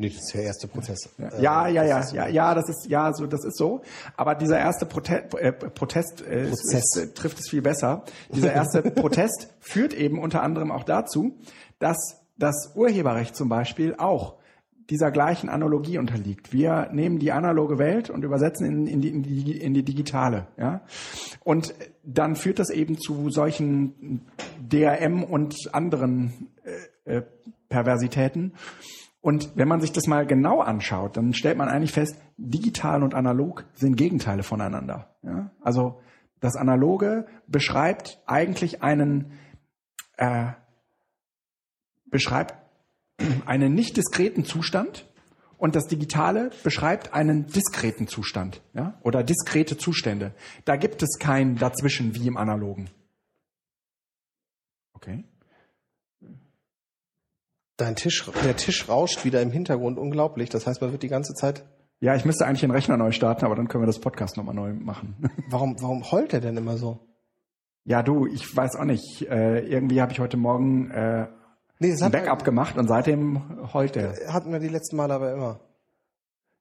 Nee, 0.01 0.09
das 0.09 0.23
ist 0.23 0.33
der 0.33 0.43
erste 0.43 0.67
Prozess. 0.67 1.09
Äh, 1.19 1.41
Ja, 1.43 1.67
ja, 1.67 1.83
ja, 1.83 2.03
ja, 2.11 2.27
ja, 2.27 2.55
das 2.55 2.69
ist 2.69 2.87
ja 2.89 3.13
so, 3.13 3.27
das 3.27 3.45
ist 3.45 3.55
so. 3.55 3.81
Aber 4.17 4.33
dieser 4.33 4.57
erste 4.57 4.87
Prote 4.87 5.25
äh, 5.37 5.51
Protest 5.51 6.25
äh. 6.25 6.49
Ist, 6.49 6.97
äh, 6.97 7.13
trifft 7.13 7.39
es 7.39 7.49
viel 7.49 7.61
besser. 7.61 8.03
Dieser 8.33 8.51
erste 8.51 8.81
Protest 8.91 9.49
führt 9.59 9.93
eben 9.93 10.17
unter 10.17 10.41
anderem 10.41 10.71
auch 10.71 10.83
dazu, 10.83 11.37
dass 11.77 12.17
das 12.39 12.71
Urheberrecht 12.73 13.35
zum 13.35 13.47
Beispiel 13.47 13.93
auch 13.99 14.37
dieser 14.89 15.11
gleichen 15.11 15.49
Analogie 15.49 15.99
unterliegt. 15.99 16.51
Wir 16.51 16.89
nehmen 16.91 17.19
die 17.19 17.31
analoge 17.31 17.77
Welt 17.77 18.09
und 18.09 18.25
übersetzen 18.25 18.65
in, 18.65 18.87
in, 18.87 19.01
die, 19.01 19.09
in, 19.09 19.21
die, 19.21 19.57
in 19.57 19.75
die 19.75 19.83
digitale. 19.83 20.47
Ja? 20.57 20.81
Und 21.43 21.75
dann 22.03 22.35
führt 22.35 22.57
das 22.57 22.71
eben 22.71 22.97
zu 22.97 23.29
solchen 23.29 24.25
DRM 24.59 25.23
und 25.23 25.55
anderen 25.73 26.49
äh, 27.05 27.17
äh, 27.17 27.21
Perversitäten. 27.69 28.53
Und 29.21 29.55
wenn 29.55 29.67
man 29.67 29.81
sich 29.81 29.91
das 29.91 30.07
mal 30.07 30.25
genau 30.25 30.61
anschaut, 30.61 31.15
dann 31.15 31.33
stellt 31.33 31.57
man 31.57 31.69
eigentlich 31.69 31.91
fest, 31.91 32.15
digital 32.37 33.03
und 33.03 33.13
analog 33.13 33.65
sind 33.73 33.95
Gegenteile 33.95 34.41
voneinander. 34.41 35.15
Ja? 35.21 35.51
Also 35.61 36.01
das 36.39 36.55
Analoge 36.55 37.27
beschreibt 37.47 38.19
eigentlich 38.25 38.81
einen 38.81 39.33
äh, 40.17 40.53
beschreibt 42.05 42.55
einen 43.45 43.73
nicht 43.73 43.95
diskreten 43.95 44.43
Zustand 44.43 45.07
und 45.57 45.75
das 45.75 45.85
Digitale 45.85 46.49
beschreibt 46.63 47.13
einen 47.13 47.45
diskreten 47.45 48.07
Zustand 48.07 48.61
ja? 48.73 48.99
oder 49.03 49.23
diskrete 49.23 49.77
Zustände. 49.77 50.33
Da 50.65 50.75
gibt 50.75 51.03
es 51.03 51.19
kein 51.19 51.55
Dazwischen 51.55 52.15
wie 52.15 52.25
im 52.25 52.37
Analogen. 52.37 52.89
Okay. 54.93 55.23
Dein 57.77 57.95
Tisch, 57.95 58.29
der 58.43 58.55
Tisch 58.55 58.87
rauscht 58.89 59.25
wieder 59.25 59.41
im 59.41 59.51
Hintergrund 59.51 59.97
unglaublich. 59.97 60.49
Das 60.49 60.67
heißt, 60.67 60.81
man 60.81 60.91
wird 60.91 61.03
die 61.03 61.07
ganze 61.07 61.33
Zeit. 61.33 61.65
Ja, 61.99 62.15
ich 62.15 62.25
müsste 62.25 62.45
eigentlich 62.45 62.61
den 62.61 62.71
Rechner 62.71 62.97
neu 62.97 63.11
starten, 63.11 63.45
aber 63.45 63.55
dann 63.55 63.67
können 63.67 63.83
wir 63.83 63.87
das 63.87 63.99
Podcast 63.99 64.37
nochmal 64.37 64.55
neu 64.55 64.73
machen. 64.73 65.15
Warum, 65.49 65.75
warum 65.81 66.11
heult 66.11 66.33
er 66.33 66.41
denn 66.41 66.57
immer 66.57 66.77
so? 66.77 66.99
ja, 67.83 68.03
du, 68.03 68.27
ich 68.27 68.55
weiß 68.55 68.75
auch 68.75 68.85
nicht. 68.85 69.27
Äh, 69.29 69.61
irgendwie 69.61 70.01
habe 70.01 70.11
ich 70.11 70.19
heute 70.19 70.37
Morgen 70.37 70.91
äh, 70.91 71.27
Nee, 71.79 71.95
ein 71.99 72.11
Backup 72.11 72.43
gemacht 72.43 72.77
und 72.77 72.87
seitdem 72.87 73.73
heult 73.73 73.97
er. 73.97 74.13
hatten 74.31 74.51
wir 74.51 74.59
die 74.59 74.67
letzten 74.67 74.97
Male 74.97 75.15
aber 75.15 75.33
immer. 75.33 75.59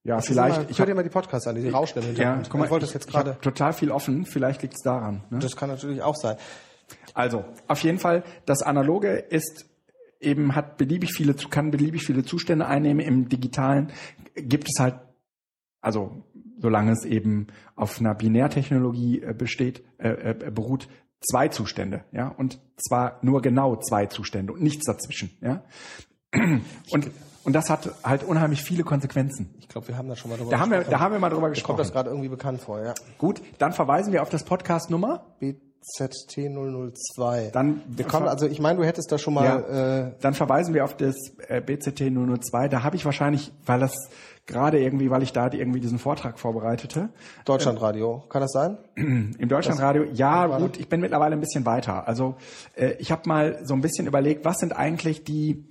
Ja, 0.03 0.17
Das 0.17 0.27
vielleicht. 0.27 0.57
Immer, 0.63 0.71
ich 0.71 0.79
hör 0.79 0.85
hab, 0.85 0.87
dir 0.89 0.95
mal 0.95 1.03
die 1.03 1.11
Podcasts 1.11 1.47
an, 1.47 1.57
die 1.57 1.69
rauschen 1.69 1.99
im 1.99 2.05
ja, 2.05 2.09
Hintergrund. 2.09 2.49
guck 2.51 2.59
mal, 2.59 2.65
ich 2.65 2.71
wollte 2.71 2.87
ich, 2.87 2.93
das 2.93 3.03
jetzt 3.03 3.09
ich 3.09 3.15
gerade. 3.15 3.39
total 3.43 3.75
viel 3.75 3.91
offen. 3.91 4.25
Vielleicht 4.25 4.63
liegt 4.63 4.75
es 4.77 4.83
daran. 4.83 5.23
Ne? 5.29 5.41
Das 5.41 5.57
kann 5.57 5.69
natürlich 5.69 6.01
auch 6.01 6.17
sein. 6.17 6.39
Also, 7.13 7.45
auf 7.69 7.83
jeden 7.83 7.99
Fall, 7.99 8.25
das 8.47 8.63
Analoge 8.63 9.11
ist 9.11 9.67
eben, 10.21 10.55
hat 10.55 10.77
beliebig 10.77 11.13
viele, 11.13 11.35
kann 11.35 11.71
beliebig 11.71 12.05
viele 12.05 12.25
Zustände 12.25 12.67
einnehmen. 12.67 13.01
Im 13.01 13.29
Digitalen 13.29 13.91
gibt 14.35 14.69
es 14.69 14.79
halt, 14.81 14.97
also, 15.81 16.25
solange 16.59 16.93
es 16.93 17.05
eben 17.05 17.47
auf 17.75 17.99
einer 18.01 18.15
Binärtechnologie 18.15 19.23
äh, 19.23 19.35
besteht, 19.35 19.83
äh, 19.99 20.31
äh, 20.31 20.51
beruht, 20.51 20.89
zwei 21.23 21.49
Zustände, 21.49 22.05
ja, 22.13 22.29
und 22.29 22.61
zwar 22.77 23.19
nur 23.23 23.43
genau 23.43 23.77
zwei 23.77 24.07
Zustände 24.07 24.53
und 24.53 24.63
nichts 24.63 24.87
dazwischen, 24.87 25.31
ja. 25.43 25.65
Und, 26.91 27.11
und 27.45 27.53
das 27.55 27.69
hat 27.71 27.93
halt 28.05 28.23
unheimlich 28.23 28.63
viele 28.63 28.85
Konsequenzen. 28.85 29.55
Ich 29.59 29.69
glaube, 29.69 29.89
wir 29.89 29.99
haben 29.99 30.09
da 30.09 30.17
schon 30.17 30.31
mal 30.31 30.37
drüber 30.39 30.51
Da 30.51 30.61
haben 30.61 30.71
wir, 30.71 30.79
gesprochen. 30.79 30.93
da 30.99 31.01
haben 31.01 31.13
wir 31.13 31.19
mal 31.19 31.29
drüber 31.31 31.49
Mir 31.49 31.55
kommt 31.61 31.79
das 31.79 31.89
gesprochen. 31.89 31.93
gerade 31.93 32.11
irgendwie 32.11 32.29
bekannt 32.29 32.61
vor, 32.61 32.83
ja. 32.83 32.95
Gut, 33.19 33.43
dann 33.59 33.73
verweisen 33.73 34.13
wir 34.13 34.23
auf 34.23 34.29
das 34.31 34.45
Podcast 34.45 34.91
Nummer 34.91 35.35
B 35.41 35.55
BZT002. 35.83 37.51
Dann 37.51 37.83
wir 37.87 38.05
kommen, 38.05 38.29
also 38.29 38.47
ich 38.47 38.61
meine, 38.61 38.79
du 38.79 38.85
hättest 38.85 39.11
da 39.11 39.19
schon 39.19 39.35
mal. 39.35 39.45
Ja, 39.45 40.07
äh, 40.09 40.13
dann 40.21 40.35
verweisen 40.35 40.75
wir 40.75 40.85
auf 40.85 40.97
das 40.97 41.17
äh, 41.49 41.61
BZT 41.61 42.13
002. 42.13 42.69
Da 42.69 42.83
habe 42.83 42.97
ich 42.97 43.05
wahrscheinlich, 43.05 43.53
weil 43.65 43.81
das 43.81 43.95
gerade 44.47 44.81
irgendwie, 44.81 45.11
weil 45.11 45.23
ich 45.23 45.33
da 45.33 45.51
irgendwie 45.51 45.81
diesen 45.81 45.99
Vortrag 45.99 46.39
vorbereitete. 46.39 47.11
Deutschlandradio, 47.45 48.25
kann 48.29 48.43
das 48.43 48.53
sein? 48.53 48.79
Im 48.95 49.49
Deutschlandradio, 49.49 50.05
ja 50.13 50.59
gut, 50.59 50.79
ich 50.79 50.89
bin 50.89 51.01
mittlerweile 51.01 51.35
ein 51.35 51.41
bisschen 51.41 51.65
weiter. 51.65 52.07
Also 52.07 52.37
äh, 52.75 52.93
ich 52.99 53.11
habe 53.11 53.23
mal 53.29 53.61
so 53.65 53.75
ein 53.75 53.81
bisschen 53.81 54.07
überlegt, 54.07 54.45
was 54.45 54.59
sind 54.59 54.77
eigentlich 54.77 55.25
die 55.25 55.65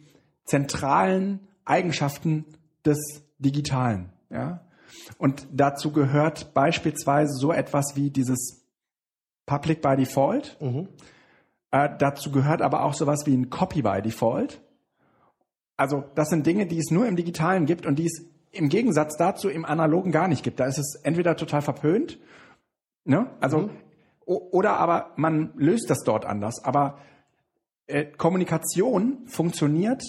zentralen 0.45 1.47
Eigenschaften 1.66 2.45
des 2.86 2.97
Digitalen. 3.38 4.10
Ja? 4.30 4.62
Und 5.18 5.47
dazu 5.51 5.91
gehört 5.91 6.53
beispielsweise 6.53 7.34
so 7.34 7.51
etwas 7.51 7.95
wie 7.95 8.10
dieses 8.10 8.59
Public 9.50 9.82
by 9.82 9.95
Default. 9.95 10.56
Mhm. 10.62 10.88
Äh, 11.72 11.89
dazu 11.97 12.32
gehört 12.32 12.62
aber 12.62 12.84
auch 12.84 12.93
sowas 12.93 13.26
wie 13.26 13.36
ein 13.36 13.50
Copy 13.50 13.82
by 13.82 14.02
Default. 14.02 14.62
Also 15.76 16.04
das 16.14 16.30
sind 16.30 16.45
Dinge, 16.45 16.68
die 16.68 16.78
es 16.78 16.91
nur 16.91 17.08
im 17.08 17.16
Digitalen 17.16 17.66
gibt 17.66 17.88
und 17.88 17.97
die 17.97 18.06
es 18.06 18.26
im 18.52 18.70
Gegensatz 18.70 19.18
dazu 19.18 19.50
im 19.50 19.66
Analogen 19.66 20.12
gar 20.12 20.28
nicht 20.28 20.43
gibt. 20.43 20.60
Da 20.60 20.66
ist 20.66 20.78
es 20.78 21.00
entweder 21.04 21.36
total 21.36 21.62
verpönt, 21.62 22.20
ne? 23.06 23.32
also 23.39 23.58
Mhm. 23.60 23.70
oder 24.26 24.78
aber 24.78 25.14
man 25.16 25.52
löst 25.56 25.89
das 25.89 26.04
dort 26.04 26.26
anders. 26.26 26.64
Aber 26.64 27.00
äh, 27.88 28.06
Kommunikation 28.06 29.26
funktioniert 29.26 30.04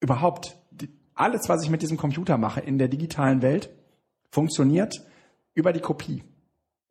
überhaupt. 0.00 0.58
Die, 0.70 0.90
alles, 1.14 1.48
was 1.48 1.64
ich 1.64 1.70
mit 1.70 1.82
diesem 1.82 1.96
Computer 1.96 2.38
mache 2.38 2.60
in 2.60 2.78
der 2.78 2.88
digitalen 2.88 3.42
Welt, 3.42 3.70
funktioniert 4.30 5.04
über 5.54 5.72
die 5.72 5.80
Kopie. 5.80 6.22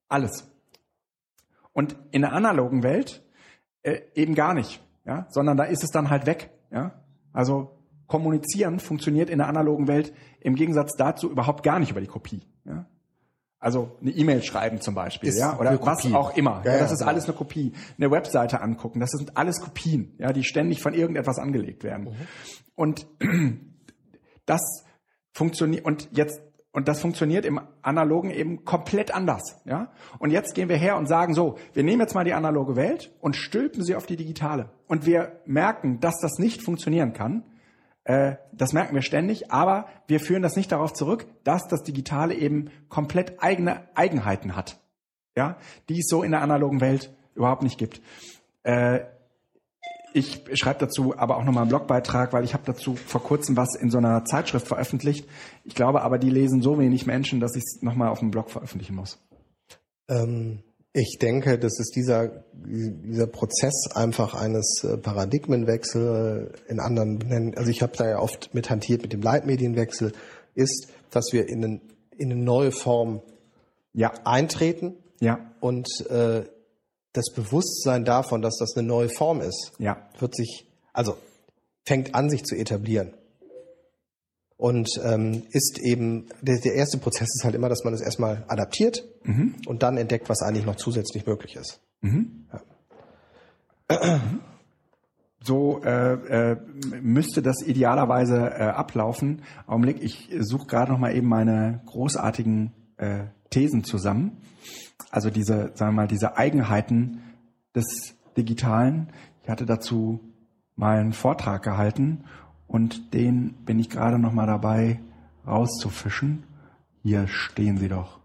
Alles. 0.10 0.50
Und 1.80 1.96
in 2.12 2.24
der 2.24 2.34
analogen 2.34 2.84
Welt 2.84 3.24
äh, 3.84 4.02
eben 4.14 4.36
gar 4.36 4.54
nicht, 4.54 4.82
ja, 5.06 5.28
sondern 5.30 5.56
da 5.56 5.64
ist 5.64 5.82
es 5.82 5.92
dann 5.92 6.10
halt 6.10 6.26
weg, 6.26 6.50
ja. 6.72 6.92
Also 7.32 7.80
kommunizieren 8.06 8.82
funktioniert 8.82 9.30
in 9.30 9.38
der 9.38 9.48
analogen 9.48 9.88
Welt 9.88 10.12
im 10.42 10.56
Gegensatz 10.56 10.98
dazu 10.98 11.32
überhaupt 11.32 11.64
gar 11.64 11.80
nicht 11.80 11.92
über 11.92 12.02
die 12.02 12.08
Kopie, 12.08 12.42
ja. 12.66 12.86
Also 13.60 13.98
eine 14.02 14.12
E-Mail 14.12 14.44
schreiben 14.44 14.82
zum 14.82 14.94
Beispiel, 14.94 15.30
Ist 15.30 15.40
ja, 15.40 15.58
oder 15.58 15.82
was 15.82 16.06
auch 16.14 16.36
immer. 16.36 16.64
Ja, 16.66 16.74
Ja, 16.74 16.80
das 16.80 16.92
ist 16.92 17.00
genau. 17.00 17.12
alles 17.12 17.26
eine 17.26 17.34
Kopie. 17.34 17.72
Eine 17.98 18.12
Webseite 18.12 18.60
angucken, 18.60 19.00
das 19.00 19.12
sind 19.12 19.38
alles 19.38 19.62
Kopien, 19.62 20.16
ja, 20.18 20.34
die 20.34 20.44
ständig 20.44 20.82
von 20.82 20.94
irgendetwas 20.94 21.40
angelegt 21.40 21.86
werden. 21.86 22.10
Mhm. 22.10 22.28
Und 22.76 23.08
das 24.46 24.84
funktioniert 25.32 25.86
und 25.86 26.10
jetzt 26.12 26.42
und 26.72 26.88
das 26.88 27.02
funktioniert 27.02 27.46
im 27.46 27.60
analogen 27.82 28.30
eben 28.30 28.64
komplett 28.64 29.14
anders, 29.14 29.60
ja? 29.66 29.92
Und 30.20 30.30
jetzt 30.30 30.54
gehen 30.54 30.70
wir 30.70 30.78
her 30.78 30.98
und 30.98 31.08
sagen 31.08 31.34
so, 31.34 31.58
wir 31.74 31.84
nehmen 31.84 32.02
jetzt 32.02 32.14
mal 32.14 32.26
die 32.26 32.34
analoge 32.34 32.76
Welt 32.76 33.12
und 33.22 33.36
stülpen 33.36 33.84
sie 33.84 33.96
auf 33.96 34.06
die 34.06 34.18
digitale. 34.18 34.70
Und 34.88 35.06
wir 35.06 35.42
merken, 35.46 36.00
dass 36.00 36.20
das 36.22 36.38
nicht 36.38 36.62
funktionieren 36.62 37.14
kann. 37.14 37.44
Äh, 38.04 38.36
das 38.54 38.74
merken 38.74 38.94
wir 38.94 39.02
ständig, 39.02 39.52
aber 39.52 39.88
wir 40.08 40.20
führen 40.20 40.44
das 40.44 40.56
nicht 40.56 40.72
darauf 40.72 40.94
zurück, 40.94 41.26
dass 41.44 41.68
das 41.68 41.82
digitale 41.82 42.36
eben 42.36 42.70
komplett 42.88 43.42
eigene 43.42 43.88
Eigenheiten 43.96 44.56
hat, 44.56 44.80
ja, 45.36 45.58
die 45.90 46.00
es 46.00 46.08
so 46.08 46.22
in 46.22 46.32
der 46.32 46.42
analogen 46.42 46.82
Welt 46.82 47.12
überhaupt 47.34 47.64
nicht 47.64 47.80
gibt. 47.80 48.00
Äh, 48.62 49.02
ich 50.14 50.44
schreibe 50.54 50.80
dazu 50.80 51.18
aber 51.18 51.38
auch 51.38 51.44
nochmal 51.44 51.64
einen 51.64 51.70
Blogbeitrag, 51.70 52.34
weil 52.34 52.44
ich 52.44 52.54
habe 52.54 52.64
dazu 52.66 52.96
vor 52.96 53.24
kurzem 53.24 53.56
was 53.58 53.76
in 53.76 53.90
so 53.90 53.98
einer 53.98 54.26
Zeitschrift 54.26 54.68
veröffentlicht. 54.68 55.28
Ich 55.64 55.76
glaube 55.76 56.02
aber, 56.02 56.18
die 56.18 56.30
lesen 56.30 56.62
so 56.62 56.80
wenig 56.80 57.06
Menschen, 57.06 57.40
dass 57.40 57.56
ich 57.56 57.64
es 57.64 57.82
nochmal 57.82 58.10
auf 58.10 58.20
dem 58.20 58.32
Blog 58.32 58.50
veröffentlichen 58.50 58.96
muss. 58.96 59.20
Ähm, 60.08 60.64
ich 60.94 61.18
denke, 61.20 61.60
das 61.60 61.80
ist 61.80 61.96
dieser, 61.96 62.44
dieser 62.54 63.28
Prozess 63.28 63.90
einfach 63.94 64.34
eines 64.34 64.84
äh, 64.84 64.98
Paradigmenwechsel 64.98 66.54
in 66.68 66.80
anderen. 66.80 67.56
Also 67.56 67.70
ich 67.70 67.82
habe 67.82 67.96
da 67.96 68.10
ja 68.10 68.20
oft 68.20 68.54
mit 68.54 68.70
hantiert 68.70 69.04
mit 69.04 69.14
dem 69.14 69.22
Leitmedienwechsel, 69.22 70.14
ist, 70.56 70.88
dass 71.12 71.32
wir 71.32 71.48
in, 71.48 71.64
einen, 71.64 71.82
in 72.18 72.32
eine 72.32 72.42
neue 72.42 72.72
Form 72.72 73.22
Ja, 73.94 74.14
eintreten 74.24 74.96
ja, 75.22 75.40
und 75.60 75.88
äh, 76.10 76.44
das 77.14 77.32
Bewusstsein 77.34 78.06
davon, 78.06 78.42
dass 78.42 78.58
das 78.58 78.76
eine 78.76 78.88
neue 78.88 79.10
Form 79.10 79.42
ist, 79.42 79.72
ja, 79.80 80.10
wird 80.20 80.36
sich, 80.36 80.68
also 80.94 81.18
fängt 81.84 82.16
an, 82.16 82.30
sich 82.30 82.44
zu 82.44 82.56
etablieren. 82.56 83.14
Und 84.58 84.90
ähm, 85.04 85.44
ist 85.52 85.80
eben, 85.80 86.28
der, 86.42 86.60
der 86.60 86.74
erste 86.74 86.98
Prozess 86.98 87.30
ist 87.34 87.46
halt 87.46 87.56
immer, 87.56 87.70
dass 87.70 87.86
man 87.86 87.94
es 87.94 88.02
erstmal 88.02 88.44
adaptiert 88.50 89.06
und 89.68 89.84
dann 89.84 89.96
entdeckt, 89.96 90.28
was 90.28 90.42
eigentlich 90.42 90.66
noch 90.66 90.76
zusätzlich 90.76 91.26
möglich 91.26 91.56
ist. 91.56 91.80
so 95.42 95.82
äh, 95.84 96.52
äh, 96.52 96.58
müsste 97.02 97.42
das 97.42 97.62
idealerweise 97.66 98.36
äh, 98.36 98.64
ablaufen. 98.64 99.44
Augenblick, 99.66 100.04
ich 100.04 100.30
suche 100.40 100.68
gerade 100.68 100.92
noch 100.92 101.00
mal 101.00 101.16
eben 101.16 101.28
meine 101.28 101.82
großartigen 101.86 102.74
äh, 102.98 103.28
Thesen 103.50 103.84
zusammen. 103.84 104.42
Also 105.12 105.30
diese, 105.30 105.72
sagen 105.76 105.92
wir 105.92 106.04
mal, 106.04 106.08
diese 106.08 106.38
Eigenheiten 106.38 107.22
des 107.76 108.16
Digitalen. 108.38 109.10
Ich 109.44 109.50
hatte 109.50 109.66
dazu 109.66 110.20
mal 110.76 111.00
einen 111.00 111.14
Vortrag 111.14 111.64
gehalten 111.64 112.24
und 112.68 113.14
den 113.14 113.54
bin 113.66 113.80
ich 113.80 113.90
gerade 113.90 114.20
noch 114.20 114.32
mal 114.32 114.48
dabei 114.48 115.00
rauszufischen. 115.46 116.44
Hier 117.02 117.28
stehen 117.28 117.78
sie 117.78 117.90
doch. 117.90 118.20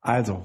Also, 0.00 0.44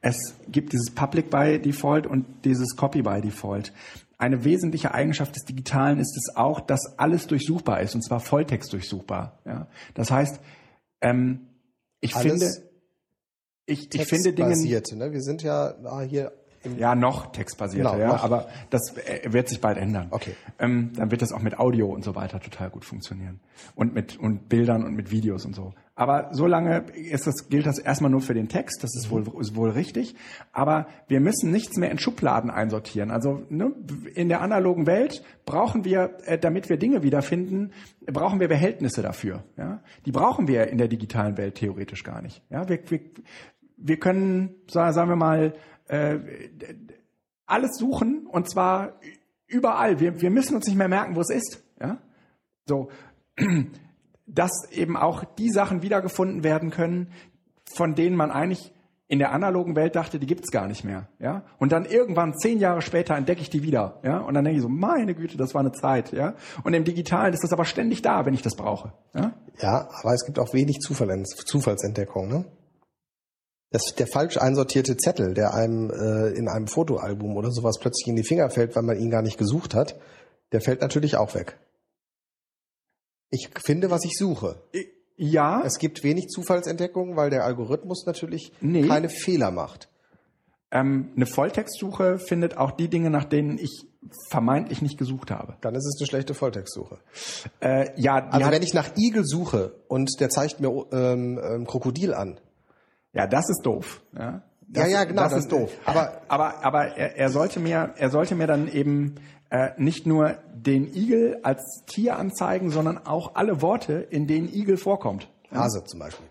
es 0.00 0.34
gibt 0.48 0.72
dieses 0.72 0.94
Public 0.94 1.30
by 1.30 1.58
Default 1.60 2.06
und 2.06 2.44
dieses 2.44 2.76
Copy 2.76 3.02
by 3.02 3.20
Default. 3.20 3.72
Eine 4.16 4.44
wesentliche 4.44 4.94
Eigenschaft 4.94 5.34
des 5.34 5.44
Digitalen 5.44 5.98
ist 5.98 6.16
es 6.16 6.36
auch, 6.36 6.60
dass 6.60 6.98
alles 6.98 7.26
durchsuchbar 7.26 7.80
ist, 7.80 7.94
und 7.94 8.02
zwar 8.02 8.20
Volltext 8.20 8.72
durchsuchbar. 8.72 9.40
Ja? 9.44 9.66
Das 9.94 10.10
heißt, 10.10 10.40
ähm, 11.00 11.48
ich 12.00 12.14
Alles 12.14 12.30
finde, 12.30 12.73
ich, 13.66 13.94
ich 13.94 14.06
finde 14.06 14.32
Dinge, 14.32 14.56
ne? 14.56 15.12
Wir 15.12 15.20
sind 15.22 15.42
ja 15.42 15.74
ah, 15.84 16.00
hier 16.02 16.32
im 16.64 16.78
ja, 16.78 16.94
noch 16.94 17.32
textbasierter, 17.32 17.92
Genau, 17.92 18.02
ja, 18.02 18.08
noch. 18.08 18.24
aber 18.24 18.48
das 18.70 18.96
äh, 18.96 19.32
wird 19.32 19.48
sich 19.48 19.60
bald 19.60 19.76
ändern. 19.76 20.08
Okay. 20.10 20.34
Ähm, 20.58 20.92
dann 20.96 21.10
wird 21.10 21.20
das 21.20 21.32
auch 21.32 21.42
mit 21.42 21.58
Audio 21.58 21.92
und 21.92 22.02
so 22.04 22.14
weiter 22.14 22.40
total 22.40 22.70
gut 22.70 22.84
funktionieren. 22.84 23.40
Und 23.74 23.94
mit 23.94 24.18
und 24.18 24.48
Bildern 24.48 24.84
und 24.84 24.94
mit 24.94 25.10
Videos 25.10 25.44
und 25.44 25.54
so. 25.54 25.74
Aber 25.96 26.30
solange 26.32 26.86
ist 26.92 27.28
das, 27.28 27.48
gilt 27.48 27.66
das 27.66 27.78
erstmal 27.78 28.10
nur 28.10 28.20
für 28.20 28.34
den 28.34 28.48
Text, 28.48 28.82
das 28.82 28.96
ist 28.96 29.10
wohl, 29.10 29.24
ist 29.38 29.54
wohl 29.54 29.70
richtig. 29.70 30.16
Aber 30.52 30.88
wir 31.06 31.20
müssen 31.20 31.52
nichts 31.52 31.76
mehr 31.76 31.90
in 31.90 31.98
Schubladen 31.98 32.50
einsortieren. 32.50 33.12
Also 33.12 33.42
ne, 33.48 33.72
in 34.14 34.28
der 34.28 34.40
analogen 34.40 34.86
Welt 34.86 35.22
brauchen 35.46 35.84
wir, 35.84 36.18
äh, 36.24 36.36
damit 36.36 36.68
wir 36.68 36.78
Dinge 36.78 37.04
wiederfinden, 37.04 37.72
brauchen 38.06 38.40
wir 38.40 38.48
Behältnisse 38.48 39.02
dafür. 39.02 39.44
Ja? 39.56 39.82
Die 40.04 40.12
brauchen 40.12 40.48
wir 40.48 40.66
in 40.66 40.78
der 40.78 40.88
digitalen 40.88 41.36
Welt 41.36 41.54
theoretisch 41.56 42.02
gar 42.02 42.22
nicht. 42.22 42.42
Ja? 42.50 42.68
Wir, 42.68 42.80
wir, 42.88 43.00
wir 43.76 43.98
können, 43.98 44.54
sa- 44.70 44.92
sagen 44.92 45.10
wir 45.10 45.16
mal, 45.16 45.54
äh, 45.88 46.18
alles 47.46 47.76
suchen 47.76 48.26
und 48.26 48.48
zwar 48.50 48.94
überall. 49.46 50.00
Wir, 50.00 50.20
wir 50.20 50.30
müssen 50.30 50.54
uns 50.56 50.66
nicht 50.66 50.76
mehr 50.76 50.88
merken, 50.88 51.14
wo 51.16 51.20
es 51.20 51.30
ist. 51.30 51.62
Ja? 51.80 51.98
So, 52.66 52.88
dass 54.26 54.50
eben 54.70 54.96
auch 54.96 55.24
die 55.24 55.50
Sachen 55.50 55.82
wiedergefunden 55.82 56.44
werden 56.44 56.70
können, 56.70 57.12
von 57.74 57.94
denen 57.94 58.16
man 58.16 58.30
eigentlich 58.30 58.72
in 59.06 59.18
der 59.18 59.32
analogen 59.32 59.76
Welt 59.76 59.96
dachte, 59.96 60.18
die 60.18 60.26
gibt's 60.26 60.50
gar 60.50 60.66
nicht 60.66 60.82
mehr. 60.82 61.08
Ja? 61.18 61.44
Und 61.58 61.72
dann 61.72 61.84
irgendwann 61.84 62.34
zehn 62.38 62.58
Jahre 62.58 62.80
später 62.80 63.14
entdecke 63.14 63.42
ich 63.42 63.50
die 63.50 63.62
wieder. 63.62 64.00
Ja? 64.02 64.18
Und 64.20 64.32
dann 64.32 64.44
denke 64.44 64.56
ich 64.56 64.62
so, 64.62 64.68
meine 64.70 65.14
Güte, 65.14 65.36
das 65.36 65.52
war 65.54 65.60
eine 65.60 65.72
Zeit. 65.72 66.12
Ja? 66.12 66.34
Und 66.64 66.72
im 66.72 66.84
Digitalen 66.84 67.34
ist 67.34 67.44
das 67.44 67.52
aber 67.52 67.66
ständig 67.66 68.00
da, 68.00 68.24
wenn 68.24 68.32
ich 68.32 68.40
das 68.42 68.56
brauche. 68.56 68.94
Ja? 69.14 69.34
Ja, 69.60 69.88
aber 70.00 70.14
es 70.14 70.24
gibt 70.24 70.38
auch 70.38 70.54
wenig 70.54 70.78
Zufall, 70.80 71.22
Zufallsentdeckung. 71.24 72.28
Ne? 72.28 72.44
Das, 73.74 73.94
der 73.98 74.06
falsch 74.06 74.36
einsortierte 74.36 74.96
Zettel, 74.96 75.34
der 75.34 75.52
einem 75.54 75.90
äh, 75.90 76.28
in 76.30 76.48
einem 76.48 76.68
Fotoalbum 76.68 77.36
oder 77.36 77.50
sowas 77.50 77.78
plötzlich 77.80 78.06
in 78.06 78.14
die 78.14 78.22
Finger 78.22 78.48
fällt, 78.48 78.76
weil 78.76 78.84
man 78.84 78.98
ihn 78.98 79.10
gar 79.10 79.22
nicht 79.22 79.36
gesucht 79.36 79.74
hat, 79.74 79.96
der 80.52 80.60
fällt 80.60 80.80
natürlich 80.80 81.16
auch 81.16 81.34
weg. 81.34 81.58
Ich 83.30 83.50
finde, 83.64 83.90
was 83.90 84.04
ich 84.04 84.12
suche. 84.16 84.62
Ja, 85.16 85.62
Es 85.64 85.78
gibt 85.78 86.04
wenig 86.04 86.28
Zufallsentdeckungen, 86.28 87.16
weil 87.16 87.30
der 87.30 87.44
Algorithmus 87.44 88.04
natürlich 88.06 88.52
Nee. 88.60 88.86
keine 88.86 89.08
Fehler 89.08 89.50
macht. 89.50 89.88
ähm, 90.70 91.10
eine 91.16 91.26
Volltextsuche 91.26 92.18
findet 92.18 92.56
auch 92.56 92.72
die 92.72 92.88
Dinge, 92.88 93.10
nach 93.10 93.24
denen 93.24 93.58
ich 93.58 93.86
vermeintlich 94.30 94.82
nicht 94.82 94.98
gesucht 94.98 95.30
habe. 95.30 95.56
Dann 95.60 95.74
ist 95.74 95.84
es 95.86 96.00
eine 96.00 96.06
schlechte 96.08 96.34
Volltextsuche. 96.34 96.98
Äh, 97.60 97.90
ja, 97.96 98.26
Also 98.28 98.50
wenn 98.50 98.62
ich 98.62 98.74
nach 98.74 98.96
Igel 98.96 99.24
suche 99.24 99.74
und 99.88 100.20
der 100.20 100.30
zeigt 100.30 100.60
mir 100.60 100.68
ähm, 100.92 101.40
ähm, 101.42 101.66
Krokodil 101.66 102.12
an, 102.14 102.40
ja, 103.14 103.26
das 103.26 103.48
ist 103.48 103.62
doof. 103.64 104.02
Ja, 104.12 104.20
Ja, 104.20 104.42
das, 104.82 104.90
ja, 104.90 105.04
genau, 105.04 105.22
Das 105.22 105.30
dann- 105.32 105.40
ist 105.40 105.52
doof. 105.52 105.70
aber- 105.84 106.22
aber, 106.28 106.64
aber 106.64 106.84
er, 106.96 107.16
er 107.16 107.28
sollte 107.30 107.60
mir, 107.60 107.94
er 107.96 108.10
sollte 108.10 108.34
mir 108.34 108.46
dann 108.46 108.66
eben 108.68 109.14
äh, 109.50 109.70
nicht 109.76 110.04
nur 110.06 110.36
den 110.54 110.92
Igel 110.94 111.38
als 111.44 111.82
Tier 111.86 112.16
anzeigen, 112.18 112.70
sondern 112.70 112.98
auch 112.98 113.36
alle 113.36 113.62
Worte, 113.62 113.92
in 114.10 114.26
denen 114.26 114.48
Igel 114.52 114.76
vorkommt. 114.76 115.30
Hase 115.52 115.84
zum 115.84 116.00
Beispiel. 116.00 116.26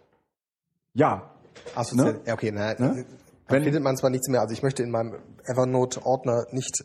Ja, 0.93 1.31
Assoziat 1.75 2.15
Ne? 2.15 2.21
ja, 2.25 2.33
okay, 2.33 2.51
na, 2.53 2.73
Ne? 2.77 3.05
Dann 3.47 3.63
findet 3.63 3.83
man 3.83 3.95
zwar 3.97 4.09
nichts 4.09 4.27
mehr. 4.29 4.41
Also 4.41 4.53
ich 4.53 4.63
möchte 4.63 4.83
in 4.83 4.89
meinem 4.91 5.15
Evernote-Ordner 5.45 6.47
nicht. 6.51 6.83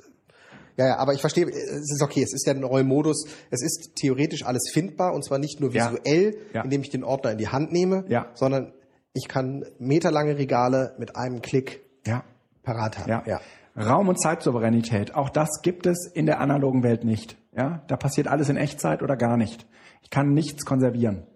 Ja, 0.77 0.87
ja, 0.87 0.97
aber 0.99 1.13
ich 1.15 1.21
verstehe, 1.21 1.47
es 1.47 1.91
ist 1.93 2.03
okay, 2.03 2.23
es 2.23 2.33
ist 2.33 2.47
der 2.47 2.55
neue 2.55 2.85
Modus. 2.85 3.27
Es 3.51 3.63
ist 3.63 3.97
theoretisch 3.97 4.45
alles 4.45 4.71
findbar 4.73 5.15
und 5.15 5.25
zwar 5.25 5.39
nicht 5.39 5.61
nur 5.61 5.73
Ja. 5.73 5.91
visuell, 5.93 6.37
Ja. 6.53 6.63
indem 6.63 6.83
ich 6.83 6.91
den 6.91 7.03
Ordner 7.05 7.33
in 7.33 7.39
die 7.39 7.49
Hand 7.49 7.73
nehme, 7.73 8.05
Ja. 8.09 8.27
sondern 8.35 8.73
ich 9.19 9.29
kann 9.29 9.65
meterlange 9.79 10.39
Regale 10.39 10.95
mit 10.99 11.17
einem 11.17 11.43
Klick 11.43 11.81
Ja. 12.07 12.23
parat 12.63 12.99
haben. 12.99 13.11
Ja. 13.11 13.23
ja. 13.27 13.41
Raum- 13.77 14.09
und 14.09 14.21
Zeitsouveränität, 14.21 15.15
auch 15.15 15.29
das 15.29 15.61
gibt 15.63 15.87
es 15.87 16.07
in 16.13 16.27
der 16.27 16.41
analogen 16.41 16.83
Welt 16.83 17.05
nicht. 17.05 17.37
Ja, 17.53 17.83
da 17.89 17.97
passiert 17.97 18.29
alles 18.29 18.49
in 18.49 18.57
Echtzeit 18.57 19.03
oder 19.03 19.17
gar 19.17 19.37
nicht. 19.37 19.67
Ich 20.03 20.11
kann 20.11 20.33
nichts 20.33 20.65
konservieren. 20.65 21.27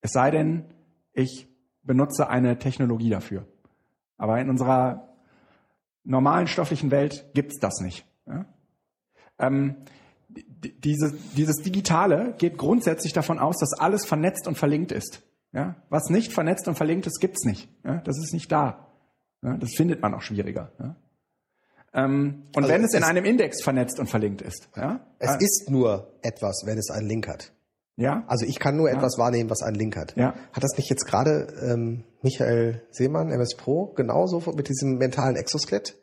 Es 0.00 0.12
sei 0.12 0.30
denn, 0.30 0.64
ich 1.12 1.48
benutze 1.82 2.28
eine 2.28 2.58
Technologie 2.58 3.10
dafür. 3.10 3.46
Aber 4.18 4.40
in 4.40 4.48
unserer 4.50 5.08
normalen 6.04 6.46
stofflichen 6.46 6.90
Welt 6.90 7.30
gibt's 7.34 7.58
das 7.58 7.80
nicht. 7.80 8.04
Ja? 8.26 8.44
Ähm, 9.38 9.76
dieses, 10.28 11.14
dieses 11.34 11.56
Digitale 11.62 12.34
geht 12.38 12.56
grundsätzlich 12.58 13.12
davon 13.12 13.38
aus, 13.38 13.58
dass 13.58 13.78
alles 13.78 14.06
vernetzt 14.06 14.46
und 14.46 14.56
verlinkt 14.56 14.92
ist. 14.92 15.22
Ja? 15.52 15.76
Was 15.90 16.08
nicht 16.08 16.32
vernetzt 16.32 16.66
und 16.68 16.76
verlinkt 16.76 17.06
ist, 17.06 17.20
gibt's 17.20 17.44
nicht. 17.44 17.68
Ja? 17.84 17.98
Das 18.04 18.18
ist 18.18 18.32
nicht 18.32 18.50
da. 18.50 18.88
Ja? 19.42 19.56
Das 19.58 19.70
findet 19.76 20.00
man 20.02 20.14
auch 20.14 20.22
schwieriger. 20.22 20.72
Ja? 20.78 20.96
Ähm, 21.94 22.44
und 22.56 22.64
Also 22.64 22.68
wenn 22.74 22.84
es 22.84 22.94
in 22.94 23.04
einem 23.04 23.24
Index 23.24 23.62
vernetzt 23.62 23.98
und 24.00 24.08
verlinkt 24.08 24.40
ist. 24.42 24.68
Ja? 24.76 25.00
Es 25.18 25.28
Ah, 25.30 25.36
ist 25.38 25.68
nur 25.70 26.14
etwas, 26.22 26.62
wenn 26.64 26.78
es 26.78 26.90
einen 26.90 27.06
Link 27.06 27.28
hat. 27.28 27.52
ja? 27.96 28.24
Also 28.28 28.46
ich 28.46 28.58
kann 28.58 28.76
nur 28.76 28.90
etwas 28.90 29.18
wahrnehmen, 29.18 29.50
was 29.50 29.62
einen 29.62 29.76
Link 29.76 29.96
hat. 29.96 30.16
Ja. 30.16 30.34
Hat 30.52 30.64
das 30.64 30.76
nicht 30.78 30.88
jetzt 30.88 31.04
gerade 31.04 31.48
ähm, 31.62 32.04
Michael 32.22 32.82
Seemann, 32.90 33.30
MS 33.30 33.56
Pro, 33.56 33.86
genauso 33.94 34.40
mit 34.52 34.68
diesem 34.68 34.96
mentalen 34.96 35.36
Exoskelett 35.36 35.96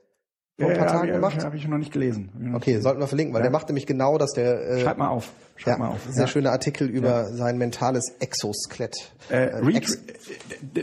vor 0.59 0.69
ein 0.69 0.77
paar 0.77 0.85
ja, 0.87 0.91
Tagen 0.93 1.07
ja, 1.09 1.15
gemacht? 1.15 1.43
Habe 1.43 1.55
ich 1.57 1.67
noch 1.67 1.77
nicht 1.77 1.91
gelesen. 1.93 2.29
Hab 2.33 2.39
noch 2.41 2.47
nicht 2.47 2.55
Okay, 2.55 2.79
sollten 2.79 2.99
wir 2.99 3.07
verlinken, 3.07 3.33
weil 3.33 3.39
Ja. 3.41 3.43
der 3.43 3.51
macht 3.51 3.67
nämlich 3.69 3.85
genau, 3.87 4.17
dass 4.17 4.31
der 4.33 4.67
äh, 4.69 4.79
Schreib 4.81 4.97
mal 4.97 5.09
auf. 5.09 5.31
Schreib 5.55 5.73
ja, 5.79 5.85
mal 5.85 5.89
auf. 5.89 6.05
sehr 6.09 6.27
schöner 6.27 6.51
Artikel 6.51 6.89
über 6.89 7.25
sein 7.33 7.57
mentales 7.57 8.09
Exoskelett. 8.19 9.13
Äh, 9.29 9.35
Äh, 9.49 9.55
read, 9.57 9.75
Ex- 9.77 9.99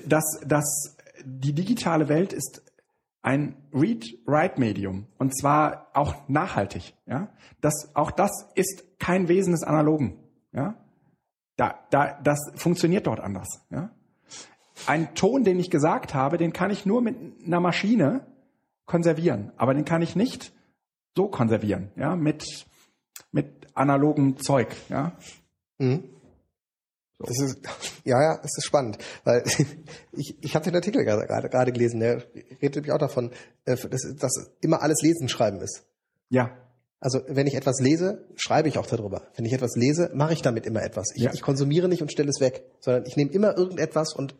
das, 0.06 0.24
das, 0.46 0.96
die 1.24 1.52
digitale 1.52 2.08
Welt 2.08 2.32
ist 2.32 2.62
ein 3.22 3.56
Read-Write-Medium 3.72 5.06
und 5.18 5.36
zwar 5.38 5.88
auch 5.94 6.14
nachhaltig. 6.28 6.94
Ja, 7.06 7.28
das, 7.60 7.90
auch 7.94 8.10
das 8.10 8.30
ist 8.54 8.84
kein 8.98 9.28
Wesen 9.28 9.52
des 9.52 9.62
Analogen. 9.62 10.18
Ja, 10.52 10.74
da, 11.56 11.74
da, 11.90 12.18
das 12.22 12.38
funktioniert 12.54 13.06
dort 13.06 13.20
anders. 13.20 13.48
Ja, 13.70 13.90
ein 14.86 15.14
Ton, 15.14 15.42
den 15.42 15.58
ich 15.58 15.70
gesagt 15.70 16.14
habe, 16.14 16.36
den 16.38 16.52
kann 16.52 16.70
ich 16.70 16.86
nur 16.86 17.02
mit 17.02 17.16
einer 17.44 17.60
Maschine 17.60 18.26
konservieren, 18.86 19.52
aber 19.56 19.74
den 19.74 19.84
kann 19.84 20.02
ich 20.02 20.16
nicht 20.16 20.52
so 21.16 21.28
konservieren. 21.28 21.90
Ja, 21.96 22.16
mit 22.16 22.44
mit 23.32 23.46
analogem 23.74 24.38
Zeug. 24.38 24.68
Ja, 24.88 25.16
Mhm. 25.78 26.04
Das 27.18 27.38
ist, 27.40 27.58
ja, 28.04 28.20
ja, 28.22 28.36
das 28.42 28.56
ist 28.58 28.64
spannend, 28.66 28.98
weil 29.24 29.42
ich, 30.12 30.36
ich 30.42 30.54
habe 30.54 30.64
den 30.66 30.74
Artikel 30.74 31.02
gerade, 31.04 31.26
gerade 31.48 31.72
gelesen, 31.72 32.00
der 32.00 32.22
redet 32.62 32.76
nämlich 32.76 32.92
auch 32.92 32.98
davon, 32.98 33.30
äh, 33.64 33.76
dass, 33.76 34.02
dass 34.18 34.50
immer 34.60 34.82
alles 34.82 35.00
Lesen 35.02 35.28
schreiben 35.28 35.60
ist. 35.60 35.84
ja, 36.28 36.50
Also 37.00 37.20
wenn 37.28 37.46
ich 37.46 37.54
etwas 37.54 37.80
lese, 37.80 38.26
schreibe 38.36 38.68
ich 38.68 38.76
auch 38.78 38.86
darüber. 38.86 39.22
Wenn 39.34 39.46
ich 39.46 39.52
etwas 39.54 39.76
lese, 39.76 40.10
mache 40.14 40.34
ich 40.34 40.42
damit 40.42 40.66
immer 40.66 40.82
etwas. 40.82 41.06
Ich, 41.14 41.22
Ja. 41.22 41.32
ich 41.32 41.40
konsumiere 41.40 41.88
nicht 41.88 42.02
und 42.02 42.12
stelle 42.12 42.28
es 42.28 42.40
weg, 42.40 42.64
sondern 42.80 43.06
ich 43.06 43.16
nehme 43.16 43.30
immer 43.32 43.56
irgendetwas 43.56 44.12
und 44.14 44.34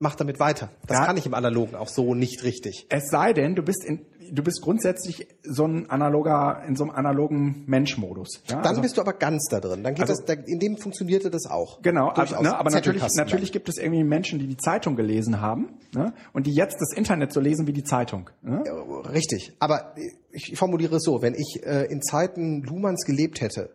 mache 0.00 0.16
damit 0.16 0.38
weiter. 0.38 0.70
Das 0.86 0.98
Ja. 0.98 1.06
kann 1.06 1.16
ich 1.16 1.26
im 1.26 1.34
Analogen 1.34 1.74
auch 1.74 1.88
so 1.88 2.14
nicht 2.14 2.44
richtig. 2.44 2.86
Es 2.88 3.10
sei 3.10 3.32
denn, 3.32 3.56
du 3.56 3.62
bist 3.62 3.84
in, 3.84 4.06
du 4.30 4.42
bist 4.44 4.62
grundsätzlich 4.62 5.26
so 5.42 5.64
ein 5.66 5.90
analoger, 5.90 6.62
in 6.68 6.76
so 6.76 6.84
einem 6.84 6.92
analogen 6.92 7.64
Menschmodus. 7.66 8.42
Ja? 8.46 8.56
Dann 8.56 8.66
also, 8.66 8.82
bist 8.82 8.96
du 8.96 9.00
aber 9.00 9.12
ganz 9.14 9.48
da 9.50 9.58
drin. 9.58 9.82
Dann 9.82 9.94
geht 9.94 10.08
Also- 10.08 10.22
das, 10.22 10.24
da, 10.24 10.34
in 10.44 10.60
dem 10.60 10.76
funktionierte 10.76 11.30
das 11.30 11.46
auch. 11.46 11.82
Genau, 11.82 12.10
aber, 12.10 12.14
Durchaus. 12.26 12.42
ne, 12.42 12.56
aber 12.56 12.70
natürlich, 12.70 13.02
natürlich 13.16 13.50
gibt 13.50 13.68
es 13.68 13.76
irgendwie 13.78 14.04
Menschen, 14.04 14.38
die 14.38 14.46
die 14.46 14.56
Zeitung 14.56 14.94
gelesen 14.94 15.40
haben 15.40 15.78
ne, 15.94 16.14
und 16.32 16.46
die 16.46 16.54
jetzt 16.54 16.80
das 16.80 16.92
Internet 16.96 17.32
so 17.32 17.40
lesen 17.40 17.66
wie 17.66 17.72
die 17.72 17.84
Zeitung. 17.84 18.30
Ne? 18.42 18.62
Ja, 18.64 18.74
Richtig. 19.10 19.52
Aber 19.58 19.94
ich 20.30 20.56
formuliere 20.56 20.96
es 20.96 21.02
so, 21.02 21.22
wenn 21.22 21.34
ich 21.34 21.62
äh, 21.64 21.86
in 21.86 22.02
Zeiten 22.02 22.62
Luhmanns 22.62 23.04
gelebt 23.04 23.40
hätte, 23.40 23.70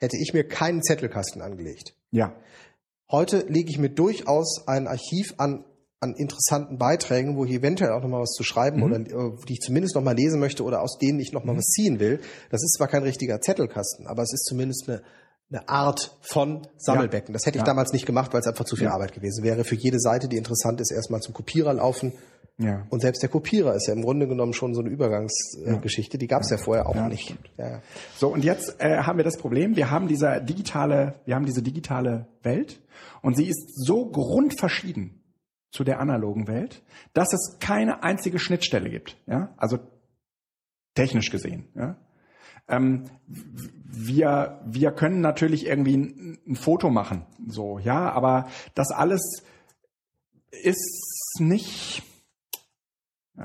hätte 0.00 0.16
ich 0.16 0.32
mir 0.32 0.44
keinen 0.48 0.82
Zettelkasten 0.82 1.42
angelegt. 1.42 1.94
Ja, 2.10 2.34
Heute 3.12 3.44
lege 3.48 3.70
ich 3.70 3.78
mir 3.78 3.90
durchaus 3.90 4.66
ein 4.66 4.88
Archiv 4.88 5.34
an, 5.36 5.64
an 6.00 6.14
interessanten 6.14 6.78
Beiträgen, 6.78 7.36
wo 7.36 7.44
ich 7.44 7.52
eventuell 7.52 7.92
auch 7.92 8.00
nochmal 8.02 8.22
was 8.22 8.32
zu 8.32 8.42
schreiben 8.42 8.78
Mhm. 8.78 8.82
oder 8.82 8.96
äh, 9.00 9.36
die 9.46 9.52
ich 9.52 9.60
zumindest 9.60 9.94
nochmal 9.94 10.16
lesen 10.16 10.40
möchte 10.40 10.64
oder 10.64 10.80
aus 10.82 10.98
denen 10.98 11.20
ich 11.20 11.32
nochmal 11.32 11.56
was 11.56 11.66
ziehen 11.66 12.00
will. 12.00 12.20
Das 12.50 12.62
ist 12.64 12.74
zwar 12.76 12.88
kein 12.88 13.02
richtiger 13.02 13.40
Zettelkasten, 13.40 14.06
aber 14.06 14.22
es 14.22 14.32
ist 14.32 14.46
zumindest 14.46 14.88
eine, 14.88 15.02
eine 15.50 15.68
Art 15.68 16.16
von 16.22 16.66
Sammelbecken. 16.78 17.34
Das 17.34 17.44
hätte 17.44 17.58
ich 17.58 17.62
Ja. 17.62 17.66
damals 17.66 17.92
nicht 17.92 18.06
gemacht, 18.06 18.32
weil 18.32 18.40
es 18.40 18.46
einfach 18.46 18.64
zu 18.64 18.76
viel 18.76 18.86
Ja. 18.86 18.94
Arbeit 18.94 19.12
gewesen 19.12 19.44
wäre. 19.44 19.64
Für 19.64 19.74
jede 19.76 20.00
Seite, 20.00 20.26
die 20.28 20.38
interessant 20.38 20.80
ist, 20.80 20.90
erstmal 20.90 21.20
zum 21.20 21.34
Kopierer 21.34 21.74
laufen. 21.74 22.12
Ja. 22.62 22.86
Und 22.90 23.00
selbst 23.00 23.22
der 23.22 23.30
Kopierer 23.30 23.74
ist 23.74 23.86
ja 23.86 23.94
im 23.94 24.02
Grunde 24.02 24.26
genommen 24.28 24.52
schon 24.52 24.74
so 24.74 24.80
eine 24.80 24.90
Übergangsgeschichte. 24.90 25.80
Geschichte. 25.80 26.18
Die 26.18 26.26
gab 26.26 26.42
es 26.42 26.50
ja. 26.50 26.56
vorher 26.56 26.88
auch 26.88 26.94
Ja, 26.94 27.08
nicht. 27.08 27.34
Ja, 27.58 27.70
ja. 27.70 27.82
So, 28.16 28.28
und 28.28 28.44
jetzt 28.44 28.76
äh, 28.80 28.98
haben 28.98 29.18
wir 29.18 29.24
das 29.24 29.36
Problem, 29.36 29.76
wir 29.76 29.90
haben 29.90 30.08
diese 30.08 30.40
digitale, 30.42 31.14
wir 31.24 31.34
haben 31.34 31.46
diese 31.46 31.62
digitale 31.62 32.26
Welt 32.42 32.80
und 33.22 33.36
sie 33.36 33.46
ist 33.46 33.72
so 33.74 34.06
grundverschieden 34.06 35.22
zu 35.70 35.84
der 35.84 36.00
analogen 36.00 36.48
Welt, 36.48 36.82
dass 37.14 37.32
es 37.32 37.58
keine 37.60 38.02
einzige 38.02 38.38
Schnittstelle 38.38 38.90
gibt. 38.90 39.16
Ja? 39.26 39.54
Also 39.56 39.78
technisch 40.94 41.30
gesehen. 41.30 41.68
Ja? 41.74 41.96
Ähm, 42.68 43.04
wir, 43.26 44.60
wir 44.64 44.92
können 44.92 45.20
natürlich 45.20 45.66
irgendwie 45.66 45.96
ein, 45.96 46.38
ein 46.46 46.56
Foto 46.56 46.90
machen, 46.90 47.26
so, 47.46 47.78
ja, 47.78 48.10
aber 48.10 48.48
das 48.74 48.90
alles 48.90 49.42
ist 50.50 51.36
nicht, 51.38 52.02
ja, 52.02 52.11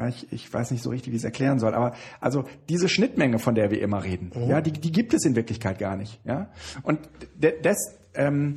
ich, 0.10 0.32
ich 0.34 0.54
weiß 0.54 0.72
nicht 0.72 0.84
so 0.84 0.90
richtig, 0.90 1.12
wie 1.14 1.16
ich 1.16 1.22
es 1.22 1.26
erklären 1.26 1.60
soll, 1.60 1.74
aber 1.74 1.94
also 2.20 2.44
diese 2.70 2.90
Schnittmenge, 2.90 3.40
von 3.40 3.56
der 3.56 3.72
wir 3.72 3.82
immer 3.82 4.04
reden, 4.04 4.32
ja, 4.48 4.62
die, 4.62 4.72
die 4.72 4.92
gibt 4.92 5.14
es 5.14 5.24
in 5.26 5.36
Wirklichkeit 5.36 5.80
gar 5.80 5.96
nicht, 5.96 6.20
ja. 6.26 6.50
Und 6.84 7.00
des, 7.38 7.98
ähm, 8.14 8.56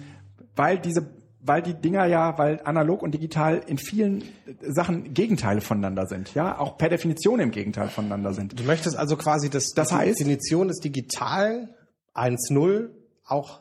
weil 0.56 0.78
diese, 0.78 1.08
weil 1.42 1.62
die 1.62 1.74
Dinger 1.74 2.04
ja, 2.06 2.36
weil 2.36 2.60
analog 2.64 3.02
und 3.02 3.12
digital 3.14 3.62
in 3.66 3.78
vielen 3.78 4.24
Sachen 4.60 5.14
Gegenteile 5.14 5.60
voneinander 5.60 6.06
sind, 6.06 6.34
ja, 6.34 6.58
auch 6.58 6.76
per 6.76 6.88
Definition 6.88 7.38
im 7.40 7.50
Gegenteil 7.52 7.88
voneinander 7.88 8.34
sind. 8.34 8.58
Du 8.58 8.64
möchtest 8.64 8.96
also 8.96 9.16
quasi 9.16 9.48
das, 9.48 9.70
Das 9.70 9.88
die 9.88 9.94
heißt- 9.94 10.18
Definition 10.18 10.68
des 10.68 10.80
Digitalen 10.80 11.70
1.0 12.12 12.90
auch 13.24 13.60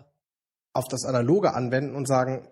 auf 0.73 0.85
das 0.89 1.05
Analoge 1.05 1.53
anwenden 1.53 1.95
und 1.95 2.07
sagen, 2.07 2.47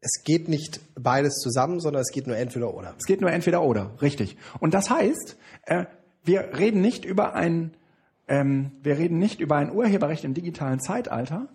es 0.00 0.22
geht 0.24 0.48
nicht 0.48 0.80
beides 0.94 1.36
zusammen, 1.36 1.80
sondern 1.80 2.02
es 2.02 2.10
geht 2.10 2.26
nur 2.26 2.36
entweder 2.36 2.74
oder. 2.74 2.94
Es 2.98 3.06
geht 3.06 3.20
nur 3.20 3.30
entweder 3.30 3.62
oder, 3.62 3.90
richtig. 4.02 4.36
Und 4.60 4.74
das 4.74 4.90
heißt, 4.90 5.36
äh, 5.66 5.86
wir 6.24 6.58
reden 6.58 6.80
nicht 6.80 7.04
über 7.04 7.34
ein, 7.34 7.74
ähm, 8.28 8.72
wir 8.82 8.98
reden 8.98 9.18
nicht 9.18 9.40
über 9.40 9.56
ein 9.56 9.72
Urheberrecht 9.72 10.24
im 10.24 10.34
digitalen 10.34 10.80
Zeitalter, 10.80 11.48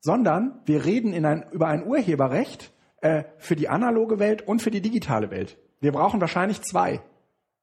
sondern 0.00 0.60
wir 0.64 0.84
reden 0.84 1.12
in 1.12 1.26
ein, 1.26 1.44
über 1.52 1.68
ein 1.68 1.86
Urheberrecht 1.86 2.72
äh, 3.02 3.24
für 3.38 3.56
die 3.56 3.68
analoge 3.68 4.18
Welt 4.18 4.46
und 4.46 4.62
für 4.62 4.70
die 4.70 4.80
digitale 4.80 5.30
Welt. 5.30 5.56
Wir 5.80 5.92
brauchen 5.92 6.20
wahrscheinlich 6.20 6.62
zwei. 6.62 7.00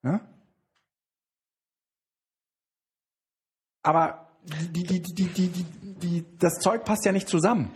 Ja? 0.04 0.22
Aber 3.84 4.28
die, 4.44 4.84
die, 4.84 5.02
die, 5.02 5.14
die, 5.14 5.28
die, 5.28 5.48
die, 5.48 5.66
die, 6.02 6.26
das 6.40 6.60
Zeug 6.60 6.86
passt 6.86 7.06
ja 7.06 7.12
nicht 7.12 7.28
zusammen. 7.28 7.72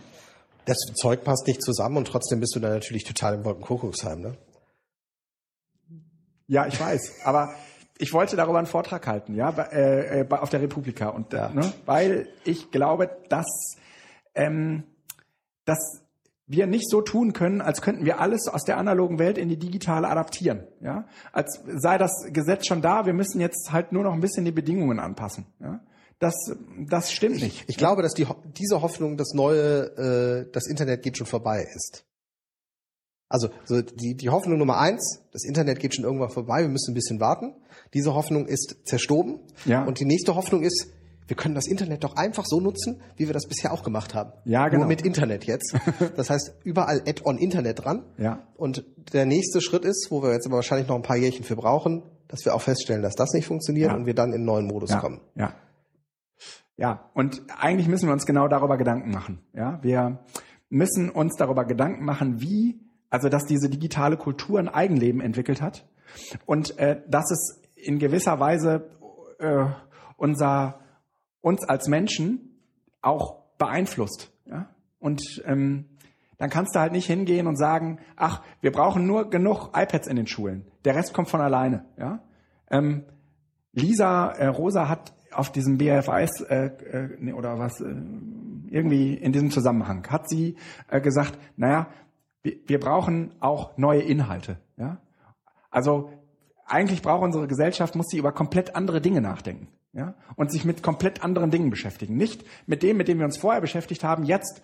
Das 0.64 0.78
Zeug 0.94 1.24
passt 1.24 1.46
nicht 1.46 1.62
zusammen 1.62 1.96
und 1.96 2.06
trotzdem 2.06 2.40
bist 2.40 2.54
du 2.54 2.60
dann 2.60 2.72
natürlich 2.72 3.04
total 3.04 3.34
im 3.34 3.44
Wolkenkuckucksheim, 3.44 4.20
ne? 4.20 4.36
Ja, 6.46 6.66
ich 6.66 6.78
weiß. 6.80 7.20
Aber 7.24 7.54
ich 7.98 8.12
wollte 8.12 8.36
darüber 8.36 8.58
einen 8.58 8.66
Vortrag 8.66 9.06
halten, 9.06 9.34
ja, 9.34 9.50
bei- 9.50 9.64
äh, 9.72 10.20
äh, 10.20 10.24
bei- 10.24 10.40
auf 10.40 10.50
der 10.50 10.60
Republika. 10.60 11.08
Und 11.08 11.32
Ja. 11.32 11.48
ne, 11.48 11.72
weil 11.86 12.28
ich 12.44 12.70
glaube, 12.70 13.10
dass, 13.28 13.76
ähm, 14.34 14.84
dass 15.64 16.02
wir 16.46 16.66
nicht 16.66 16.90
so 16.90 17.00
tun 17.00 17.32
können, 17.32 17.60
als 17.60 17.80
könnten 17.80 18.04
wir 18.04 18.20
alles 18.20 18.46
aus 18.48 18.64
der 18.64 18.76
analogen 18.76 19.18
Welt 19.18 19.38
in 19.38 19.48
die 19.48 19.58
digitale 19.58 20.08
adaptieren. 20.08 20.66
Ja? 20.80 21.06
Als 21.32 21.60
sei 21.66 21.96
das 21.96 22.10
Gesetz 22.32 22.66
schon 22.66 22.82
da, 22.82 23.06
wir 23.06 23.14
müssen 23.14 23.40
jetzt 23.40 23.72
halt 23.72 23.92
nur 23.92 24.02
noch 24.02 24.12
ein 24.12 24.20
bisschen 24.20 24.44
die 24.44 24.52
Bedingungen 24.52 24.98
anpassen. 24.98 25.46
Ja? 25.60 25.80
Das, 26.22 26.34
das 26.88 27.10
stimmt 27.10 27.40
nicht. 27.40 27.64
Ich 27.66 27.76
glaube, 27.76 28.00
dass 28.02 28.14
die, 28.14 28.26
Ho- 28.26 28.36
diese 28.56 28.80
Hoffnung, 28.80 29.16
das 29.16 29.32
neue, 29.34 30.44
äh, 30.46 30.52
das 30.52 30.66
Internet 30.68 31.02
geht 31.02 31.16
schon 31.18 31.26
vorbei 31.26 31.66
ist. 31.74 32.04
Also 33.28 33.48
so 33.64 33.80
die, 33.82 34.14
die 34.14 34.28
Hoffnung 34.30 34.58
Nummer 34.58 34.78
eins, 34.78 35.20
das 35.32 35.42
Internet 35.44 35.80
geht 35.80 35.94
schon 35.94 36.04
irgendwann 36.04 36.30
vorbei, 36.30 36.60
wir 36.60 36.68
müssen 36.68 36.92
ein 36.92 36.94
bisschen 36.94 37.18
warten. 37.18 37.54
Diese 37.94 38.14
Hoffnung 38.14 38.46
ist 38.46 38.76
zerstoben. 38.84 39.40
Ja. 39.64 39.84
Und 39.84 40.00
die 40.00 40.04
nächste 40.04 40.34
Hoffnung 40.34 40.62
ist, 40.62 40.86
wir 41.26 41.34
können 41.36 41.54
das 41.54 41.66
Internet 41.66 42.04
doch 42.04 42.14
einfach 42.16 42.44
so 42.46 42.60
nutzen, 42.60 43.00
wie 43.16 43.26
wir 43.26 43.32
das 43.32 43.46
bisher 43.46 43.72
auch 43.72 43.82
gemacht 43.82 44.14
haben. 44.14 44.32
Ja, 44.44 44.68
genau. 44.68 44.80
Nur 44.82 44.88
mit 44.88 45.02
Internet 45.02 45.44
jetzt. 45.44 45.74
Das 46.16 46.28
heißt, 46.30 46.52
überall 46.62 47.00
Add-on 47.06 47.38
Internet 47.38 47.84
dran. 47.84 48.04
Ja. 48.18 48.46
Und 48.56 48.84
der 49.14 49.24
nächste 49.24 49.60
Schritt 49.60 49.84
ist, 49.84 50.08
wo 50.10 50.22
wir 50.22 50.32
jetzt 50.32 50.46
aber 50.46 50.56
wahrscheinlich 50.56 50.88
noch 50.88 50.96
ein 50.96 51.02
paar 51.02 51.16
Jährchen 51.16 51.44
für 51.44 51.56
brauchen, 51.56 52.02
dass 52.28 52.44
wir 52.44 52.54
auch 52.54 52.60
feststellen, 52.62 53.02
dass 53.02 53.14
das 53.14 53.32
nicht 53.32 53.46
funktioniert 53.46 53.90
Ja. 53.90 53.96
und 53.96 54.04
wir 54.06 54.14
dann 54.14 54.28
in 54.30 54.36
einen 54.36 54.44
neuen 54.44 54.66
Modus 54.66 54.90
ja, 54.90 55.00
kommen. 55.00 55.20
Ja. 55.36 55.54
Ja, 56.82 57.08
und 57.14 57.42
eigentlich 57.60 57.86
müssen 57.86 58.08
wir 58.08 58.12
uns 58.12 58.26
genau 58.26 58.48
darüber 58.48 58.76
Gedanken 58.76 59.12
machen. 59.12 59.38
Ja, 59.52 59.78
wir 59.82 60.18
müssen 60.68 61.10
uns 61.10 61.36
darüber 61.36 61.64
Gedanken 61.64 62.04
machen, 62.04 62.40
wie, 62.40 62.80
also 63.08 63.28
dass 63.28 63.44
diese 63.44 63.70
digitale 63.70 64.16
Kultur 64.16 64.58
ein 64.58 64.68
Eigenleben 64.68 65.20
entwickelt 65.20 65.62
hat 65.62 65.86
und 66.44 66.76
äh, 66.80 67.00
dass 67.06 67.30
es 67.30 67.62
in 67.76 68.00
gewisser 68.00 68.40
Weise 68.40 68.90
äh, 69.38 69.66
unser 70.16 70.80
uns 71.40 71.62
als 71.68 71.86
Menschen 71.86 72.58
auch 73.00 73.44
beeinflusst. 73.58 74.32
Ja? 74.46 74.66
Und 74.98 75.22
ähm, 75.46 75.84
dann 76.38 76.50
kannst 76.50 76.74
du 76.74 76.80
halt 76.80 76.90
nicht 76.90 77.06
hingehen 77.06 77.46
und 77.46 77.54
sagen, 77.54 78.00
ach, 78.16 78.42
wir 78.60 78.72
brauchen 78.72 79.06
nur 79.06 79.30
genug 79.30 79.68
iPads 79.68 80.08
in 80.08 80.16
den 80.16 80.26
Schulen. 80.26 80.66
Der 80.84 80.96
Rest 80.96 81.14
kommt 81.14 81.28
von 81.30 81.40
alleine. 81.40 81.84
Ja? 81.96 82.24
Ähm, 82.72 83.04
Lisa 83.72 84.32
äh, 84.32 84.48
Rosa 84.48 84.88
hat 84.88 85.12
auf 85.34 85.52
diesem 85.52 85.78
BFIs 85.78 86.42
äh, 86.42 86.70
äh, 86.92 87.32
oder 87.32 87.58
was 87.58 87.80
äh, 87.80 87.94
irgendwie 88.70 89.14
in 89.14 89.32
diesem 89.32 89.50
Zusammenhang 89.50 90.06
hat 90.08 90.28
sie 90.28 90.56
äh, 90.88 91.00
gesagt, 91.00 91.38
naja, 91.56 91.88
wir, 92.42 92.56
wir 92.66 92.80
brauchen 92.80 93.34
auch 93.40 93.76
neue 93.76 94.02
Inhalte. 94.02 94.58
Ja? 94.76 94.98
Also 95.70 96.10
eigentlich 96.66 97.02
braucht 97.02 97.22
unsere 97.22 97.46
Gesellschaft 97.46 97.94
muss 97.94 98.08
sie 98.08 98.18
über 98.18 98.32
komplett 98.32 98.74
andere 98.74 99.00
Dinge 99.00 99.20
nachdenken. 99.20 99.68
Ja? 99.92 100.14
Und 100.36 100.50
sich 100.50 100.64
mit 100.64 100.82
komplett 100.82 101.22
anderen 101.22 101.50
Dingen 101.50 101.70
beschäftigen. 101.70 102.16
Nicht 102.16 102.44
mit 102.66 102.82
dem, 102.82 102.96
mit 102.96 103.08
dem 103.08 103.18
wir 103.18 103.26
uns 103.26 103.36
vorher 103.36 103.60
beschäftigt 103.60 104.04
haben, 104.04 104.24
jetzt 104.24 104.62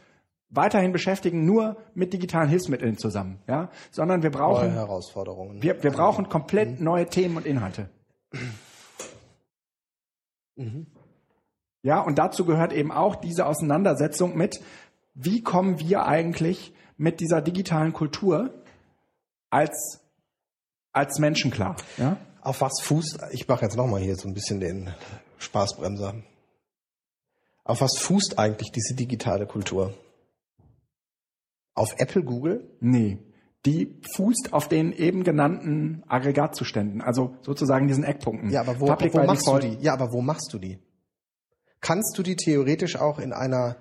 weiterhin 0.51 0.93
beschäftigen, 0.93 1.45
nur 1.45 1.77
mit 1.95 2.15
digitalen 2.15 2.49
Hilfsmitteln 2.49 2.97
zusammen. 2.97 3.40
Ja? 3.47 3.70
Sondern 3.90 4.23
wir 4.23 4.31
Neue 4.31 4.39
brauchen, 4.39 4.70
Herausforderungen. 4.73 5.62
wir, 5.62 5.82
wir 5.82 5.90
brauchen 5.90 6.28
komplett 6.28 6.81
neue 6.81 7.07
Themen 7.07 7.36
und 7.36 7.47
Inhalte. 7.47 7.90
Mhm. 10.59 10.86
Ja, 11.82 12.01
und 12.01 12.18
dazu 12.18 12.44
gehört 12.44 12.72
eben 12.72 12.93
auch 12.93 13.16
diese 13.16 13.47
Auseinandersetzung 13.47 14.36
mit, 14.36 14.60
wie 15.14 15.43
kommen 15.43 15.80
wir 15.80 16.06
eigentlich 16.06 16.72
mit 16.97 17.20
dieser 17.20 17.40
digitalen 17.40 17.93
Kultur 17.93 18.62
als, 19.51 20.01
als 20.93 21.18
Menschen 21.18 21.51
klar? 21.51 21.76
Ja? 21.97 22.16
Auf 22.43 22.60
was 22.60 22.80
fußt, 22.82 23.20
ich 23.32 23.47
mache 23.48 23.64
jetzt 23.64 23.76
nochmal 23.76 24.01
hier 24.01 24.16
so 24.16 24.28
ein 24.28 24.35
bisschen 24.35 24.60
den 24.60 24.93
Spaßbremser. 25.39 26.14
Auf 27.64 27.80
was 27.80 27.98
fußt 27.98 28.39
eigentlich 28.39 28.72
diese 28.72 28.94
digitale 28.94 29.47
Kultur? 29.47 29.94
Auf 31.74 31.94
Apple, 31.98 32.22
Google? 32.22 32.68
Nee. 32.80 33.18
Die 33.69 34.01
fußt 34.16 34.53
auf 34.53 34.69
den 34.69 34.93
eben 34.93 35.24
genannten 35.24 36.03
Aggregatzuständen, 36.09 37.03
also 37.03 37.35
sozusagen 37.43 37.86
diesen 37.86 38.03
Eckpunkten. 38.03 38.51
Ja, 38.51 38.62
aber 38.62 38.81
wo, 38.81 38.86
Public 38.86 39.12
wo 39.12 39.23
machst 39.24 39.47
Default. 39.47 39.65
du 39.65 39.69
die? 39.69 39.85
Ja, 39.85 39.93
aber 39.93 40.11
wo 40.12 40.23
machst 40.23 40.51
du 40.55 40.59
die? 40.59 40.78
Kannst 41.82 42.16
du 42.16 42.23
die 42.23 42.35
theoretisch 42.36 42.97
auch 42.97 43.19
in 43.19 43.32
einer 43.35 43.77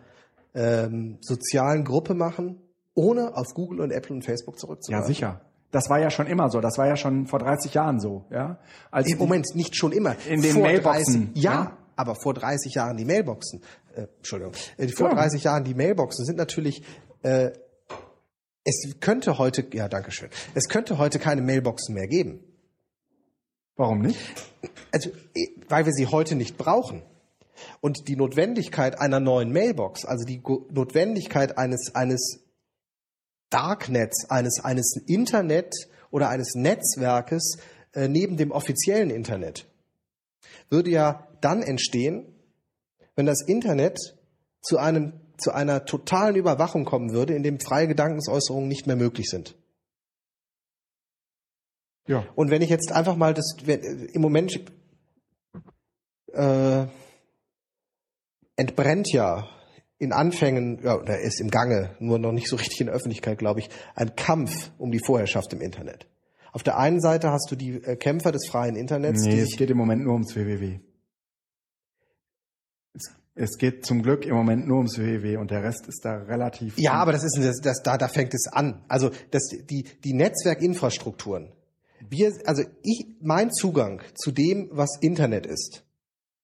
ähm, 0.54 1.18
sozialen 1.22 1.86
Gruppe 1.86 2.16
machen, 2.16 2.60
ohne 2.96 3.36
auf 3.38 3.54
Google 3.54 3.80
und 3.80 3.92
Apple 3.92 4.14
und 4.16 4.24
Facebook 4.26 4.56
Ja, 4.56 4.60
zurückzugreifen? 4.60 5.08
sicher. 5.08 5.42
Das 5.72 5.90
war 5.90 6.00
ja 6.00 6.10
schon 6.10 6.28
immer 6.28 6.50
so. 6.50 6.60
Das 6.60 6.78
war 6.78 6.88
ja 6.88 6.96
schon 6.98 7.28
vor 7.28 7.40
30 7.40 7.74
Jahren 7.74 8.00
so. 8.00 8.26
Ja? 8.30 8.60
Als 8.92 9.10
Im 9.10 9.18
Moment 9.20 9.48
nicht 9.56 9.76
schon 9.76 9.92
immer. 9.94 10.16
In 10.30 10.42
den 10.42 10.54
vor 10.54 10.64
Mailboxen, 10.64 11.26
30, 11.34 11.44
ja, 11.44 11.52
ja. 11.54 11.78
aber 11.96 12.16
vor 12.16 12.34
30 12.34 12.74
Jahren 12.74 12.98
die 12.98 13.06
Mailboxen. 13.06 13.62
Äh, 13.96 14.08
Entschuldigung. 14.18 14.54
Äh, 14.78 14.88
vor 14.90 15.10
Ja. 15.10 15.16
30 15.16 15.44
Jahren 15.44 15.64
die 15.64 15.74
Mailboxen 15.76 16.26
sind 16.26 16.38
natürlich. 16.38 16.84
Äh, 17.24 17.52
es 18.68 19.00
könnte 19.00 19.38
heute, 19.38 19.66
ja, 19.74 19.88
danke 19.88 20.12
schön. 20.12 20.30
Es 20.54 20.68
könnte 20.68 20.98
heute 20.98 21.20
keine 21.20 21.42
Mailboxen 21.42 21.96
mehr 21.96 22.08
geben. 22.08 22.44
Warum 23.78 24.02
nicht? 24.02 24.20
Also, 24.92 25.12
weil 25.70 25.86
wir 25.86 25.94
sie 25.94 26.08
heute 26.08 26.36
nicht 26.36 26.58
brauchen. 26.58 27.02
Und 27.80 28.08
die 28.08 28.16
Notwendigkeit 28.16 29.00
einer 29.00 29.20
neuen 29.20 29.54
Mailbox, 29.54 30.04
also 30.04 30.26
die 30.26 30.42
Notwendigkeit 30.72 31.58
eines, 31.58 31.96
eines 31.96 32.40
Darknets, 33.50 34.30
eines, 34.30 34.60
eines 34.64 34.98
Internet 35.08 35.74
oder 36.12 36.30
eines 36.30 36.54
Netzwerkes 36.56 37.58
äh, 37.94 38.08
neben 38.08 38.36
dem 38.36 38.52
offiziellen 38.52 39.10
Internet, 39.10 39.66
würde 40.70 40.90
ja 40.90 41.28
dann 41.40 41.62
entstehen, 41.62 42.26
wenn 43.16 43.26
das 43.26 43.42
Internet 43.42 43.98
zu 44.62 44.78
einem, 44.78 45.14
zu 45.38 45.52
einer 45.54 45.86
totalen 45.86 46.36
Überwachung 46.36 46.86
kommen 46.86 47.12
würde, 47.12 47.34
in 47.34 47.44
dem 47.44 47.60
freie 47.60 47.88
Gedankensäußerungen 47.88 48.68
nicht 48.68 48.88
mehr 48.88 48.96
möglich 48.96 49.30
sind. 49.30 49.56
Ja. 52.08 52.26
Und 52.36 52.52
wenn 52.52 52.62
ich 52.62 52.70
jetzt 52.70 52.92
einfach 52.92 53.16
mal 53.16 53.34
das, 53.34 53.56
im 53.66 54.22
Moment 54.22 54.60
äh, 56.34 56.86
entbrennt 58.56 59.12
ja 59.12 59.48
in 60.00 60.14
Anfängen, 60.14 60.80
ja, 60.84 61.00
oder 61.00 61.20
ist 61.20 61.42
im 61.42 61.50
Gange, 61.50 61.96
nur 62.00 62.20
noch 62.20 62.32
nicht 62.32 62.48
so 62.48 62.56
richtig 62.56 62.80
in 62.82 62.88
der 62.88 62.96
Öffentlichkeit, 62.96 63.40
glaube 63.40 63.60
ich, 63.60 63.70
ein 63.96 64.16
Kampf 64.16 64.72
um 64.78 64.92
die 64.92 65.02
Vorherrschaft 65.04 65.54
im 65.54 65.62
Internet. 65.62 66.08
Auf 66.52 66.64
der 66.64 66.78
einen 66.78 67.02
Seite 67.02 67.32
hast 67.32 67.52
du 67.52 67.56
die 67.56 67.84
äh, 67.84 67.96
Kämpfer 67.96 68.32
des 68.32 68.48
freien 68.48 68.76
Internets, 68.76 69.24
Nee, 69.24 69.42
es 69.42 69.58
geht 69.58 69.70
im 69.70 69.78
Moment 69.78 70.04
nur 70.04 70.14
ums 70.14 70.36
WWW. 70.36 70.80
Es, 73.38 73.58
geht 73.58 73.86
zum 73.86 74.02
Glück 74.02 74.26
im 74.26 74.36
Moment 74.36 74.68
nur 74.68 74.78
ums 74.78 74.98
WWW 74.98 75.38
und 75.38 75.52
der 75.52 75.64
Rest 75.64 75.88
ist 75.88 76.04
da 76.04 76.18
relativ. 76.18 76.78
ja, 76.78 76.94
aber 76.94 77.12
das 77.12 77.24
ist 77.24 77.38
das, 77.38 77.62
das 77.62 77.84
da 77.84 77.98
da 77.98 78.08
fängt 78.08 78.34
es 78.34 78.48
an. 78.48 78.84
Also 78.88 79.12
das 79.32 79.50
die 79.50 79.84
die 80.04 80.14
Netzwerkinfrastrukturen. 80.14 81.54
Wir 82.10 82.34
also 82.46 82.64
ich 82.84 83.06
mein 83.22 83.52
Zugang 83.52 84.02
zu 84.16 84.32
dem, 84.32 84.70
was 84.72 84.98
Internet 85.02 85.46
ist. 85.46 85.84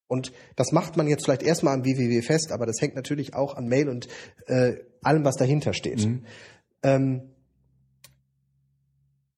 Und 0.07 0.31
das 0.55 0.71
macht 0.71 0.95
man 0.95 1.07
jetzt 1.07 1.25
vielleicht 1.25 1.41
erstmal 1.41 1.73
am 1.73 1.85
WWW 1.85 2.21
fest, 2.21 2.51
aber 2.51 2.67
das 2.67 2.79
hängt 2.79 2.95
natürlich 2.95 3.33
auch 3.33 3.55
an 3.55 3.67
Mail 3.67 3.89
und 3.89 4.07
äh, 4.45 4.75
allem, 5.01 5.25
was 5.25 5.37
dahinter 5.37 5.73
steht. 5.73 6.05
Mhm. 6.05 6.25
Ähm, 6.83 7.33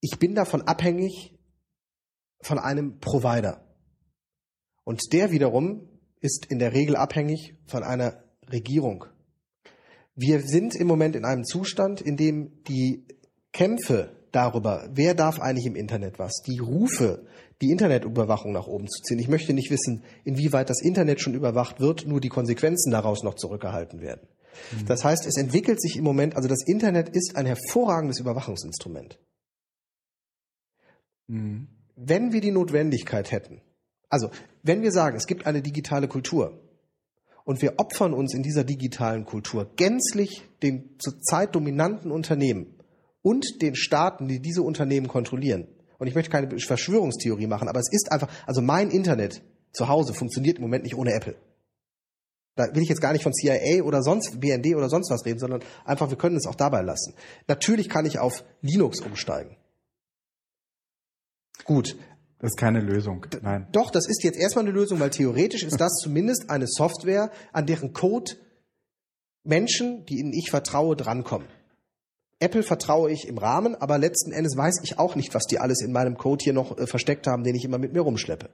ich 0.01 0.19
bin 0.19 0.35
davon 0.35 0.63
abhängig 0.63 1.39
von 2.41 2.59
einem 2.59 2.99
Provider. 2.99 3.65
Und 4.83 5.01
der 5.13 5.31
wiederum 5.31 5.87
ist 6.21 6.45
in 6.47 6.59
der 6.59 6.73
Regel 6.73 6.95
abhängig 6.95 7.55
von 7.65 7.83
einer 7.83 8.23
Regierung. 8.51 9.05
Wir 10.15 10.41
sind 10.41 10.75
im 10.75 10.87
Moment 10.87 11.15
in 11.15 11.25
einem 11.25 11.43
Zustand, 11.43 12.01
in 12.01 12.15
dem 12.17 12.63
die 12.63 13.05
Kämpfe 13.51 14.15
darüber, 14.31 14.87
wer 14.91 15.13
darf 15.13 15.39
eigentlich 15.39 15.65
im 15.65 15.75
Internet 15.75 16.19
was, 16.19 16.41
die 16.45 16.59
Rufe, 16.59 17.25
die 17.61 17.71
Internetüberwachung 17.71 18.51
nach 18.51 18.67
oben 18.67 18.87
zu 18.87 19.01
ziehen. 19.01 19.19
Ich 19.19 19.29
möchte 19.29 19.53
nicht 19.53 19.71
wissen, 19.71 20.03
inwieweit 20.23 20.69
das 20.69 20.81
Internet 20.81 21.21
schon 21.21 21.35
überwacht 21.35 21.79
wird, 21.79 22.05
nur 22.05 22.19
die 22.19 22.29
Konsequenzen 22.29 22.91
daraus 22.91 23.23
noch 23.23 23.35
zurückgehalten 23.35 24.01
werden. 24.01 24.27
Das 24.87 25.03
heißt, 25.03 25.25
es 25.25 25.37
entwickelt 25.37 25.81
sich 25.81 25.97
im 25.97 26.03
Moment, 26.03 26.35
also 26.35 26.47
das 26.47 26.65
Internet 26.65 27.09
ist 27.09 27.35
ein 27.35 27.45
hervorragendes 27.45 28.19
Überwachungsinstrument. 28.19 29.19
Mhm. 31.27 31.67
Wenn 31.95 32.33
wir 32.33 32.41
die 32.41 32.51
Notwendigkeit 32.51 33.31
hätten, 33.31 33.61
also 34.15 34.31
wenn 34.63 34.81
wir 34.81 34.93
sagen, 34.93 35.17
es 35.17 35.27
gibt 35.27 35.45
eine 35.45 35.61
digitale 35.61 36.07
Kultur 36.07 36.57
und 37.43 37.61
wir 37.61 37.73
opfern 37.79 38.13
uns 38.13 38.33
in 38.33 38.43
dieser 38.43 38.63
digitalen 38.63 39.25
Kultur 39.25 39.69
gänzlich 39.75 40.43
den 40.63 40.95
zurzeit 40.99 41.53
dominanten 41.53 42.11
Unternehmen 42.11 42.79
und 43.21 43.61
den 43.61 43.75
Staaten, 43.75 44.29
die 44.29 44.39
diese 44.39 44.61
Unternehmen 44.61 45.09
kontrollieren. 45.09 45.67
Und 45.97 46.07
ich 46.07 46.15
möchte 46.15 46.31
keine 46.31 46.47
Verschwörungstheorie 46.57 47.47
machen, 47.47 47.67
aber 47.67 47.79
es 47.81 47.91
ist 47.91 48.09
einfach, 48.09 48.29
also 48.47 48.61
mein 48.61 48.89
Internet 48.89 49.41
zu 49.73 49.89
Hause 49.89 50.13
funktioniert 50.13 50.59
im 50.59 50.63
Moment 50.63 50.85
nicht 50.85 50.95
ohne 50.95 51.11
Apple. 51.13 51.35
Da 52.55 52.73
will 52.73 52.83
ich 52.83 52.89
jetzt 52.89 53.01
gar 53.01 53.11
nicht 53.11 53.23
von 53.23 53.33
CIA 53.33 53.83
oder 53.83 54.01
sonst 54.01 54.39
BND 54.39 54.77
oder 54.77 54.87
sonst 54.87 55.11
was 55.11 55.25
reden, 55.25 55.39
sondern 55.39 55.61
einfach, 55.83 56.09
wir 56.09 56.17
können 56.17 56.37
es 56.37 56.47
auch 56.47 56.55
dabei 56.55 56.83
lassen. 56.83 57.13
Natürlich 57.49 57.89
kann 57.89 58.05
ich 58.05 58.17
auf 58.17 58.45
Linux 58.61 59.01
umsteigen. 59.01 59.57
Gut, 61.65 61.97
Das 62.39 62.51
ist 62.51 62.57
keine 62.57 62.81
Lösung. 62.81 63.25
Nein. 63.41 63.67
doch, 63.71 63.91
das 63.91 64.07
ist 64.07 64.23
jetzt 64.23 64.37
erstmal 64.37 64.65
eine 64.65 64.73
Lösung, 64.73 64.99
weil 64.99 65.09
theoretisch 65.09 65.63
ist 65.63 65.79
das 65.79 65.93
zumindest 65.95 66.49
eine 66.49 66.67
Software, 66.67 67.31
an 67.53 67.65
deren 67.65 67.93
Code 67.93 68.33
Menschen, 69.43 70.05
die 70.05 70.19
ihnen 70.19 70.33
ich 70.33 70.49
vertraue, 70.49 70.95
drankommen. 70.95 71.47
Apple 72.39 72.63
vertraue 72.63 73.11
ich 73.11 73.27
im 73.27 73.37
Rahmen, 73.37 73.75
aber 73.75 73.97
letzten 73.97 74.31
Endes 74.31 74.57
weiß 74.57 74.81
ich 74.83 74.99
auch 74.99 75.15
nicht, 75.15 75.33
was 75.33 75.45
die 75.45 75.59
alles 75.59 75.81
in 75.81 75.93
meinem 75.93 76.17
Code 76.17 76.43
hier 76.43 76.53
noch 76.53 76.77
äh, 76.77 76.85
versteckt 76.85 77.27
haben, 77.27 77.43
den 77.43 77.55
ich 77.55 77.63
immer 77.63 77.77
mit 77.77 77.93
mir 77.93 78.01
rumschleppe. 78.01 78.49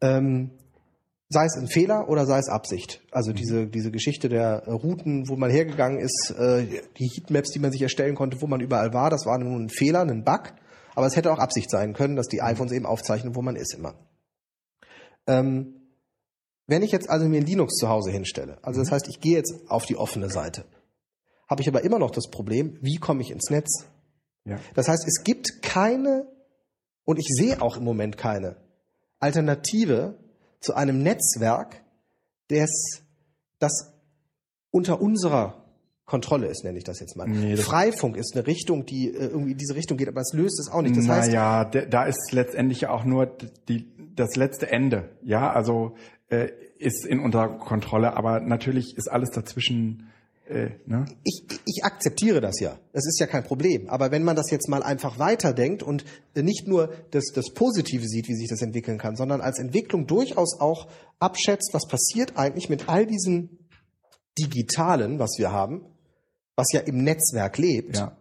Ähm, 0.00 0.50
sei 1.28 1.44
es 1.44 1.56
ein 1.56 1.68
Fehler 1.68 2.08
oder 2.08 2.26
sei 2.26 2.38
es 2.38 2.48
Absicht. 2.48 3.00
Also 3.12 3.32
diese, 3.32 3.68
diese 3.68 3.92
Geschichte 3.92 4.28
der 4.28 4.64
Routen, 4.66 5.28
wo 5.28 5.36
man 5.36 5.50
hergegangen 5.50 6.00
ist, 6.00 6.34
äh, 6.36 6.66
die 6.98 7.06
Heatmaps, 7.06 7.52
die 7.52 7.60
man 7.60 7.70
sich 7.70 7.82
erstellen 7.82 8.16
konnte, 8.16 8.42
wo 8.42 8.48
man 8.48 8.60
überall 8.60 8.92
war, 8.92 9.10
das 9.10 9.24
war 9.24 9.38
nun 9.38 9.66
ein 9.66 9.68
Fehler, 9.68 10.00
ein 10.00 10.24
Bug. 10.24 10.52
Aber 10.94 11.06
es 11.06 11.16
hätte 11.16 11.32
auch 11.32 11.38
Absicht 11.38 11.70
sein 11.70 11.92
können, 11.92 12.16
dass 12.16 12.28
die 12.28 12.42
iPhones 12.42 12.72
eben 12.72 12.86
aufzeichnen, 12.86 13.34
wo 13.34 13.42
man 13.42 13.56
ist 13.56 13.74
immer. 13.74 13.94
Ähm, 15.26 15.80
wenn 16.66 16.82
ich 16.82 16.92
jetzt 16.92 17.10
also 17.10 17.28
mir 17.28 17.40
Linux 17.40 17.76
zu 17.76 17.88
Hause 17.88 18.10
hinstelle, 18.10 18.58
also 18.62 18.80
das 18.80 18.92
heißt, 18.92 19.08
ich 19.08 19.20
gehe 19.20 19.36
jetzt 19.36 19.54
auf 19.68 19.86
die 19.86 19.96
offene 19.96 20.30
Seite, 20.30 20.64
habe 21.48 21.62
ich 21.62 21.68
aber 21.68 21.82
immer 21.82 21.98
noch 21.98 22.10
das 22.10 22.30
Problem, 22.30 22.78
wie 22.80 22.96
komme 22.96 23.22
ich 23.22 23.30
ins 23.30 23.50
Netz? 23.50 23.86
Ja. 24.44 24.58
Das 24.74 24.88
heißt, 24.88 25.06
es 25.06 25.24
gibt 25.24 25.62
keine, 25.62 26.28
und 27.04 27.18
ich 27.18 27.26
sehe 27.28 27.60
auch 27.60 27.76
im 27.76 27.84
Moment 27.84 28.16
keine, 28.16 28.56
Alternative 29.18 30.16
zu 30.60 30.74
einem 30.74 31.02
Netzwerk, 31.02 31.82
des, 32.50 33.02
das 33.58 33.92
unter 34.70 35.00
unserer 35.00 35.59
Kontrolle 36.10 36.48
ist, 36.48 36.64
nenne 36.64 36.76
ich 36.76 36.82
das 36.84 36.98
jetzt 36.98 37.16
mal. 37.16 37.28
Nee, 37.28 37.54
das- 37.54 37.64
Freifunk 37.64 38.16
ist 38.16 38.34
eine 38.34 38.44
Richtung, 38.46 38.84
die 38.84 39.08
äh, 39.08 39.26
irgendwie 39.28 39.52
in 39.52 39.58
diese 39.58 39.76
Richtung 39.76 39.96
geht, 39.96 40.08
aber 40.08 40.20
es 40.20 40.32
löst 40.34 40.58
es 40.58 40.68
auch 40.68 40.82
nicht. 40.82 40.96
Das 40.96 41.08
heißt, 41.08 41.28
naja, 41.28 41.64
da 41.64 42.04
ist 42.04 42.32
letztendlich 42.32 42.80
ja 42.80 42.90
auch 42.90 43.04
nur 43.04 43.26
die, 43.68 43.86
das 44.16 44.34
letzte 44.34 44.70
Ende. 44.72 45.08
Ja, 45.22 45.52
also 45.52 45.92
äh, 46.28 46.48
ist 46.78 47.06
in 47.06 47.20
unserer 47.20 47.58
Kontrolle, 47.58 48.16
aber 48.16 48.40
natürlich 48.40 48.96
ist 48.96 49.08
alles 49.08 49.30
dazwischen. 49.30 50.08
Äh, 50.48 50.70
ne? 50.84 51.04
ich, 51.22 51.44
ich 51.64 51.84
akzeptiere 51.84 52.40
das 52.40 52.58
ja. 52.58 52.76
Das 52.92 53.06
ist 53.06 53.20
ja 53.20 53.28
kein 53.28 53.44
Problem. 53.44 53.88
Aber 53.88 54.10
wenn 54.10 54.24
man 54.24 54.34
das 54.34 54.50
jetzt 54.50 54.68
mal 54.68 54.82
einfach 54.82 55.20
weiterdenkt 55.20 55.84
und 55.84 56.04
nicht 56.34 56.66
nur 56.66 56.92
das, 57.12 57.26
das 57.32 57.50
Positive 57.54 58.04
sieht, 58.04 58.26
wie 58.26 58.34
sich 58.34 58.48
das 58.48 58.60
entwickeln 58.60 58.98
kann, 58.98 59.14
sondern 59.14 59.40
als 59.42 59.60
Entwicklung 59.60 60.08
durchaus 60.08 60.58
auch 60.58 60.88
abschätzt, 61.20 61.70
was 61.72 61.86
passiert 61.86 62.36
eigentlich 62.36 62.68
mit 62.68 62.88
all 62.88 63.06
diesem 63.06 63.50
Digitalen, 64.38 65.18
was 65.18 65.36
wir 65.38 65.52
haben, 65.52 65.82
was 66.60 66.72
ja 66.72 66.80
im 66.80 67.02
Netzwerk 67.02 67.58
lebt. 67.58 67.96
Ja, 67.96 68.16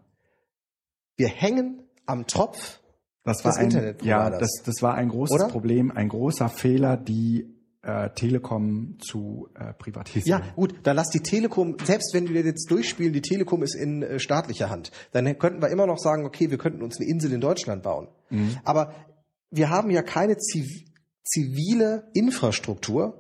Wir 1.18 1.28
hängen 1.28 1.84
am 2.06 2.26
Tropf. 2.28 2.80
das 3.24 3.44
war 3.46 3.52
Des 3.52 3.76
ein, 3.76 3.96
ja, 4.02 4.30
das, 4.30 4.62
das 4.66 4.82
war 4.82 4.96
ein 4.96 5.10
großes 5.10 5.36
Oder? 5.36 5.48
Problem, 5.48 5.92
ein 5.92 6.10
großer 6.10 6.50
Fehler, 6.50 6.98
die 6.98 7.54
äh, 7.82 8.10
Telekom 8.10 8.98
zu 9.00 9.50
äh, 9.56 9.74
privatisieren. 9.74 10.42
Ja, 10.44 10.52
gut, 10.56 10.76
dann 10.84 10.96
lass 10.96 11.10
die 11.10 11.22
Telekom, 11.22 11.78
selbst 11.84 12.14
wenn 12.14 12.28
wir 12.30 12.42
jetzt 12.42 12.70
durchspielen, 12.70 13.14
die 13.14 13.22
Telekom 13.22 13.64
ist 13.64 13.76
in 13.76 14.04
äh, 14.04 14.20
staatlicher 14.20 14.70
Hand, 14.70 14.92
dann 15.12 15.38
könnten 15.38 15.62
wir 15.62 15.70
immer 15.70 15.86
noch 15.86 15.98
sagen, 15.98 16.26
okay, 16.26 16.50
wir 16.50 16.58
könnten 16.58 16.82
uns 16.82 16.98
eine 17.00 17.08
Insel 17.10 17.32
in 17.32 17.42
Deutschland 17.42 17.84
bauen. 17.84 18.08
Aber 18.64 18.94
wir 19.50 19.70
haben 19.72 19.90
ja 19.90 20.04
keine 20.04 20.38
ziv 20.38 20.68
zivile 21.24 22.10
Infrastruktur 22.14 23.19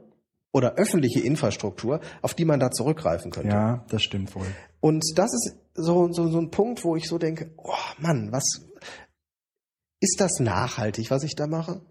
oder 0.51 0.75
öffentliche 0.75 1.19
Infrastruktur, 1.19 2.01
auf 2.21 2.33
die 2.33 2.45
man 2.45 2.59
da 2.59 2.71
zurückgreifen 2.71 3.31
könnte. 3.31 3.49
ja, 3.49 3.85
das 3.89 4.03
stimmt 4.03 4.33
wohl. 4.35 4.47
Und 4.79 5.03
das 5.15 5.33
ist 5.33 5.55
so, 5.73 6.11
so, 6.11 6.27
so 6.29 6.39
ein 6.39 6.51
Punkt, 6.51 6.83
wo 6.83 6.95
ich 6.95 7.07
so 7.07 7.17
denke, 7.17 7.51
oh 7.57 7.73
Mann, 7.99 8.31
was 8.31 8.61
ist 9.99 10.19
das 10.19 10.39
nachhaltig, 10.39 11.11
was 11.11 11.23
ich 11.23 11.35
da 11.35 11.47
mache? 11.47 11.81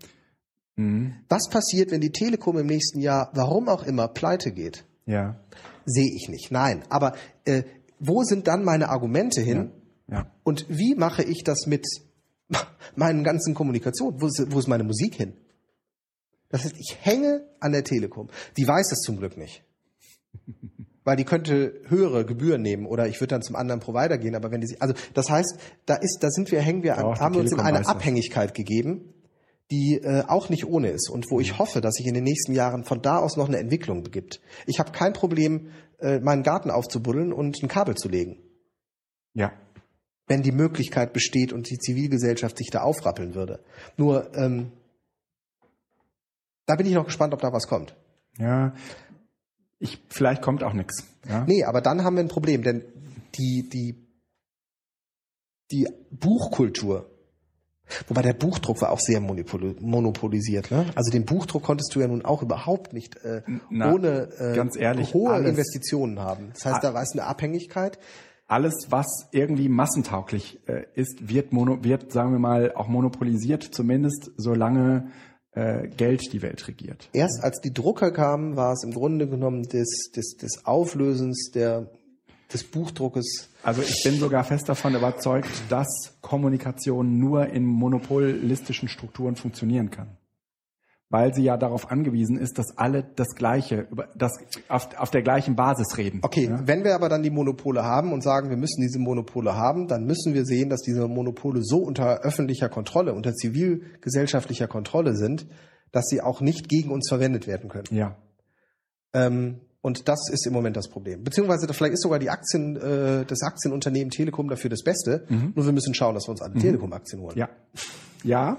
Mhm. 0.77 1.15
Was 1.29 1.49
passiert, 1.49 1.91
wenn 1.91 2.01
die 2.01 2.13
Telekom 2.13 2.59
im 2.59 2.67
nächsten 2.67 3.01
Jahr, 3.01 3.31
warum 3.35 3.69
auch 3.69 3.85
immer, 3.85 4.09
pleite 4.09 4.53
geht? 4.53 4.85
Ja, 5.07 5.41
Sehe 5.85 6.13
ich 6.15 6.29
nicht. 6.29 6.51
Nein. 6.51 6.83
Aber 6.91 7.15
äh, 7.45 7.63
wo 7.99 8.23
sind 8.23 8.47
dann 8.47 8.63
meine 8.65 8.91
Argumente 8.91 9.41
hin? 9.41 9.71
ja. 10.11 10.31
Und 10.43 10.67
wie 10.69 10.95
mache 10.95 11.23
ich 11.23 11.45
das 11.45 11.67
mit 11.67 11.87
meinen 12.97 13.25
ganzen 13.25 13.55
Kommunikationen? 13.55 14.21
Wo 14.21 14.27
ist, 14.27 14.47
wo 14.51 14.59
ist 14.59 14.69
meine 14.69 14.85
Musik 14.85 15.15
hin? 15.15 15.35
Das 16.51 16.65
heißt, 16.65 16.77
ich 16.79 16.97
hänge 17.01 17.47
an 17.61 17.73
der 17.73 17.85
Telekom. 17.85 18.29
Die 18.57 18.67
weiß 18.67 18.93
es 18.93 19.01
zum 19.01 19.19
Glück 19.19 19.37
nicht. 19.37 19.65
Weil 21.05 21.17
die 21.17 21.25
könnte 21.25 21.81
höhere 21.89 22.27
Gebühren 22.27 22.61
nehmen 22.61 22.87
oder 22.87 23.07
ich 23.07 23.21
würde 23.21 23.35
dann 23.35 23.43
zum 23.43 23.57
anderen 23.57 23.81
Provider 23.81 24.19
gehen, 24.19 24.35
aber 24.35 24.51
wenn 24.51 24.61
die 24.61 24.67
sich, 24.67 24.83
also 24.83 24.95
das 25.15 25.31
heißt, 25.31 25.59
da 25.87 25.95
ist, 25.95 26.19
da 26.21 26.31
sind 26.31 26.53
wir, 26.53 26.61
hängen 26.61 26.83
wir, 26.83 26.99
an, 26.99 27.19
haben 27.19 27.35
wir 27.35 27.41
uns 27.41 27.53
in 27.53 27.61
eine 27.61 27.79
weiß 27.79 27.87
das. 27.87 27.97
Abhängigkeit 27.97 28.53
gegeben, 28.53 29.15
die 29.71 30.01
äh, 30.03 30.25
auch 30.27 30.51
nicht 30.51 30.67
ohne 30.67 30.91
ist 30.91 31.09
und 31.09 31.31
wo 31.31 31.41
ich 31.41 31.59
hoffe, 31.59 31.81
dass 31.81 31.95
sich 31.95 32.07
in 32.07 32.13
den 32.13 32.25
nächsten 32.25 32.53
Jahren 32.53 32.85
von 32.85 33.01
da 33.01 33.19
aus 33.19 33.39
noch 33.39 33.49
eine 33.49 33.57
Entwicklung 33.57 34.03
begibt. 34.03 34.43
Ich 34.67 34.79
habe 34.81 34.93
kein 34.93 35.15
Problem, 35.15 35.71
äh, 35.99 36.21
meinen 36.21 36.43
Garten 36.43 36.71
aufzubuddeln 36.71 37.33
und 37.33 37.63
ein 37.63 37.69
Kabel 37.69 37.95
zu 37.95 38.11
legen 38.11 38.37
Ja, 39.33 39.53
wenn 40.27 40.43
die 40.43 40.53
Möglichkeit 40.53 41.13
besteht 41.13 41.53
und 41.53 41.71
die 41.71 41.79
Zivilgesellschaft 41.79 42.59
sich 42.59 42.69
da 42.71 42.83
aufrappeln 42.83 43.35
würde. 43.35 43.61
Nur, 43.97 44.35
ähm, 44.37 44.73
da 46.69 46.77
bin 46.77 46.87
ich 46.87 46.95
noch 46.95 47.07
gespannt, 47.07 47.33
ob 47.35 47.41
da 47.41 47.53
was 47.53 47.67
kommt. 47.67 47.97
ja. 48.39 48.73
Ich, 49.81 50.03
vielleicht 50.09 50.43
kommt 50.43 50.65
auch 50.65 50.73
nichts. 50.73 51.05
Ja? 51.29 51.45
Nee, 51.47 51.63
aber 51.63 51.81
dann 51.81 52.03
haben 52.03 52.17
wir 52.17 52.23
ein 52.25 52.29
Problem, 52.29 52.65
denn 52.65 52.83
die, 53.37 53.69
die, 53.73 54.09
die 55.71 55.87
Buchkultur, 56.11 57.09
wobei 58.09 58.23
der 58.23 58.33
Buchdruck 58.33 58.81
war 58.83 58.91
auch 58.91 58.99
sehr 58.99 59.21
monopol 59.21 59.77
monopolisiert. 59.79 60.73
Ne? 60.73 60.87
Also 60.97 61.13
den 61.13 61.25
Buchdruck 61.25 61.63
konntest 61.63 61.95
du 61.95 62.01
ja 62.01 62.09
nun 62.09 62.25
auch 62.25 62.43
überhaupt 62.43 62.93
nicht 62.93 63.17
äh, 63.25 63.43
Na, 63.71 63.93
ohne 63.93 64.29
äh, 64.39 64.57
ganz 64.57 64.77
ehrlich, 64.77 65.15
hohe 65.15 65.33
alles- 65.33 65.51
Investitionen 65.51 66.19
haben. 66.19 66.51
Das 66.55 66.65
heißt, 66.65 66.83
da 66.83 66.93
war 66.93 67.03
es 67.03 67.13
eine 67.13 67.25
Abhängigkeit. 67.25 68.01
alles, 68.49 68.75
was 68.91 69.29
irgendwie 69.31 69.69
massentauglich 69.69 70.59
äh, 70.69 70.87
ist, 70.95 71.29
wird, 71.29 71.53
mono, 71.53 71.85
wird, 71.85 72.11
sagen 72.13 72.33
wir 72.33 72.41
mal, 72.41 72.73
auch 72.75 72.89
monopolisiert, 72.89 73.63
zumindest 73.63 74.33
solange 74.37 75.13
Geld 75.55 76.33
die 76.33 76.43
Welt 76.43 76.69
regiert. 76.69 77.09
Erst 77.13 77.43
als 77.43 77.61
die 77.61 77.73
Drucker 77.73 78.13
kamen, 78.13 78.55
war 78.57 78.73
es 78.73 78.85
im 78.85 78.93
Grunde 78.93 79.27
genommen 79.29 79.65
des, 79.65 80.11
des, 80.15 80.37
des 80.37 80.65
Auflösens 80.65 81.51
der, 81.53 81.91
des 82.53 82.65
Buchdruckes. 82.65 83.49
Also 83.63 83.83
ich 83.83 84.03
bin 84.05 84.19
sogar 84.19 84.45
fest 84.45 84.69
davon 84.69 84.95
überzeugt, 84.95 85.51
dass 85.69 86.17
Kommunikation 86.21 87.19
nur 87.19 87.47
in 87.47 87.65
monopolistischen 87.65 88.89
Strukturen 88.89 89.37
funktionieren 89.37 89.91
kann. 89.91 90.17
Weil 91.11 91.33
sie 91.33 91.43
ja 91.43 91.57
darauf 91.57 91.91
angewiesen 91.91 92.37
ist, 92.37 92.59
dass 92.59 92.77
alle 92.77 93.03
das 93.17 93.29
Gleiche, 93.35 93.87
über- 93.91 94.09
das 94.15 94.33
auf, 94.69 94.89
auf 94.99 95.11
der 95.11 95.23
gleichen 95.23 95.57
Basis 95.57 95.97
reden. 95.97 96.21
Okay, 96.23 96.45
Ja? 96.51 96.61
wenn 96.67 96.85
wir 96.85 96.95
aber 96.95 97.09
dann 97.09 97.23
die 97.23 97.31
Monopole 97.31 97.83
haben 97.83 98.13
und 98.13 98.23
sagen, 98.23 98.51
wir 98.51 98.59
müssen 98.59 98.83
diese 98.83 98.99
Monopole 98.99 99.55
haben, 99.55 99.89
dann 99.89 100.05
müssen 100.05 100.35
wir 100.35 100.45
sehen, 100.45 100.69
dass 100.69 100.83
diese 100.83 101.09
Monopole 101.09 101.61
so 101.63 101.79
unter 101.79 102.21
öffentlicher 102.21 102.69
Kontrolle, 102.69 103.15
unter 103.15 103.33
zivilgesellschaftlicher 103.35 104.69
Kontrolle 104.69 105.17
sind, 105.17 105.47
dass 105.93 106.05
sie 106.09 106.21
auch 106.21 106.43
nicht 106.43 106.69
gegen 106.69 106.91
uns 106.91 107.09
verwendet 107.09 107.47
werden 107.47 107.71
können. 107.71 107.87
Ja. 107.91 108.17
Ähm, 109.15 109.61
und 109.81 110.09
das 110.09 110.29
ist 110.31 110.47
im 110.47 110.53
Moment 110.53 110.77
das 110.77 110.89
Problem. 110.89 111.25
Beziehungsweise 111.25 111.73
vielleicht 111.73 111.95
ist 111.95 112.03
sogar 112.03 112.19
die 112.19 112.29
Aktien, 112.29 112.77
äh, 112.77 113.25
das 113.25 113.41
Aktienunternehmen 113.43 114.11
Telekom 114.11 114.49
dafür 114.49 114.69
das 114.69 114.83
Beste. 114.83 115.25
Nur 115.55 115.65
wir 115.65 115.73
müssen 115.73 115.95
schauen, 115.95 116.15
dass 116.15 116.27
wir 116.27 116.33
uns 116.33 116.43
alle 116.43 116.55
Telekom-Aktien 116.55 117.23
holen. 117.23 117.35
Mhm. 117.37 117.41
Ja. 117.41 117.49
Ja. 118.25 118.57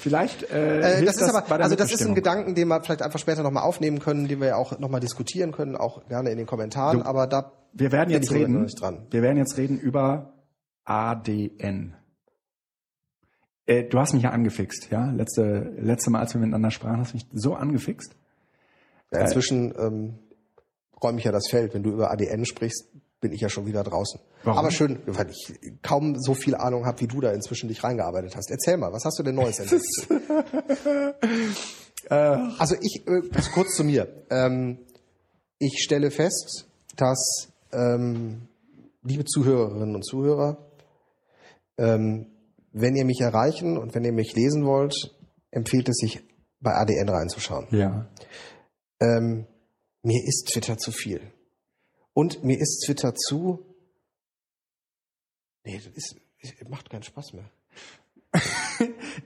Vielleicht 0.00 0.50
äh, 0.50 1.00
Äh, 1.00 1.04
das 1.04 1.16
ist 1.16 1.28
aber, 1.28 1.42
bei 1.42 1.56
der 1.58 1.64
also 1.64 1.76
das 1.76 1.92
ist 1.92 2.04
ein. 2.06 2.14
Gedanken, 2.14 2.54
den 2.54 2.68
wir 2.68 2.82
vielleicht 2.82 3.02
einfach 3.02 3.18
später 3.18 3.42
nochmal 3.42 3.62
aufnehmen 3.64 3.98
können, 3.98 4.28
den 4.28 4.40
wir 4.40 4.48
ja 4.48 4.56
auch 4.56 4.78
nochmal 4.78 5.00
diskutieren 5.00 5.52
können, 5.52 5.76
auch 5.76 6.06
gerne 6.08 6.30
in 6.30 6.38
den 6.38 6.46
Kommentaren, 6.46 7.00
Du, 7.00 7.04
aber 7.04 7.26
da 7.26 7.52
Wir 7.72 7.92
werden 7.92 8.10
jetzt 8.10 8.32
reden. 8.32 8.62
nicht 8.62 8.80
dran. 8.80 9.06
Wir 9.10 9.22
werden 9.22 9.36
jetzt 9.36 9.56
reden 9.58 9.78
über 9.78 10.32
ADN. 10.84 11.94
Äh, 13.66 13.84
du 13.84 13.98
hast 13.98 14.14
mich 14.14 14.22
ja 14.22 14.30
angefixt, 14.30 14.90
ja. 14.90 15.10
Letzte, 15.10 15.72
letzte 15.78 16.10
Mal, 16.10 16.20
als 16.20 16.34
wir 16.34 16.40
miteinander 16.40 16.70
sprachen, 16.70 17.00
hast 17.00 17.12
du 17.12 17.16
mich 17.18 17.26
so 17.32 17.54
angefixt. 17.54 18.16
Ja, 19.12 19.20
inzwischen 19.20 19.74
ähm, 19.78 20.18
räume 21.02 21.18
ich 21.18 21.24
ja 21.24 21.32
das 21.32 21.48
Feld. 21.48 21.74
Wenn 21.74 21.82
du 21.82 21.90
über 21.90 22.10
ADN 22.10 22.44
sprichst, 22.46 22.88
bin 23.20 23.32
ich 23.32 23.40
ja 23.40 23.48
schon 23.48 23.66
wieder 23.66 23.84
draußen. 23.84 24.20
Warum? 24.44 24.58
Aber 24.58 24.70
schön, 24.70 25.00
weil 25.06 25.30
ich 25.30 25.52
kaum 25.82 26.18
so 26.18 26.34
viel 26.34 26.54
Ahnung 26.54 26.86
habe, 26.86 27.00
wie 27.00 27.06
du 27.06 27.20
da 27.20 27.32
inzwischen 27.32 27.68
dich 27.68 27.84
reingearbeitet 27.84 28.34
hast. 28.36 28.50
Erzähl 28.50 28.76
mal, 28.76 28.92
was 28.92 29.04
hast 29.04 29.18
du 29.18 29.22
denn 29.22 29.34
Neues 29.34 29.58
entdeckt? 29.60 29.84
also 32.08 32.76
ich, 32.80 33.06
äh, 33.06 33.20
also 33.34 33.50
kurz 33.52 33.76
zu 33.76 33.84
mir. 33.84 34.24
Ähm, 34.30 34.78
ich 35.58 35.82
stelle 35.82 36.10
fest, 36.10 36.66
dass, 36.96 37.48
ähm, 37.72 38.48
liebe 39.02 39.24
Zuhörerinnen 39.24 39.94
und 39.94 40.04
Zuhörer, 40.04 40.56
ähm, 41.76 42.26
wenn 42.72 42.96
ihr 42.96 43.04
mich 43.04 43.20
erreichen 43.20 43.76
und 43.76 43.94
wenn 43.94 44.04
ihr 44.04 44.12
mich 44.12 44.34
lesen 44.34 44.64
wollt, 44.64 45.14
empfiehlt 45.50 45.88
es 45.88 45.96
sich, 45.96 46.22
bei 46.60 46.74
ADN 46.74 47.08
reinzuschauen. 47.08 47.66
Ja. 47.70 48.06
Mir 50.02 50.24
ist 50.24 50.50
Twitter 50.52 50.78
zu 50.78 50.92
viel. 50.92 51.20
Und 52.12 52.42
mir 52.44 52.58
ist 52.58 52.84
Twitter 52.86 53.14
zu. 53.14 53.64
Nee, 55.64 55.76
das 55.84 55.86
ist, 55.94 56.16
macht 56.68 56.90
keinen 56.90 57.02
Spaß 57.02 57.32
mehr. 57.34 57.50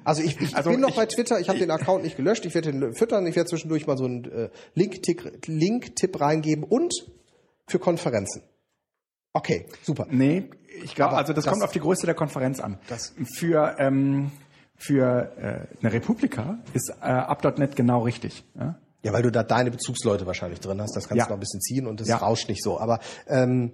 Also 0.02 0.22
ich, 0.22 0.38
ich 0.40 0.56
Also 0.56 0.70
bin 0.70 0.80
noch 0.80 0.88
ich- 0.90 0.96
bei 0.96 1.06
Twitter, 1.06 1.38
ich 1.38 1.48
habe 1.48 1.58
den 1.58 1.70
Account 1.70 2.02
nicht 2.04 2.16
gelöscht, 2.16 2.44
ich 2.44 2.54
werde 2.54 2.72
den 2.72 2.94
füttern, 2.94 3.26
ich 3.26 3.36
werde 3.36 3.48
zwischendurch 3.48 3.86
mal 3.86 3.96
so 3.96 4.04
einen 4.04 4.24
äh, 4.24 4.50
Link-Tipp 4.74 5.46
Link 5.46 5.92
-Tipp 5.96 6.20
reingeben 6.20 6.64
und 6.64 6.92
für 7.68 7.78
Konferenzen. 7.78 8.42
Okay, 9.32 9.66
super. 9.82 10.06
Nee, 10.10 10.50
ich 10.82 10.94
glaube, 10.96 11.16
also 11.16 11.32
das, 11.32 11.44
das- 11.44 11.52
kommt 11.52 11.62
auf 11.64 11.70
die 11.72 11.78
Größe 11.80 12.04
der 12.06 12.14
Konferenz 12.16 12.58
an. 12.60 12.78
Das- 12.88 13.14
für 13.36 13.76
ähm, 13.78 14.32
für 14.76 15.32
äh, 15.38 15.78
eine 15.80 15.92
Republika 15.92 16.58
ist 16.74 16.90
äh, 16.90 17.04
Up.net 17.04 17.76
genau 17.76 18.02
richtig. 18.02 18.42
Ja? 18.56 18.80
Ja, 19.04 19.12
weil 19.12 19.22
du 19.22 19.30
da 19.30 19.42
deine 19.44 19.70
Bezugsleute 19.70 20.26
wahrscheinlich 20.26 20.58
drin 20.60 20.80
hast, 20.80 20.96
das 20.96 21.08
kannst 21.08 21.18
Ja. 21.20 21.24
du 21.26 21.30
noch 21.30 21.36
ein 21.36 21.40
bisschen 21.40 21.60
ziehen 21.60 21.86
und 21.86 22.00
das 22.00 22.08
Ja. 22.08 22.16
rauscht 22.16 22.48
nicht 22.48 22.62
so. 22.64 22.80
Aber 22.80 22.98
ähm, 23.28 23.72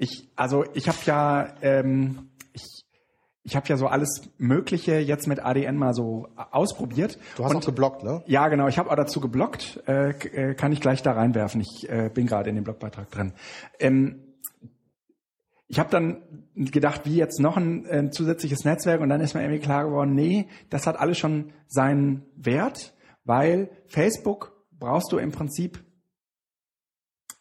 Ich, 0.00 0.28
also 0.36 0.64
ich 0.74 0.88
habe 0.88 0.98
ja, 1.06 1.48
ähm, 1.60 2.30
ich, 2.52 2.84
ich 3.42 3.56
habe 3.56 3.66
ja 3.68 3.76
so 3.76 3.88
alles 3.88 4.22
Mögliche 4.38 4.98
jetzt 4.98 5.26
mit 5.26 5.40
ADN 5.44 5.76
mal 5.76 5.92
so 5.92 6.28
ausprobiert. 6.52 7.18
Du 7.36 7.44
hast 7.44 7.50
und, 7.50 7.56
auch 7.62 7.66
geblockt, 7.66 8.04
ne? 8.04 8.22
Ja, 8.26 8.46
genau. 8.48 8.68
Ich 8.68 8.78
habe 8.78 8.90
auch 8.90 8.96
dazu 8.96 9.20
geblockt. 9.20 9.82
Äh, 9.88 10.10
äh, 10.10 10.54
kann 10.54 10.70
ich 10.72 10.80
gleich 10.80 11.02
da 11.02 11.12
reinwerfen. 11.12 11.60
Ich 11.60 11.88
äh, 11.90 12.10
bin 12.14 12.26
gerade 12.26 12.48
in 12.48 12.54
dem 12.54 12.62
Blogbeitrag 12.64 13.10
drin. 13.10 13.32
Ähm, 13.80 14.22
ich 15.66 15.78
habe 15.78 15.90
dann 15.90 16.22
gedacht, 16.54 17.02
wie 17.04 17.16
jetzt 17.16 17.40
noch 17.40 17.56
ein, 17.56 17.84
ein, 17.86 18.12
zusätzliches 18.12 18.64
Netzwerk 18.64 19.00
und 19.00 19.08
dann 19.10 19.20
ist 19.20 19.34
mir 19.34 19.42
irgendwie 19.42 19.60
klar 19.60 19.84
geworden, 19.84 20.14
nee, 20.14 20.48
das 20.70 20.86
hat 20.86 20.98
alles 20.98 21.18
schon 21.18 21.52
seinen 21.66 22.24
Wert, 22.36 22.94
weil 23.28 23.70
Facebook 23.86 24.52
brauchst 24.72 25.12
du 25.12 25.18
im 25.18 25.30
Prinzip, 25.30 25.84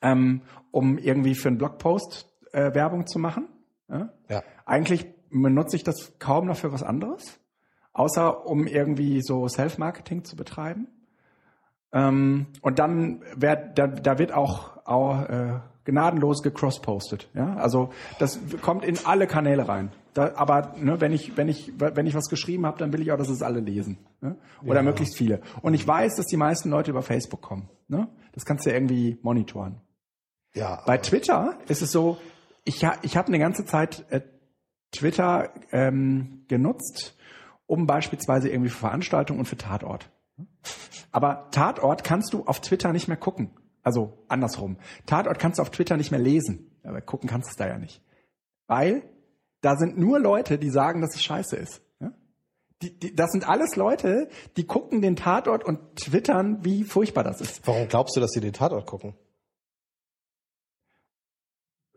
ähm, 0.02 0.42
um 0.72 0.98
irgendwie 0.98 1.34
für 1.34 1.48
einen 1.48 1.58
Blogpost 1.58 2.30
äh, 2.52 2.74
Werbung 2.74 3.08
zu 3.08 3.20
machen. 3.20 3.48
Ja? 3.90 4.10
ja. 4.30 4.44
Eigentlich 4.66 5.08
benutze 5.30 5.78
ich 5.78 5.84
das 5.84 6.20
kaum 6.20 6.46
noch 6.46 6.58
für 6.58 6.74
was 6.74 6.84
anderes, 6.84 7.40
außer 7.94 8.46
um 8.46 8.68
irgendwie 8.68 9.22
so 9.22 9.48
Self-Marketing 9.48 10.26
zu 10.26 10.36
betreiben. 10.36 10.88
Ähm, 11.94 12.48
und 12.62 12.80
dann 12.80 13.24
wird, 13.36 13.80
da, 13.80 13.88
da 13.88 14.20
wird 14.20 14.34
auch, 14.34 14.86
auch 14.86 15.24
äh, 15.24 15.60
gnadenlos 15.86 16.44
gecross-postet. 16.44 17.30
Ja? 17.34 17.56
Also 17.56 17.92
das 18.20 18.40
kommt 18.62 18.84
in 18.84 18.98
alle 19.06 19.26
Kanäle 19.26 19.70
rein. 19.70 19.94
Da, 20.18 20.34
aber 20.34 20.74
ne, 20.80 21.00
wenn 21.00 21.14
ich 21.14 21.38
wenn 21.38 21.48
ich 21.48 21.74
wenn 21.78 22.08
ich 22.08 22.16
was 22.16 22.28
geschrieben 22.28 22.66
habe, 22.66 22.80
dann 22.80 22.92
will 22.92 23.04
ich 23.04 23.12
auch, 23.12 23.20
dass 23.20 23.30
es 23.30 23.44
alle 23.44 23.60
lesen 23.60 24.00
ne? 24.20 24.36
oder 24.64 24.78
ja. 24.78 24.82
möglichst 24.82 25.16
viele. 25.16 25.42
Und 25.62 25.76
ich 25.76 25.88
weiß, 25.88 26.16
dass 26.16 26.26
die 26.26 26.38
meisten 26.38 26.72
Leute 26.72 26.90
über 26.90 27.04
Facebook 27.04 27.44
kommen. 27.44 27.70
Ne? 27.88 28.08
Das 28.32 28.44
kannst 28.44 28.66
du 28.66 28.72
ja 28.72 28.76
irgendwie 28.76 29.20
monitoren. 29.22 29.80
Ja. 30.56 30.82
Bei 30.88 30.98
Twitter 30.98 31.60
ist 31.68 31.84
es 31.84 31.92
so, 31.92 32.18
ich 32.64 32.84
ich 33.04 33.16
habe 33.16 33.28
eine 33.28 33.38
ganze 33.38 33.64
Zeit 33.66 34.08
äh, 34.10 34.22
Twitter 34.92 35.52
ähm, 35.72 36.46
genutzt, 36.48 37.16
um 37.68 37.86
beispielsweise 37.86 38.50
irgendwie 38.50 38.72
für 38.72 38.80
Veranstaltungen 38.80 39.38
und 39.38 39.46
für 39.46 39.58
Tatort. 39.58 40.10
Aber 41.12 41.50
Tatort 41.52 42.04
kannst 42.04 42.34
du 42.34 42.44
auf 42.46 42.60
Twitter 42.62 42.92
nicht 42.92 43.08
mehr 43.08 43.18
gucken. 43.18 43.52
Also 43.84 44.26
andersrum. 44.30 44.78
Tatort 45.06 45.38
kannst 45.38 45.60
du 45.60 45.62
auf 45.62 45.70
Twitter 45.70 45.96
nicht 45.96 46.10
mehr 46.10 46.20
lesen. 46.20 46.72
Aber 46.84 47.02
gucken 47.02 47.30
kannst 47.30 47.50
du 47.50 47.52
es 47.52 47.56
da 47.56 47.68
ja 47.68 47.78
nicht. 47.78 48.02
Weil 48.66 49.04
da 49.62 49.76
sind 49.76 49.98
nur 49.98 50.20
Leute, 50.20 50.58
die 50.58 50.70
sagen, 50.70 51.02
dass 51.02 51.16
es 51.16 51.24
scheiße 51.24 51.56
ist. 51.56 51.82
Ja? 52.00 52.14
Die, 52.82 52.98
die, 52.98 53.16
das 53.16 53.32
sind 53.32 53.48
alles 53.48 53.76
Leute, 53.76 54.30
die 54.56 54.66
gucken 54.66 55.02
den 55.02 55.16
Tatort 55.16 55.64
und 55.64 55.96
twittern, 55.96 56.64
wie 56.64 56.84
furchtbar 56.84 57.24
das 57.24 57.42
ist. 57.42 57.66
Warum 57.66 57.88
glaubst 57.88 58.16
du, 58.16 58.20
dass 58.20 58.32
sie 58.32 58.42
den 58.42 58.54
Tatort 58.54 58.86
gucken? 58.86 59.16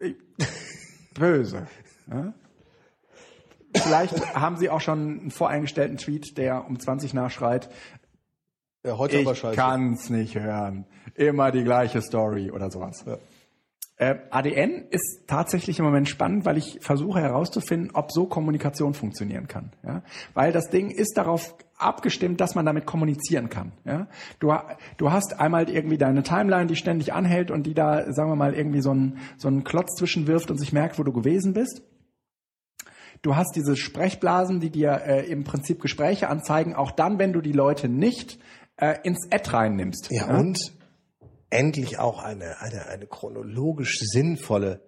Böse. 1.15 1.67
Ja? 2.11 2.33
Vielleicht 3.77 4.35
haben 4.35 4.57
sie 4.57 4.71
auch 4.71 4.81
schon 4.81 5.21
einen 5.21 5.31
voreingestellten 5.31 5.97
Tweet, 5.97 6.37
der 6.39 6.67
um 6.67 6.81
20 6.81 7.15
nachschreit, 7.15 7.71
ja, 8.85 8.97
heute 8.97 9.19
ich 9.19 9.27
aber 9.27 9.35
scheiße. 9.35 9.57
kann's 9.57 10.09
nicht 10.09 10.37
hören. 10.37 10.87
Immer 11.15 11.51
die 11.51 11.65
gleiche 11.65 12.01
Story 12.01 12.51
oder 12.51 12.71
sowas. 12.71 13.05
Ja. 13.07 13.19
Äh, 14.01 14.17
ADN 14.31 14.87
ist 14.89 15.25
tatsächlich 15.27 15.79
im 15.79 15.85
Moment 15.85 16.09
spannend, 16.09 16.47
weil 16.47 16.57
ich 16.57 16.79
versuche 16.81 17.21
herauszufinden, 17.21 17.91
ob 17.93 18.11
so 18.13 18.25
Kommunikation 18.25 18.95
funktionieren 18.95 19.47
kann. 19.47 19.73
Ja? 19.85 20.03
Weil 20.33 20.53
das 20.53 20.71
Ding 20.71 20.89
ist 20.89 21.19
darauf 21.19 21.55
abgestimmt, 21.77 22.41
dass 22.41 22.55
man 22.55 22.65
damit 22.65 22.87
kommunizieren 22.87 23.51
kann. 23.51 23.73
Ja? 23.85 24.09
Du, 24.39 24.55
du 24.97 25.13
hast 25.13 25.39
einmal 25.39 25.69
irgendwie 25.69 25.99
deine 25.99 26.23
Timeline, 26.23 26.67
die 26.67 26.77
ständig 26.77 27.13
anhält 27.13 27.51
und 27.51 27.65
die 27.65 27.75
da, 27.75 28.11
sagen 28.11 28.31
wir 28.31 28.37
mal, 28.37 28.55
irgendwie 28.55 28.81
so 28.81 28.93
einen, 28.93 29.19
so 29.37 29.49
einen 29.49 29.65
Klotz 29.65 29.97
zwischenwirft 29.97 30.51
und 30.51 30.57
sich 30.57 30.73
merkt, 30.73 30.99
wo 30.99 31.03
du 31.03 31.13
gewesen 31.13 31.53
bist. 31.53 31.83
Du 33.21 33.37
hast 33.37 33.55
diese 33.55 33.77
Sprechblasen, 33.77 34.61
die 34.61 34.71
dir 34.71 35.03
äh, 35.05 35.27
im 35.31 35.45
Prinzip 35.45 35.83
Gespräche 35.83 36.31
anzeigen, 36.31 36.75
auch 36.75 36.91
dann, 36.91 37.19
wenn 37.19 37.35
du 37.35 37.43
die 37.43 37.53
Leute 37.53 37.91
nicht 37.91 38.39
äh, 38.77 38.95
ins 39.03 39.31
Ad 39.31 39.51
reinnimmst. 39.51 40.09
Ja, 40.11 40.27
ja, 40.27 40.39
und 40.39 40.73
endlich 41.51 41.99
auch 41.99 42.23
eine, 42.23 42.61
eine, 42.61 42.87
eine 42.87 43.07
chronologisch 43.07 43.99
sinnvolle 44.01 44.81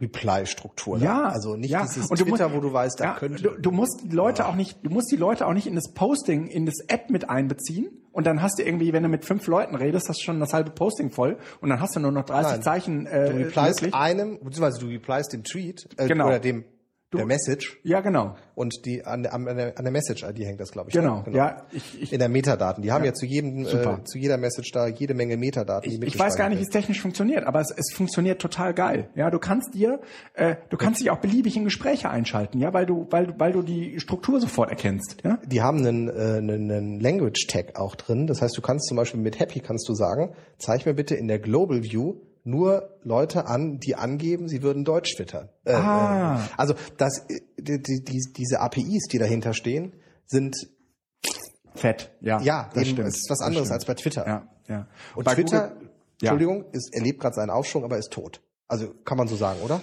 Reply-Struktur. 0.00 0.98
Ja, 0.98 1.28
also 1.28 1.56
nicht 1.56 1.70
ja. 1.70 1.82
dieses 1.82 2.10
und 2.10 2.16
Twitter, 2.16 2.48
musst, 2.48 2.56
wo 2.56 2.60
du 2.60 2.72
weißt, 2.72 3.00
da 3.00 3.04
ja, 3.04 3.14
könnte. 3.14 3.42
Du, 3.42 3.50
du 3.50 3.70
musst 3.70 4.00
die 4.04 4.14
Leute 4.14 4.42
ja. 4.42 4.48
auch 4.48 4.54
nicht, 4.54 4.78
du 4.82 4.90
musst 4.90 5.12
die 5.12 5.16
Leute 5.16 5.46
auch 5.46 5.52
nicht 5.52 5.66
in 5.66 5.74
das 5.74 5.92
Posting, 5.92 6.46
in 6.46 6.66
das 6.66 6.76
Ad 6.88 7.04
mit 7.08 7.28
einbeziehen. 7.28 7.90
Und 8.12 8.26
dann 8.26 8.42
hast 8.42 8.58
du 8.58 8.64
irgendwie, 8.64 8.92
wenn 8.92 9.02
du 9.02 9.08
mit 9.08 9.24
fünf 9.24 9.46
Leuten 9.46 9.76
redest, 9.76 10.08
hast 10.08 10.20
du 10.20 10.24
schon 10.24 10.40
das 10.40 10.52
halbe 10.52 10.70
Posting 10.70 11.10
voll. 11.10 11.38
Und 11.60 11.68
dann 11.68 11.80
hast 11.80 11.94
du 11.94 12.00
nur 12.00 12.12
noch 12.12 12.24
30 12.24 12.52
Nein. 12.52 12.62
Zeichen. 12.62 13.06
Äh, 13.06 13.30
du 13.30 13.36
replyst 13.36 13.94
einem, 13.94 14.38
beziehungsweise 14.42 14.80
du 14.80 14.86
replyst 14.86 15.32
dem 15.32 15.44
Tweet 15.44 15.88
äh, 15.96 16.08
genau. 16.08 16.26
oder 16.26 16.40
dem 16.40 16.64
Du, 17.10 17.18
der 17.18 17.26
Message. 17.26 17.80
Ja, 17.82 18.00
genau. 18.02 18.36
Und 18.54 18.86
die 18.86 19.04
an, 19.04 19.26
an, 19.26 19.48
an 19.48 19.72
der 19.82 19.90
Message-ID 19.90 20.38
hängt 20.46 20.60
das, 20.60 20.70
glaube 20.70 20.90
ich. 20.90 20.94
Genau. 20.94 21.18
Ne? 21.18 21.22
genau. 21.24 21.36
Ja, 21.36 21.66
ich, 21.72 22.00
ich, 22.00 22.12
In 22.12 22.20
der 22.20 22.28
Metadaten. 22.28 22.84
Die 22.84 22.92
haben 22.92 23.04
ja, 23.04 23.12
zu 23.12 23.26
jedem, 23.26 23.66
äh, 23.66 24.04
zu 24.04 24.16
jeder 24.16 24.36
Message 24.36 24.70
da 24.70 24.86
jede 24.86 25.14
Menge 25.14 25.36
Metadaten. 25.36 25.90
Die 25.90 25.96
ich, 25.96 26.14
ich 26.14 26.18
weiß 26.18 26.36
gar 26.36 26.48
nicht, 26.48 26.60
wie 26.60 26.62
es 26.62 26.68
technisch 26.68 27.00
funktioniert, 27.00 27.42
aber 27.44 27.60
es, 27.60 27.74
es 27.76 27.92
funktioniert 27.92 28.40
total 28.40 28.74
geil. 28.74 29.10
Ja, 29.16 29.30
du 29.30 29.40
kannst 29.40 29.74
dir, 29.74 30.00
äh, 30.34 30.54
du 30.68 30.76
kannst 30.76 31.00
dich 31.00 31.10
auch 31.10 31.18
beliebig 31.18 31.56
in 31.56 31.64
Gespräche 31.64 32.10
einschalten, 32.10 32.60
ja, 32.60 32.72
weil 32.72 32.86
du, 32.86 33.08
weil 33.10 33.26
du, 33.26 33.34
weil 33.38 33.50
du 33.50 33.62
die 33.62 33.98
Struktur 33.98 34.40
sofort 34.40 34.70
erkennst. 34.70 35.16
Ja. 35.24 35.40
Die 35.44 35.62
haben 35.62 35.78
einen, 35.78 36.08
äh, 36.08 36.12
einen, 36.12 36.70
einen 36.70 37.00
Language 37.00 37.48
Tag 37.48 37.76
auch 37.76 37.96
drin. 37.96 38.28
Das 38.28 38.40
heißt, 38.40 38.56
du 38.56 38.62
kannst 38.62 38.86
zum 38.86 38.96
Beispiel 38.96 39.20
mit 39.20 39.40
Happy 39.40 39.58
kannst 39.58 39.88
du 39.88 39.94
sagen, 39.94 40.32
zeig 40.58 40.86
mir 40.86 40.94
bitte 40.94 41.16
in 41.16 41.26
der 41.26 41.40
Global 41.40 41.82
View 41.82 42.20
nur 42.44 42.98
Leute 43.02 43.46
an, 43.46 43.78
die 43.78 43.96
angeben, 43.96 44.48
sie 44.48 44.62
würden 44.62 44.84
Deutsch 44.84 45.14
twittern. 45.16 45.48
Äh, 45.64 45.72
ah. 45.74 46.40
Äh, 46.40 46.48
also 46.56 46.74
das, 46.96 47.26
die, 47.58 47.82
die, 47.82 48.32
diese 48.32 48.60
APIs, 48.60 49.08
die 49.10 49.18
dahinter 49.18 49.52
stehen, 49.52 49.92
sind 50.26 50.56
fett. 51.74 52.10
Ja, 52.20 52.40
ja, 52.40 52.70
das 52.74 52.88
stimmt. 52.88 53.08
ist 53.08 53.28
was 53.30 53.40
anderes 53.40 53.70
als 53.70 53.84
bei 53.84 53.94
Twitter. 53.94 54.26
Ja, 54.26 54.48
ja. 54.68 54.86
Und 55.14 55.24
bei 55.24 55.34
Twitter, 55.34 55.68
Google, 55.68 55.90
Entschuldigung, 56.20 56.64
ist, 56.72 56.94
erlebt 56.94 57.20
gerade 57.20 57.34
seinen 57.34 57.50
Aufschwung, 57.50 57.84
aber 57.84 57.98
ist 57.98 58.12
tot. 58.12 58.40
Also 58.68 58.94
kann 59.04 59.18
man 59.18 59.28
so 59.28 59.36
sagen, 59.36 59.60
oder? 59.62 59.80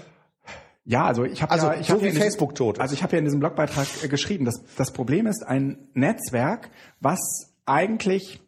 Ja, 0.86 1.06
also 1.06 1.26
ich 1.26 1.42
habe 1.42 1.52
also 1.52 1.68
ja, 1.68 1.80
ich 1.80 1.88
so 1.88 1.96
hab 1.96 2.02
wie 2.02 2.12
Facebook 2.12 2.56
tot. 2.56 2.78
Ist. 2.78 2.82
Also 2.82 2.94
ich 2.94 3.04
habe 3.04 3.14
ja 3.14 3.20
in 3.20 3.26
diesem 3.26 3.42
Blogbeitrag 3.42 3.88
äh, 4.04 4.08
geschrieben, 4.08 4.46
dass 4.46 4.62
das 4.78 4.92
Problem 4.92 5.28
ist 5.28 5.44
ein 5.46 5.90
Netzwerk, 5.94 6.70
was 7.02 7.20
eigentlich 7.66 8.40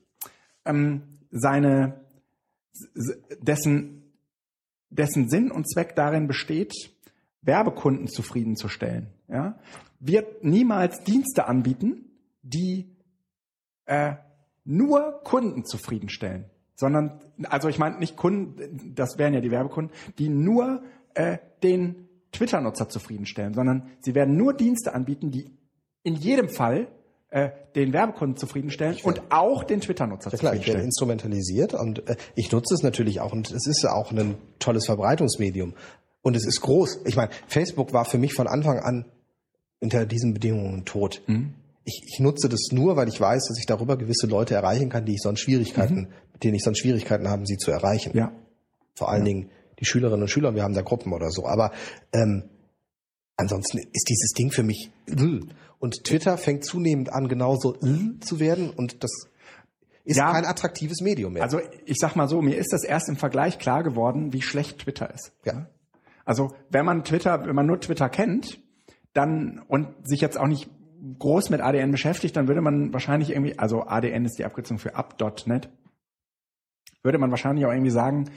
ähm, 0.65 1.19
seine 1.31 1.99
dessen 3.41 3.98
dessen 4.89 5.29
Sinn 5.29 5.51
und 5.51 5.69
Zweck 5.69 5.95
darin 5.95 6.27
besteht, 6.27 6.73
Werbekunden 7.41 8.07
zufriedenzustellen, 8.07 9.07
ja, 9.27 9.57
wird 9.99 10.43
niemals 10.43 11.03
Dienste 11.03 11.47
anbieten, 11.47 12.05
die 12.41 12.95
äh, 13.85 14.13
nur 14.65 15.21
Kunden 15.23 15.65
zufriedenstellen, 15.65 16.45
sondern, 16.75 17.19
also 17.43 17.69
ich 17.69 17.79
meine 17.79 17.97
nicht 17.97 18.17
Kunden, 18.17 18.93
das 18.95 19.17
wären 19.17 19.33
ja 19.33 19.41
die 19.41 19.51
Werbekunden, 19.51 19.93
die 20.17 20.29
nur 20.29 20.83
äh, 21.13 21.37
den 21.63 22.07
Twitter-Nutzer 22.31 22.89
zufriedenstellen, 22.89 23.53
sondern 23.53 23.89
sie 24.01 24.15
werden 24.15 24.37
nur 24.37 24.53
Dienste 24.53 24.93
anbieten, 24.93 25.31
die 25.31 25.51
in 26.03 26.15
jedem 26.15 26.49
Fall 26.49 26.87
äh, 27.31 27.49
den 27.75 27.93
Werbekunden 27.93 28.37
zufriedenstellen 28.37 28.97
und 29.03 29.21
auch 29.29 29.63
den 29.63 29.81
Twitter-Nutzer 29.81 30.31
ja, 30.31 30.37
klar, 30.37 30.53
zufriedenstellen. 30.53 30.61
Ich 30.61 30.67
werde 30.67 30.85
instrumentalisiert 30.85 31.73
und 31.73 32.09
äh, 32.09 32.15
ich 32.35 32.51
nutze 32.51 32.73
es 32.73 32.81
natürlich 32.81 33.21
auch 33.21 33.31
und 33.31 33.51
es 33.51 33.67
ist 33.67 33.85
auch 33.85 34.11
ein 34.11 34.35
tolles 34.57 34.85
Verbreitungsmedium 34.87 35.75
und 36.21 36.35
es 36.35 36.45
ist 36.45 36.61
groß. 36.61 37.01
Ich 37.05 37.15
meine, 37.15 37.29
Facebook 37.47 37.93
war 37.93 38.05
für 38.05 38.17
mich 38.17 38.33
von 38.33 38.47
Anfang 38.47 38.79
an 38.79 39.05
unter 39.79 40.05
diesen 40.05 40.33
Bedingungen 40.33 40.85
tot. 40.85 41.21
Mhm. 41.27 41.53
Ich, 41.85 42.01
ich 42.05 42.19
nutze 42.19 42.49
das 42.49 42.69
nur, 42.71 42.95
weil 42.95 43.07
ich 43.07 43.19
weiß, 43.19 43.47
dass 43.47 43.57
ich 43.57 43.65
darüber 43.65 43.97
gewisse 43.97 44.27
Leute 44.27 44.55
erreichen 44.55 44.89
kann, 44.89 45.05
die 45.05 45.13
ich 45.13 45.21
sonst 45.21 45.39
Schwierigkeiten, 45.39 45.95
mhm. 45.95 46.07
mit 46.33 46.43
denen 46.43 46.55
ich 46.55 46.63
sonst 46.63 46.79
Schwierigkeiten 46.79 47.29
habe, 47.29 47.45
sie 47.45 47.57
zu 47.57 47.71
erreichen. 47.71 48.11
Ja. 48.15 48.31
Vor 48.95 49.09
allen 49.09 49.21
ja. 49.21 49.25
Dingen 49.25 49.49
die 49.79 49.85
Schülerinnen 49.85 50.23
und 50.23 50.29
Schüler, 50.29 50.53
wir 50.55 50.63
haben 50.63 50.73
da 50.73 50.81
Gruppen 50.81 51.13
oder 51.13 51.31
so. 51.31 51.45
Aber 51.45 51.71
ähm, 52.11 52.49
ansonsten 53.37 53.77
ist 53.77 54.09
dieses 54.09 54.33
Ding 54.33 54.51
für 54.51 54.63
mich. 54.63 54.91
Und 55.79 56.03
Twitter 56.03 56.37
fängt 56.37 56.65
zunehmend 56.65 57.11
an, 57.11 57.29
genauso 57.29 57.73
zu 58.19 58.39
werden 58.39 58.69
und 58.69 59.03
das 59.03 59.11
ist 60.03 60.17
ja, 60.17 60.31
kein 60.31 60.45
attraktives 60.45 61.01
Medium 61.01 61.33
mehr. 61.33 61.43
Also 61.43 61.61
ich 61.85 61.97
sag 61.99 62.15
mal 62.15 62.27
so, 62.27 62.41
mir 62.41 62.57
ist 62.57 62.73
das 62.73 62.83
erst 62.83 63.09
im 63.09 63.15
Vergleich 63.15 63.59
klar 63.59 63.83
geworden, 63.83 64.33
wie 64.33 64.41
schlecht 64.41 64.79
Twitter 64.79 65.13
ist. 65.13 65.31
Ja. 65.45 65.67
Also 66.25 66.53
wenn 66.69 66.85
man 66.85 67.03
Twitter, 67.03 67.45
wenn 67.45 67.55
man 67.55 67.65
nur 67.65 67.79
Twitter 67.79 68.09
kennt, 68.09 68.59
dann 69.13 69.61
und 69.67 69.87
sich 70.03 70.19
jetzt 70.19 70.37
auch 70.37 70.47
nicht 70.47 70.69
groß 71.19 71.49
mit 71.49 71.61
ADN 71.61 71.91
beschäftigt, 71.91 72.35
dann 72.35 72.47
würde 72.47 72.61
man 72.61 72.91
wahrscheinlich 72.91 73.29
irgendwie, 73.29 73.57
also 73.57 73.83
ADN 73.83 74.25
ist 74.25 74.37
die 74.37 74.45
Abkürzung 74.45 74.79
für 74.79 74.95
up.net, 74.95 75.69
würde 77.03 77.17
man 77.17 77.31
wahrscheinlich 77.31 77.65
auch 77.65 77.71
irgendwie 77.71 77.91
sagen, 77.91 78.29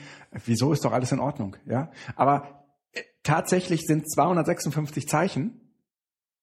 wieso 0.45 0.71
ist 0.71 0.85
doch 0.85 0.93
alles 0.93 1.11
in 1.11 1.19
Ordnung, 1.19 1.57
ja? 1.65 1.91
Aber 2.15 2.65
äh, 2.93 3.01
tatsächlich 3.23 3.81
sind 3.81 4.09
256 4.09 5.07
Zeichen 5.07 5.62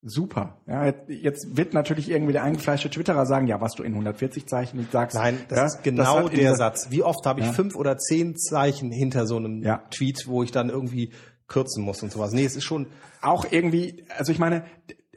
Super. 0.02 0.56
Ja, 0.66 0.94
jetzt 1.08 1.58
wird 1.58 1.74
natürlich 1.74 2.10
irgendwie 2.10 2.32
der 2.32 2.42
eingefleischte 2.42 2.88
Twitterer 2.88 3.26
sagen, 3.26 3.46
ja, 3.46 3.60
was 3.60 3.74
du 3.74 3.82
in 3.82 3.92
140 3.92 4.46
Zeichen 4.46 4.78
nicht 4.78 4.92
sagst. 4.92 5.14
Nein, 5.14 5.38
das 5.48 5.58
ja, 5.58 5.66
ist 5.66 5.82
genau 5.82 6.22
das 6.22 6.38
der 6.38 6.54
Satz. 6.54 6.90
Wie 6.90 7.02
oft 7.02 7.26
habe 7.26 7.40
ich 7.40 7.46
ja. 7.46 7.52
fünf 7.52 7.76
oder 7.76 7.98
zehn 7.98 8.34
Zeichen 8.36 8.90
hinter 8.90 9.26
so 9.26 9.36
einem 9.36 9.62
ja. 9.62 9.78
Tweet, 9.90 10.26
wo 10.26 10.42
ich 10.42 10.52
dann 10.52 10.70
irgendwie 10.70 11.12
kürzen 11.48 11.84
muss 11.84 12.02
und 12.02 12.12
sowas. 12.12 12.32
Nee, 12.32 12.46
es 12.46 12.56
ist 12.56 12.64
schon 12.64 12.86
auch 13.20 13.44
irgendwie, 13.50 14.06
also 14.16 14.32
ich 14.32 14.38
meine, 14.38 14.64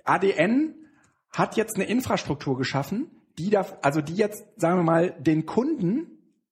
ADN 0.04 0.76
hat 1.32 1.56
jetzt 1.56 1.76
eine 1.76 1.86
Infrastruktur 1.86 2.58
geschaffen, 2.58 3.08
die 3.38 3.50
da, 3.50 3.66
also 3.82 4.02
die 4.02 4.16
jetzt, 4.16 4.44
sagen 4.60 4.80
wir 4.80 4.84
mal, 4.84 5.12
den 5.20 5.46
Kunden, 5.46 6.08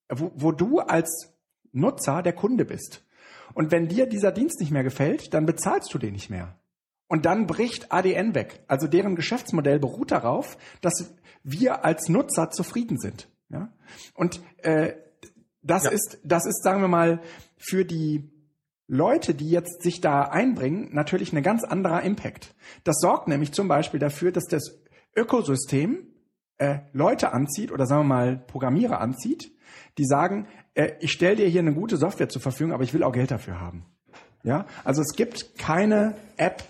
wo, 0.08 0.32
wo 0.34 0.52
du 0.52 0.78
als 0.78 1.34
Nutzer 1.72 2.22
der 2.22 2.32
Kunde 2.32 2.64
bist. 2.64 3.04
Und 3.52 3.70
wenn 3.70 3.88
dir 3.88 4.06
dieser 4.06 4.32
Dienst 4.32 4.60
nicht 4.60 4.72
mehr 4.72 4.84
gefällt, 4.84 5.34
dann 5.34 5.44
bezahlst 5.44 5.92
du 5.92 5.98
den 5.98 6.14
nicht 6.14 6.30
mehr. 6.30 6.58
Und 7.12 7.26
dann 7.26 7.46
bricht 7.46 7.92
ADN 7.92 8.34
weg. 8.34 8.64
Also 8.68 8.86
deren 8.86 9.16
Geschäftsmodell 9.16 9.78
beruht 9.78 10.12
darauf, 10.12 10.56
dass 10.80 11.12
wir 11.42 11.84
als 11.84 12.08
Nutzer 12.08 12.48
zufrieden 12.48 12.98
sind. 12.98 13.28
Ja? 13.50 13.70
Und 14.14 14.40
äh, 14.62 14.94
das 15.60 15.84
ja. 15.84 15.90
ist, 15.90 16.20
das 16.24 16.46
ist, 16.46 16.62
sagen 16.62 16.80
wir 16.80 16.88
mal, 16.88 17.20
für 17.58 17.84
die 17.84 18.30
Leute, 18.86 19.34
die 19.34 19.50
jetzt 19.50 19.82
sich 19.82 20.00
da 20.00 20.22
einbringen, 20.22 20.88
natürlich 20.94 21.34
ein 21.34 21.42
ganz 21.42 21.64
anderer 21.64 22.00
Impact. 22.00 22.54
Das 22.82 22.96
sorgt 22.98 23.28
nämlich 23.28 23.52
zum 23.52 23.68
Beispiel 23.68 24.00
dafür, 24.00 24.32
dass 24.32 24.46
das 24.46 24.80
Ökosystem 25.14 26.06
äh, 26.56 26.78
Leute 26.94 27.34
anzieht 27.34 27.72
oder 27.72 27.84
sagen 27.84 28.04
wir 28.04 28.14
mal 28.14 28.38
Programmierer 28.38 29.02
anzieht, 29.02 29.52
die 29.98 30.06
sagen, 30.06 30.48
äh, 30.72 30.92
ich 31.00 31.12
stelle 31.12 31.36
dir 31.36 31.48
hier 31.48 31.60
eine 31.60 31.74
gute 31.74 31.98
Software 31.98 32.30
zur 32.30 32.40
Verfügung, 32.40 32.72
aber 32.72 32.84
ich 32.84 32.94
will 32.94 33.02
auch 33.02 33.12
Geld 33.12 33.30
dafür 33.30 33.60
haben. 33.60 33.84
Ja, 34.44 34.64
also 34.82 35.02
es 35.02 35.14
gibt 35.14 35.58
keine 35.58 36.14
App, 36.38 36.64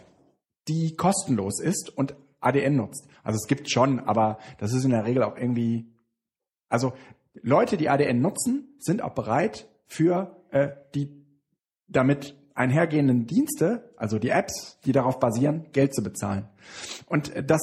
die 0.68 0.96
kostenlos 0.96 1.60
ist 1.60 1.90
und 1.96 2.14
ADN 2.40 2.76
nutzt. 2.76 3.06
Also 3.22 3.36
es 3.36 3.46
gibt 3.46 3.70
schon, 3.70 4.00
aber 4.00 4.38
das 4.58 4.72
ist 4.72 4.84
in 4.84 4.90
der 4.90 5.04
Regel 5.04 5.22
auch 5.22 5.36
irgendwie, 5.36 5.86
also 6.68 6.92
Leute, 7.34 7.76
die 7.76 7.88
ADN 7.88 8.20
nutzen, 8.20 8.74
sind 8.78 9.02
auch 9.02 9.14
bereit 9.14 9.68
für 9.86 10.36
äh, 10.50 10.70
die 10.94 11.24
damit 11.88 12.36
einhergehenden 12.54 13.26
Dienste, 13.26 13.90
also 13.96 14.18
die 14.18 14.28
Apps, 14.28 14.78
die 14.84 14.92
darauf 14.92 15.18
basieren, 15.18 15.66
Geld 15.72 15.94
zu 15.94 16.02
bezahlen. 16.02 16.48
Und 17.06 17.32
das 17.46 17.60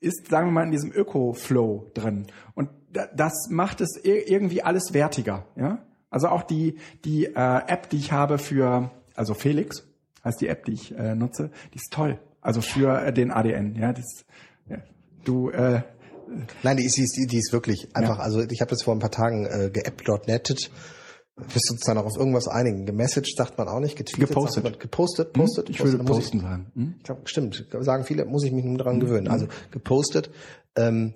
ist, 0.00 0.28
sagen 0.28 0.48
wir 0.48 0.52
mal, 0.52 0.64
in 0.64 0.70
diesem 0.70 0.92
Öko-Flow 0.92 1.90
drin. 1.94 2.26
Und 2.54 2.70
das 2.92 3.48
macht 3.50 3.80
es 3.80 3.98
irgendwie 4.02 4.62
alles 4.62 4.94
wertiger. 4.94 5.46
Ja? 5.56 5.84
Also 6.10 6.28
auch 6.28 6.42
die, 6.42 6.78
die 7.04 7.26
äh, 7.26 7.32
App, 7.34 7.90
die 7.90 7.96
ich 7.96 8.12
habe 8.12 8.38
für, 8.38 8.90
also 9.14 9.34
Felix, 9.34 9.86
heißt 10.24 10.40
die 10.40 10.48
App, 10.48 10.64
die 10.64 10.72
ich 10.72 10.96
äh, 10.96 11.14
nutze, 11.14 11.50
die 11.72 11.76
ist 11.76 11.92
toll. 11.92 12.18
Also 12.40 12.60
für 12.60 13.00
äh, 13.00 13.12
den 13.12 13.30
ADN. 13.30 13.76
Ja, 13.76 13.92
das, 13.92 14.24
ja. 14.68 14.78
du 15.24 15.50
äh, 15.50 15.82
Nein, 16.62 16.78
die 16.78 16.84
ist, 16.84 16.96
die 16.96 17.02
ist, 17.02 17.16
die 17.16 17.38
ist 17.38 17.52
wirklich 17.52 17.94
einfach, 17.94 18.18
ja. 18.18 18.24
also 18.24 18.40
ich 18.40 18.60
habe 18.60 18.70
das 18.70 18.82
vor 18.82 18.94
ein 18.94 18.98
paar 18.98 19.10
Tagen 19.10 19.46
äh, 19.46 19.70
geapp.nettet 19.70 20.70
bist 21.36 21.68
du 21.68 21.74
sozusagen 21.74 21.98
auch 21.98 22.06
auf 22.06 22.16
irgendwas 22.16 22.46
einigen. 22.46 22.86
Gemessaged 22.86 23.36
sagt 23.36 23.58
man 23.58 23.68
auch 23.68 23.80
nicht, 23.80 23.96
getweetet 23.96 24.28
gepostet. 24.28 24.64
Man, 24.64 24.78
gepostet, 24.78 25.32
postet. 25.32 25.68
Hm? 25.68 25.74
Ich 25.74 25.84
würde 25.84 26.04
posten 26.04 26.40
sagen. 26.40 26.70
Hm? 26.74 26.94
Ich 26.98 27.04
glaube, 27.04 27.22
stimmt. 27.24 27.66
Sagen 27.80 28.04
viele, 28.04 28.24
muss 28.24 28.44
ich 28.44 28.52
mich 28.52 28.64
nur 28.64 28.78
daran 28.78 28.94
hm? 28.94 29.00
gewöhnen. 29.00 29.28
Also 29.28 29.48
gepostet, 29.72 30.30
ähm, 30.76 31.14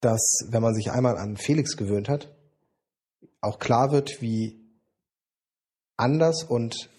dass 0.00 0.46
wenn 0.50 0.62
man 0.62 0.74
sich 0.74 0.90
einmal 0.90 1.16
an 1.16 1.36
Felix 1.36 1.76
gewöhnt 1.76 2.08
hat, 2.08 2.34
auch 3.40 3.60
klar 3.60 3.92
wird, 3.92 4.20
wie 4.20 4.60
anders 5.96 6.42
und 6.42 6.90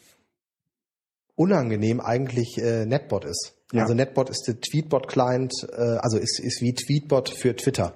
unangenehm 1.40 2.02
eigentlich 2.02 2.58
äh, 2.58 2.86
Netbot 2.86 3.24
ist. 3.24 3.54
Ja. 3.72 3.84
Also 3.84 3.94
Netbot 3.94 4.30
ist 4.30 4.44
der 4.48 4.60
Tweetbot-Client, 4.60 5.54
äh, 5.72 5.98
also 5.98 6.18
ist, 6.18 6.40
ist 6.40 6.62
wie 6.62 6.74
Tweetbot 6.74 7.30
für 7.30 7.56
Twitter. 7.56 7.94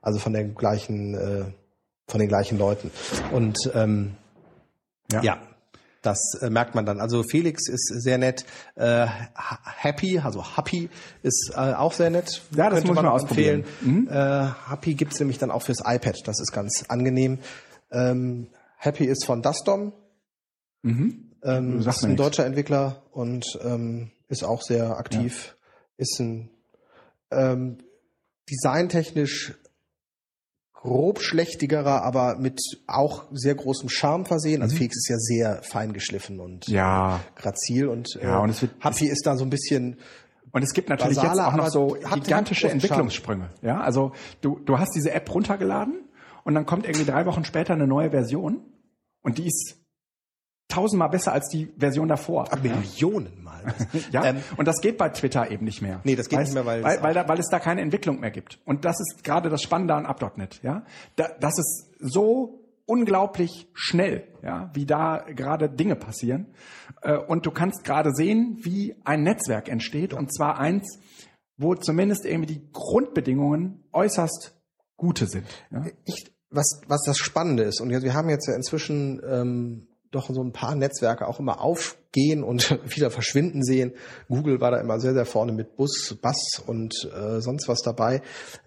Also 0.00 0.18
von 0.18 0.32
der 0.32 0.44
gleichen 0.44 1.14
äh, 1.14 1.44
von 2.08 2.20
den 2.20 2.28
gleichen 2.28 2.58
Leuten. 2.58 2.90
Und 3.32 3.58
ähm, 3.74 4.12
ja. 5.12 5.22
ja. 5.22 5.42
Das 6.02 6.18
äh, 6.40 6.50
merkt 6.50 6.76
man 6.76 6.86
dann. 6.86 7.00
Also 7.00 7.24
Felix 7.24 7.68
ist 7.68 7.88
sehr 7.88 8.16
nett. 8.16 8.46
Äh, 8.76 9.06
Happy, 9.76 10.20
also 10.20 10.56
Happy 10.56 10.88
ist 11.22 11.50
äh, 11.52 11.74
auch 11.74 11.92
sehr 11.92 12.10
nett. 12.10 12.42
Ja, 12.52 12.70
das 12.70 12.78
Könnte 12.78 12.88
muss 12.88 13.02
man, 13.02 13.04
man 13.06 13.20
empfehlen. 13.20 13.64
Mhm. 13.80 14.08
Äh, 14.08 14.48
Happy 14.70 14.94
gibt's 14.94 15.18
nämlich 15.18 15.38
dann 15.38 15.50
auch 15.50 15.62
fürs 15.62 15.80
iPad. 15.84 16.16
Das 16.26 16.38
ist 16.38 16.52
ganz 16.52 16.84
angenehm. 16.88 17.40
Ähm, 17.90 18.46
Happy 18.78 19.04
ist 19.04 19.24
von 19.24 19.42
Dustom. 19.42 19.92
Mhm. 20.82 21.25
Ähm, 21.46 21.78
ist 21.78 22.02
ein 22.02 22.10
nichts. 22.10 22.22
deutscher 22.22 22.44
Entwickler 22.44 23.02
und 23.12 23.58
ähm, 23.62 24.10
ist 24.28 24.44
auch 24.44 24.62
sehr 24.62 24.98
aktiv. 24.98 25.54
Ja. 25.54 25.54
Ist 25.98 26.20
ein 26.20 26.50
ähm, 27.30 27.78
designtechnisch 28.50 29.54
grobschlächtigerer, 30.72 32.02
aber 32.02 32.36
mit 32.36 32.60
auch 32.86 33.24
sehr 33.32 33.54
großem 33.54 33.88
Charme 33.88 34.24
versehen. 34.24 34.62
Also 34.62 34.74
mhm. 34.74 34.78
Felix 34.78 34.96
ist 34.96 35.08
ja 35.08 35.16
sehr 35.18 35.62
fein 35.62 35.92
geschliffen 35.92 36.38
und 36.38 36.68
ja. 36.68 37.20
grazil 37.34 37.88
und, 37.88 38.18
ja, 38.22 38.38
und 38.38 38.50
es 38.50 38.62
wird, 38.62 38.72
Happy 38.80 39.06
ist 39.06 39.26
da 39.26 39.36
so 39.36 39.44
ein 39.44 39.50
bisschen 39.50 39.96
und 40.52 40.62
es 40.62 40.72
gibt 40.72 40.88
natürlich 40.88 41.16
basaler, 41.16 41.44
jetzt 41.44 41.52
auch 41.52 41.56
noch 41.56 41.68
so 41.68 41.96
gigantische 42.14 42.70
Entwicklungssprünge. 42.70 43.50
Ja, 43.62 43.80
also 43.80 44.12
du, 44.40 44.58
du 44.60 44.78
hast 44.78 44.94
diese 44.94 45.10
App 45.12 45.32
runtergeladen 45.34 46.04
und 46.44 46.54
dann 46.54 46.66
kommt 46.66 46.86
irgendwie 46.86 47.04
drei 47.04 47.26
Wochen 47.26 47.44
später 47.44 47.74
eine 47.74 47.86
neue 47.86 48.10
Version 48.10 48.60
und 49.22 49.38
die 49.38 49.46
ist 49.46 49.76
tausendmal 50.68 51.08
besser 51.08 51.32
als 51.32 51.48
die 51.48 51.72
Version 51.78 52.08
davor. 52.08 52.48
Ach, 52.50 52.62
Millionen 52.62 53.42
mal. 53.42 53.62
ja, 54.12 54.24
ähm, 54.24 54.42
und 54.56 54.66
das 54.66 54.80
geht 54.80 54.98
bei 54.98 55.08
Twitter 55.08 55.50
eben 55.50 55.64
nicht 55.64 55.82
mehr. 55.82 56.00
Nee, 56.04 56.16
das 56.16 56.28
geht 56.28 56.40
nicht 56.40 56.54
mehr, 56.54 56.66
weil, 56.66 56.82
weil, 56.82 57.02
weil, 57.02 57.14
da, 57.14 57.28
weil 57.28 57.38
es 57.38 57.48
da 57.48 57.58
keine 57.58 57.80
Entwicklung 57.80 58.20
mehr 58.20 58.30
gibt. 58.30 58.58
Und 58.64 58.84
das 58.84 59.00
ist 59.00 59.24
gerade 59.24 59.48
das 59.48 59.62
Spannende 59.62 59.94
an 59.94 60.06
Up.net. 60.06 60.60
Ja, 60.62 60.84
da, 61.16 61.28
das 61.40 61.58
ist 61.58 61.86
so 62.00 62.66
unglaublich 62.86 63.68
schnell, 63.74 64.28
ja, 64.42 64.70
wie 64.74 64.86
da 64.86 65.24
gerade 65.34 65.68
Dinge 65.68 65.96
passieren. 65.96 66.46
Äh, 67.02 67.16
und 67.16 67.46
du 67.46 67.50
kannst 67.50 67.84
gerade 67.84 68.12
sehen, 68.12 68.58
wie 68.62 68.96
ein 69.04 69.22
Netzwerk 69.22 69.68
entsteht. 69.68 70.14
Und 70.14 70.34
zwar 70.34 70.58
eins, 70.58 70.98
wo 71.56 71.74
zumindest 71.74 72.24
irgendwie 72.24 72.54
die 72.54 72.72
Grundbedingungen 72.72 73.84
äußerst 73.92 74.54
gute 74.96 75.26
sind. 75.26 75.46
Ja? 75.70 75.84
Ich, 76.04 76.32
was, 76.50 76.80
was 76.86 77.02
das 77.04 77.18
Spannende 77.18 77.64
ist, 77.64 77.80
und 77.80 77.90
wir 77.90 78.14
haben 78.14 78.30
jetzt 78.30 78.48
ja 78.48 78.54
inzwischen 78.54 79.20
ähm, 79.28 79.88
doch 80.16 80.28
so 80.30 80.42
ein 80.42 80.52
paar 80.52 80.74
Netzwerke 80.74 81.28
auch 81.28 81.38
immer 81.38 81.60
aufgehen 81.60 82.42
und 82.42 82.78
wieder 82.96 83.10
verschwinden 83.10 83.62
sehen. 83.62 83.92
Google 84.28 84.60
war 84.60 84.70
da 84.70 84.80
immer 84.80 84.98
sehr, 84.98 85.14
sehr 85.14 85.26
vorne 85.26 85.52
mit 85.52 85.76
Bus, 85.76 86.16
Bass 86.20 86.62
und 86.66 87.08
äh, 87.14 87.40
sonst 87.40 87.68
was 87.68 87.82
dabei. 87.82 88.22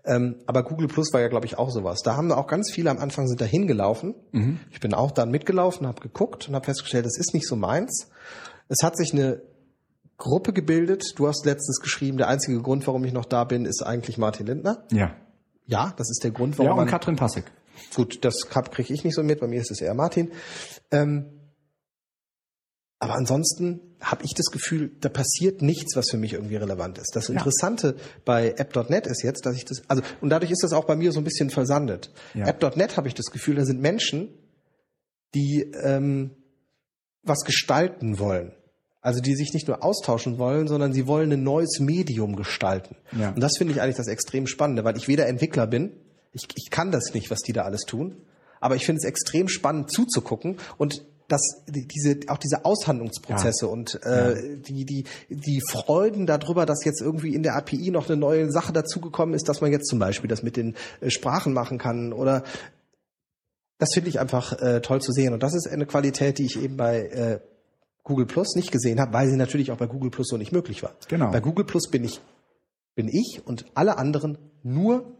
Ähm, 0.06 0.38
aber 0.46 0.64
Google 0.64 0.88
Plus 0.88 1.12
war 1.14 1.22
ja, 1.22 1.28
glaube 1.28 1.46
ich, 1.46 1.58
auch 1.58 1.70
sowas. 1.70 2.02
Da 2.04 2.16
haben 2.16 2.32
auch 2.32 2.48
ganz 2.48 2.72
viele 2.72 2.90
am 2.90 2.98
Anfang 2.98 3.28
sind 3.28 3.42
da 3.42 3.46
hingelaufen. 3.46 4.16
Mhm. 4.32 4.60
Ich 4.72 4.80
bin 4.80 4.94
auch 4.94 5.12
dann 5.12 5.32
mitgelaufen, 5.32 5.88
habe 5.88 6.02
geguckt 6.02 6.48
und 6.48 6.56
habe 6.56 6.66
festgestellt, 6.66 7.06
das 7.06 7.18
ist 7.18 7.34
nicht 7.34 7.48
so 7.48 7.56
meins. 7.56 8.10
Es 8.68 8.84
hat 8.84 8.96
sich 8.96 9.14
eine 9.14 9.42
Gruppe 10.18 10.54
gebildet. 10.54 11.14
Du 11.16 11.28
hast 11.28 11.46
letztens 11.46 11.80
geschrieben, 11.80 12.18
der 12.18 12.28
einzige 12.28 12.62
Grund, 12.62 12.86
warum 12.86 13.04
ich 13.06 13.14
noch 13.14 13.26
da 13.26 13.44
bin, 13.44 13.66
ist 13.66 13.82
eigentlich 13.82 14.18
Martin 14.18 14.46
Lindner. 14.46 14.86
Ja. 14.92 15.16
Ja, 15.66 15.94
das 15.98 16.10
ist 16.10 16.24
der 16.24 16.32
Grund, 16.32 16.58
warum. 16.58 16.78
Ja, 16.78 16.82
und 16.82 16.90
Katrin 16.90 17.16
Passig. 17.16 17.46
Gut, 17.96 18.24
das 18.26 18.48
kriege 18.48 18.94
ich 18.94 19.04
nicht 19.04 19.16
so 19.16 19.24
mit, 19.24 19.40
bei 19.40 19.48
mir 19.48 19.62
ist 19.62 19.72
es 19.72 19.82
eher 19.82 19.94
Martin. 19.94 20.32
Ähm, 20.92 21.39
aber 23.00 23.16
ansonsten 23.16 23.80
habe 24.02 24.24
ich 24.26 24.34
das 24.36 24.48
Gefühl, 24.48 24.92
da 25.00 25.08
passiert 25.08 25.62
nichts, 25.62 25.96
was 25.96 26.10
für 26.10 26.18
mich 26.18 26.34
irgendwie 26.34 26.58
relevant 26.58 26.98
ist. 26.98 27.16
Das 27.16 27.30
Interessante 27.30 27.96
ja. 27.98 28.04
bei 28.26 28.54
App.net 28.58 29.08
ist 29.08 29.24
jetzt, 29.24 29.46
dass 29.46 29.56
ich 29.56 29.64
das, 29.66 29.82
also, 29.88 30.04
und 30.20 30.30
dadurch 30.30 30.52
ist 30.52 30.64
das 30.64 30.74
auch 30.74 30.86
bei 30.86 30.98
mir 30.98 31.14
so 31.14 31.20
ein 31.20 31.24
bisschen 31.24 31.50
versandet. 31.50 32.12
Ja. 32.34 32.46
App.net 32.48 32.98
habe 32.98 33.08
ich 33.08 33.14
das 33.14 33.28
Gefühl, 33.28 33.56
da 33.56 33.66
sind 33.66 33.82
Menschen, 33.82 34.30
die 35.34 35.72
ähm, 35.82 36.32
was 37.24 37.46
gestalten 37.46 38.20
wollen. 38.20 38.54
Also 39.02 39.22
die 39.22 39.36
sich 39.36 39.54
nicht 39.54 39.70
nur 39.70 39.82
austauschen 39.82 40.38
wollen, 40.38 40.68
sondern 40.68 40.92
sie 40.92 41.08
wollen 41.08 41.32
ein 41.32 41.44
neues 41.44 41.80
Medium 41.80 42.36
gestalten. 42.36 42.98
Ja. 43.18 43.30
Und 43.30 43.40
das 43.40 43.58
finde 43.58 43.74
ich 43.74 43.82
eigentlich 43.82 43.96
das 43.96 44.08
extrem 44.08 44.46
Spannende, 44.46 44.84
weil 44.84 44.98
ich 44.98 45.08
weder 45.08 45.26
Entwickler 45.28 45.68
bin, 45.68 45.94
ich, 46.34 46.48
ich 46.56 46.70
kann 46.70 46.92
das 46.92 47.14
nicht, 47.14 47.32
was 47.32 47.40
die 47.40 47.54
da 47.54 47.64
alles 47.64 47.84
tun, 47.84 48.18
aber 48.60 48.76
ich 48.76 48.86
finde 48.86 49.00
es 49.00 49.06
extrem 49.06 49.48
spannend 49.48 49.90
zuzugucken 49.90 50.58
und 50.78 51.06
dass 51.30 51.64
diese 51.68 52.20
auch 52.28 52.38
diese 52.38 52.66
Aushandlungsprozesse 52.66 53.66
ja. 53.66 53.72
und 53.72 54.00
äh, 54.04 54.34
ja. 54.34 54.56
die 54.56 54.86
die 54.86 55.06
die 55.30 55.62
Freuden 55.70 56.26
darüber, 56.26 56.66
dass 56.66 56.84
jetzt 56.84 57.02
irgendwie 57.02 57.34
in 57.34 57.44
der 57.44 57.56
API 57.56 57.92
noch 57.92 58.10
eine 58.10 58.18
neue 58.18 58.52
Sache 58.52 58.74
dazugekommen 58.74 59.36
ist, 59.36 59.48
dass 59.48 59.62
man 59.62 59.72
jetzt 59.72 59.88
zum 59.88 60.00
Beispiel 60.00 60.28
das 60.28 60.44
mit 60.44 60.58
den 60.58 60.76
äh, 61.02 61.10
Sprachen 61.10 61.54
machen 61.54 61.78
kann 61.78 62.12
oder 62.12 62.44
das 63.78 63.94
finde 63.94 64.10
ich 64.10 64.20
einfach 64.20 64.60
äh, 64.60 64.82
toll 64.82 65.02
zu 65.02 65.12
sehen 65.12 65.34
und 65.34 65.44
das 65.44 65.54
ist 65.54 65.68
eine 65.68 65.86
Qualität, 65.86 66.40
die 66.40 66.46
ich 66.46 66.62
eben 66.62 66.76
bei 66.76 67.08
äh, 67.08 67.40
Google 68.04 68.26
Plus 68.26 68.56
nicht 68.56 68.72
gesehen 68.72 69.00
habe, 69.00 69.14
weil 69.14 69.30
sie 69.30 69.38
natürlich 69.38 69.72
auch 69.72 69.78
bei 69.78 69.88
Google 69.88 70.10
Plus 70.10 70.28
so 70.28 70.38
nicht 70.38 70.52
möglich 70.52 70.82
war. 70.82 70.96
Genau. 71.08 71.32
Bei 71.32 71.40
Google 71.40 71.66
Plus 71.66 71.90
bin 71.90 72.04
ich 72.04 72.20
bin 72.96 73.08
ich 73.08 73.42
und 73.46 73.66
alle 73.76 73.98
anderen 73.98 74.38
nur 74.64 75.16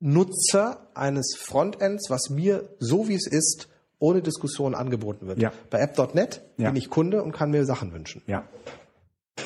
Nutzer 0.00 0.90
eines 0.94 1.34
Frontends, 1.34 2.10
was 2.10 2.28
mir 2.28 2.68
so 2.78 3.08
wie 3.08 3.14
es 3.14 3.26
ist 3.26 3.68
ohne 4.04 4.20
Diskussion 4.20 4.74
angeboten 4.74 5.26
wird. 5.26 5.38
Ja. 5.40 5.50
Bei 5.70 5.80
app.net 5.80 6.42
ja. 6.58 6.68
bin 6.68 6.76
ich 6.76 6.90
Kunde 6.90 7.22
und 7.22 7.32
kann 7.32 7.50
mir 7.50 7.64
Sachen 7.64 7.92
wünschen. 7.92 8.22
Ja. 8.26 8.44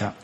Ja. 0.00 0.14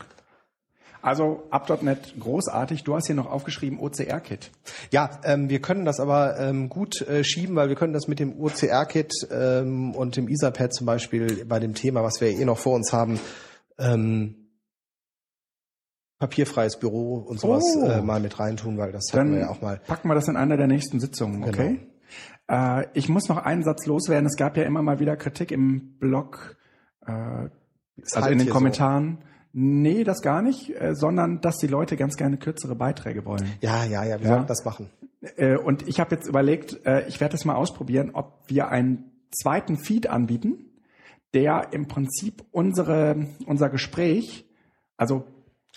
Also 1.01 1.43
App.net 1.51 2.15
großartig. 2.19 2.83
Du 2.83 2.95
hast 2.95 3.05
hier 3.05 3.15
noch 3.15 3.31
aufgeschrieben 3.31 3.79
OCR-Kit. 3.79 4.51
Ja, 4.91 5.19
ähm, 5.23 5.49
wir 5.49 5.61
können 5.61 5.85
das 5.85 5.99
aber 5.99 6.39
ähm, 6.39 6.67
gut 6.67 7.01
äh, 7.01 7.23
schieben, 7.23 7.55
weil 7.55 7.69
wir 7.69 7.75
können 7.75 7.93
das 7.93 8.07
mit 8.07 8.19
dem 8.19 8.39
OCR-Kit 8.41 9.13
ähm, 9.31 9.93
und 9.93 10.17
dem 10.17 10.27
Etherpad 10.27 10.73
zum 10.73 10.87
Beispiel 10.87 11.45
bei 11.45 11.59
dem 11.59 11.75
Thema, 11.75 12.03
was 12.03 12.19
wir 12.21 12.29
eh 12.29 12.43
noch 12.43 12.57
vor 12.57 12.73
uns 12.73 12.91
haben, 12.91 13.19
ähm, 13.77 14.49
papierfreies 16.19 16.77
Büro 16.79 17.17
und 17.17 17.39
sowas 17.39 17.63
Oh. 17.77 17.85
äh, 17.85 18.01
mal 18.01 18.19
mit 18.19 18.39
reintun, 18.39 18.77
weil 18.79 18.91
das 18.91 19.13
hatten 19.13 19.17
Dann 19.17 19.33
wir 19.33 19.41
ja 19.41 19.49
auch 19.49 19.61
mal. 19.61 19.79
packen 19.85 20.07
wir 20.09 20.15
das 20.15 20.27
in 20.27 20.35
einer 20.37 20.57
der 20.57 20.67
nächsten 20.67 20.99
Sitzungen, 20.99 21.43
okay? 21.43 21.79
Äh, 22.49 22.85
ich 22.93 23.09
muss 23.09 23.27
noch 23.29 23.37
einen 23.37 23.63
Satz 23.63 23.85
loswerden. 23.85 24.25
Es 24.25 24.35
gab 24.37 24.57
ja 24.57 24.63
immer 24.63 24.81
mal 24.81 24.99
wieder 24.99 25.15
Kritik 25.17 25.51
im 25.51 25.97
Blog, 25.99 26.57
äh, 27.05 27.11
also 27.11 27.49
halt 28.15 28.31
in 28.31 28.39
den 28.39 28.49
Kommentaren. 28.49 29.19
Nee, 29.53 30.03
das 30.03 30.21
gar 30.21 30.41
nicht, 30.41 30.69
äh, 30.79 30.93
sondern 30.95 31.39
dass 31.41 31.57
die 31.57 31.67
Leute 31.67 31.95
ganz 31.95 32.17
gerne 32.17 32.37
kürzere 32.37 32.75
Beiträge 32.75 33.23
wollen. 33.25 33.45
Ja, 33.61 33.85
ja, 33.85 34.03
ja, 34.03 34.19
wir 34.19 34.25
Ja. 34.27 34.33
sollten 34.33 34.47
das 34.47 34.65
machen. 34.65 34.89
Äh, 35.37 35.55
und 35.57 35.87
ich 35.87 35.99
habe 35.99 36.13
jetzt 36.15 36.27
überlegt, 36.27 36.85
äh, 36.85 37.07
ich 37.07 37.21
werde 37.21 37.31
das 37.33 37.45
mal 37.45 37.55
ausprobieren, 37.55 38.11
ob 38.13 38.43
wir 38.47 38.67
einen 38.67 39.11
zweiten 39.31 39.77
Feed 39.77 40.07
anbieten, 40.07 40.57
der 41.33 41.69
im 41.71 41.87
Prinzip 41.87 42.43
unsere, 42.51 43.27
unser 43.45 43.69
Gespräch, 43.69 44.45
also 44.97 45.25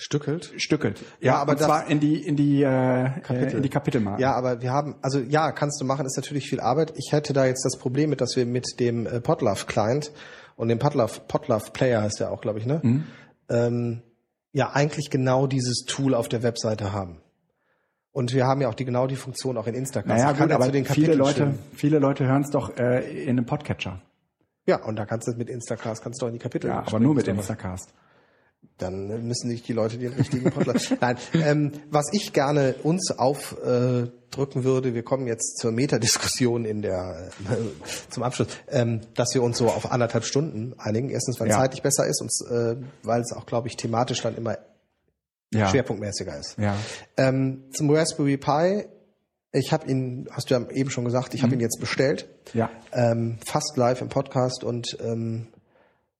Stückelt. 0.00 0.52
stückelt. 0.58 1.02
Ja, 1.20 1.36
aber 1.36 1.52
und 1.52 1.60
das- 1.60 1.66
zwar 1.66 1.88
in 1.88 1.98
die 1.98 2.24
in 2.24 2.36
die 2.36 2.62
äh, 2.62 3.10
Kapitel. 3.20 3.56
in 3.56 3.62
die 3.62 3.68
Kapitelmarken. 3.68 4.22
Ja, 4.22 4.32
aber 4.34 4.62
wir 4.62 4.70
haben, 4.72 4.94
also 5.02 5.18
ja, 5.18 5.50
kannst 5.52 5.80
du 5.80 5.84
machen, 5.84 6.06
ist 6.06 6.16
natürlich 6.16 6.48
viel 6.48 6.60
Arbeit. 6.60 6.92
Ich 6.96 7.10
hätte 7.12 7.32
da 7.32 7.46
jetzt 7.46 7.64
das 7.64 7.76
Problem 7.78 8.10
mit, 8.10 8.20
dass 8.20 8.36
wir 8.36 8.46
mit 8.46 8.78
dem 8.78 9.06
äh, 9.06 9.20
Podlove 9.20 9.66
Client 9.66 10.12
und 10.56 10.68
dem 10.68 10.78
Podlove, 10.78 11.20
Podlove 11.26 11.70
Player 11.72 12.02
heißt 12.02 12.20
der 12.20 12.30
auch, 12.30 12.40
glaube 12.40 12.60
ich, 12.60 12.66
ne? 12.66 12.80
Mhm. 12.82 13.04
Ähm, 13.48 14.02
ja, 14.52 14.70
eigentlich 14.72 15.10
genau 15.10 15.46
dieses 15.46 15.84
Tool 15.84 16.14
auf 16.14 16.28
der 16.28 16.42
Webseite 16.42 16.92
haben. 16.92 17.20
Und 18.12 18.32
wir 18.32 18.46
haben 18.46 18.60
ja 18.60 18.68
auch 18.68 18.74
die 18.74 18.84
genau 18.84 19.06
die 19.06 19.16
Funktion 19.16 19.56
auch 19.56 19.66
in 19.66 19.74
Instagram. 19.74 20.16
Naja, 20.16 20.32
gut, 20.32 20.50
aber 20.50 20.64
viele 20.84 21.14
Leute, 21.14 21.32
stimmen. 21.34 21.58
viele 21.74 21.98
Leute 21.98 22.24
hören 22.26 22.42
es 22.42 22.50
doch 22.50 22.76
äh, 22.76 23.22
in 23.24 23.30
einem 23.30 23.46
Podcatcher. 23.46 24.00
Ja, 24.66 24.82
und 24.84 24.96
da 24.96 25.06
kannst 25.06 25.28
du 25.28 25.32
mit 25.32 25.48
Instacast 25.48 26.02
kannst 26.02 26.20
du 26.20 26.26
auch 26.26 26.28
in 26.28 26.34
die 26.34 26.40
Kapitel. 26.40 26.68
Ja, 26.68 26.84
aber 26.86 26.98
nur 27.00 27.14
mit 27.14 27.26
So. 27.26 27.30
Instacast. 27.32 27.92
Dann 28.78 29.26
müssen 29.26 29.50
sich 29.50 29.62
die 29.64 29.72
Leute 29.72 29.98
den 29.98 30.12
richtigen 30.12 30.50
Podlove. 30.52 30.78
Nein, 31.00 31.16
ähm, 31.34 31.72
was 31.90 32.12
ich 32.12 32.32
gerne 32.32 32.76
uns 32.84 33.10
aufdrücken 33.10 34.60
äh, 34.62 34.64
würde, 34.64 34.94
wir 34.94 35.02
kommen 35.02 35.26
jetzt 35.26 35.58
zur 35.58 35.72
Metadiskussion 35.72 36.64
in 36.64 36.80
der 36.82 37.28
äh, 37.50 38.10
zum 38.10 38.22
Abschluss, 38.22 38.46
ähm, 38.68 39.00
dass 39.16 39.34
wir 39.34 39.42
uns 39.42 39.58
so 39.58 39.66
auf 39.68 39.90
anderthalb 39.90 40.24
Stunden 40.24 40.74
einigen. 40.78 41.10
Erstens, 41.10 41.40
weil 41.40 41.48
es 41.48 41.54
Ja. 41.54 41.60
zeitlich 41.60 41.82
besser 41.82 42.06
ist 42.06 42.20
und 42.20 42.30
äh, 42.52 42.76
weil 43.02 43.20
es 43.20 43.32
auch, 43.32 43.46
glaube 43.46 43.66
ich, 43.66 43.76
thematisch 43.76 44.22
dann 44.22 44.36
immer 44.36 44.58
Ja. 45.52 45.68
schwerpunktmäßiger 45.68 46.38
ist. 46.38 46.56
Ja. 46.58 46.76
Ähm, 47.16 47.64
zum 47.72 47.90
Raspberry 47.90 48.36
Pi, 48.36 48.84
ich 49.50 49.72
habe 49.72 49.90
ihn, 49.90 50.28
hast 50.30 50.50
du 50.50 50.54
ja 50.54 50.70
eben 50.70 50.90
schon 50.90 51.04
gesagt, 51.04 51.34
ich 51.34 51.42
habe 51.42 51.54
ihn 51.54 51.60
jetzt 51.60 51.80
bestellt, 51.80 52.28
Ja. 52.54 52.70
ähm, 52.92 53.38
fast 53.44 53.76
live 53.76 54.02
im 54.02 54.08
Podcast 54.08 54.62
und 54.62 54.96
ähm, 55.02 55.48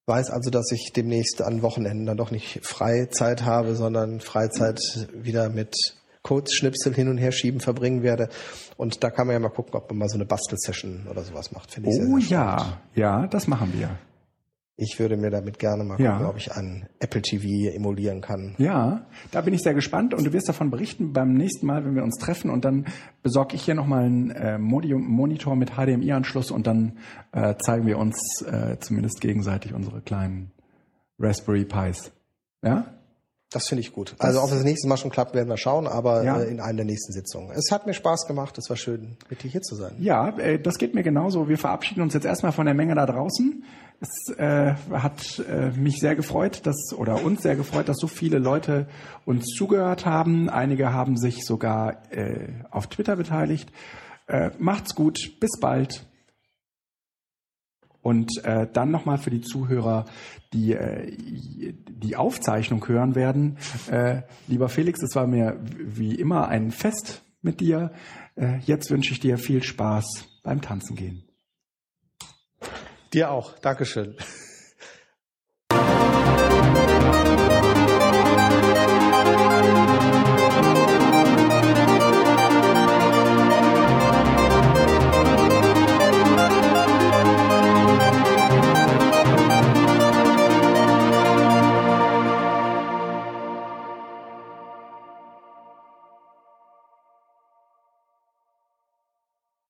weiß 0.08 0.30
also, 0.30 0.50
dass 0.50 0.72
ich 0.72 0.92
demnächst 0.94 1.42
an 1.42 1.62
Wochenenden 1.62 2.06
dann 2.06 2.16
doch 2.16 2.30
nicht 2.30 2.60
Freizeit 2.64 3.44
habe, 3.44 3.74
sondern 3.74 4.20
Freizeit 4.20 4.80
wieder 5.12 5.50
mit 5.50 5.76
Codeschnipsel 6.22 6.94
hin 6.94 7.08
und 7.08 7.18
her 7.18 7.32
schieben 7.32 7.60
verbringen 7.60 8.02
werde. 8.02 8.28
Und 8.76 9.04
da 9.04 9.10
kann 9.10 9.26
man 9.26 9.34
ja 9.34 9.40
mal 9.40 9.50
gucken, 9.50 9.74
ob 9.74 9.88
man 9.90 9.98
mal 9.98 10.08
so 10.08 10.16
eine 10.16 10.24
Bastel-Session 10.26 11.06
oder 11.10 11.22
sowas 11.22 11.52
macht. 11.52 11.70
Finde 11.72 11.90
ich 11.90 11.96
sehr, 11.96 12.04
Oh 12.06 12.18
sehr 12.18 12.26
spannend. 12.26 12.80
ja, 12.94 13.20
ja, 13.20 13.26
das 13.26 13.46
machen 13.46 13.72
wir. 13.74 13.90
Ich 14.80 15.00
würde 15.00 15.16
mir 15.16 15.30
damit 15.30 15.58
gerne 15.58 15.82
mal 15.82 16.00
Ja. 16.00 16.12
gucken, 16.12 16.26
ob 16.28 16.36
ich 16.36 16.52
einen 16.52 16.86
Apple 17.00 17.20
TV 17.20 17.74
emulieren 17.74 18.20
kann. 18.20 18.54
Ja, 18.58 19.06
da 19.32 19.40
bin 19.40 19.52
ich 19.52 19.60
sehr 19.62 19.74
gespannt 19.74 20.14
und 20.14 20.22
du 20.24 20.32
wirst 20.32 20.48
davon 20.48 20.70
berichten 20.70 21.12
beim 21.12 21.32
nächsten 21.32 21.66
Mal, 21.66 21.84
wenn 21.84 21.96
wir 21.96 22.04
uns 22.04 22.16
treffen 22.16 22.48
und 22.48 22.64
dann 22.64 22.86
besorge 23.24 23.56
ich 23.56 23.62
hier 23.64 23.74
nochmal 23.74 24.04
einen 24.04 24.30
äh, 24.30 24.56
Monitor 24.56 25.56
mit 25.56 25.72
HDMI-Anschluss 25.72 26.52
und 26.52 26.68
dann 26.68 26.98
äh, 27.32 27.56
zeigen 27.56 27.86
wir 27.88 27.98
uns 27.98 28.40
äh, 28.42 28.78
zumindest 28.78 29.20
gegenseitig 29.20 29.74
unsere 29.74 30.00
kleinen 30.00 30.52
Raspberry 31.18 31.64
Pis. 31.64 32.12
Ja? 32.62 32.86
Das 33.50 33.66
finde 33.66 33.80
ich 33.80 33.92
gut. 33.92 34.14
Also 34.20 34.40
ob 34.40 34.44
es 34.50 34.56
das 34.56 34.62
nächste 34.64 34.86
Mal 34.86 34.96
schon 34.98 35.10
klappt, 35.10 35.34
werden 35.34 35.48
wir 35.48 35.56
schauen, 35.56 35.88
aber 35.88 36.22
Ja. 36.22 36.38
äh, 36.40 36.48
in 36.50 36.60
einer 36.60 36.76
der 36.76 36.84
nächsten 36.84 37.12
Sitzungen. 37.12 37.50
Es 37.50 37.72
hat 37.72 37.84
mir 37.86 37.94
Spaß 37.94 38.26
gemacht, 38.28 38.56
es 38.58 38.68
war 38.70 38.76
schön, 38.76 39.16
mit 39.28 39.42
dir 39.42 39.48
hier 39.50 39.62
zu 39.62 39.74
sein. 39.74 39.96
Ja, 39.98 40.38
äh, 40.38 40.60
das 40.60 40.78
geht 40.78 40.94
mir 40.94 41.02
genauso. 41.02 41.48
Wir 41.48 41.58
verabschieden 41.58 42.02
uns 42.02 42.14
jetzt 42.14 42.26
erstmal 42.26 42.52
von 42.52 42.66
der 42.66 42.74
Menge 42.74 42.94
da 42.94 43.06
draußen. 43.06 43.64
Es 44.00 44.32
äh, 44.36 44.74
hat 44.92 45.40
äh, 45.40 45.72
mich 45.72 45.98
sehr 45.98 46.14
gefreut, 46.14 46.60
dass 46.64 46.92
oder 46.96 47.24
uns 47.24 47.42
sehr 47.42 47.56
gefreut, 47.56 47.88
dass 47.88 47.96
so 47.98 48.06
viele 48.06 48.38
Leute 48.38 48.86
uns 49.24 49.46
zugehört 49.46 50.06
haben. 50.06 50.48
Einige 50.48 50.92
haben 50.92 51.16
sich 51.16 51.44
sogar 51.44 52.12
äh, 52.12 52.62
auf 52.70 52.86
Twitter 52.86 53.16
beteiligt. 53.16 53.72
Äh, 54.28 54.50
macht's 54.58 54.94
gut, 54.94 55.40
bis 55.40 55.58
bald. 55.60 56.06
Und 58.00 58.44
äh, 58.44 58.68
dann 58.72 58.92
nochmal 58.92 59.18
für 59.18 59.30
die 59.30 59.40
Zuhörer, 59.40 60.04
die 60.52 60.74
äh, 60.74 61.12
die 61.88 62.14
Aufzeichnung 62.14 62.86
hören 62.86 63.16
werden. 63.16 63.58
Äh, 63.90 64.22
lieber 64.46 64.68
Felix, 64.68 65.02
es 65.02 65.16
war 65.16 65.26
mir 65.26 65.58
wie 65.60 66.14
immer 66.14 66.46
ein 66.46 66.70
Fest 66.70 67.24
mit 67.42 67.58
dir. 67.58 67.90
Äh, 68.36 68.58
jetzt 68.58 68.90
wünsche 68.92 69.12
ich 69.12 69.18
dir 69.18 69.38
viel 69.38 69.64
Spaß 69.64 70.28
beim 70.44 70.60
Tanzen 70.60 70.94
gehen. 70.94 71.27
Dir 73.12 73.30
auch. 73.30 73.58
Dankeschön. 73.58 74.16